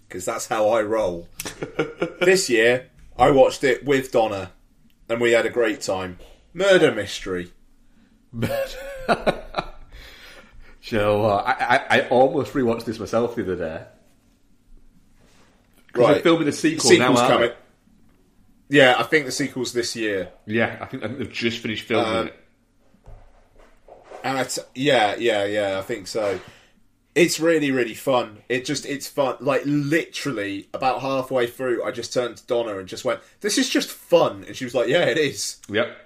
Because 0.07 0.23
that's 0.23 0.47
how 0.47 0.69
I 0.69 0.81
roll. 0.81 1.27
this 2.21 2.49
year, 2.49 2.89
I 3.17 3.31
watched 3.31 3.63
it 3.63 3.83
with 3.83 4.11
Donna 4.11 4.51
and 5.09 5.19
we 5.19 5.31
had 5.33 5.45
a 5.45 5.49
great 5.49 5.81
time. 5.81 6.19
Murder 6.57 6.91
mystery. 6.91 7.51
Do 8.37 8.47
you 10.81 10.97
know 10.97 11.19
what? 11.19 11.45
I, 11.45 11.85
I, 11.87 11.97
I 11.97 12.07
almost 12.09 12.53
rewatched 12.53 12.85
this 12.85 12.97
myself 12.97 13.35
the 13.35 13.43
other 13.43 13.55
day. 13.55 13.83
Right. 15.93 16.13
They're 16.13 16.23
filming 16.23 16.47
the 16.47 16.51
sequel 16.51 16.89
Sequel's 16.89 17.19
now, 17.19 17.27
coming. 17.27 17.51
Yeah, 18.69 18.95
I 18.97 19.03
think 19.03 19.27
the 19.27 19.31
sequel's 19.31 19.71
this 19.71 19.95
year. 19.95 20.31
Yeah, 20.47 20.79
I 20.81 20.85
think, 20.85 21.03
I 21.03 21.07
think 21.07 21.19
they've 21.19 21.31
just 21.31 21.59
finished 21.59 21.83
filming 21.83 22.11
Um, 22.11 22.27
it. 22.27 22.39
And 24.23 24.39
it's, 24.39 24.57
yeah, 24.73 25.15
yeah, 25.15 25.45
yeah, 25.45 25.77
I 25.77 25.83
think 25.83 26.07
so. 26.07 26.39
It's 27.13 27.39
really, 27.39 27.69
really 27.69 27.93
fun. 27.93 28.39
It 28.49 28.65
just, 28.65 28.85
it's 28.87 29.07
fun. 29.07 29.37
Like, 29.41 29.61
literally, 29.65 30.69
about 30.73 31.01
halfway 31.01 31.45
through, 31.45 31.83
I 31.83 31.91
just 31.91 32.13
turned 32.13 32.37
to 32.37 32.47
Donna 32.47 32.79
and 32.79 32.87
just 32.87 33.05
went, 33.05 33.19
This 33.41 33.59
is 33.59 33.69
just 33.69 33.89
fun. 33.89 34.43
And 34.47 34.55
she 34.55 34.65
was 34.65 34.73
like, 34.73 34.87
Yeah, 34.87 35.05
it 35.05 35.19
is. 35.19 35.57
Yep. 35.69 36.05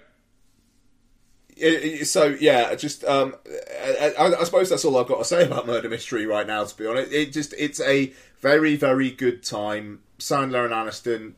So, 2.05 2.35
yeah, 2.39 2.73
just, 2.75 3.03
um, 3.03 3.35
I, 3.83 4.13
I, 4.39 4.43
suppose 4.43 4.69
that's 4.69 4.83
all 4.83 4.97
I've 4.97 5.07
got 5.07 5.19
to 5.19 5.25
say 5.25 5.45
about 5.45 5.67
Murder 5.67 5.89
Mystery 5.89 6.25
right 6.25 6.47
now, 6.47 6.63
to 6.63 6.75
be 6.75 6.87
honest. 6.87 7.11
It 7.11 7.31
just, 7.31 7.53
it's 7.57 7.79
a 7.81 8.13
very, 8.39 8.75
very 8.75 9.11
good 9.11 9.43
time. 9.43 10.01
Sandler 10.17 10.65
and 10.65 10.73
Aniston 10.73 11.33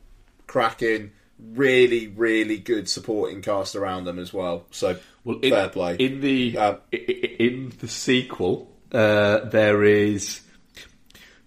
cracking. 0.46 1.12
Really, 1.38 2.06
really 2.08 2.58
good 2.58 2.88
supporting 2.88 3.42
cast 3.42 3.76
around 3.76 4.04
them 4.04 4.18
as 4.18 4.32
well. 4.32 4.64
So, 4.70 4.98
Well, 5.24 5.38
in, 5.40 5.50
fair 5.52 5.68
play. 5.68 5.96
In 5.96 6.20
the 6.20 6.56
Um, 6.56 6.78
in 6.92 7.72
the 7.80 7.88
sequel, 7.88 8.70
uh, 8.92 9.40
there 9.40 9.82
is 9.84 10.40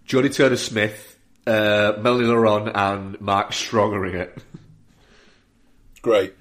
Jodie 0.06 0.34
Turner 0.34 0.58
Smith, 0.58 1.18
uh, 1.48 1.94
Melanie 2.00 2.26
Laurent, 2.26 2.76
and 2.76 3.20
Mark 3.22 3.54
Strong 3.54 3.94
are 3.94 4.06
in 4.06 4.16
it. 4.16 4.38
Great. 6.02 6.34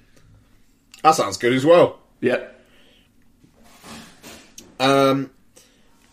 That 1.03 1.15
sounds 1.15 1.37
good 1.37 1.53
as 1.53 1.65
well. 1.65 1.99
Yep. 2.21 2.53
Um, 4.79 5.31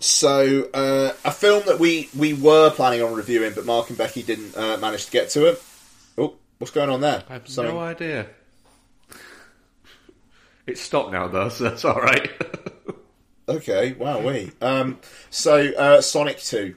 so 0.01 0.69
uh, 0.75 1.13
a 1.25 1.31
film 1.33 1.63
that 1.67 1.79
we 1.79 2.09
we 2.17 2.35
were 2.35 2.71
planning 2.71 3.03
on 3.03 3.15
reviewing, 3.15 3.53
but 3.55 3.65
Mark 3.67 3.89
and 3.89 3.99
Becky 3.99 4.23
didn't 4.23 4.57
uh, 4.57 4.77
manage 4.79 5.07
to 5.07 5.11
get 5.11 5.31
to 5.31 5.47
it. 5.47 5.63
Oh, 6.17 6.35
what's 6.59 6.71
going 6.71 6.91
on 6.91 7.01
there? 7.01 7.25
I 7.29 7.35
have 7.35 7.49
Something- 7.49 7.75
no 7.75 7.81
idea. 7.81 8.27
It's 10.67 10.81
stopped 10.81 11.13
now, 11.13 11.29
though, 11.29 11.51
so 11.51 11.65
that's 11.65 11.85
all 11.85 12.01
right. 12.01 12.31
Okay, 13.47 13.93
wow, 13.93 14.21
we. 14.21 14.51
Um, 14.63 14.99
so 15.29 15.71
uh, 15.77 16.01
Sonic 16.01 16.39
Two. 16.39 16.77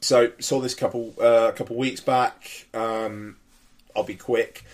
So 0.00 0.32
saw 0.38 0.58
this 0.62 0.74
couple 0.74 1.12
uh, 1.20 1.48
a 1.48 1.52
couple 1.52 1.76
weeks 1.76 2.00
back. 2.00 2.66
Um, 2.72 3.36
I'll 3.94 4.04
be 4.04 4.14
quick. 4.14 4.64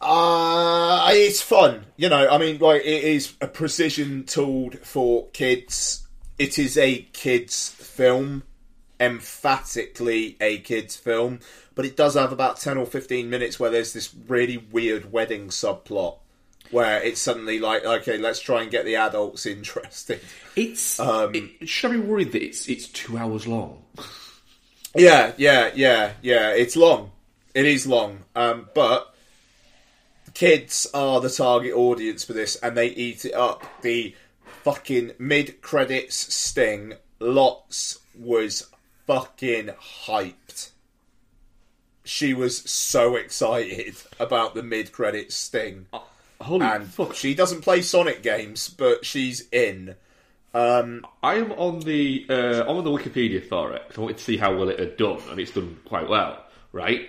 Uh, 0.00 1.08
it's 1.12 1.40
fun, 1.40 1.86
you 1.96 2.08
know. 2.08 2.28
I 2.28 2.38
mean, 2.38 2.58
like 2.58 2.82
it 2.82 3.04
is 3.04 3.34
a 3.40 3.46
precision 3.46 4.24
tooled 4.24 4.78
for 4.80 5.28
kids. 5.28 6.06
It 6.38 6.58
is 6.58 6.76
a 6.76 6.98
kids 7.12 7.70
film, 7.70 8.42
emphatically 9.00 10.36
a 10.40 10.58
kids 10.58 10.96
film, 10.96 11.40
but 11.74 11.86
it 11.86 11.96
does 11.96 12.14
have 12.14 12.32
about 12.32 12.58
ten 12.58 12.76
or 12.76 12.86
fifteen 12.86 13.30
minutes 13.30 13.58
where 13.58 13.70
there's 13.70 13.92
this 13.94 14.14
really 14.28 14.58
weird 14.58 15.12
wedding 15.12 15.48
subplot 15.48 16.18
where 16.70 17.00
it's 17.02 17.20
suddenly 17.20 17.58
like, 17.58 17.84
okay, 17.84 18.18
let's 18.18 18.40
try 18.40 18.62
and 18.62 18.70
get 18.70 18.84
the 18.84 18.96
adults 18.96 19.46
interested. 19.46 20.20
it's. 20.54 21.00
Um, 21.00 21.34
it, 21.34 21.68
should 21.68 21.90
I 21.90 21.94
be 21.94 22.00
worried 22.00 22.32
that 22.32 22.42
it's 22.42 22.68
it's 22.68 22.88
two 22.88 23.16
hours 23.16 23.46
long? 23.46 23.82
Yeah, 24.94 25.32
yeah, 25.36 25.70
yeah, 25.74 26.12
yeah. 26.22 26.50
It's 26.50 26.76
long. 26.76 27.12
It 27.54 27.66
is 27.66 27.86
long. 27.86 28.24
Um, 28.34 28.68
but 28.74 29.14
kids 30.36 30.86
are 30.92 31.18
the 31.22 31.30
target 31.30 31.72
audience 31.72 32.22
for 32.22 32.34
this, 32.34 32.56
and 32.56 32.76
they 32.76 32.88
eat 32.88 33.24
it 33.24 33.32
up. 33.32 33.64
The 33.80 34.14
fucking 34.44 35.12
mid 35.18 35.62
credits 35.62 36.34
sting, 36.34 36.92
lots 37.18 38.00
was 38.14 38.68
fucking 39.06 39.70
hyped. 40.04 40.72
She 42.04 42.34
was 42.34 42.58
so 42.70 43.16
excited 43.16 43.96
about 44.20 44.54
the 44.54 44.62
mid 44.62 44.92
credits 44.92 45.34
sting. 45.34 45.86
Holy 46.38 46.66
and 46.66 46.86
fuck! 46.86 47.14
she 47.14 47.34
doesn't 47.34 47.62
play 47.62 47.80
Sonic 47.80 48.22
games, 48.22 48.68
but 48.68 49.06
she's 49.06 49.48
in. 49.50 49.94
Um, 50.52 51.06
I 51.22 51.36
am 51.36 51.52
on 51.52 51.80
the 51.80 52.26
uh, 52.28 52.64
I'm 52.64 52.76
on 52.76 52.84
the 52.84 52.90
Wikipedia 52.90 53.46
for 53.46 53.72
it 53.72 53.82
I 53.96 54.00
wanted 54.00 54.18
to 54.18 54.24
see 54.24 54.36
how 54.36 54.54
well 54.54 54.68
it 54.68 54.78
had 54.78 54.98
done, 54.98 55.22
and 55.30 55.40
it's 55.40 55.52
done 55.52 55.78
quite 55.86 56.10
well, 56.10 56.44
right? 56.72 57.08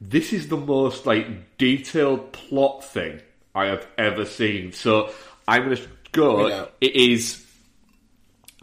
This 0.00 0.32
is 0.32 0.48
the 0.48 0.56
most 0.56 1.06
like 1.06 1.58
detailed 1.58 2.32
plot 2.32 2.84
thing 2.84 3.20
I 3.54 3.66
have 3.66 3.86
ever 3.96 4.24
seen. 4.24 4.72
So 4.72 5.10
I'm 5.46 5.64
going 5.64 5.76
to 5.76 5.88
go. 6.12 6.48
Yeah. 6.48 6.66
It 6.80 6.94
is. 6.94 7.44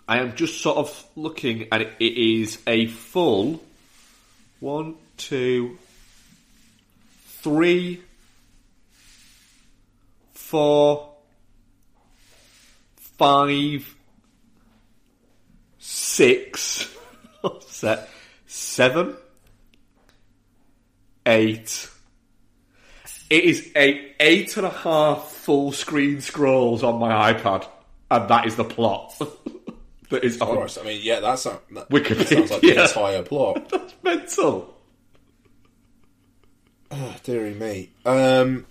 I 0.07 0.19
am 0.19 0.35
just 0.35 0.61
sort 0.61 0.77
of 0.77 1.05
looking, 1.15 1.67
and 1.71 1.81
it, 1.81 1.95
is 1.99 2.59
a 2.67 2.85
full 2.85 3.63
one, 4.59 4.95
two, 5.17 5.77
three, 7.41 8.01
four, 10.33 11.09
five, 13.17 13.95
six, 15.79 16.93
se- 17.67 18.05
seven, 18.45 19.15
eight. 21.25 21.89
It 23.29 23.43
is 23.43 23.71
a 23.75 24.13
eight 24.19 24.55
and 24.57 24.65
a 24.65 24.69
half 24.69 25.31
full 25.31 25.71
screen 25.71 26.21
scrolls 26.21 26.83
on 26.83 26.99
my 26.99 27.33
iPad, 27.33 27.67
and 28.11 28.29
that 28.29 28.45
is 28.45 28.55
the 28.55 28.63
plot 28.63 29.13
that 30.09 30.23
is 30.23 30.39
on. 30.41 30.57
Christ, 30.57 30.77
I 30.81 30.85
mean, 30.85 31.01
yeah, 31.03 31.19
that's 31.19 31.43
that, 31.43 31.61
that 31.71 31.89
Wikipedia. 31.89 32.25
sounds 32.27 32.51
like 32.51 32.61
the 32.61 32.83
entire 32.83 33.23
plot. 33.23 33.69
That's 33.69 33.93
mental. 34.03 34.73
Oh, 36.91 37.15
dearie 37.23 37.53
me. 37.55 37.89
Um, 38.05 38.65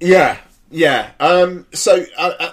yeah, 0.00 0.38
yeah. 0.70 1.10
Um, 1.18 1.66
so 1.72 2.04
uh, 2.16 2.32
uh, 2.38 2.52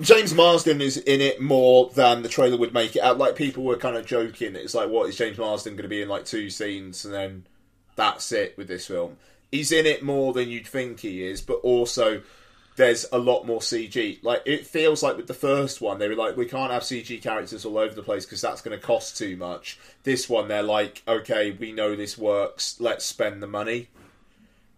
James 0.00 0.34
Marsden 0.34 0.80
is 0.80 0.96
in 0.98 1.20
it 1.20 1.40
more 1.40 1.90
than 1.94 2.22
the 2.22 2.28
trailer 2.28 2.56
would 2.58 2.74
make 2.74 2.96
it 2.96 3.02
out. 3.02 3.18
Like 3.18 3.36
people 3.36 3.64
were 3.64 3.76
kind 3.76 3.96
of 3.96 4.06
joking. 4.06 4.54
It's 4.54 4.74
like, 4.74 4.88
what 4.88 5.08
is 5.08 5.16
James 5.16 5.38
Marsden 5.38 5.74
going 5.74 5.82
to 5.82 5.88
be 5.88 6.02
in? 6.02 6.08
Like 6.08 6.26
two 6.26 6.50
scenes, 6.50 7.04
and 7.04 7.12
then 7.14 7.46
that's 7.96 8.32
it 8.32 8.56
with 8.56 8.68
this 8.68 8.86
film. 8.86 9.16
He's 9.50 9.72
in 9.72 9.86
it 9.86 10.02
more 10.02 10.32
than 10.32 10.48
you'd 10.48 10.66
think 10.66 11.00
he 11.00 11.24
is, 11.24 11.40
but 11.40 11.56
also 11.56 12.22
there's 12.76 13.04
a 13.12 13.18
lot 13.18 13.46
more 13.46 13.60
CG. 13.60 14.22
Like 14.22 14.42
it 14.46 14.66
feels 14.66 15.02
like 15.02 15.16
with 15.16 15.26
the 15.26 15.34
first 15.34 15.80
one, 15.80 15.98
they 15.98 16.08
were 16.08 16.14
like, 16.14 16.36
we 16.36 16.46
can't 16.46 16.72
have 16.72 16.82
CG 16.82 17.20
characters 17.20 17.64
all 17.64 17.78
over 17.78 17.94
the 17.94 18.02
place 18.02 18.24
because 18.24 18.40
that's 18.40 18.62
going 18.62 18.78
to 18.78 18.84
cost 18.84 19.18
too 19.18 19.36
much. 19.36 19.78
This 20.04 20.28
one, 20.28 20.48
they're 20.48 20.62
like, 20.62 21.02
okay, 21.06 21.50
we 21.50 21.72
know 21.72 21.94
this 21.94 22.16
works. 22.16 22.80
Let's 22.80 23.04
spend 23.04 23.42
the 23.42 23.46
money. 23.46 23.88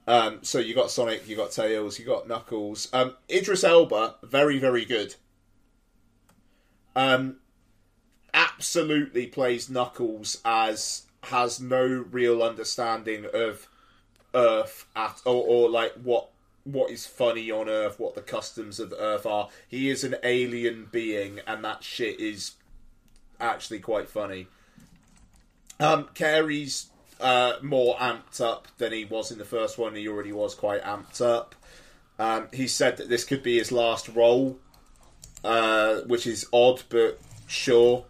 Um, 0.06 0.40
so 0.42 0.58
you 0.58 0.74
got 0.74 0.90
Sonic, 0.90 1.28
you 1.28 1.36
got 1.36 1.52
Tails, 1.52 1.98
you 1.98 2.04
got 2.04 2.26
Knuckles. 2.26 2.88
Um, 2.92 3.14
Idris 3.30 3.62
Elba, 3.62 4.16
very 4.24 4.58
very 4.58 4.84
good. 4.84 5.14
Um, 6.96 7.36
absolutely 8.34 9.26
plays 9.26 9.70
Knuckles 9.70 10.38
as 10.44 11.02
has 11.24 11.60
no 11.60 11.86
real 12.10 12.42
understanding 12.42 13.26
of 13.32 13.68
Earth 14.34 14.86
at 14.96 15.20
or, 15.24 15.44
or 15.46 15.70
like 15.70 15.92
what 15.94 16.28
what 16.64 16.90
is 16.90 17.06
funny 17.06 17.50
on 17.50 17.68
Earth, 17.68 17.98
what 17.98 18.14
the 18.14 18.22
customs 18.22 18.78
of 18.78 18.94
Earth 18.96 19.26
are. 19.26 19.48
He 19.68 19.90
is 19.90 20.04
an 20.04 20.16
alien 20.22 20.88
being, 20.90 21.40
and 21.46 21.64
that 21.64 21.82
shit 21.82 22.20
is 22.20 22.52
actually 23.40 23.80
quite 23.80 24.08
funny. 24.08 24.46
Um, 25.80 26.08
Carey's 26.14 26.90
uh, 27.20 27.54
more 27.62 27.96
amped 27.96 28.40
up 28.40 28.68
than 28.78 28.92
he 28.92 29.04
was 29.04 29.32
in 29.32 29.38
the 29.38 29.44
first 29.44 29.78
one. 29.78 29.94
He 29.94 30.06
already 30.06 30.32
was 30.32 30.54
quite 30.54 30.82
amped 30.82 31.20
up. 31.20 31.54
Um, 32.18 32.48
he 32.52 32.68
said 32.68 32.98
that 32.98 33.08
this 33.08 33.24
could 33.24 33.42
be 33.42 33.58
his 33.58 33.72
last 33.72 34.08
role, 34.08 34.58
uh, 35.42 36.02
which 36.06 36.26
is 36.26 36.46
odd, 36.52 36.82
but 36.88 37.18
sure. 37.48 38.04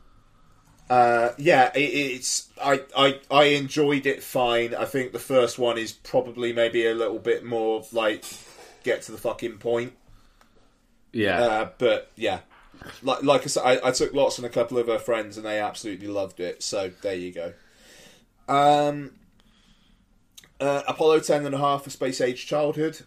Uh, 0.92 1.32
yeah, 1.38 1.72
it, 1.74 1.78
it's 1.80 2.50
I, 2.62 2.82
I 2.94 3.18
I 3.30 3.44
enjoyed 3.44 4.04
it 4.04 4.22
fine. 4.22 4.74
I 4.74 4.84
think 4.84 5.12
the 5.12 5.18
first 5.18 5.58
one 5.58 5.78
is 5.78 5.90
probably 5.90 6.52
maybe 6.52 6.84
a 6.86 6.94
little 6.94 7.18
bit 7.18 7.46
more 7.46 7.82
like 7.92 8.26
get 8.84 9.00
to 9.02 9.12
the 9.12 9.16
fucking 9.16 9.56
point. 9.56 9.94
Yeah. 11.10 11.40
Uh, 11.40 11.70
but 11.78 12.10
yeah, 12.14 12.40
like 13.02 13.22
like 13.22 13.40
I 13.44 13.46
said, 13.46 13.62
I, 13.64 13.88
I 13.88 13.90
took 13.92 14.12
lots 14.12 14.36
and 14.36 14.46
a 14.46 14.50
couple 14.50 14.76
of 14.76 14.88
her 14.88 14.98
friends 14.98 15.38
and 15.38 15.46
they 15.46 15.58
absolutely 15.60 16.08
loved 16.08 16.40
it. 16.40 16.62
So 16.62 16.90
there 17.00 17.14
you 17.14 17.32
go. 17.32 17.54
Um, 18.46 19.12
uh, 20.60 20.82
Apollo 20.86 21.20
10 21.20 21.46
and 21.46 21.54
a 21.54 21.58
half 21.58 21.84
for 21.84 21.90
Space 21.90 22.20
Age 22.20 22.44
Childhood. 22.44 23.00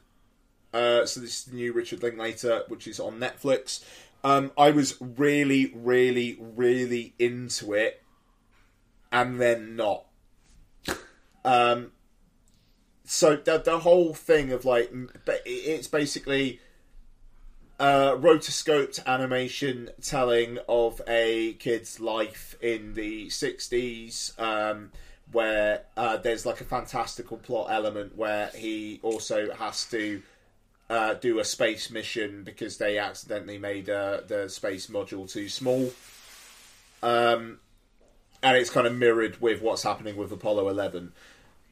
Uh, 0.74 1.06
so 1.06 1.20
this 1.20 1.38
is 1.38 1.44
the 1.44 1.56
new 1.56 1.72
Richard 1.72 2.02
Linklater, 2.02 2.64
which 2.68 2.88
is 2.88 3.00
on 3.00 3.20
Netflix. 3.20 3.84
Um, 4.26 4.52
I 4.58 4.72
was 4.72 4.96
really, 5.00 5.72
really, 5.76 6.36
really 6.40 7.14
into 7.20 7.74
it, 7.74 8.02
and 9.12 9.40
then 9.40 9.76
not. 9.76 10.06
Um, 11.46 11.92
so 13.04 13.36
the 13.36 13.60
the 13.60 13.78
whole 13.82 14.16
thing 14.16 14.52
of 14.52 14.66
like, 14.66 14.92
it's 15.46 15.88
basically 15.88 16.60
uh, 17.80 18.16
rotoscoped 18.16 19.06
animation 19.06 19.92
telling 20.02 20.58
of 20.68 21.04
a 21.08 21.54
kid's 21.60 22.00
life 22.00 22.56
in 22.62 22.96
the 22.96 23.28
60s 23.28 24.40
um, 24.40 24.92
where 25.34 25.84
uh, 25.98 26.18
there's 26.18 26.48
like 26.48 26.62
a 26.62 26.64
fantastical 26.66 27.38
plot 27.38 27.68
element 27.70 28.18
where 28.18 28.48
he 28.56 29.00
also 29.04 29.54
has 29.54 29.86
to 29.92 30.24
uh, 30.90 31.16
do 31.16 31.40
a 31.40 31.46
space 31.46 31.90
mission 31.90 32.44
because 32.44 32.78
they 32.78 32.98
accidentally 32.98 33.58
made 33.58 33.90
uh, 33.90 34.22
the 34.28 34.50
space 34.50 34.88
module 34.88 35.30
too 35.30 35.50
small. 35.50 35.92
Um, 37.02 37.60
and 38.44 38.58
it's 38.58 38.70
kind 38.70 38.86
of 38.86 38.96
mirrored 38.96 39.42
with 39.42 39.62
what's 39.62 39.84
happening 39.84 40.16
with 40.16 40.32
apollo 40.32 40.70
11 40.70 41.12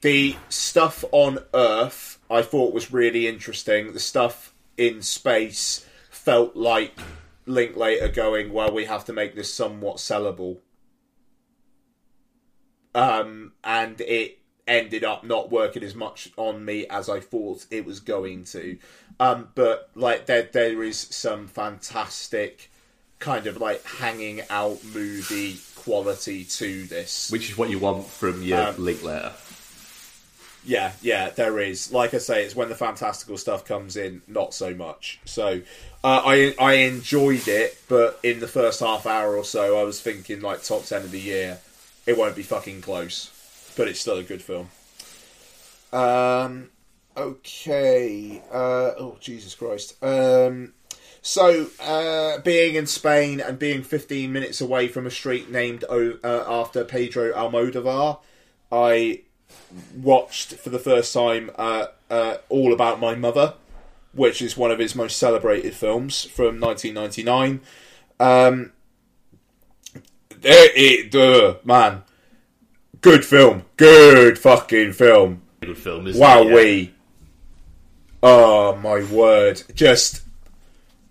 the 0.02 0.36
stuff 0.50 1.04
on 1.12 1.40
earth 1.54 2.14
i 2.34 2.42
thought 2.42 2.74
was 2.74 2.92
really 2.92 3.28
interesting. 3.28 3.94
The 3.94 4.00
stuff 4.00 4.54
in 4.78 5.02
space 5.02 5.86
felt 6.10 6.56
like 6.56 6.98
Linklater 7.46 8.08
going, 8.08 8.52
well, 8.52 8.74
we 8.74 8.86
have 8.86 9.06
to 9.06 9.14
make 9.14 9.36
this 9.36 9.54
somewhat 9.54 9.98
sellable. 9.98 10.58
Um, 12.96 13.54
and 13.64 14.00
it 14.02 14.40
ended 14.68 15.04
up 15.04 15.24
not 15.24 15.52
working 15.52 15.84
as 15.84 15.96
much 15.96 16.30
on 16.38 16.64
me 16.64 16.88
as 16.88 17.10
I 17.10 17.20
thought 17.20 17.66
it 17.70 17.86
was 17.86 18.00
going 18.00 18.46
to. 18.46 18.78
Um, 19.20 19.50
but 19.56 19.90
like 19.96 20.26
there, 20.26 20.44
there 20.44 20.84
is 20.84 20.98
some 20.98 21.48
fantastic 21.48 22.70
kind 23.20 23.48
of 23.48 23.58
like 23.58 23.84
hanging 23.86 24.42
out 24.50 24.84
movie 24.84 25.60
quality 25.76 26.44
to 26.46 26.86
this. 26.86 27.30
Which 27.32 27.50
is 27.50 27.58
what 27.58 27.70
you 27.70 27.80
want 27.80 28.08
from 28.08 28.42
your 28.42 28.60
Um, 28.70 28.76
Linklater. 28.78 29.34
Yeah, 30.66 30.94
yeah, 31.02 31.30
there 31.30 31.60
is. 31.60 31.92
Like 31.92 32.14
I 32.14 32.20
say, 32.20 32.46
it's 32.46 32.56
when 32.56 32.70
the 32.70 32.76
fantastical 32.76 33.38
stuff 33.38 33.66
comes 33.66 33.98
in, 33.98 34.22
not 34.28 34.54
so 34.54 34.74
much. 34.74 35.20
So, 35.26 35.62
uh, 36.06 36.22
I 36.26 36.56
I 36.58 36.74
enjoyed 36.76 37.50
it, 37.50 37.78
but 37.90 38.18
in 38.24 38.40
the 38.40 38.48
first 38.48 38.80
half 38.80 39.06
hour 39.06 39.36
or 39.36 39.44
so, 39.44 39.78
I 39.78 39.84
was 39.84 40.00
thinking 40.00 40.40
like 40.40 40.64
top 40.64 40.86
ten 40.86 41.02
of 41.02 41.12
the 41.12 41.20
year. 41.20 41.60
It 42.06 42.18
won't 42.18 42.36
be 42.38 42.44
fucking 42.44 42.82
close, 42.82 43.30
but 43.76 43.88
it's 43.88 44.00
still 44.00 44.18
a 44.18 44.24
good 44.24 44.42
film. 44.42 44.70
Um. 45.92 46.70
Okay. 47.16 48.42
Uh. 48.52 48.92
Oh 48.98 49.18
Jesus 49.20 49.56
Christ. 49.56 50.02
Um. 50.04 50.74
So, 51.26 51.68
uh, 51.80 52.40
being 52.40 52.76
in 52.76 52.86
Spain 52.86 53.40
and 53.40 53.58
being 53.58 53.82
15 53.82 54.34
minutes 54.34 54.60
away 54.60 54.90
from 54.90 55.08
a 55.08 55.10
street 55.10 55.50
named 55.50 55.86
uh, 55.90 56.18
after 56.26 56.84
Pedro 56.84 57.32
Almodovar, 57.32 58.20
I 58.70 59.22
watched 59.96 60.56
for 60.56 60.70
the 60.70 60.80
first 60.80 61.14
time 61.14 61.50
uh, 61.56 61.86
uh, 62.10 62.38
All 62.50 62.74
About 62.74 63.00
My 63.00 63.16
Mother, 63.16 63.54
which 64.12 64.42
is 64.42 64.58
one 64.58 64.70
of 64.70 64.80
his 64.80 64.96
most 64.96 65.18
celebrated 65.18 65.74
films 65.74 66.26
from 66.26 66.60
1999. 66.60 67.62
Um, 68.20 68.74
it, 70.42 71.12
it, 71.14 71.66
man, 71.66 72.04
good 73.04 73.24
film, 73.24 73.66
good 73.78 74.40
fucking 74.40 74.94
film. 74.94 75.44
Good 75.62 75.78
film, 75.78 76.08
isn't 76.08 76.20
Wow, 76.20 76.42
it? 76.42 76.48
Yeah. 76.48 76.56
we. 76.56 76.94
Oh 78.24 78.76
my 78.78 79.04
word! 79.04 79.62
Just 79.76 80.22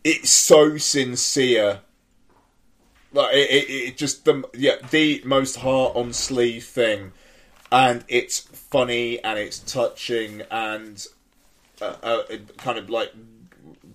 it's 0.02 0.30
so 0.30 0.78
sincere. 0.78 1.80
Like 3.12 3.34
it, 3.34 3.50
it, 3.50 3.70
it 3.70 3.96
just 3.96 4.24
the 4.24 4.42
yeah 4.54 4.76
the 4.90 5.22
most 5.24 5.56
heart 5.56 5.94
on 5.94 6.12
sleeve 6.14 6.64
thing, 6.64 7.12
and 7.70 8.04
it's 8.08 8.40
funny 8.40 9.22
and 9.22 9.38
it's 9.38 9.58
touching 9.58 10.42
and 10.50 11.06
uh, 11.82 11.96
uh, 12.02 12.22
kind 12.56 12.78
of 12.78 12.88
like 12.88 13.12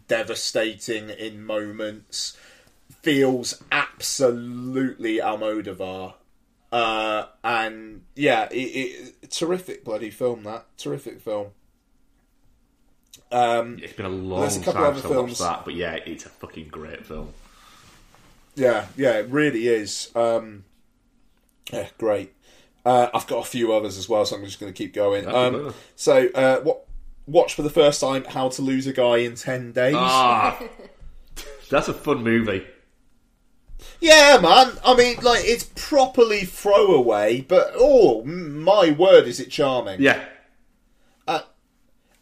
devastating 0.07 1.09
in 1.09 1.43
moments. 1.43 2.37
Feels 3.01 3.63
absolutely 3.71 5.17
Almodovar. 5.17 6.13
Uh, 6.71 7.25
and 7.43 8.01
yeah, 8.15 8.47
it, 8.51 8.55
it, 9.21 9.31
terrific 9.31 9.83
bloody 9.85 10.09
film. 10.09 10.43
That 10.43 10.65
terrific 10.77 11.21
film. 11.21 11.47
Um, 13.31 13.77
It's 13.81 13.93
been 13.93 14.05
a 14.05 14.09
long 14.09 14.45
a 14.45 14.59
couple 14.59 14.73
time 14.73 14.93
since 14.93 15.05
I 15.05 15.17
watched 15.17 15.39
that, 15.39 15.65
but 15.65 15.75
yeah, 15.75 15.95
it's 15.95 16.25
a 16.25 16.29
fucking 16.29 16.69
great 16.69 17.05
film. 17.05 17.33
yeah, 18.55 18.87
yeah, 18.95 19.19
it 19.19 19.29
really 19.29 19.67
is. 19.67 20.11
Um, 20.15 20.63
yeah, 21.71 21.87
great. 21.97 22.33
Uh, 22.85 23.09
I've 23.13 23.27
got 23.27 23.39
a 23.39 23.49
few 23.49 23.73
others 23.73 23.97
as 23.97 24.07
well, 24.07 24.25
so 24.25 24.37
I'm 24.37 24.45
just 24.45 24.59
going 24.61 24.71
to 24.71 24.77
keep 24.77 24.93
going. 24.93 25.27
Um, 25.27 25.73
so, 25.95 26.29
uh, 26.33 26.61
what? 26.61 26.83
Watch 27.25 27.55
for 27.55 27.61
the 27.61 27.69
first 27.69 27.99
time 27.99 28.23
How 28.23 28.47
to 28.47 28.61
Lose 28.61 28.87
a 28.87 28.93
Guy 28.93 29.17
in 29.17 29.35
Ten 29.35 29.73
Days. 29.73 29.95
Ah, 29.97 30.57
that's 31.69 31.89
a 31.89 31.93
fun 31.93 32.23
movie. 32.23 32.65
Yeah, 33.99 34.39
man. 34.41 34.73
I 34.85 34.95
mean, 34.95 35.17
like 35.21 35.43
it's 35.43 35.69
properly 35.75 36.45
throwaway, 36.45 37.41
but 37.41 37.71
oh 37.75 38.23
my 38.23 38.91
word, 38.91 39.27
is 39.27 39.39
it 39.39 39.49
charming? 39.49 40.01
Yeah, 40.01 40.23
Uh, 41.27 41.41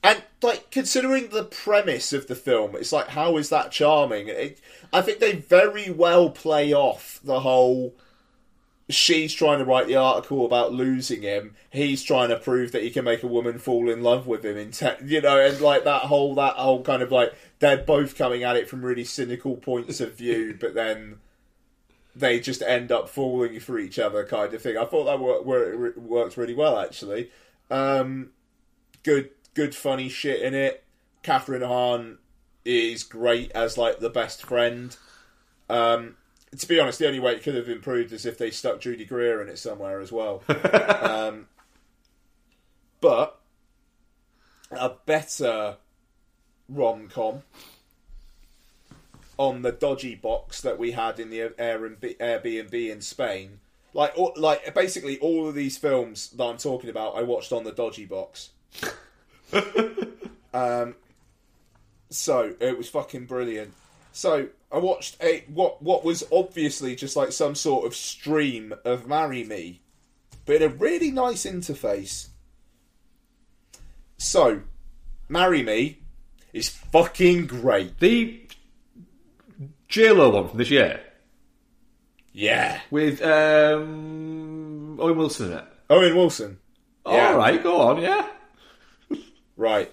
and 0.04 0.24
like 0.42 0.72
considering 0.72 1.30
the 1.30 1.44
premise 1.44 2.14
of 2.14 2.28
the 2.28 2.36
film, 2.36 2.76
it's 2.76 2.92
like 2.92 3.10
how 3.10 3.38
is 3.38 3.50
that 3.50 3.72
charming? 3.72 4.28
It, 4.30 4.60
I 4.94 5.02
think 5.02 5.20
they 5.20 5.34
very 5.34 5.90
well 5.90 6.30
play 6.30 6.74
off 6.74 7.20
the 7.24 7.42
whole 7.42 7.96
she's 8.90 9.34
trying 9.34 9.60
to 9.60 9.66
write 9.66 9.88
the 9.88 9.96
article 9.96 10.46
about 10.46 10.74
losing 10.74 11.24
him. 11.24 11.56
He's 11.72 12.04
trying 12.04 12.30
to 12.30 12.38
prove 12.38 12.72
that 12.72 12.84
he 12.84 12.92
can 12.92 13.06
make 13.06 13.24
a 13.24 13.28
woman 13.28 13.58
fall 13.58 13.90
in 13.90 14.04
love 14.04 14.28
with 14.28 14.46
him. 14.46 14.58
In 14.58 14.72
te- 14.72 15.04
you 15.06 15.22
know, 15.22 15.40
and 15.40 15.60
like 15.60 15.84
that 15.86 16.04
whole 16.04 16.36
that 16.36 16.56
whole 16.56 16.84
kind 16.84 17.02
of 17.02 17.12
like 17.12 17.34
they're 17.60 17.78
both 17.78 18.18
coming 18.18 18.44
at 18.44 18.56
it 18.56 18.70
from 18.70 18.86
really 18.86 19.04
cynical 19.04 19.56
points 19.56 20.00
of 20.00 20.16
view, 20.16 20.58
but 20.60 20.74
then 20.76 21.18
they 22.16 22.40
just 22.40 22.62
end 22.62 22.92
up 22.92 23.10
falling 23.10 23.60
for 23.60 23.78
each 23.78 24.00
other, 24.00 24.26
kind 24.26 24.54
of 24.54 24.62
thing. 24.62 24.78
I 24.78 24.86
thought 24.86 25.06
that 25.06 25.20
wor- 25.20 25.44
wor- 25.44 25.94
worked 25.98 26.38
really 26.38 26.54
well, 26.54 26.80
actually. 26.80 27.30
Um, 27.70 28.32
good, 29.04 29.32
good, 29.54 29.76
funny 29.76 30.08
shit 30.08 30.42
in 30.42 30.54
it. 30.54 30.84
Kathryn 31.24 31.66
Hahn 31.66 32.20
is 32.64 33.04
great 33.04 33.52
as 33.52 33.78
like 33.78 34.00
the 34.00 34.10
best 34.10 34.46
friend. 34.46 34.96
Um, 35.70 36.16
to 36.58 36.68
be 36.68 36.80
honest, 36.80 37.00
the 37.00 37.08
only 37.08 37.20
way 37.20 37.34
it 37.34 37.44
could 37.44 37.56
have 37.56 37.68
improved 37.68 38.14
is 38.14 38.26
if 38.26 38.38
they 38.38 38.52
stuck 38.52 38.80
Judy 38.80 39.06
Greer 39.06 39.42
in 39.42 39.50
it 39.50 39.60
somewhere 39.60 40.00
as 40.00 40.12
well. 40.12 40.44
um, 41.02 41.48
but 43.02 43.40
a 44.72 44.92
better 45.06 45.78
rom 46.70 47.08
com 47.08 47.44
on 49.38 49.62
the 49.62 49.72
dodgy 49.72 50.16
box 50.16 50.62
that 50.62 50.78
we 50.78 50.91
had 50.91 51.20
in 51.20 51.30
the 51.30 51.40
Airbnb, 51.40 52.18
Airbnb 52.18 52.91
in 52.91 53.02
Spain. 53.02 53.60
Like, 53.94 54.14
all, 54.18 54.34
like 54.36 54.74
basically 54.74 55.18
all 55.20 55.48
of 55.48 55.56
these 55.56 55.78
films 55.78 56.30
that 56.32 56.44
I'm 56.44 56.57
talking 56.57 56.90
about, 56.90 57.16
I 57.16 57.24
watched 57.24 57.52
on 57.52 57.64
the 57.64 57.72
dodgy 57.72 58.06
box. 58.06 58.49
um, 60.53 60.95
so 62.10 62.56
it 62.60 62.78
was 62.78 62.90
fucking 62.90 63.26
brilliant. 63.26 63.74
So 64.12 64.48
I 64.72 64.78
watched 64.78 65.18
a 65.22 65.44
what 65.48 65.82
what 65.82 66.03
was 66.03 66.24
obviously 66.32 66.95
just 66.95 67.16
like 67.16 67.32
some 67.32 67.56
sort 67.56 67.86
of 67.86 67.95
stream 67.95 68.74
of 68.84 69.07
Marry 69.07 69.44
Me, 69.44 69.82
but 70.45 70.57
in 70.57 70.64
a 70.64 70.70
really 70.70 71.12
nice 71.12 71.45
interface. 71.45 72.28
So, 74.18 74.62
Marry 75.28 75.62
Me 75.62 75.99
is 76.53 76.70
fucking 76.70 77.48
great. 77.48 77.99
The 77.99 78.44
J 79.88 80.12
Lo 80.12 80.30
one 80.30 80.49
from 80.49 80.57
this 80.57 80.70
year 80.72 80.99
Yeah. 82.34 82.80
with 82.91 83.22
um, 83.22 84.99
Owen 84.99 85.18
Wilson 85.18 85.52
in 85.52 85.57
it. 85.60 85.64
Owen 85.90 86.16
Wilson. 86.16 86.57
Yeah. 87.06 87.30
All 87.30 87.38
right, 87.38 87.62
go 87.62 87.80
on, 87.82 88.02
yeah. 88.02 88.28
Right. 89.57 89.91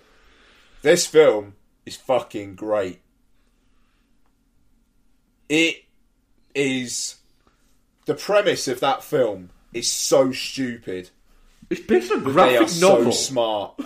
This 0.81 1.07
film 1.07 1.55
is 1.87 1.97
fucking 1.97 2.55
great. 2.57 3.01
It 5.49 5.85
is. 6.55 7.17
The 8.07 8.15
premise 8.15 8.67
of 8.67 8.81
that 8.81 9.05
film 9.05 9.51
is 9.73 9.91
so 9.91 10.33
stupid. 10.33 11.11
It's 11.71 11.81
based 11.83 12.11
on 12.11 12.19
a 12.19 12.21
They 12.23 12.31
are 12.31 12.33
graphic 12.33 12.81
novel. 12.81 13.05
so 13.05 13.11
smart. 13.13 13.81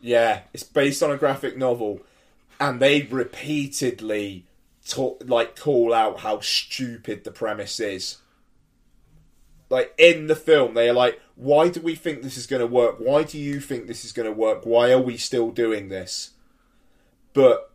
Yeah, 0.00 0.42
it's 0.52 0.62
based 0.62 1.02
on 1.02 1.10
a 1.10 1.16
graphic 1.16 1.56
novel, 1.56 2.00
and 2.60 2.78
they 2.80 3.02
repeatedly 3.02 4.46
talk, 4.86 5.22
like 5.26 5.58
call 5.58 5.92
out 5.92 6.20
how 6.20 6.40
stupid 6.40 7.24
the 7.24 7.30
premise 7.30 7.80
is. 7.80 8.18
Like 9.70 9.94
in 9.96 10.26
the 10.26 10.36
film, 10.36 10.74
they 10.74 10.88
are 10.88 10.94
like, 10.94 11.20
"Why 11.34 11.68
do 11.68 11.80
we 11.80 11.94
think 11.94 12.22
this 12.22 12.36
is 12.36 12.46
going 12.46 12.60
to 12.60 12.66
work? 12.66 12.96
Why 12.98 13.22
do 13.22 13.38
you 13.38 13.60
think 13.60 13.86
this 13.86 14.04
is 14.04 14.12
going 14.12 14.26
to 14.26 14.38
work? 14.38 14.64
Why 14.64 14.92
are 14.92 15.00
we 15.00 15.16
still 15.16 15.50
doing 15.50 15.88
this?" 15.88 16.30
But 17.32 17.72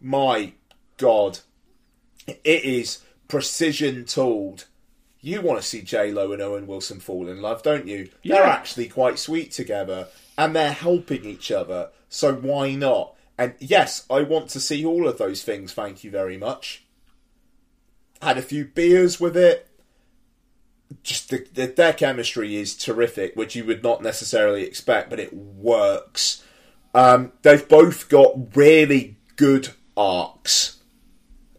my 0.00 0.52
God, 0.96 1.40
it 2.26 2.64
is 2.64 3.02
precision 3.26 4.04
tooled. 4.04 4.66
You 5.20 5.42
want 5.42 5.60
to 5.60 5.66
see 5.66 5.82
J 5.82 6.12
Lo 6.12 6.32
and 6.32 6.40
Owen 6.40 6.66
Wilson 6.66 7.00
fall 7.00 7.28
in 7.28 7.42
love, 7.42 7.62
don't 7.62 7.86
you? 7.86 8.10
They're 8.24 8.44
actually 8.44 8.88
quite 8.88 9.18
sweet 9.18 9.50
together, 9.50 10.08
and 10.38 10.54
they're 10.54 10.72
helping 10.72 11.24
each 11.24 11.50
other. 11.50 11.90
So 12.08 12.32
why 12.34 12.74
not? 12.74 13.14
And 13.40 13.54
yes, 13.58 14.04
I 14.10 14.20
want 14.20 14.50
to 14.50 14.60
see 14.60 14.84
all 14.84 15.08
of 15.08 15.16
those 15.16 15.42
things. 15.42 15.72
Thank 15.72 16.04
you 16.04 16.10
very 16.10 16.36
much. 16.36 16.84
Had 18.20 18.36
a 18.36 18.42
few 18.42 18.66
beers 18.66 19.18
with 19.18 19.34
it. 19.34 19.66
Just 21.02 21.30
the, 21.30 21.46
the, 21.54 21.66
their 21.68 21.94
chemistry 21.94 22.56
is 22.56 22.76
terrific, 22.76 23.34
which 23.36 23.56
you 23.56 23.64
would 23.64 23.82
not 23.82 24.02
necessarily 24.02 24.64
expect, 24.64 25.08
but 25.08 25.18
it 25.18 25.32
works. 25.32 26.44
Um, 26.94 27.32
they've 27.40 27.66
both 27.66 28.10
got 28.10 28.54
really 28.54 29.16
good 29.36 29.70
arcs 29.96 30.80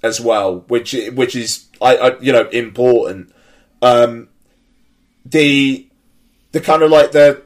as 0.04 0.22
well, 0.22 0.60
which 0.68 0.94
which 1.14 1.36
is 1.36 1.66
I, 1.82 1.98
I 1.98 2.20
you 2.20 2.32
know 2.32 2.48
important. 2.50 3.34
Um, 3.82 4.30
the 5.26 5.90
the 6.52 6.62
kind 6.62 6.84
of 6.84 6.92
like 6.92 7.12
the 7.12 7.42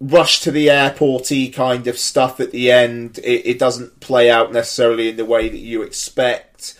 rush 0.00 0.40
to 0.40 0.50
the 0.50 0.70
airporty 0.70 1.48
kind 1.50 1.86
of 1.86 1.98
stuff 1.98 2.40
at 2.40 2.52
the 2.52 2.70
end. 2.70 3.18
It, 3.18 3.46
it 3.46 3.58
doesn't 3.58 4.00
play 4.00 4.30
out 4.30 4.52
necessarily 4.52 5.08
in 5.08 5.16
the 5.16 5.24
way 5.24 5.48
that 5.48 5.58
you 5.58 5.82
expect, 5.82 6.78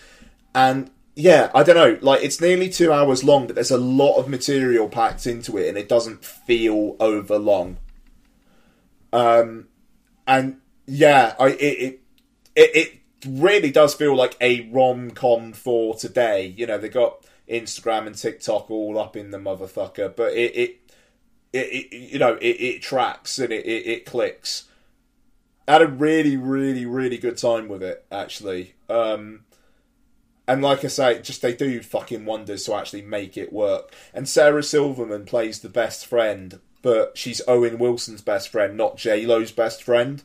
and 0.54 0.90
yeah, 1.14 1.50
I 1.52 1.64
don't 1.64 1.74
know. 1.74 1.98
Like 2.00 2.22
it's 2.22 2.40
nearly 2.40 2.68
two 2.68 2.92
hours 2.92 3.24
long, 3.24 3.46
but 3.46 3.56
there's 3.56 3.72
a 3.72 3.76
lot 3.76 4.18
of 4.18 4.28
material 4.28 4.88
packed 4.88 5.26
into 5.26 5.56
it, 5.58 5.68
and 5.68 5.76
it 5.76 5.88
doesn't 5.88 6.24
feel 6.24 6.96
over 7.00 7.38
long. 7.38 7.78
Um, 9.12 9.66
and 10.26 10.60
yeah, 10.86 11.34
I 11.40 11.48
it 11.48 11.60
it 11.60 12.00
it, 12.54 12.76
it 12.76 13.00
really 13.26 13.72
does 13.72 13.94
feel 13.94 14.14
like 14.14 14.36
a 14.40 14.68
rom 14.70 15.10
com 15.10 15.52
for 15.52 15.96
today. 15.96 16.54
You 16.56 16.66
know, 16.66 16.78
they 16.78 16.88
got 16.88 17.24
Instagram 17.48 18.06
and 18.06 18.16
TikTok 18.16 18.70
all 18.70 18.98
up 18.98 19.16
in 19.16 19.32
the 19.32 19.38
motherfucker, 19.38 20.14
but 20.14 20.34
it 20.34 20.56
it, 20.56 20.87
it, 21.52 21.66
it 21.92 21.96
you 21.96 22.18
know 22.18 22.34
it, 22.34 22.56
it 22.60 22.82
tracks 22.82 23.38
and 23.38 23.52
it, 23.52 23.64
it, 23.64 23.86
it 23.86 24.06
clicks. 24.06 24.64
I 25.66 25.72
had 25.72 25.82
a 25.82 25.88
really 25.88 26.36
really 26.36 26.86
really 26.86 27.18
good 27.18 27.36
time 27.36 27.68
with 27.68 27.82
it 27.82 28.04
actually. 28.10 28.74
Um, 28.88 29.40
and 30.48 30.62
like 30.62 30.82
I 30.82 30.88
say, 30.88 31.20
just 31.20 31.42
they 31.42 31.54
do 31.54 31.82
fucking 31.82 32.24
wonders 32.24 32.64
to 32.64 32.74
actually 32.74 33.02
make 33.02 33.36
it 33.36 33.52
work. 33.52 33.94
And 34.14 34.26
Sarah 34.26 34.62
Silverman 34.62 35.26
plays 35.26 35.60
the 35.60 35.68
best 35.68 36.06
friend, 36.06 36.58
but 36.80 37.18
she's 37.18 37.42
Owen 37.46 37.78
Wilson's 37.78 38.22
best 38.22 38.48
friend, 38.48 38.74
not 38.74 38.96
J 38.96 39.26
Lo's 39.26 39.52
best 39.52 39.82
friend. 39.82 40.22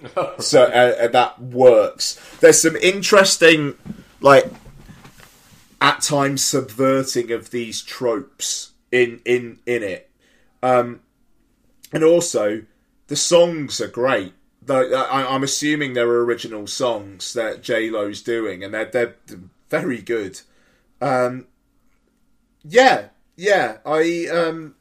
so 0.38 0.62
uh, 0.62 1.04
uh, 1.04 1.08
that 1.08 1.40
works. 1.40 2.20
There's 2.38 2.62
some 2.62 2.76
interesting, 2.76 3.74
like, 4.20 4.46
at 5.80 6.02
times 6.02 6.44
subverting 6.44 7.32
of 7.32 7.50
these 7.50 7.82
tropes 7.82 8.72
in 8.92 9.20
in 9.24 9.58
in 9.66 9.82
it, 9.82 10.08
um, 10.66 11.00
and 11.92 12.02
also 12.02 12.62
the 13.06 13.16
songs 13.16 13.80
are 13.80 13.88
great. 13.88 14.32
The, 14.62 14.74
I, 14.74 15.34
I'm 15.34 15.44
assuming 15.44 15.92
they're 15.92 16.08
original 16.08 16.66
songs 16.66 17.32
that 17.34 17.62
J 17.62 17.90
Lo's 17.90 18.22
doing, 18.22 18.64
and 18.64 18.74
they're 18.74 18.90
they're 18.90 19.14
very 19.70 20.02
good. 20.02 20.40
Um, 21.00 21.46
yeah, 22.64 23.08
yeah, 23.36 23.78
I 23.84 24.26
um, 24.32 24.74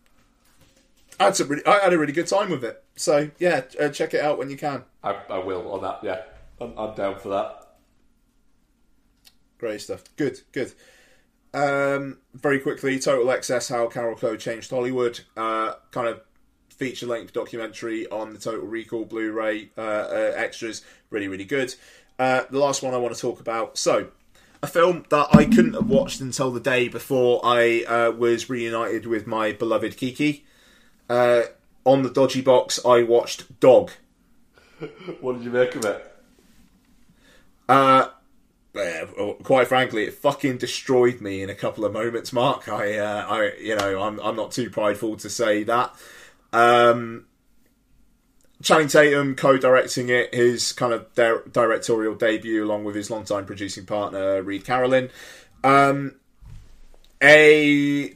I 1.20 1.26
had 1.26 1.36
some 1.36 1.50
really, 1.50 1.66
I 1.66 1.80
had 1.80 1.94
a 1.94 2.00
really 2.00 2.14
good 2.14 2.28
time 2.28 2.50
with 2.50 2.64
it. 2.64 2.84
So 2.96 3.30
yeah, 3.38 3.62
uh, 3.80 3.90
check 3.90 4.14
it 4.14 4.22
out 4.22 4.38
when 4.38 4.50
you 4.50 4.58
can. 4.58 4.84
I, 5.04 5.12
I 5.30 5.38
will 5.38 5.72
on 5.72 5.82
that, 5.84 6.00
yeah. 6.04 6.22
I'm, 6.60 6.74
I'm 6.78 6.96
down 6.96 7.20
for 7.20 7.30
that. 7.30 7.62
Great 9.58 9.82
stuff. 9.82 10.04
Good, 10.16 10.40
good. 10.52 10.74
Um, 11.56 12.18
very 12.34 12.60
quickly, 12.60 13.00
Total 13.00 13.32
Excess: 13.32 13.70
How 13.70 13.88
Carolco 13.88 14.38
Changed 14.38 14.70
Hollywood. 14.70 15.22
Uh, 15.38 15.76
kind 15.92 16.10
of 16.10 16.22
feature 16.70 17.08
length 17.08 17.32
documentary 17.32 18.06
on 18.10 18.34
the 18.34 18.40
Total 18.40 18.66
Recall 18.66 19.06
Blu-ray 19.06 19.70
uh, 19.78 19.82
uh, 19.82 20.34
extras. 20.36 20.84
Really, 21.10 21.30
really 21.30 21.46
good. 21.46 21.74
Uh, 22.20 22.44
the 22.50 22.60
last 22.60 22.84
one 22.84 22.94
I 22.94 22.98
want 22.98 23.16
to 23.16 23.20
talk 23.22 23.40
about. 23.40 23.78
So, 23.78 24.10
a 24.62 24.68
film 24.68 25.06
that 25.10 25.30
I 25.32 25.46
couldn't 25.46 25.76
have 25.76 25.88
watched 25.88 26.20
until 26.20 26.52
the 26.52 26.60
day 26.60 26.90
before 26.90 27.40
I 27.44 27.86
uh, 27.88 28.12
was 28.12 28.50
reunited 28.50 29.06
with 29.06 29.26
my 29.26 29.54
beloved 29.54 29.96
Kiki. 29.96 30.46
Uh, 31.10 31.44
on 31.86 32.04
the 32.04 32.10
dodgy 32.10 32.42
box, 32.42 32.84
I 32.86 33.04
watched 33.04 33.60
Dog. 33.62 33.92
What 35.22 35.38
did 35.38 35.46
you 35.46 35.52
make 35.52 35.74
of 35.76 35.86
it? 35.86 36.12
Uh, 37.70 38.10
quite 39.44 39.68
frankly, 39.68 40.04
it 40.06 40.14
fucking 40.14 40.58
destroyed 40.58 41.22
me 41.22 41.42
in 41.42 41.50
a 41.50 41.56
couple 41.56 41.86
of 41.86 41.94
moments. 41.94 42.34
Mark, 42.34 42.68
I, 42.68 42.98
uh, 42.98 43.26
I, 43.28 43.52
you 43.60 43.76
know, 43.76 44.02
I'm, 44.02 44.20
I'm 44.20 44.36
not 44.36 44.52
too 44.52 44.70
prideful 44.70 45.18
to 45.18 45.30
say 45.30 45.64
that. 45.64 45.96
Um, 46.52 47.26
Channing 48.62 48.88
Tatum 48.88 49.36
co-directing 49.36 50.10
it, 50.10 50.34
his 50.34 50.74
kind 50.74 50.94
of 50.94 51.14
di- 51.14 51.40
directorial 51.52 52.16
debut, 52.16 52.64
along 52.64 52.84
with 52.84 52.96
his 52.96 53.10
longtime 53.10 53.46
producing 53.46 53.86
partner 53.86 54.42
Reid 54.42 54.66
Carolin. 54.66 55.10
Um, 55.64 56.16
a 57.22 58.14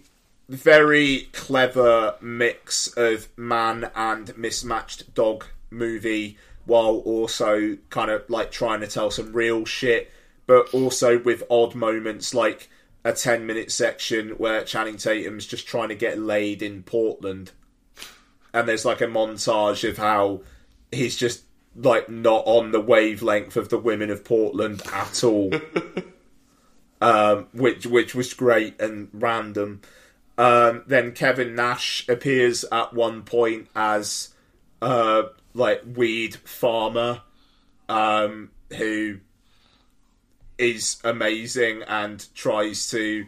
very 0.48 1.30
clever 1.31 2.15
mix 2.22 2.88
of 2.98 3.27
man 3.38 3.91
and 3.95 4.36
mismatched 4.38 5.14
dog 5.14 5.45
movie 5.69 6.38
while 6.65 6.98
also 6.98 7.77
kind 7.90 8.11
of 8.11 8.30
like 8.30 8.52
trying 8.52 8.80
to 8.80 8.88
tell 8.88 9.11
some 9.11 9.34
real 9.34 9.65
shit 9.65 10.11
but 10.49 10.73
also 10.73 11.19
with 11.19 11.43
odd 11.51 11.76
moments 11.76 12.34
like 12.34 12.69
a 13.03 13.13
10 13.13 13.45
minute 13.45 13.71
section 13.71 14.30
where 14.30 14.63
Channing 14.63 14.97
Tatum's 14.97 15.45
just 15.45 15.67
trying 15.67 15.89
to 15.89 15.95
get 15.95 16.17
laid 16.17 16.63
in 16.63 16.81
Portland. 16.81 17.51
And 18.51 18.67
there's 18.67 18.84
like 18.84 18.99
a 18.99 19.05
montage 19.05 19.88
of 19.88 19.97
how 19.97 20.41
he's 20.91 21.15
just 21.15 21.43
like 21.76 22.09
not 22.09 22.41
on 22.47 22.71
the 22.71 22.81
wavelength 22.81 23.57
of 23.57 23.69
the 23.69 23.77
women 23.77 24.09
of 24.09 24.26
Portland 24.26 24.81
at 24.91 25.23
all. 25.23 25.51
um, 26.99 27.45
which 27.53 27.85
which 27.85 28.15
was 28.15 28.34
great 28.34 28.81
and 28.81 29.09
random. 29.13 29.81
Um, 30.35 30.81
then 30.88 31.11
Kevin 31.11 31.53
Nash 31.53 32.09
appears 32.09 32.65
at 32.71 32.91
one 32.91 33.21
point 33.21 33.67
as 33.76 34.34
uh, 34.81 35.26
like 35.53 35.84
weed 35.95 36.38
farmer 36.38 37.21
um, 37.88 38.49
who 38.76 39.19
is 40.60 40.99
amazing 41.03 41.81
and 41.88 42.27
tries 42.36 42.91
to 42.91 43.26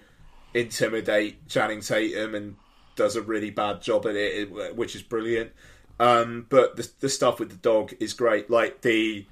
intimidate 0.53 1.47
Channing 1.47 1.81
Tatum 1.81 2.35
and 2.35 2.55
does 2.95 3.15
a 3.15 3.21
really 3.21 3.49
bad 3.49 3.81
job 3.81 4.05
at 4.05 4.15
it, 4.15 4.75
which 4.75 4.95
is 4.95 5.01
brilliant. 5.01 5.51
Um, 5.99 6.45
but 6.49 6.75
the, 6.75 6.89
the 6.99 7.09
stuff 7.09 7.39
with 7.39 7.49
the 7.49 7.55
dog 7.55 7.93
is 7.99 8.13
great. 8.13 8.49
Like 8.49 8.81
the, 8.81 9.25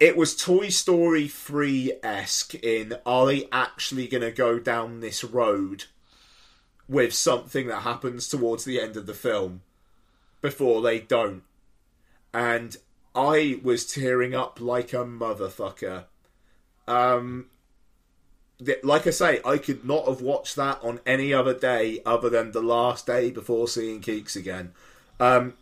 it 0.00 0.16
was 0.16 0.34
Toy 0.34 0.70
Story 0.70 1.28
three 1.28 1.92
esque 2.02 2.54
in 2.54 2.96
are 3.04 3.26
they 3.26 3.46
actually 3.52 4.08
going 4.08 4.22
to 4.22 4.32
go 4.32 4.58
down 4.58 5.00
this 5.00 5.22
road 5.22 5.84
with 6.88 7.12
something 7.12 7.68
that 7.68 7.82
happens 7.82 8.26
towards 8.26 8.64
the 8.64 8.80
end 8.80 8.96
of 8.96 9.06
the 9.06 9.14
film 9.14 9.60
before 10.40 10.80
they 10.80 10.98
don't, 10.98 11.42
and 12.32 12.76
I 13.14 13.60
was 13.62 13.84
tearing 13.84 14.34
up 14.34 14.60
like 14.60 14.92
a 14.92 15.04
motherfucker. 15.04 16.06
Um, 16.90 17.46
th- 18.64 18.82
like 18.82 19.06
I 19.06 19.10
say, 19.10 19.40
I 19.44 19.58
could 19.58 19.84
not 19.84 20.06
have 20.08 20.20
watched 20.20 20.56
that 20.56 20.78
on 20.82 21.00
any 21.06 21.32
other 21.32 21.54
day 21.54 22.00
other 22.04 22.28
than 22.28 22.52
the 22.52 22.62
last 22.62 23.06
day 23.06 23.30
before 23.30 23.68
seeing 23.68 24.00
Keeks 24.00 24.36
again. 24.36 24.72
Um, 25.20 25.54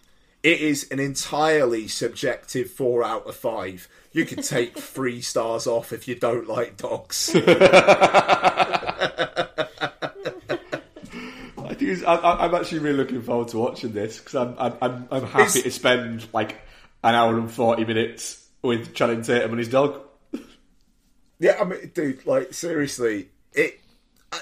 it 0.43 0.61
is 0.61 0.89
an 0.91 1.01
entirely 1.01 1.89
subjective 1.89 2.71
four 2.71 3.05
out 3.05 3.27
of 3.27 3.35
five. 3.37 3.89
You 4.13 4.25
could 4.25 4.45
take 4.45 4.79
three 4.79 5.21
stars 5.21 5.67
off 5.67 5.93
if 5.93 6.09
you 6.09 6.15
don't 6.15 6.49
like 6.49 6.77
dogs. 6.77 7.31
I 7.37 7.41
think 11.75 11.83
it's, 11.91 12.03
I, 12.05 12.15
I- 12.15 12.45
I'm 12.47 12.55
actually 12.55 12.79
really 12.81 12.97
looking 12.97 13.23
forward 13.23 13.49
to 13.49 13.59
watching 13.59 13.93
this 13.93 14.19
because 14.19 14.35
I'm, 14.35 14.55
I'm, 14.59 14.75
I'm, 14.81 15.09
I'm 15.11 15.23
happy 15.27 15.43
It's- 15.59 15.63
to 15.65 15.71
spend 15.71 16.27
like 16.33 16.53
an 17.05 17.15
hour 17.15 17.37
and 17.39 17.51
40 17.51 17.85
minutes 17.85 18.47
with 18.63 18.95
Channing 18.95 19.23
Tatum 19.23 19.51
and 19.51 19.59
his 19.59 19.69
dog. 19.69 20.01
Yeah, 21.39 21.59
I 21.61 21.65
mean, 21.65 21.91
dude, 21.95 22.27
like 22.27 22.53
seriously, 22.53 23.29
it 23.53 23.81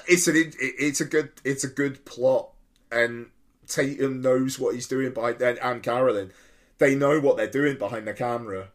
it's 0.07 0.27
an 0.27 0.35
it, 0.35 0.55
it's 0.59 1.01
a 1.01 1.05
good 1.05 1.31
it's 1.43 1.63
a 1.63 1.69
good 1.69 2.05
plot, 2.05 2.49
and 2.91 3.27
Tatum 3.67 4.21
knows 4.21 4.57
what 4.57 4.73
he's 4.75 4.87
doing 4.87 5.13
behind 5.13 5.41
and, 5.41 5.59
and 5.59 5.83
Carolin, 5.83 6.31
they 6.77 6.95
know 6.95 7.19
what 7.19 7.37
they're 7.37 7.47
doing 7.47 7.77
behind 7.77 8.07
the 8.07 8.13
camera. 8.13 8.69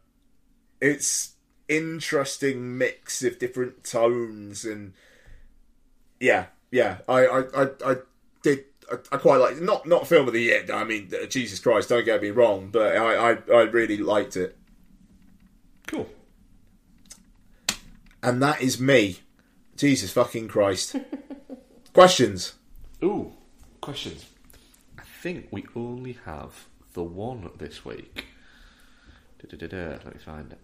It's 0.80 1.34
interesting 1.68 2.76
mix 2.76 3.22
of 3.22 3.38
different 3.38 3.84
tones 3.84 4.64
and 4.64 4.92
yeah, 6.20 6.46
yeah. 6.70 6.98
I 7.08 7.26
I 7.26 7.40
I, 7.40 7.68
I 7.84 7.96
did. 8.42 8.64
I, 8.90 8.96
I 9.12 9.16
quite 9.16 9.38
like 9.38 9.60
not 9.60 9.86
not 9.86 10.06
film 10.06 10.28
of 10.28 10.34
the 10.34 10.42
year. 10.42 10.66
I 10.72 10.84
mean, 10.84 11.10
Jesus 11.28 11.58
Christ, 11.58 11.88
don't 11.88 12.04
get 12.04 12.22
me 12.22 12.30
wrong, 12.30 12.68
but 12.70 12.96
I 12.96 13.32
I, 13.32 13.38
I 13.52 13.62
really 13.62 13.96
liked 13.96 14.36
it. 14.36 14.56
Cool. 15.86 16.08
And 18.22 18.42
that 18.42 18.60
is 18.60 18.80
me. 18.80 19.18
Jesus 19.76 20.12
fucking 20.12 20.48
Christ. 20.48 20.96
Questions? 21.92 22.54
Ooh, 23.02 23.32
questions. 23.80 24.24
I 24.98 25.02
think 25.02 25.48
we 25.50 25.66
only 25.74 26.18
have 26.24 26.66
the 26.94 27.02
one 27.02 27.50
this 27.58 27.84
week. 27.84 28.26
Da-da-da-da, 29.40 29.98
Let 30.04 30.14
me 30.14 30.20
find 30.24 30.52
it. 30.52 30.58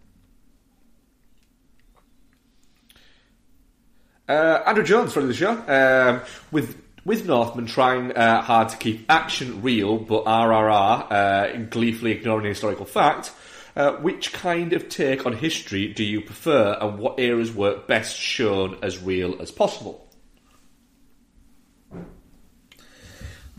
Uh, 4.28 4.62
Andrew 4.66 4.84
Jones, 4.84 5.12
friend 5.12 5.28
of 5.28 5.36
the 5.36 5.38
show, 5.38 5.52
um, 5.68 6.20
with 6.52 6.80
with 7.04 7.26
Northman 7.26 7.66
trying 7.66 8.12
uh, 8.12 8.42
hard 8.42 8.68
to 8.68 8.76
keep 8.76 9.06
action 9.10 9.62
real, 9.62 9.96
but 9.96 10.26
RRR 10.26 11.10
uh, 11.10 11.56
gleefully 11.70 12.12
ignoring 12.12 12.44
historical 12.46 12.84
fact. 12.84 13.32
Uh, 13.78 13.92
which 13.98 14.32
kind 14.32 14.72
of 14.72 14.88
take 14.88 15.24
on 15.24 15.32
history 15.34 15.86
do 15.94 16.02
you 16.02 16.20
prefer, 16.20 16.76
and 16.80 16.98
what 16.98 17.20
eras 17.20 17.52
work 17.52 17.86
best 17.86 18.16
shown 18.18 18.76
as 18.82 18.98
real 19.00 19.40
as 19.40 19.52
possible? 19.52 20.04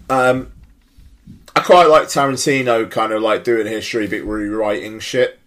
Um, 0.10 0.52
I 1.56 1.62
quite 1.62 1.88
like 1.88 2.08
Tarantino 2.08 2.90
kind 2.92 3.14
of 3.14 3.22
like 3.22 3.44
doing 3.46 3.66
history 3.66 4.08
but 4.08 4.24
rewriting 4.24 5.00
shit. 5.00 5.40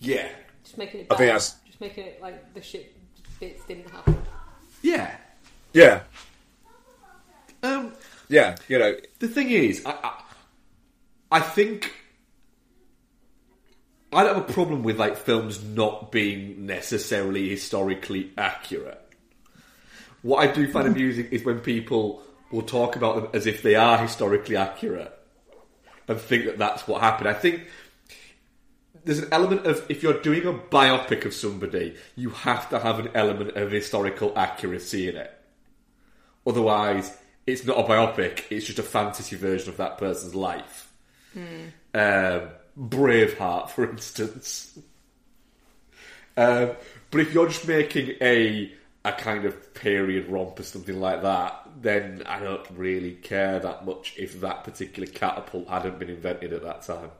Yeah, 0.00 0.28
Just 0.62 0.76
making 0.78 1.00
it. 1.00 1.06
I 1.10 1.14
think 1.16 1.26
that's- 1.28 1.56
just 1.66 1.80
making 1.80 2.04
it 2.04 2.20
like 2.20 2.52
the 2.54 2.60
shit 2.62 2.94
bits 3.40 3.64
didn't 3.64 3.88
happen. 3.90 4.16
yeah. 4.82 5.16
Yeah, 5.74 6.00
Um, 7.62 7.92
yeah, 8.28 8.56
you 8.68 8.78
know, 8.78 8.96
The 9.20 9.28
thing 9.28 9.50
is, 9.50 9.84
I, 9.86 9.90
I, 9.92 10.22
I 11.32 11.40
think 11.40 11.92
I 14.12 14.24
don't 14.24 14.36
have 14.36 14.48
a 14.48 14.52
problem 14.52 14.82
with 14.82 14.98
like 14.98 15.16
films 15.16 15.62
not 15.62 16.10
being 16.10 16.66
necessarily 16.66 17.48
historically 17.48 18.32
accurate. 18.38 19.00
What 20.22 20.48
I 20.48 20.52
do 20.52 20.70
find 20.72 20.88
amusing 20.88 21.26
is 21.30 21.44
when 21.44 21.60
people 21.60 22.22
will 22.50 22.62
talk 22.62 22.96
about 22.96 23.16
them 23.16 23.28
as 23.34 23.46
if 23.46 23.62
they 23.62 23.74
are 23.74 23.98
historically 23.98 24.56
accurate 24.56 25.16
and 26.08 26.18
think 26.18 26.46
that 26.46 26.58
that's 26.58 26.88
what 26.88 27.02
happened. 27.02 27.28
I 27.28 27.34
think 27.34 27.66
there's 29.04 29.18
an 29.18 29.28
element 29.30 29.66
of 29.66 29.84
if 29.88 30.02
you're 30.02 30.20
doing 30.20 30.46
a 30.46 30.52
biopic 30.52 31.24
of 31.24 31.34
somebody, 31.34 31.94
you 32.16 32.30
have 32.30 32.68
to 32.70 32.78
have 32.78 32.98
an 32.98 33.10
element 33.14 33.56
of 33.56 33.70
historical 33.70 34.32
accuracy 34.36 35.08
in 35.08 35.16
it. 35.16 35.32
Otherwise, 36.46 37.16
it's 37.46 37.64
not 37.64 37.78
a 37.78 37.82
biopic; 37.82 38.44
it's 38.50 38.66
just 38.66 38.78
a 38.78 38.82
fantasy 38.82 39.36
version 39.36 39.68
of 39.68 39.76
that 39.76 39.98
person's 39.98 40.34
life. 40.34 40.92
Um, 41.94 42.48
Braveheart, 42.78 43.70
for 43.70 43.90
instance. 43.90 44.78
Um, 46.36 46.72
but 47.10 47.20
if 47.20 47.34
you're 47.34 47.48
just 47.48 47.66
making 47.66 48.14
a 48.20 48.72
a 49.04 49.12
kind 49.12 49.44
of 49.44 49.74
period 49.74 50.28
romp 50.28 50.58
or 50.60 50.62
something 50.62 51.00
like 51.00 51.22
that, 51.22 51.66
then 51.80 52.22
I 52.26 52.40
don't 52.40 52.66
really 52.72 53.12
care 53.12 53.58
that 53.60 53.86
much 53.86 54.14
if 54.18 54.40
that 54.40 54.64
particular 54.64 55.08
catapult 55.08 55.68
hadn't 55.68 55.98
been 55.98 56.10
invented 56.10 56.52
at 56.52 56.62
that 56.62 56.82
time. 56.82 57.10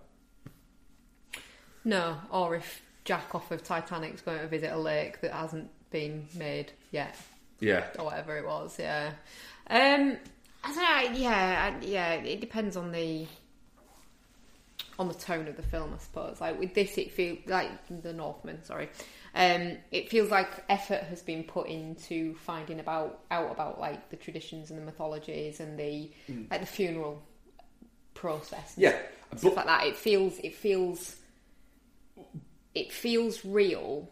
No, 1.84 2.16
or 2.30 2.56
if 2.56 2.82
Jack 3.04 3.34
off 3.34 3.50
of 3.50 3.62
Titanic's 3.62 4.20
going 4.20 4.40
to 4.40 4.48
visit 4.48 4.72
a 4.72 4.78
lake 4.78 5.20
that 5.22 5.32
hasn't 5.32 5.70
been 5.90 6.26
made 6.34 6.72
yet, 6.90 7.16
Yeah. 7.60 7.86
or 7.98 8.06
whatever 8.06 8.36
it 8.36 8.44
was. 8.44 8.76
Yeah. 8.78 9.12
Um, 9.70 10.16
I 10.64 10.74
don't 10.74 11.12
know. 11.12 11.18
Yeah, 11.18 11.78
yeah. 11.80 12.12
It 12.14 12.40
depends 12.40 12.76
on 12.76 12.92
the 12.92 13.26
on 14.98 15.08
the 15.08 15.14
tone 15.14 15.46
of 15.48 15.56
the 15.56 15.62
film, 15.62 15.92
I 15.94 15.98
suppose. 15.98 16.40
Like 16.40 16.58
with 16.58 16.74
this, 16.74 16.98
it 16.98 17.12
feels 17.12 17.38
like 17.46 17.70
the 18.02 18.12
Northman. 18.12 18.64
Sorry, 18.64 18.88
um, 19.34 19.76
it 19.92 20.08
feels 20.10 20.30
like 20.30 20.48
effort 20.68 21.02
has 21.04 21.22
been 21.22 21.44
put 21.44 21.68
into 21.68 22.34
finding 22.36 22.80
about 22.80 23.20
out 23.30 23.50
about 23.50 23.80
like 23.80 24.10
the 24.10 24.16
traditions 24.16 24.70
and 24.70 24.78
the 24.78 24.84
mythologies 24.84 25.60
and 25.60 25.78
the 25.78 26.10
like 26.50 26.60
the 26.60 26.66
funeral 26.66 27.22
process. 28.14 28.74
Yeah, 28.76 28.98
stuff 29.36 29.54
but- 29.54 29.56
like 29.56 29.66
that. 29.66 29.86
It 29.86 29.96
feels. 29.96 30.38
It 30.40 30.54
feels. 30.54 31.16
It 32.74 32.92
feels 32.92 33.44
real, 33.44 34.08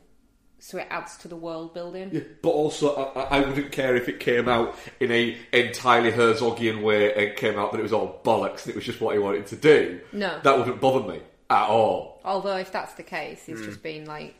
so 0.66 0.78
it 0.78 0.88
adds 0.90 1.16
to 1.18 1.28
the 1.28 1.36
world 1.36 1.72
building. 1.74 2.10
Yeah, 2.12 2.22
but 2.43 2.48
also, 2.48 2.93
I, 3.14 3.38
I 3.38 3.40
wouldn't 3.40 3.70
care 3.70 3.94
if 3.94 4.09
it 4.09 4.18
came 4.18 4.48
out 4.48 4.76
in 4.98 5.12
a 5.12 5.36
entirely 5.52 6.10
Herzogian 6.10 6.82
way 6.82 7.14
and 7.14 7.36
came 7.36 7.56
out 7.56 7.70
that 7.70 7.78
it 7.78 7.84
was 7.84 7.93
all 7.93 8.20
bollocks 8.24 8.64
and 8.64 8.70
it 8.70 8.74
was 8.74 8.84
just 8.84 9.01
what 9.01 9.14
he 9.14 9.20
wanted 9.20 9.47
to 9.47 9.56
do. 9.56 10.01
No. 10.10 10.40
that 10.43 10.59
wouldn't 10.59 10.80
bother 10.80 11.06
me 11.06 11.20
at 11.48 11.68
all. 11.68 12.20
Although, 12.24 12.56
if 12.56 12.72
that's 12.72 12.94
the 12.94 13.05
case, 13.05 13.47
he's 13.47 13.60
just 13.60 13.76
hmm. 13.78 13.82
been 13.84 14.06
like 14.06 14.34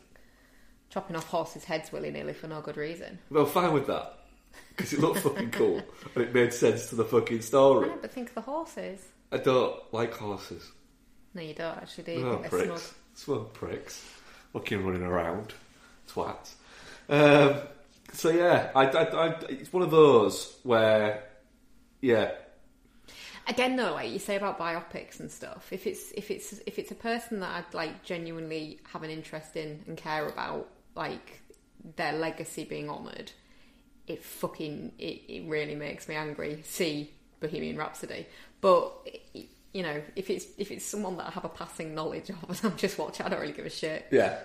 chopping 0.91 1.15
off 1.15 1.29
horses' 1.29 1.63
heads 1.63 1.93
willy 1.93 2.11
nilly 2.11 2.33
for 2.33 2.49
no 2.49 2.61
good 2.61 2.77
reason. 2.77 3.21
I'm 3.31 3.47
fine 3.47 3.73
with 3.73 3.87
that 3.87 4.19
because 4.71 4.93
it 4.93 4.99
looked 4.99 5.21
fucking 5.21 5.53
cool 5.53 5.81
and 6.17 6.25
it 6.25 6.35
made 6.35 6.53
sense 6.53 6.89
to 6.89 6.97
the 6.97 7.05
fucking 7.05 7.43
story. 7.43 7.89
I 7.89 7.93
know, 7.93 7.99
but 8.03 8.11
think 8.11 8.31
of 8.31 8.35
the 8.35 8.41
horses. 8.41 8.99
I 9.31 9.37
don't 9.37 9.77
like 9.95 10.13
horses. 10.13 10.73
No, 11.35 11.43
you 11.43 11.55
don't 11.55 11.77
actually. 11.77 12.03
Do 12.03 12.13
you? 12.15 12.27
Oh, 12.27 12.39
they're 12.39 12.51
smug. 12.51 12.67
pricks. 12.67 12.95
Smug 13.15 13.53
pricks. 13.53 14.05
Fucking 14.53 14.85
running 14.85 15.05
around. 15.05 15.55
Twats. 16.09 16.55
Um, 17.09 17.61
so 18.13 18.31
yeah, 18.31 18.71
I, 18.75 18.87
I, 18.87 19.29
I, 19.29 19.35
it's 19.49 19.73
one 19.73 19.83
of 19.83 19.91
those 19.91 20.57
where, 20.63 21.23
yeah, 22.01 22.31
Again, 23.49 23.77
though, 23.77 23.93
like 23.93 24.11
you 24.11 24.19
say 24.19 24.35
about 24.35 24.59
biopics 24.59 25.21
and 25.21 25.31
stuff, 25.31 25.69
if 25.71 25.87
it's 25.87 26.11
if 26.17 26.33
it's 26.33 26.55
if 26.67 26.81
it's 26.81 26.91
a 26.91 26.97
person 26.97 27.41
that 27.41 27.51
I'd 27.51 27.75
like 27.75 28.03
genuinely 28.03 28.81
have 28.93 29.05
an 29.05 29.11
interest 29.11 29.55
in 29.55 29.85
and 29.87 29.97
care 29.97 30.29
about, 30.29 30.69
like 30.97 31.43
their 31.95 32.13
legacy 32.15 32.65
being 32.65 32.91
honoured, 32.91 33.31
it 34.09 34.25
fucking 34.25 34.93
it, 34.99 35.23
it 35.29 35.49
really 35.49 35.77
makes 35.77 36.09
me 36.09 36.17
angry. 36.17 36.61
See 36.65 37.13
Bohemian 37.39 37.77
Rhapsody, 37.77 38.27
but 38.61 38.93
you 39.73 39.83
know 39.85 40.03
if 40.17 40.29
it's 40.29 40.47
if 40.59 40.73
it's 40.73 40.85
someone 40.85 41.17
that 41.19 41.29
I 41.29 41.31
have 41.31 41.45
a 41.45 41.49
passing 41.49 41.95
knowledge 41.95 42.31
of 42.31 42.43
and 42.49 42.61
I'm 42.73 42.77
just 42.77 42.99
watching, 42.99 43.27
I 43.27 43.29
don't 43.29 43.41
really 43.41 43.53
give 43.53 43.67
a 43.67 43.71
shit. 43.71 44.07
Yeah. 44.11 44.41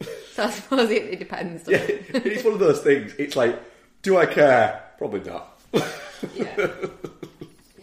So 0.32 0.44
I 0.44 0.50
suppose 0.50 0.88
it, 0.90 1.02
it 1.02 1.18
depends. 1.18 1.66
Yeah, 1.66 1.78
it? 1.78 2.24
it's 2.24 2.44
one 2.44 2.52
of 2.52 2.60
those 2.60 2.80
things. 2.80 3.12
It's 3.18 3.34
like, 3.34 3.60
do 4.02 4.18
I 4.18 4.26
care? 4.26 4.84
Probably 4.96 5.18
not. 5.28 5.60
yeah. 5.72 6.68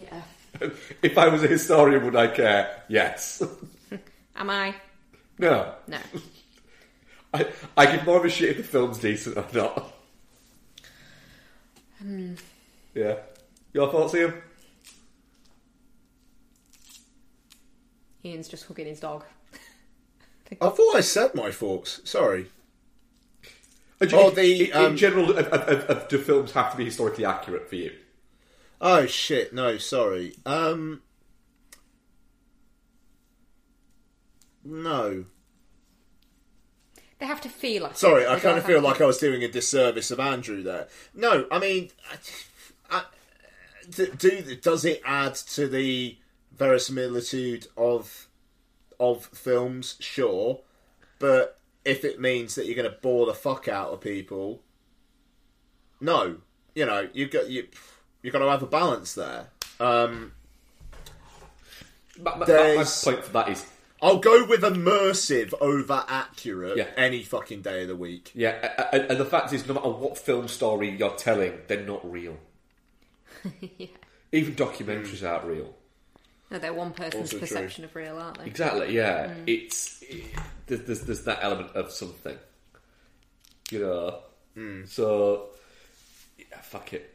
yeah. 0.00 0.22
If 1.02 1.18
I 1.18 1.28
was 1.28 1.44
a 1.44 1.48
historian, 1.48 2.02
would 2.06 2.16
I 2.16 2.28
care? 2.28 2.82
Yes. 2.88 3.42
Am 4.36 4.48
I? 4.48 4.74
No. 5.38 5.74
No. 5.86 5.98
I, 7.34 7.46
I 7.76 7.94
give 7.94 8.06
more 8.06 8.16
of 8.16 8.24
a 8.24 8.30
shit 8.30 8.50
if 8.50 8.56
the 8.56 8.62
film's 8.62 8.98
decent 9.00 9.36
or 9.36 9.46
not. 9.52 9.92
Hmm. 11.98 12.34
Yeah. 12.94 13.16
Your 13.74 13.90
thoughts, 13.90 14.14
Ian? 14.14 14.32
Ian's 18.24 18.48
just 18.48 18.66
hugging 18.66 18.86
his 18.86 19.00
dog. 19.00 19.24
I 20.60 20.68
thought 20.68 20.96
I 20.96 21.00
said 21.00 21.34
my 21.34 21.50
thoughts. 21.50 22.00
Sorry. 22.08 22.46
In- 24.00 24.10
Oh, 24.12 24.30
the, 24.30 24.70
in, 24.70 24.76
um, 24.76 24.84
in 24.92 24.96
general, 24.98 25.26
do 26.08 26.18
films 26.18 26.52
have 26.52 26.70
to 26.72 26.76
be 26.76 26.84
historically 26.84 27.24
accurate 27.24 27.68
for 27.68 27.76
you? 27.76 27.92
Oh 28.80 29.06
shit! 29.06 29.54
No, 29.54 29.78
sorry. 29.78 30.34
Um, 30.44 31.00
no. 34.64 35.24
They 37.18 37.24
have 37.26 37.40
to 37.42 37.48
feel 37.48 37.84
like. 37.84 37.96
Sorry, 37.96 38.24
it. 38.24 38.28
I 38.28 38.34
They 38.34 38.40
kind 38.40 38.42
don't 38.42 38.58
of 38.58 38.64
feel 38.66 38.74
have 38.76 38.84
like 38.84 38.98
to- 38.98 39.04
I 39.04 39.06
was 39.06 39.18
doing 39.18 39.42
a 39.42 39.48
disservice 39.48 40.10
of 40.10 40.20
Andrew 40.20 40.62
there. 40.62 40.88
No, 41.14 41.46
I 41.50 41.58
mean, 41.58 41.90
I, 42.90 42.98
I, 42.98 43.04
do, 43.88 44.06
do 44.18 44.56
does 44.56 44.84
it 44.84 45.00
add 45.04 45.34
to 45.36 45.66
the 45.68 46.18
verisimilitude 46.54 47.68
of 47.78 48.25
of 49.00 49.26
films? 49.26 49.96
Sure, 50.00 50.60
but 51.18 51.58
if 51.84 52.04
it 52.04 52.20
means 52.20 52.54
that 52.56 52.66
you're 52.66 52.74
going 52.76 52.90
to 52.90 52.96
bore 53.00 53.26
the 53.26 53.34
fuck 53.34 53.68
out 53.68 53.90
of 53.90 54.00
people, 54.00 54.60
no. 56.00 56.36
You 56.74 56.84
know, 56.86 57.08
you 57.14 57.26
got 57.28 57.48
you 57.48 57.68
you 58.22 58.30
got 58.30 58.40
to 58.40 58.50
have 58.50 58.62
a 58.62 58.66
balance 58.66 59.14
there. 59.14 59.48
Um, 59.80 60.32
My, 62.20 62.34
my, 62.36 62.46
my 62.46 62.84
point 62.84 63.24
for 63.24 63.32
that 63.32 63.48
is, 63.50 63.66
I'll 64.02 64.18
go 64.18 64.44
with 64.46 64.60
immersive 64.62 65.54
over 65.60 66.04
accurate 66.08 66.76
Yeah. 66.76 66.88
any 66.96 67.22
fucking 67.22 67.62
day 67.62 67.82
of 67.82 67.88
the 67.88 67.96
week. 67.96 68.30
yeah, 68.34 68.74
a- 68.92 68.96
a- 68.96 69.06
and 69.10 69.18
the 69.20 69.24
fact 69.24 69.52
is, 69.52 69.66
no 69.66 69.74
matter 69.74 69.88
what 69.90 70.18
film 70.18 70.48
story 70.48 70.90
you're 70.90 71.14
telling, 71.16 71.54
they're 71.66 71.84
not 71.84 72.10
real. 72.10 72.36
yeah. 73.78 73.86
Even 74.32 74.54
documentaries 74.54 75.26
aren't 75.26 75.44
real. 75.44 75.74
No, 76.50 76.58
they're 76.58 76.72
one 76.72 76.92
person's 76.92 77.14
Also 77.32 77.38
true. 77.38 77.40
perception 77.40 77.84
of 77.84 77.94
real, 77.96 78.18
aren't 78.18 78.38
they? 78.38 78.46
Exactly, 78.46 78.94
yeah. 78.94 79.26
Mm. 79.28 79.44
It's 79.48 80.02
it, 80.02 80.24
there's, 80.66 80.80
there's 80.82 81.00
there's 81.02 81.24
that 81.24 81.40
element 81.42 81.74
of 81.74 81.90
something, 81.90 82.36
you 83.70 83.80
know. 83.80 84.18
Hmm. 84.54 84.84
So 84.86 85.46
yeah, 86.38 86.60
fuck 86.62 86.92
it. 86.92 87.12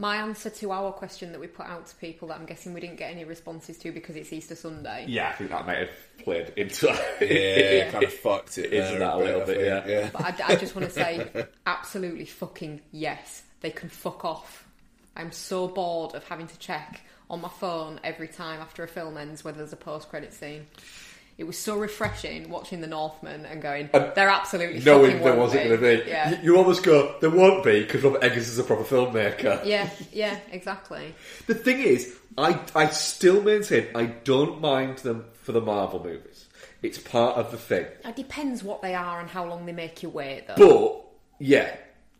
My 0.00 0.18
answer 0.18 0.48
to 0.48 0.70
our 0.70 0.92
question 0.92 1.32
that 1.32 1.40
we 1.40 1.48
put 1.48 1.66
out 1.66 1.88
to 1.88 1.96
people 1.96 2.28
that 2.28 2.38
I'm 2.38 2.46
guessing 2.46 2.72
we 2.72 2.80
didn't 2.80 2.98
get 2.98 3.10
any 3.10 3.24
responses 3.24 3.76
to 3.78 3.90
because 3.90 4.14
it's 4.14 4.32
Easter 4.32 4.54
Sunday. 4.54 5.06
Yeah, 5.08 5.30
I 5.30 5.32
think 5.32 5.50
that 5.50 5.66
might 5.66 5.78
have 5.78 5.90
played 6.22 6.52
into 6.56 6.86
Yeah, 7.20 7.90
kind 7.90 8.04
of 8.04 8.12
fucked 8.12 8.58
it. 8.58 8.72
Into 8.72 9.00
that 9.00 9.14
a 9.14 9.18
little 9.18 9.44
bit, 9.44 9.60
Yeah. 9.66 9.84
yeah. 9.88 10.10
But 10.12 10.40
I, 10.40 10.52
I 10.52 10.54
just 10.54 10.76
want 10.76 10.86
to 10.86 10.94
say, 10.94 11.28
absolutely 11.66 12.26
fucking 12.26 12.80
yes. 12.92 13.42
They 13.60 13.70
can 13.70 13.88
fuck 13.88 14.24
off. 14.24 14.68
I'm 15.16 15.32
so 15.32 15.66
bored 15.66 16.14
of 16.14 16.22
having 16.28 16.46
to 16.46 16.58
check 16.60 17.00
on 17.30 17.40
my 17.40 17.48
phone 17.48 18.00
every 18.04 18.28
time 18.28 18.60
after 18.60 18.82
a 18.82 18.88
film 18.88 19.16
ends 19.16 19.44
whether 19.44 19.58
there's 19.58 19.72
a 19.72 19.76
post-credit 19.76 20.32
scene. 20.32 20.66
It 21.36 21.46
was 21.46 21.56
so 21.56 21.78
refreshing 21.78 22.50
watching 22.50 22.80
The 22.80 22.88
Northman 22.88 23.46
and 23.46 23.62
going, 23.62 23.90
they're 23.92 24.28
absolutely 24.28 24.80
knowing 24.80 25.22
there 25.22 25.36
wasn't 25.36 25.68
going 25.68 25.80
to 25.80 26.02
be. 26.04 26.10
Yeah. 26.10 26.30
You, 26.30 26.36
you 26.42 26.56
almost 26.56 26.82
go, 26.82 27.14
there 27.20 27.30
won't 27.30 27.62
be 27.62 27.80
because 27.84 28.02
Robert 28.02 28.24
Eggers 28.24 28.48
is 28.48 28.58
a 28.58 28.64
proper 28.64 28.82
filmmaker. 28.82 29.64
yeah, 29.64 29.88
yeah, 30.12 30.36
exactly. 30.50 31.14
The 31.46 31.54
thing 31.54 31.78
is, 31.78 32.16
I 32.36 32.58
I 32.74 32.88
still 32.88 33.40
maintain 33.40 33.86
I 33.94 34.06
don't 34.06 34.60
mind 34.60 34.98
them 34.98 35.26
for 35.42 35.52
the 35.52 35.60
Marvel 35.60 36.02
movies. 36.02 36.46
It's 36.82 36.98
part 36.98 37.36
of 37.36 37.52
the 37.52 37.56
thing. 37.56 37.86
It 38.04 38.16
depends 38.16 38.64
what 38.64 38.82
they 38.82 38.94
are 38.96 39.20
and 39.20 39.28
how 39.30 39.46
long 39.48 39.64
they 39.64 39.72
make 39.72 40.02
you 40.02 40.08
wait, 40.08 40.48
though. 40.48 40.54
But 40.56 41.44
yeah, 41.44 41.76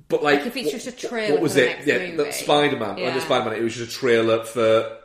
but 0.08 0.22
like, 0.22 0.38
Like, 0.38 0.46
if 0.46 0.56
it's 0.56 0.66
what- 0.66 0.72
just 0.82 0.86
a 0.86 1.08
trailer 1.08 1.34
What 1.34 1.42
was 1.42 1.56
it? 1.56 1.84
yeah, 1.86 2.14
that 2.16 2.34
Spider 2.34 2.76
Man. 2.76 2.98
Yeah. 2.98 3.18
Spider 3.18 3.50
Man. 3.50 3.58
It 3.58 3.62
was 3.64 3.74
just 3.74 3.90
a 3.96 3.98
trailer 3.98 4.44
for 4.44 4.97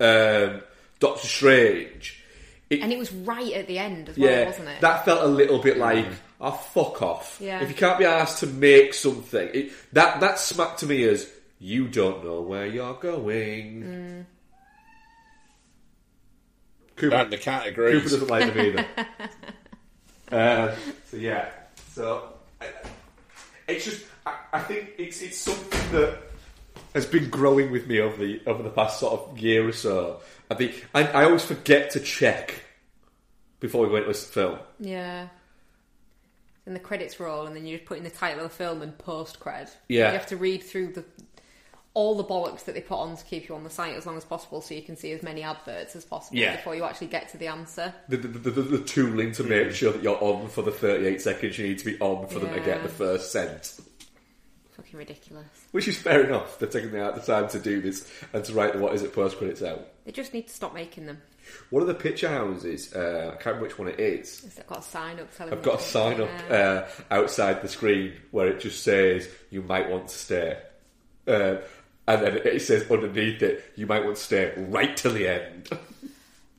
um, 0.00 0.62
Doctor 1.00 1.26
Strange. 1.26 2.22
It- 2.68 2.80
and 2.82 2.92
it 2.92 2.98
was 2.98 3.12
right 3.12 3.52
at 3.52 3.66
the 3.68 3.78
end 3.78 4.08
as 4.08 4.18
well, 4.18 4.28
yeah, 4.30 4.44
wasn't 4.46 4.68
it? 4.68 4.80
that 4.80 5.04
felt 5.04 5.22
a 5.22 5.28
little 5.28 5.58
bit 5.60 5.78
like, 5.78 6.04
oh 6.40 6.50
fuck 6.50 7.00
off. 7.02 7.38
Yeah. 7.40 7.60
If 7.62 7.68
you 7.68 7.74
can't 7.76 7.98
be 7.98 8.04
asked 8.04 8.40
to 8.40 8.46
make 8.48 8.92
something, 8.94 9.48
it, 9.54 9.72
that 9.92 10.20
that 10.20 10.38
smacked 10.40 10.80
to 10.80 10.86
me 10.86 11.04
as 11.04 11.30
you 11.60 11.86
don't 11.88 12.24
know 12.24 12.40
where 12.40 12.66
you're 12.66 12.94
going. 12.94 13.82
Mm. 13.82 14.24
Cooper, 16.96 17.14
And 17.16 17.32
the 17.32 17.38
categories. 17.38 18.02
Cooper 18.02 18.08
doesn't 18.10 18.28
like 18.30 18.52
them 18.54 18.66
either. 20.32 20.70
um, 20.72 20.76
so 21.10 21.16
yeah, 21.18 21.48
so 21.92 22.32
I, 22.60 22.66
it's 23.68 23.84
just 23.84 24.04
I, 24.26 24.34
I 24.54 24.60
think 24.60 24.90
it's 24.98 25.20
it's 25.22 25.38
something 25.38 25.92
that 25.92 26.18
has 26.96 27.06
been 27.06 27.30
growing 27.30 27.70
with 27.70 27.86
me 27.86 28.00
over 28.00 28.16
the 28.16 28.40
over 28.46 28.62
the 28.62 28.70
past 28.70 29.00
sort 29.00 29.20
of 29.20 29.38
year 29.38 29.66
or 29.66 29.72
so. 29.72 30.20
I 30.50 30.54
think 30.54 30.86
I, 30.94 31.04
I 31.04 31.24
always 31.24 31.44
forget 31.44 31.90
to 31.90 32.00
check 32.00 32.62
before 33.60 33.82
we 33.82 33.88
go 33.88 33.96
into 33.96 34.08
this 34.08 34.24
film. 34.24 34.58
Yeah. 34.80 35.28
And 36.66 36.74
the 36.74 36.80
credits 36.80 37.20
roll, 37.20 37.46
and 37.46 37.54
then 37.54 37.64
you 37.64 37.76
just 37.76 37.86
put 37.86 37.98
in 37.98 38.02
the 38.04 38.10
title 38.10 38.44
of 38.44 38.50
the 38.50 38.56
film 38.56 38.82
and 38.82 38.96
post 38.98 39.38
cred. 39.38 39.70
Yeah. 39.88 40.06
You 40.06 40.18
have 40.18 40.26
to 40.26 40.36
read 40.36 40.64
through 40.64 40.94
the 40.94 41.04
all 41.94 42.14
the 42.14 42.24
bollocks 42.24 42.64
that 42.64 42.74
they 42.74 42.80
put 42.82 42.98
on 42.98 43.16
to 43.16 43.24
keep 43.24 43.48
you 43.48 43.54
on 43.54 43.64
the 43.64 43.70
site 43.70 43.94
as 43.94 44.04
long 44.04 44.18
as 44.18 44.24
possible, 44.24 44.60
so 44.60 44.74
you 44.74 44.82
can 44.82 44.96
see 44.96 45.12
as 45.12 45.22
many 45.22 45.42
adverts 45.42 45.96
as 45.96 46.04
possible 46.04 46.38
Yeah. 46.38 46.56
before 46.56 46.74
you 46.74 46.84
actually 46.84 47.06
get 47.06 47.30
to 47.30 47.38
the 47.38 47.46
answer. 47.46 47.94
The, 48.10 48.18
the, 48.18 48.28
the, 48.28 48.50
the, 48.50 48.62
the 48.62 48.84
tooling 48.84 49.32
to 49.32 49.44
make 49.44 49.68
mm. 49.68 49.72
sure 49.72 49.92
that 49.92 50.02
you're 50.02 50.22
on 50.22 50.48
for 50.48 50.60
the 50.60 50.72
38 50.72 51.22
seconds 51.22 51.56
you 51.56 51.68
need 51.68 51.78
to 51.78 51.86
be 51.86 51.98
on 51.98 52.26
for 52.26 52.38
them 52.38 52.52
to 52.52 52.60
get 52.60 52.82
the 52.82 52.90
first 52.90 53.32
cent. 53.32 53.80
Fucking 54.76 54.98
ridiculous. 54.98 55.46
Which 55.72 55.88
is 55.88 55.96
fair 55.96 56.24
enough. 56.24 56.58
They're 56.58 56.68
taking 56.68 56.90
the 56.90 57.02
out 57.02 57.14
the 57.14 57.20
time 57.22 57.48
to 57.50 57.58
do 57.58 57.80
this 57.80 58.10
and 58.34 58.44
to 58.44 58.52
write 58.52 58.74
the 58.74 58.78
what 58.78 58.94
is 58.94 59.02
it 59.02 59.14
post 59.14 59.38
credits 59.38 59.62
out. 59.62 59.86
They 60.04 60.12
just 60.12 60.34
need 60.34 60.48
to 60.48 60.52
stop 60.52 60.74
making 60.74 61.06
them. 61.06 61.22
One 61.70 61.80
of 61.80 61.88
the 61.88 61.94
picture 61.94 62.28
houses, 62.28 62.94
uh, 62.94 63.30
I 63.32 63.36
can't 63.36 63.46
remember 63.46 63.62
which 63.66 63.78
one 63.78 63.88
it 63.88 63.98
is. 63.98 64.40
They've 64.40 64.66
got 64.66 64.80
a 64.80 64.82
sign 64.82 65.18
up 65.18 65.34
telling 65.34 65.54
I've 65.54 65.62
got 65.62 65.80
a 65.80 65.82
sign 65.82 66.20
up 66.20 66.28
uh, 66.50 66.82
outside 67.10 67.62
the 67.62 67.68
screen 67.68 68.14
where 68.32 68.48
it 68.48 68.60
just 68.60 68.82
says 68.82 69.28
you 69.50 69.62
might 69.62 69.88
want 69.88 70.08
to 70.08 70.14
stay, 70.14 70.58
uh, 71.26 71.56
and 72.08 72.22
then 72.22 72.36
it 72.44 72.60
says 72.60 72.90
underneath 72.90 73.42
it 73.42 73.72
you 73.76 73.86
might 73.86 74.04
want 74.04 74.16
to 74.16 74.22
stay 74.22 74.52
right 74.56 74.96
till 74.96 75.12
the 75.12 75.28
end. 75.28 75.70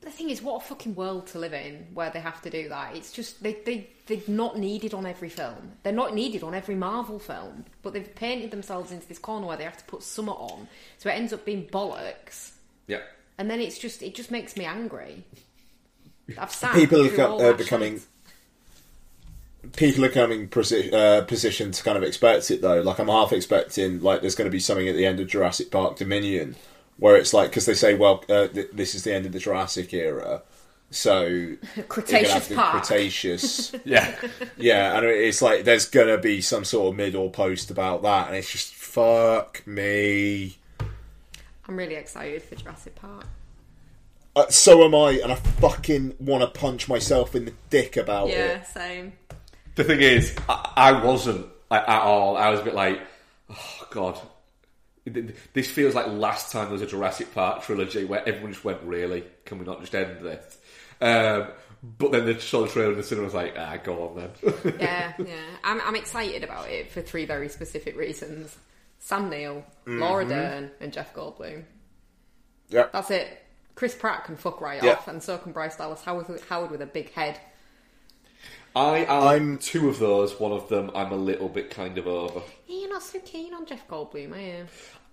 The 0.08 0.14
thing 0.14 0.30
is, 0.30 0.40
what 0.40 0.62
a 0.62 0.64
fucking 0.64 0.94
world 0.94 1.26
to 1.28 1.38
live 1.38 1.52
in 1.52 1.86
where 1.92 2.08
they 2.08 2.20
have 2.20 2.40
to 2.40 2.48
do 2.48 2.70
that. 2.70 2.96
It's 2.96 3.12
just 3.12 3.42
they 3.42 3.52
they 3.66 3.90
they're 4.06 4.22
not 4.26 4.58
needed 4.58 4.94
on 4.94 5.04
every 5.04 5.28
film. 5.28 5.72
They're 5.82 5.92
not 5.92 6.14
needed 6.14 6.42
on 6.42 6.54
every 6.54 6.76
Marvel 6.76 7.18
film, 7.18 7.66
but 7.82 7.92
they've 7.92 8.14
painted 8.14 8.50
themselves 8.50 8.90
into 8.90 9.06
this 9.06 9.18
corner 9.18 9.46
where 9.46 9.58
they 9.58 9.64
have 9.64 9.76
to 9.76 9.84
put 9.84 10.02
summer 10.02 10.32
on, 10.32 10.66
so 10.96 11.10
it 11.10 11.12
ends 11.12 11.34
up 11.34 11.44
being 11.44 11.66
bollocks. 11.66 12.52
yeah, 12.86 13.02
And 13.36 13.50
then 13.50 13.60
it's 13.60 13.76
just 13.76 14.02
it 14.02 14.14
just 14.14 14.30
makes 14.30 14.56
me 14.56 14.64
angry. 14.64 15.24
I've 16.38 16.52
sat 16.52 16.74
people 16.74 17.06
are, 17.06 17.50
are 17.50 17.52
becoming 17.52 18.00
people 19.76 20.06
are 20.06 20.10
coming 20.10 20.48
posi- 20.48 20.90
uh, 20.90 21.20
positioned 21.26 21.74
to 21.74 21.82
kind 21.82 21.98
of 21.98 22.02
expect 22.02 22.50
it 22.50 22.62
though. 22.62 22.80
Like 22.80 22.98
I'm 22.98 23.08
half 23.08 23.34
expecting 23.34 24.00
like 24.00 24.22
there's 24.22 24.36
going 24.36 24.48
to 24.48 24.50
be 24.50 24.58
something 24.58 24.88
at 24.88 24.96
the 24.96 25.04
end 25.04 25.20
of 25.20 25.28
Jurassic 25.28 25.70
Park 25.70 25.96
Dominion 25.98 26.56
where 26.98 27.16
it's 27.16 27.32
like 27.32 27.50
because 27.50 27.66
they 27.66 27.74
say 27.74 27.94
well 27.94 28.24
uh, 28.28 28.48
th- 28.48 28.70
this 28.72 28.94
is 28.94 29.04
the 29.04 29.14
end 29.14 29.26
of 29.26 29.32
the 29.32 29.38
Jurassic 29.38 29.92
era, 29.94 30.42
so 30.90 31.26
you're 31.26 31.56
gonna 31.74 31.86
Cretaceous 31.88 32.48
have 32.48 32.56
Park. 32.56 32.84
Cretaceous. 32.84 33.74
yeah. 33.84 34.14
yeah, 34.56 34.96
and 34.96 35.06
it's 35.06 35.42
like 35.42 35.64
there's 35.64 35.86
gonna 35.86 36.18
be 36.18 36.40
some 36.40 36.64
sort 36.64 36.92
of 36.92 36.96
middle 36.96 37.30
post 37.30 37.70
about 37.70 38.02
that, 38.02 38.28
and 38.28 38.36
it's 38.36 38.50
just 38.50 38.74
fuck 38.74 39.66
me. 39.66 40.56
I'm 41.68 41.76
really 41.76 41.96
excited 41.96 42.42
for 42.42 42.54
Jurassic 42.54 42.94
Park. 42.94 43.26
Uh, 44.34 44.48
so 44.48 44.84
am 44.84 44.94
I, 44.94 45.20
and 45.22 45.32
I 45.32 45.34
fucking 45.34 46.14
want 46.20 46.42
to 46.42 46.58
punch 46.58 46.88
myself 46.88 47.34
in 47.34 47.44
the 47.44 47.54
dick 47.70 47.96
about 47.96 48.28
it. 48.28 48.32
Yeah, 48.32 48.60
it. 48.60 48.66
same. 48.68 49.12
The 49.74 49.84
thing 49.84 50.00
is, 50.00 50.34
I, 50.48 50.72
I 50.76 51.04
wasn't 51.04 51.46
like, 51.70 51.88
at 51.88 52.02
all. 52.02 52.36
I 52.36 52.50
was 52.50 52.60
a 52.60 52.64
bit 52.64 52.74
like, 52.74 53.00
oh 53.50 53.88
god, 53.90 54.20
this 55.52 55.70
feels 55.70 55.94
like 55.94 56.06
last 56.08 56.52
time 56.52 56.64
there 56.64 56.72
was 56.72 56.82
a 56.82 56.86
Jurassic 56.86 57.34
Park 57.34 57.62
trilogy 57.62 58.04
where 58.04 58.26
everyone 58.28 58.52
just 58.52 58.64
went, 58.64 58.82
really? 58.82 59.24
Can 59.44 59.58
we 59.58 59.64
not 59.64 59.80
just 59.80 59.94
end 59.94 60.24
this? 60.24 60.58
Um, 61.00 61.48
But 61.82 62.10
then 62.10 62.26
they 62.26 62.36
saw 62.38 62.62
the 62.62 62.68
trailer 62.68 62.90
in 62.92 62.96
the 62.98 63.04
cinema. 63.04 63.24
I 63.24 63.26
was 63.26 63.34
like, 63.34 63.54
ah, 63.56 63.76
go 63.82 64.08
on 64.08 64.16
then. 64.16 64.74
yeah, 64.80 65.12
yeah. 65.18 65.34
I'm, 65.64 65.80
I'm 65.82 65.94
excited 65.96 66.42
about 66.42 66.68
it 66.68 66.90
for 66.90 67.00
three 67.02 67.24
very 67.24 67.48
specific 67.48 67.96
reasons: 67.96 68.56
Sam 68.98 69.30
Neill, 69.30 69.64
Laura 69.86 70.24
Dern, 70.24 70.70
and 70.80 70.92
Jeff 70.92 71.14
Goldblum. 71.14 71.62
Yep. 72.70 72.92
That's 72.92 73.10
it. 73.12 73.42
Chris 73.76 73.94
Pratt 73.94 74.24
can 74.24 74.36
fuck 74.36 74.60
right 74.60 74.82
Yeah. 74.82 74.94
off, 74.94 75.06
and 75.06 75.22
so 75.22 75.38
can 75.38 75.52
Bryce 75.52 75.76
Dallas 75.76 76.02
Howard, 76.02 76.28
with- 76.28 76.48
Howard 76.48 76.72
with 76.72 76.82
a 76.82 76.86
big 76.86 77.12
head. 77.12 77.38
I 78.76 78.98
am 79.04 79.22
I'm- 79.28 79.58
two 79.58 79.88
of 79.88 79.98
those. 80.00 80.38
One 80.40 80.50
of 80.52 80.68
them 80.68 80.90
I'm 80.96 81.12
a 81.12 81.16
little 81.16 81.48
bit 81.48 81.70
kind 81.70 81.96
of 81.96 82.06
over. 82.08 82.42
You're 82.66 82.90
not 82.90 83.02
so 83.04 83.18
keen 83.20 83.54
on 83.54 83.66
Jeff 83.66 83.86
Goldblum, 83.88 84.34
are 84.34 84.40
you? 84.40 84.66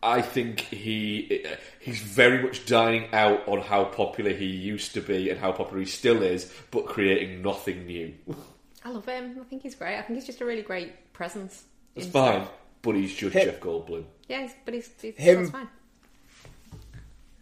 I 0.06 0.22
think 0.22 0.60
he 0.62 1.46
he's 1.80 2.00
very 2.00 2.42
much 2.44 2.66
dining 2.66 3.08
out 3.14 3.48
on 3.48 3.62
how 3.62 3.86
popular 3.86 4.32
he 4.32 4.46
used 4.46 4.94
to 4.94 5.02
be 5.02 5.30
and 5.30 5.40
how 5.40 5.52
popular 5.52 5.80
he 5.80 5.86
still 5.86 6.22
is, 6.22 6.52
but 6.72 6.86
creating 6.86 7.42
nothing 7.42 7.86
new. 7.88 8.14
I 8.84 8.90
love 8.92 9.06
him. 9.06 9.38
I 9.42 9.44
think 9.46 9.64
he's 9.64 9.74
great. 9.76 9.98
I 9.98 10.02
think 10.04 10.18
he's 10.18 10.26
just 10.28 10.42
a 10.42 10.46
really 10.46 10.62
great 10.62 11.12
presence. 11.14 11.64
It's 11.96 12.06
fine, 12.08 12.42
stuff. 12.42 12.52
but 12.84 12.96
he's 12.96 13.16
just 13.16 13.34
Him- 13.36 13.46
Jeff 13.46 13.60
Goldblum. 13.60 14.04
Yeah, 14.28 14.42
he's, 14.44 14.52
but 14.64 14.74
he's, 14.76 14.90
he's 15.02 15.16
Him- 15.18 15.50
fine. 15.50 15.70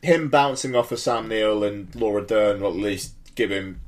Him 0.02 0.30
bouncing 0.30 0.76
off 0.76 0.92
of 0.92 1.00
Sam 1.00 1.28
Neill 1.30 1.64
and 1.64 1.94
Laura 1.96 2.26
Dern 2.26 2.62
will 2.62 2.70
at 2.72 2.76
least 2.76 3.14
give 3.36 3.50
him 3.52 3.80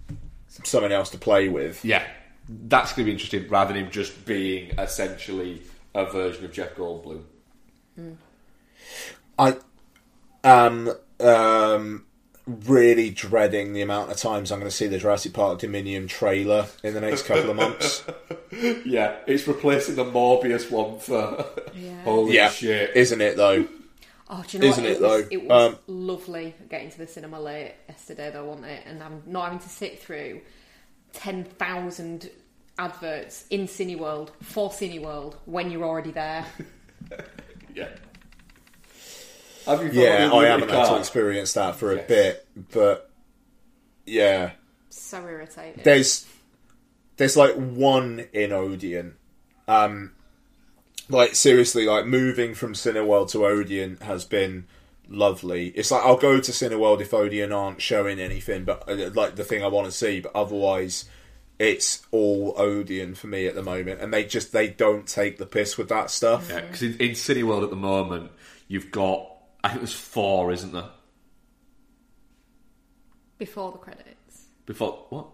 something 0.63 0.91
else 0.91 1.09
to 1.11 1.17
play 1.17 1.49
with. 1.49 1.83
Yeah, 1.83 2.03
that's 2.47 2.91
going 2.93 3.05
to 3.05 3.09
be 3.09 3.11
interesting 3.11 3.47
rather 3.49 3.73
than 3.73 3.83
him 3.85 3.91
just 3.91 4.25
being 4.25 4.71
essentially 4.79 5.61
a 5.93 6.05
version 6.05 6.45
of 6.45 6.53
Jeff 6.53 6.75
Goldblum. 6.75 7.23
Hmm. 7.95 8.13
I 9.37 9.57
am 10.43 10.91
um, 11.19 12.05
really 12.45 13.09
dreading 13.09 13.73
the 13.73 13.81
amount 13.81 14.11
of 14.11 14.17
times 14.17 14.51
I'm 14.51 14.59
going 14.59 14.69
to 14.69 14.75
see 14.75 14.87
the 14.87 14.97
Jurassic 14.97 15.33
Park 15.33 15.59
Dominion 15.59 16.07
trailer 16.07 16.67
in 16.83 16.93
the 16.93 17.01
next 17.01 17.23
couple 17.23 17.49
of 17.49 17.55
months. 17.55 18.03
Yeah, 18.85 19.17
it's 19.27 19.45
replacing 19.49 19.95
the 19.95 20.05
Morbius 20.05 20.71
one 20.71 20.97
for 20.99 21.45
Yeah. 21.75 22.03
holy 22.03 22.35
yeah, 22.35 22.49
shit. 22.49 22.95
isn't 22.95 23.19
it 23.19 23.35
though? 23.35 23.67
Oh, 24.29 24.43
do 24.47 24.57
you 24.57 24.63
know 24.63 24.69
Isn't 24.69 24.83
what? 24.85 24.91
it, 24.93 25.01
was, 25.01 25.11
though? 25.21 25.27
It 25.29 25.43
was 25.45 25.73
Um, 25.73 25.79
lovely 25.85 26.55
getting 26.69 26.89
to 26.89 26.97
the 26.97 27.05
cinema 27.05 27.39
late 27.39 27.73
yesterday, 27.87 28.31
though, 28.31 28.45
wasn't 28.45 28.65
it? 28.67 28.81
And 28.87 29.03
I'm 29.03 29.21
not 29.27 29.43
having 29.45 29.59
to 29.59 29.69
sit 29.69 29.99
through 30.01 30.41
10,000 31.13 32.29
adverts 32.79 33.45
in 33.51 33.67
Cineworld 33.67 34.29
for 34.41 34.69
Cineworld 34.71 35.35
when 35.45 35.69
you're 35.69 35.83
already 35.83 36.11
there. 36.11 36.43
yeah. 37.75 37.89
Have 39.65 39.83
you 39.93 40.01
Yeah, 40.01 40.31
I 40.33 40.45
haven't 40.45 40.69
had 40.69 40.87
to 40.89 40.97
experience 40.97 41.53
that 41.53 41.75
for 41.75 41.91
a 41.91 41.95
Yes. 41.97 42.07
bit, 42.07 42.47
but 42.71 43.09
yeah, 44.05 44.51
so 44.89 45.17
irritating. 45.27 45.81
there's 45.83 46.25
there's 47.17 47.35
like 47.37 47.55
one 47.55 48.27
in 48.33 48.51
Odeon. 48.51 49.15
Um, 49.67 50.11
like 51.09 51.35
seriously, 51.35 51.85
like 51.85 52.05
moving 52.05 52.53
from 52.53 52.73
Cineworld 52.73 53.31
to 53.31 53.45
Odeon 53.45 53.97
has 54.01 54.25
been 54.25 54.65
lovely. 55.09 55.67
It's 55.69 55.91
like 55.91 56.03
I'll 56.03 56.17
go 56.17 56.39
to 56.39 56.51
Cineworld 56.51 57.01
if 57.01 57.13
Odeon 57.13 57.51
aren't 57.51 57.81
showing 57.81 58.19
anything, 58.19 58.63
but 58.65 58.87
uh, 58.89 59.09
like 59.13 59.35
the 59.35 59.43
thing 59.43 59.63
I 59.63 59.67
want 59.67 59.85
to 59.85 59.91
see. 59.91 60.19
But 60.19 60.35
otherwise, 60.35 61.05
it's 61.59 62.05
all 62.11 62.53
Odeon 62.57 63.15
for 63.15 63.27
me 63.27 63.47
at 63.47 63.55
the 63.55 63.63
moment, 63.63 64.01
and 64.01 64.13
they 64.13 64.23
just 64.25 64.51
they 64.51 64.67
don't 64.67 65.07
take 65.07 65.37
the 65.37 65.45
piss 65.45 65.77
with 65.77 65.89
that 65.89 66.09
stuff. 66.11 66.49
Yeah, 66.49 66.61
because 66.61 66.81
in, 66.83 66.93
in 66.99 67.11
Cineworld 67.11 67.63
at 67.63 67.69
the 67.69 67.75
moment, 67.75 68.31
you've 68.67 68.91
got 68.91 69.27
I 69.65 69.69
think 69.69 69.81
there's 69.81 69.93
four, 69.93 70.51
isn't 70.51 70.71
there? 70.73 70.89
Before 73.39 73.71
the 73.71 73.79
credits. 73.79 74.43
Before 74.67 75.05
what? 75.09 75.25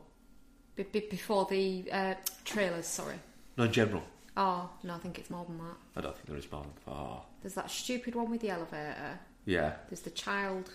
Be- 0.77 0.83
be- 0.83 1.07
before 1.09 1.45
the 1.49 1.83
uh, 1.91 2.13
trailers, 2.45 2.87
sorry. 2.87 3.15
No, 3.57 3.65
in 3.65 3.73
general. 3.73 4.03
Oh, 4.37 4.69
no, 4.83 4.95
I 4.95 4.97
think 4.99 5.19
it's 5.19 5.29
more 5.29 5.43
than 5.43 5.57
that. 5.57 5.75
I 5.97 6.01
don't 6.01 6.15
think 6.15 6.27
there 6.27 6.37
is 6.37 6.49
more 6.49 6.61
than 6.61 6.71
four. 6.85 7.21
There's 7.41 7.55
that 7.55 7.69
stupid 7.69 8.15
one 8.15 8.31
with 8.31 8.39
the 8.39 8.51
elevator. 8.51 9.19
Yeah, 9.45 9.73
There's 9.89 9.99
the 10.01 10.11
child 10.11 10.69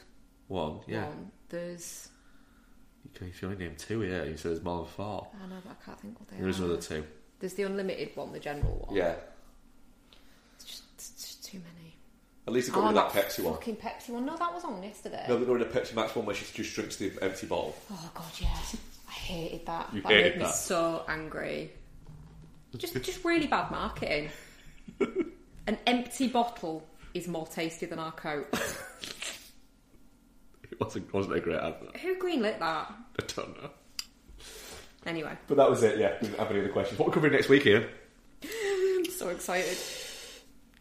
one. 0.48 0.80
Yeah, 0.86 1.06
one. 1.06 1.30
There's. 1.48 2.10
you 3.04 3.10
can 3.30 3.32
only 3.50 3.56
name 3.56 3.74
two 3.78 4.00
here. 4.00 4.26
You 4.26 4.36
said 4.36 4.50
there's 4.52 4.62
more 4.62 4.80
than 4.82 4.88
four. 4.88 5.26
I 5.42 5.46
know, 5.48 5.56
but 5.64 5.70
I 5.80 5.84
can't 5.86 5.98
think 5.98 6.20
what 6.20 6.28
they 6.28 6.36
There 6.36 6.48
is 6.48 6.60
are. 6.60 6.64
another 6.64 6.82
two. 6.82 7.04
There's 7.40 7.54
the 7.54 7.62
unlimited 7.62 8.10
one, 8.16 8.32
the 8.32 8.38
general 8.40 8.84
one. 8.86 8.94
Yeah, 8.94 9.14
It's 10.56 10.64
just, 10.66 10.82
it's 10.96 11.10
just 11.10 11.44
too 11.46 11.58
many. 11.58 11.85
At 12.46 12.52
least 12.52 12.68
they 12.68 12.74
got 12.74 12.84
Oh, 12.84 12.88
rid 12.88 12.96
of 12.96 13.12
that 13.12 13.12
that 13.14 13.28
Pepsi 13.30 13.42
one. 13.44 13.54
fucking 13.54 13.76
Pepsi 13.76 14.08
one. 14.10 14.24
No, 14.26 14.36
that 14.36 14.52
was 14.54 14.64
on 14.64 14.82
yesterday. 14.82 15.24
No, 15.28 15.38
they 15.38 15.44
got 15.44 15.52
rid 15.54 15.62
of 15.62 15.72
Pepsi 15.72 15.94
Max 15.94 16.14
one 16.14 16.26
where 16.26 16.34
she 16.36 16.44
just 16.52 16.74
drinks 16.74 16.96
the 16.96 17.12
empty 17.22 17.46
bottle. 17.46 17.74
Oh 17.92 18.10
god, 18.14 18.24
yeah. 18.40 18.56
I 19.08 19.12
hated 19.12 19.66
that. 19.66 19.92
You 19.92 20.02
that 20.02 20.08
hated 20.12 20.36
made 20.38 20.46
me 20.46 20.52
so 20.52 21.04
angry. 21.08 21.72
Just, 22.76 22.94
just 23.02 23.24
really 23.24 23.46
bad 23.46 23.70
marketing. 23.70 24.28
An 25.66 25.78
empty 25.86 26.28
bottle 26.28 26.86
is 27.14 27.26
more 27.26 27.46
tasty 27.46 27.86
than 27.86 27.98
our 27.98 28.12
coke. 28.12 28.54
It 30.70 30.80
wasn't 30.80 31.12
wasn't 31.14 31.36
a 31.36 31.40
great 31.40 31.58
advert. 31.58 31.96
Who 31.98 32.16
greenlit 32.16 32.58
that? 32.58 32.92
I 33.20 33.24
don't 33.34 33.62
know. 33.62 33.70
Anyway, 35.06 35.32
But 35.46 35.56
that 35.58 35.70
was 35.70 35.82
it. 35.84 35.98
Yeah, 35.98 36.18
didn't 36.20 36.38
have 36.38 36.50
any 36.50 36.58
other 36.60 36.68
questions. 36.70 36.98
What 36.98 37.06
are 37.06 37.10
we 37.10 37.14
covering 37.14 37.32
next 37.32 37.48
week, 37.48 37.64
Ian? 37.66 37.86
I'm 38.42 39.04
so 39.06 39.28
excited. 39.28 39.78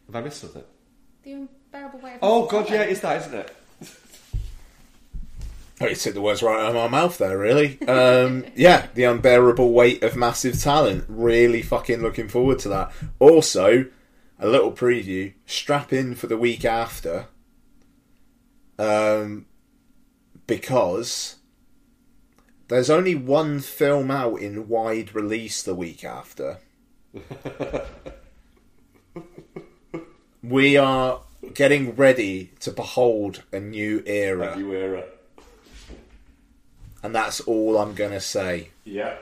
Have 0.06 0.16
I 0.16 0.20
missed 0.22 0.40
something? 0.40 0.64
The 1.22 1.48
unbearable 1.76 2.00
weight 2.00 2.14
of 2.14 2.18
Oh 2.22 2.46
Mrs. 2.46 2.50
god, 2.50 2.70
yeah, 2.70 2.82
it's 2.82 3.00
that, 3.00 3.20
isn't 3.22 3.34
it? 3.34 3.56
Oh, 5.78 5.86
you 5.86 5.94
took 5.94 6.14
the 6.14 6.22
words 6.22 6.42
right 6.42 6.58
out 6.58 6.70
of 6.70 6.74
my 6.74 6.88
mouth 6.88 7.18
there, 7.18 7.36
really. 7.36 7.78
Um, 7.86 8.46
yeah, 8.54 8.86
the 8.94 9.04
unbearable 9.04 9.74
weight 9.74 10.02
of 10.02 10.16
massive 10.16 10.58
talent. 10.58 11.04
Really 11.06 11.60
fucking 11.60 12.00
looking 12.00 12.28
forward 12.28 12.60
to 12.60 12.70
that. 12.70 12.92
Also, 13.18 13.84
a 14.38 14.48
little 14.48 14.72
preview. 14.72 15.34
Strap 15.44 15.92
in 15.92 16.14
for 16.14 16.28
the 16.28 16.38
week 16.38 16.64
after. 16.64 17.26
Um, 18.78 19.44
because 20.46 21.36
there's 22.68 22.88
only 22.88 23.14
one 23.14 23.60
film 23.60 24.10
out 24.10 24.36
in 24.36 24.68
wide 24.68 25.14
release 25.14 25.62
the 25.62 25.74
week 25.74 26.04
after. 26.04 26.56
we 30.42 30.78
are 30.78 31.20
getting 31.54 31.94
ready 31.96 32.50
to 32.60 32.70
behold 32.70 33.42
a 33.52 33.60
new 33.60 34.02
era. 34.06 34.56
You 34.58 34.72
era. 34.72 35.04
And 37.02 37.14
that's 37.14 37.40
all 37.40 37.78
I'm 37.78 37.94
going 37.94 38.12
to 38.12 38.20
say. 38.20 38.70
Yeah. 38.84 39.16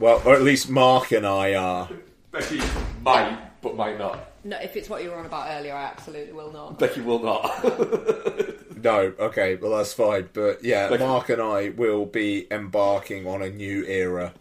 Well, 0.00 0.22
or 0.24 0.34
at 0.34 0.42
least 0.42 0.68
Mark 0.70 1.12
and 1.12 1.26
I 1.26 1.54
are. 1.54 1.88
Becky 2.30 2.60
might, 3.02 3.38
but 3.62 3.76
might 3.76 3.98
not. 3.98 4.32
No, 4.44 4.56
if 4.58 4.76
it's 4.76 4.88
what 4.88 5.02
you 5.02 5.10
were 5.10 5.16
on 5.16 5.26
about 5.26 5.48
earlier, 5.50 5.74
I 5.74 5.84
absolutely 5.84 6.32
will 6.32 6.52
not. 6.52 6.78
Becky 6.78 7.00
will 7.00 7.22
not. 7.22 7.64
No, 8.80 9.12
okay, 9.18 9.56
well, 9.56 9.76
that's 9.76 9.92
fine. 9.92 10.28
But 10.32 10.62
yeah, 10.64 10.86
Like- 10.86 11.00
Mark 11.00 11.30
and 11.30 11.42
I 11.42 11.70
will 11.70 12.06
be 12.06 12.46
embarking 12.48 13.26
on 13.26 13.42
a 13.42 13.50
new 13.50 13.84
era. 13.84 14.32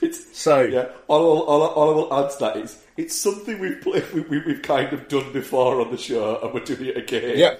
it's 0.00 0.36
So, 0.36 0.62
yeah. 0.62 0.88
All, 1.06 1.20
all, 1.24 1.42
all, 1.42 1.62
all 1.62 1.90
I 1.90 1.94
will 1.94 2.24
add 2.24 2.30
to 2.32 2.38
that 2.40 2.56
is 2.56 2.81
it's 3.02 3.16
something 3.16 3.58
we've 3.58 3.80
played, 3.80 4.10
we, 4.12 4.20
we, 4.22 4.38
we've 4.46 4.62
kind 4.62 4.92
of 4.92 5.08
done 5.08 5.32
before 5.32 5.80
on 5.80 5.90
the 5.90 5.96
show, 5.98 6.40
and 6.42 6.52
we're 6.54 6.64
doing 6.64 6.86
it 6.86 6.96
again. 6.96 7.38
yeah, 7.38 7.54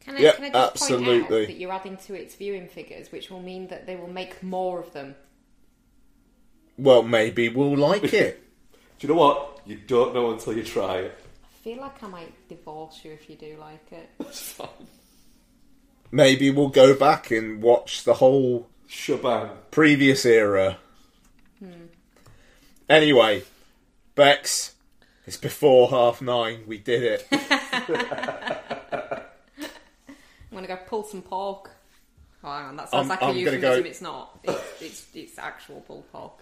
Can 0.00 0.16
I, 0.16 0.20
Yeah, 0.20 0.32
can 0.32 0.44
I 0.44 0.50
just 0.50 0.52
point 0.52 0.92
absolutely. 0.92 1.42
out 1.42 1.46
that 1.48 1.56
you're 1.58 1.72
adding 1.72 1.96
to 2.06 2.14
its 2.14 2.34
viewing 2.34 2.68
figures, 2.68 3.10
which 3.12 3.30
will 3.30 3.42
mean 3.42 3.68
that 3.68 3.86
they 3.86 3.96
will 3.96 4.08
make 4.08 4.42
more 4.42 4.78
of 4.80 4.92
them. 4.92 5.14
well, 6.78 7.02
maybe 7.02 7.48
we'll 7.48 7.76
like 7.76 8.12
it. 8.12 8.40
Do 8.98 9.06
you 9.06 9.14
know 9.14 9.20
what? 9.20 9.60
You 9.66 9.76
don't 9.76 10.14
know 10.14 10.30
until 10.32 10.56
you 10.56 10.62
try 10.62 10.98
it. 10.98 11.18
I 11.44 11.64
feel 11.64 11.80
like 11.80 12.02
I 12.02 12.06
might 12.08 12.48
divorce 12.48 13.00
you 13.04 13.12
if 13.12 13.28
you 13.30 13.36
do 13.36 13.56
like 13.60 13.90
it. 13.92 14.08
It's 14.20 14.40
fine. 14.52 14.68
Maybe 16.12 16.50
we'll 16.50 16.68
go 16.68 16.94
back 16.94 17.30
and 17.30 17.60
watch 17.62 18.04
the 18.04 18.14
whole 18.14 18.68
Shebang. 18.86 19.50
previous 19.70 20.24
era. 20.26 20.78
Hmm. 21.58 21.86
Anyway, 22.88 23.42
Bex, 24.14 24.74
it's 25.26 25.36
before 25.36 25.88
half 25.90 26.22
nine. 26.22 26.64
We 26.66 26.78
did 26.78 27.02
it. 27.02 27.26
I'm 27.30 29.22
gonna 30.52 30.66
go 30.68 30.76
pull 30.86 31.02
some 31.04 31.22
pork. 31.22 31.70
Oh, 32.42 32.52
hang 32.52 32.66
on, 32.66 32.76
that 32.76 32.90
sounds 32.90 33.00
I'm- 33.02 33.08
like 33.08 33.22
I'm 33.22 33.30
a 33.30 33.32
gonna 33.44 33.56
euphemism. 33.56 33.82
go- 33.82 33.88
It's 33.88 34.02
not. 34.02 34.38
It's, 34.44 34.82
it's 34.82 35.06
it's 35.14 35.38
actual 35.38 35.80
pulled 35.80 36.10
pork. 36.12 36.32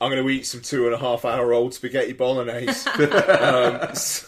I'm 0.00 0.10
going 0.10 0.22
to 0.22 0.28
eat 0.28 0.44
some 0.44 0.60
two 0.60 0.86
and 0.86 0.94
a 0.94 0.98
half 0.98 1.24
hour 1.24 1.54
old 1.54 1.72
spaghetti 1.72 2.12
bolognese. 2.12 2.90
um, 2.90 3.94
so, 3.94 4.26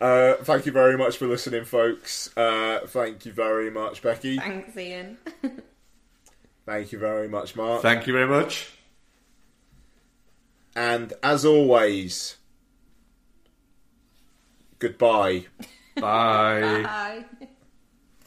uh, 0.00 0.34
thank 0.36 0.64
you 0.64 0.72
very 0.72 0.96
much 0.96 1.16
for 1.18 1.26
listening, 1.26 1.64
folks. 1.64 2.34
Uh, 2.36 2.78
thank 2.86 3.26
you 3.26 3.32
very 3.32 3.68
much, 3.70 4.00
Becky. 4.00 4.38
Thanks, 4.38 4.74
Ian. 4.76 5.18
Thank 6.64 6.92
you 6.92 6.98
very 6.98 7.28
much, 7.28 7.56
Mark. 7.56 7.82
Thank 7.82 8.06
you 8.06 8.12
very 8.14 8.28
much. 8.28 8.70
And 10.76 11.12
as 11.22 11.44
always, 11.44 12.36
goodbye. 14.78 15.46
Bye. 15.96 16.82
Bye. 16.82 17.24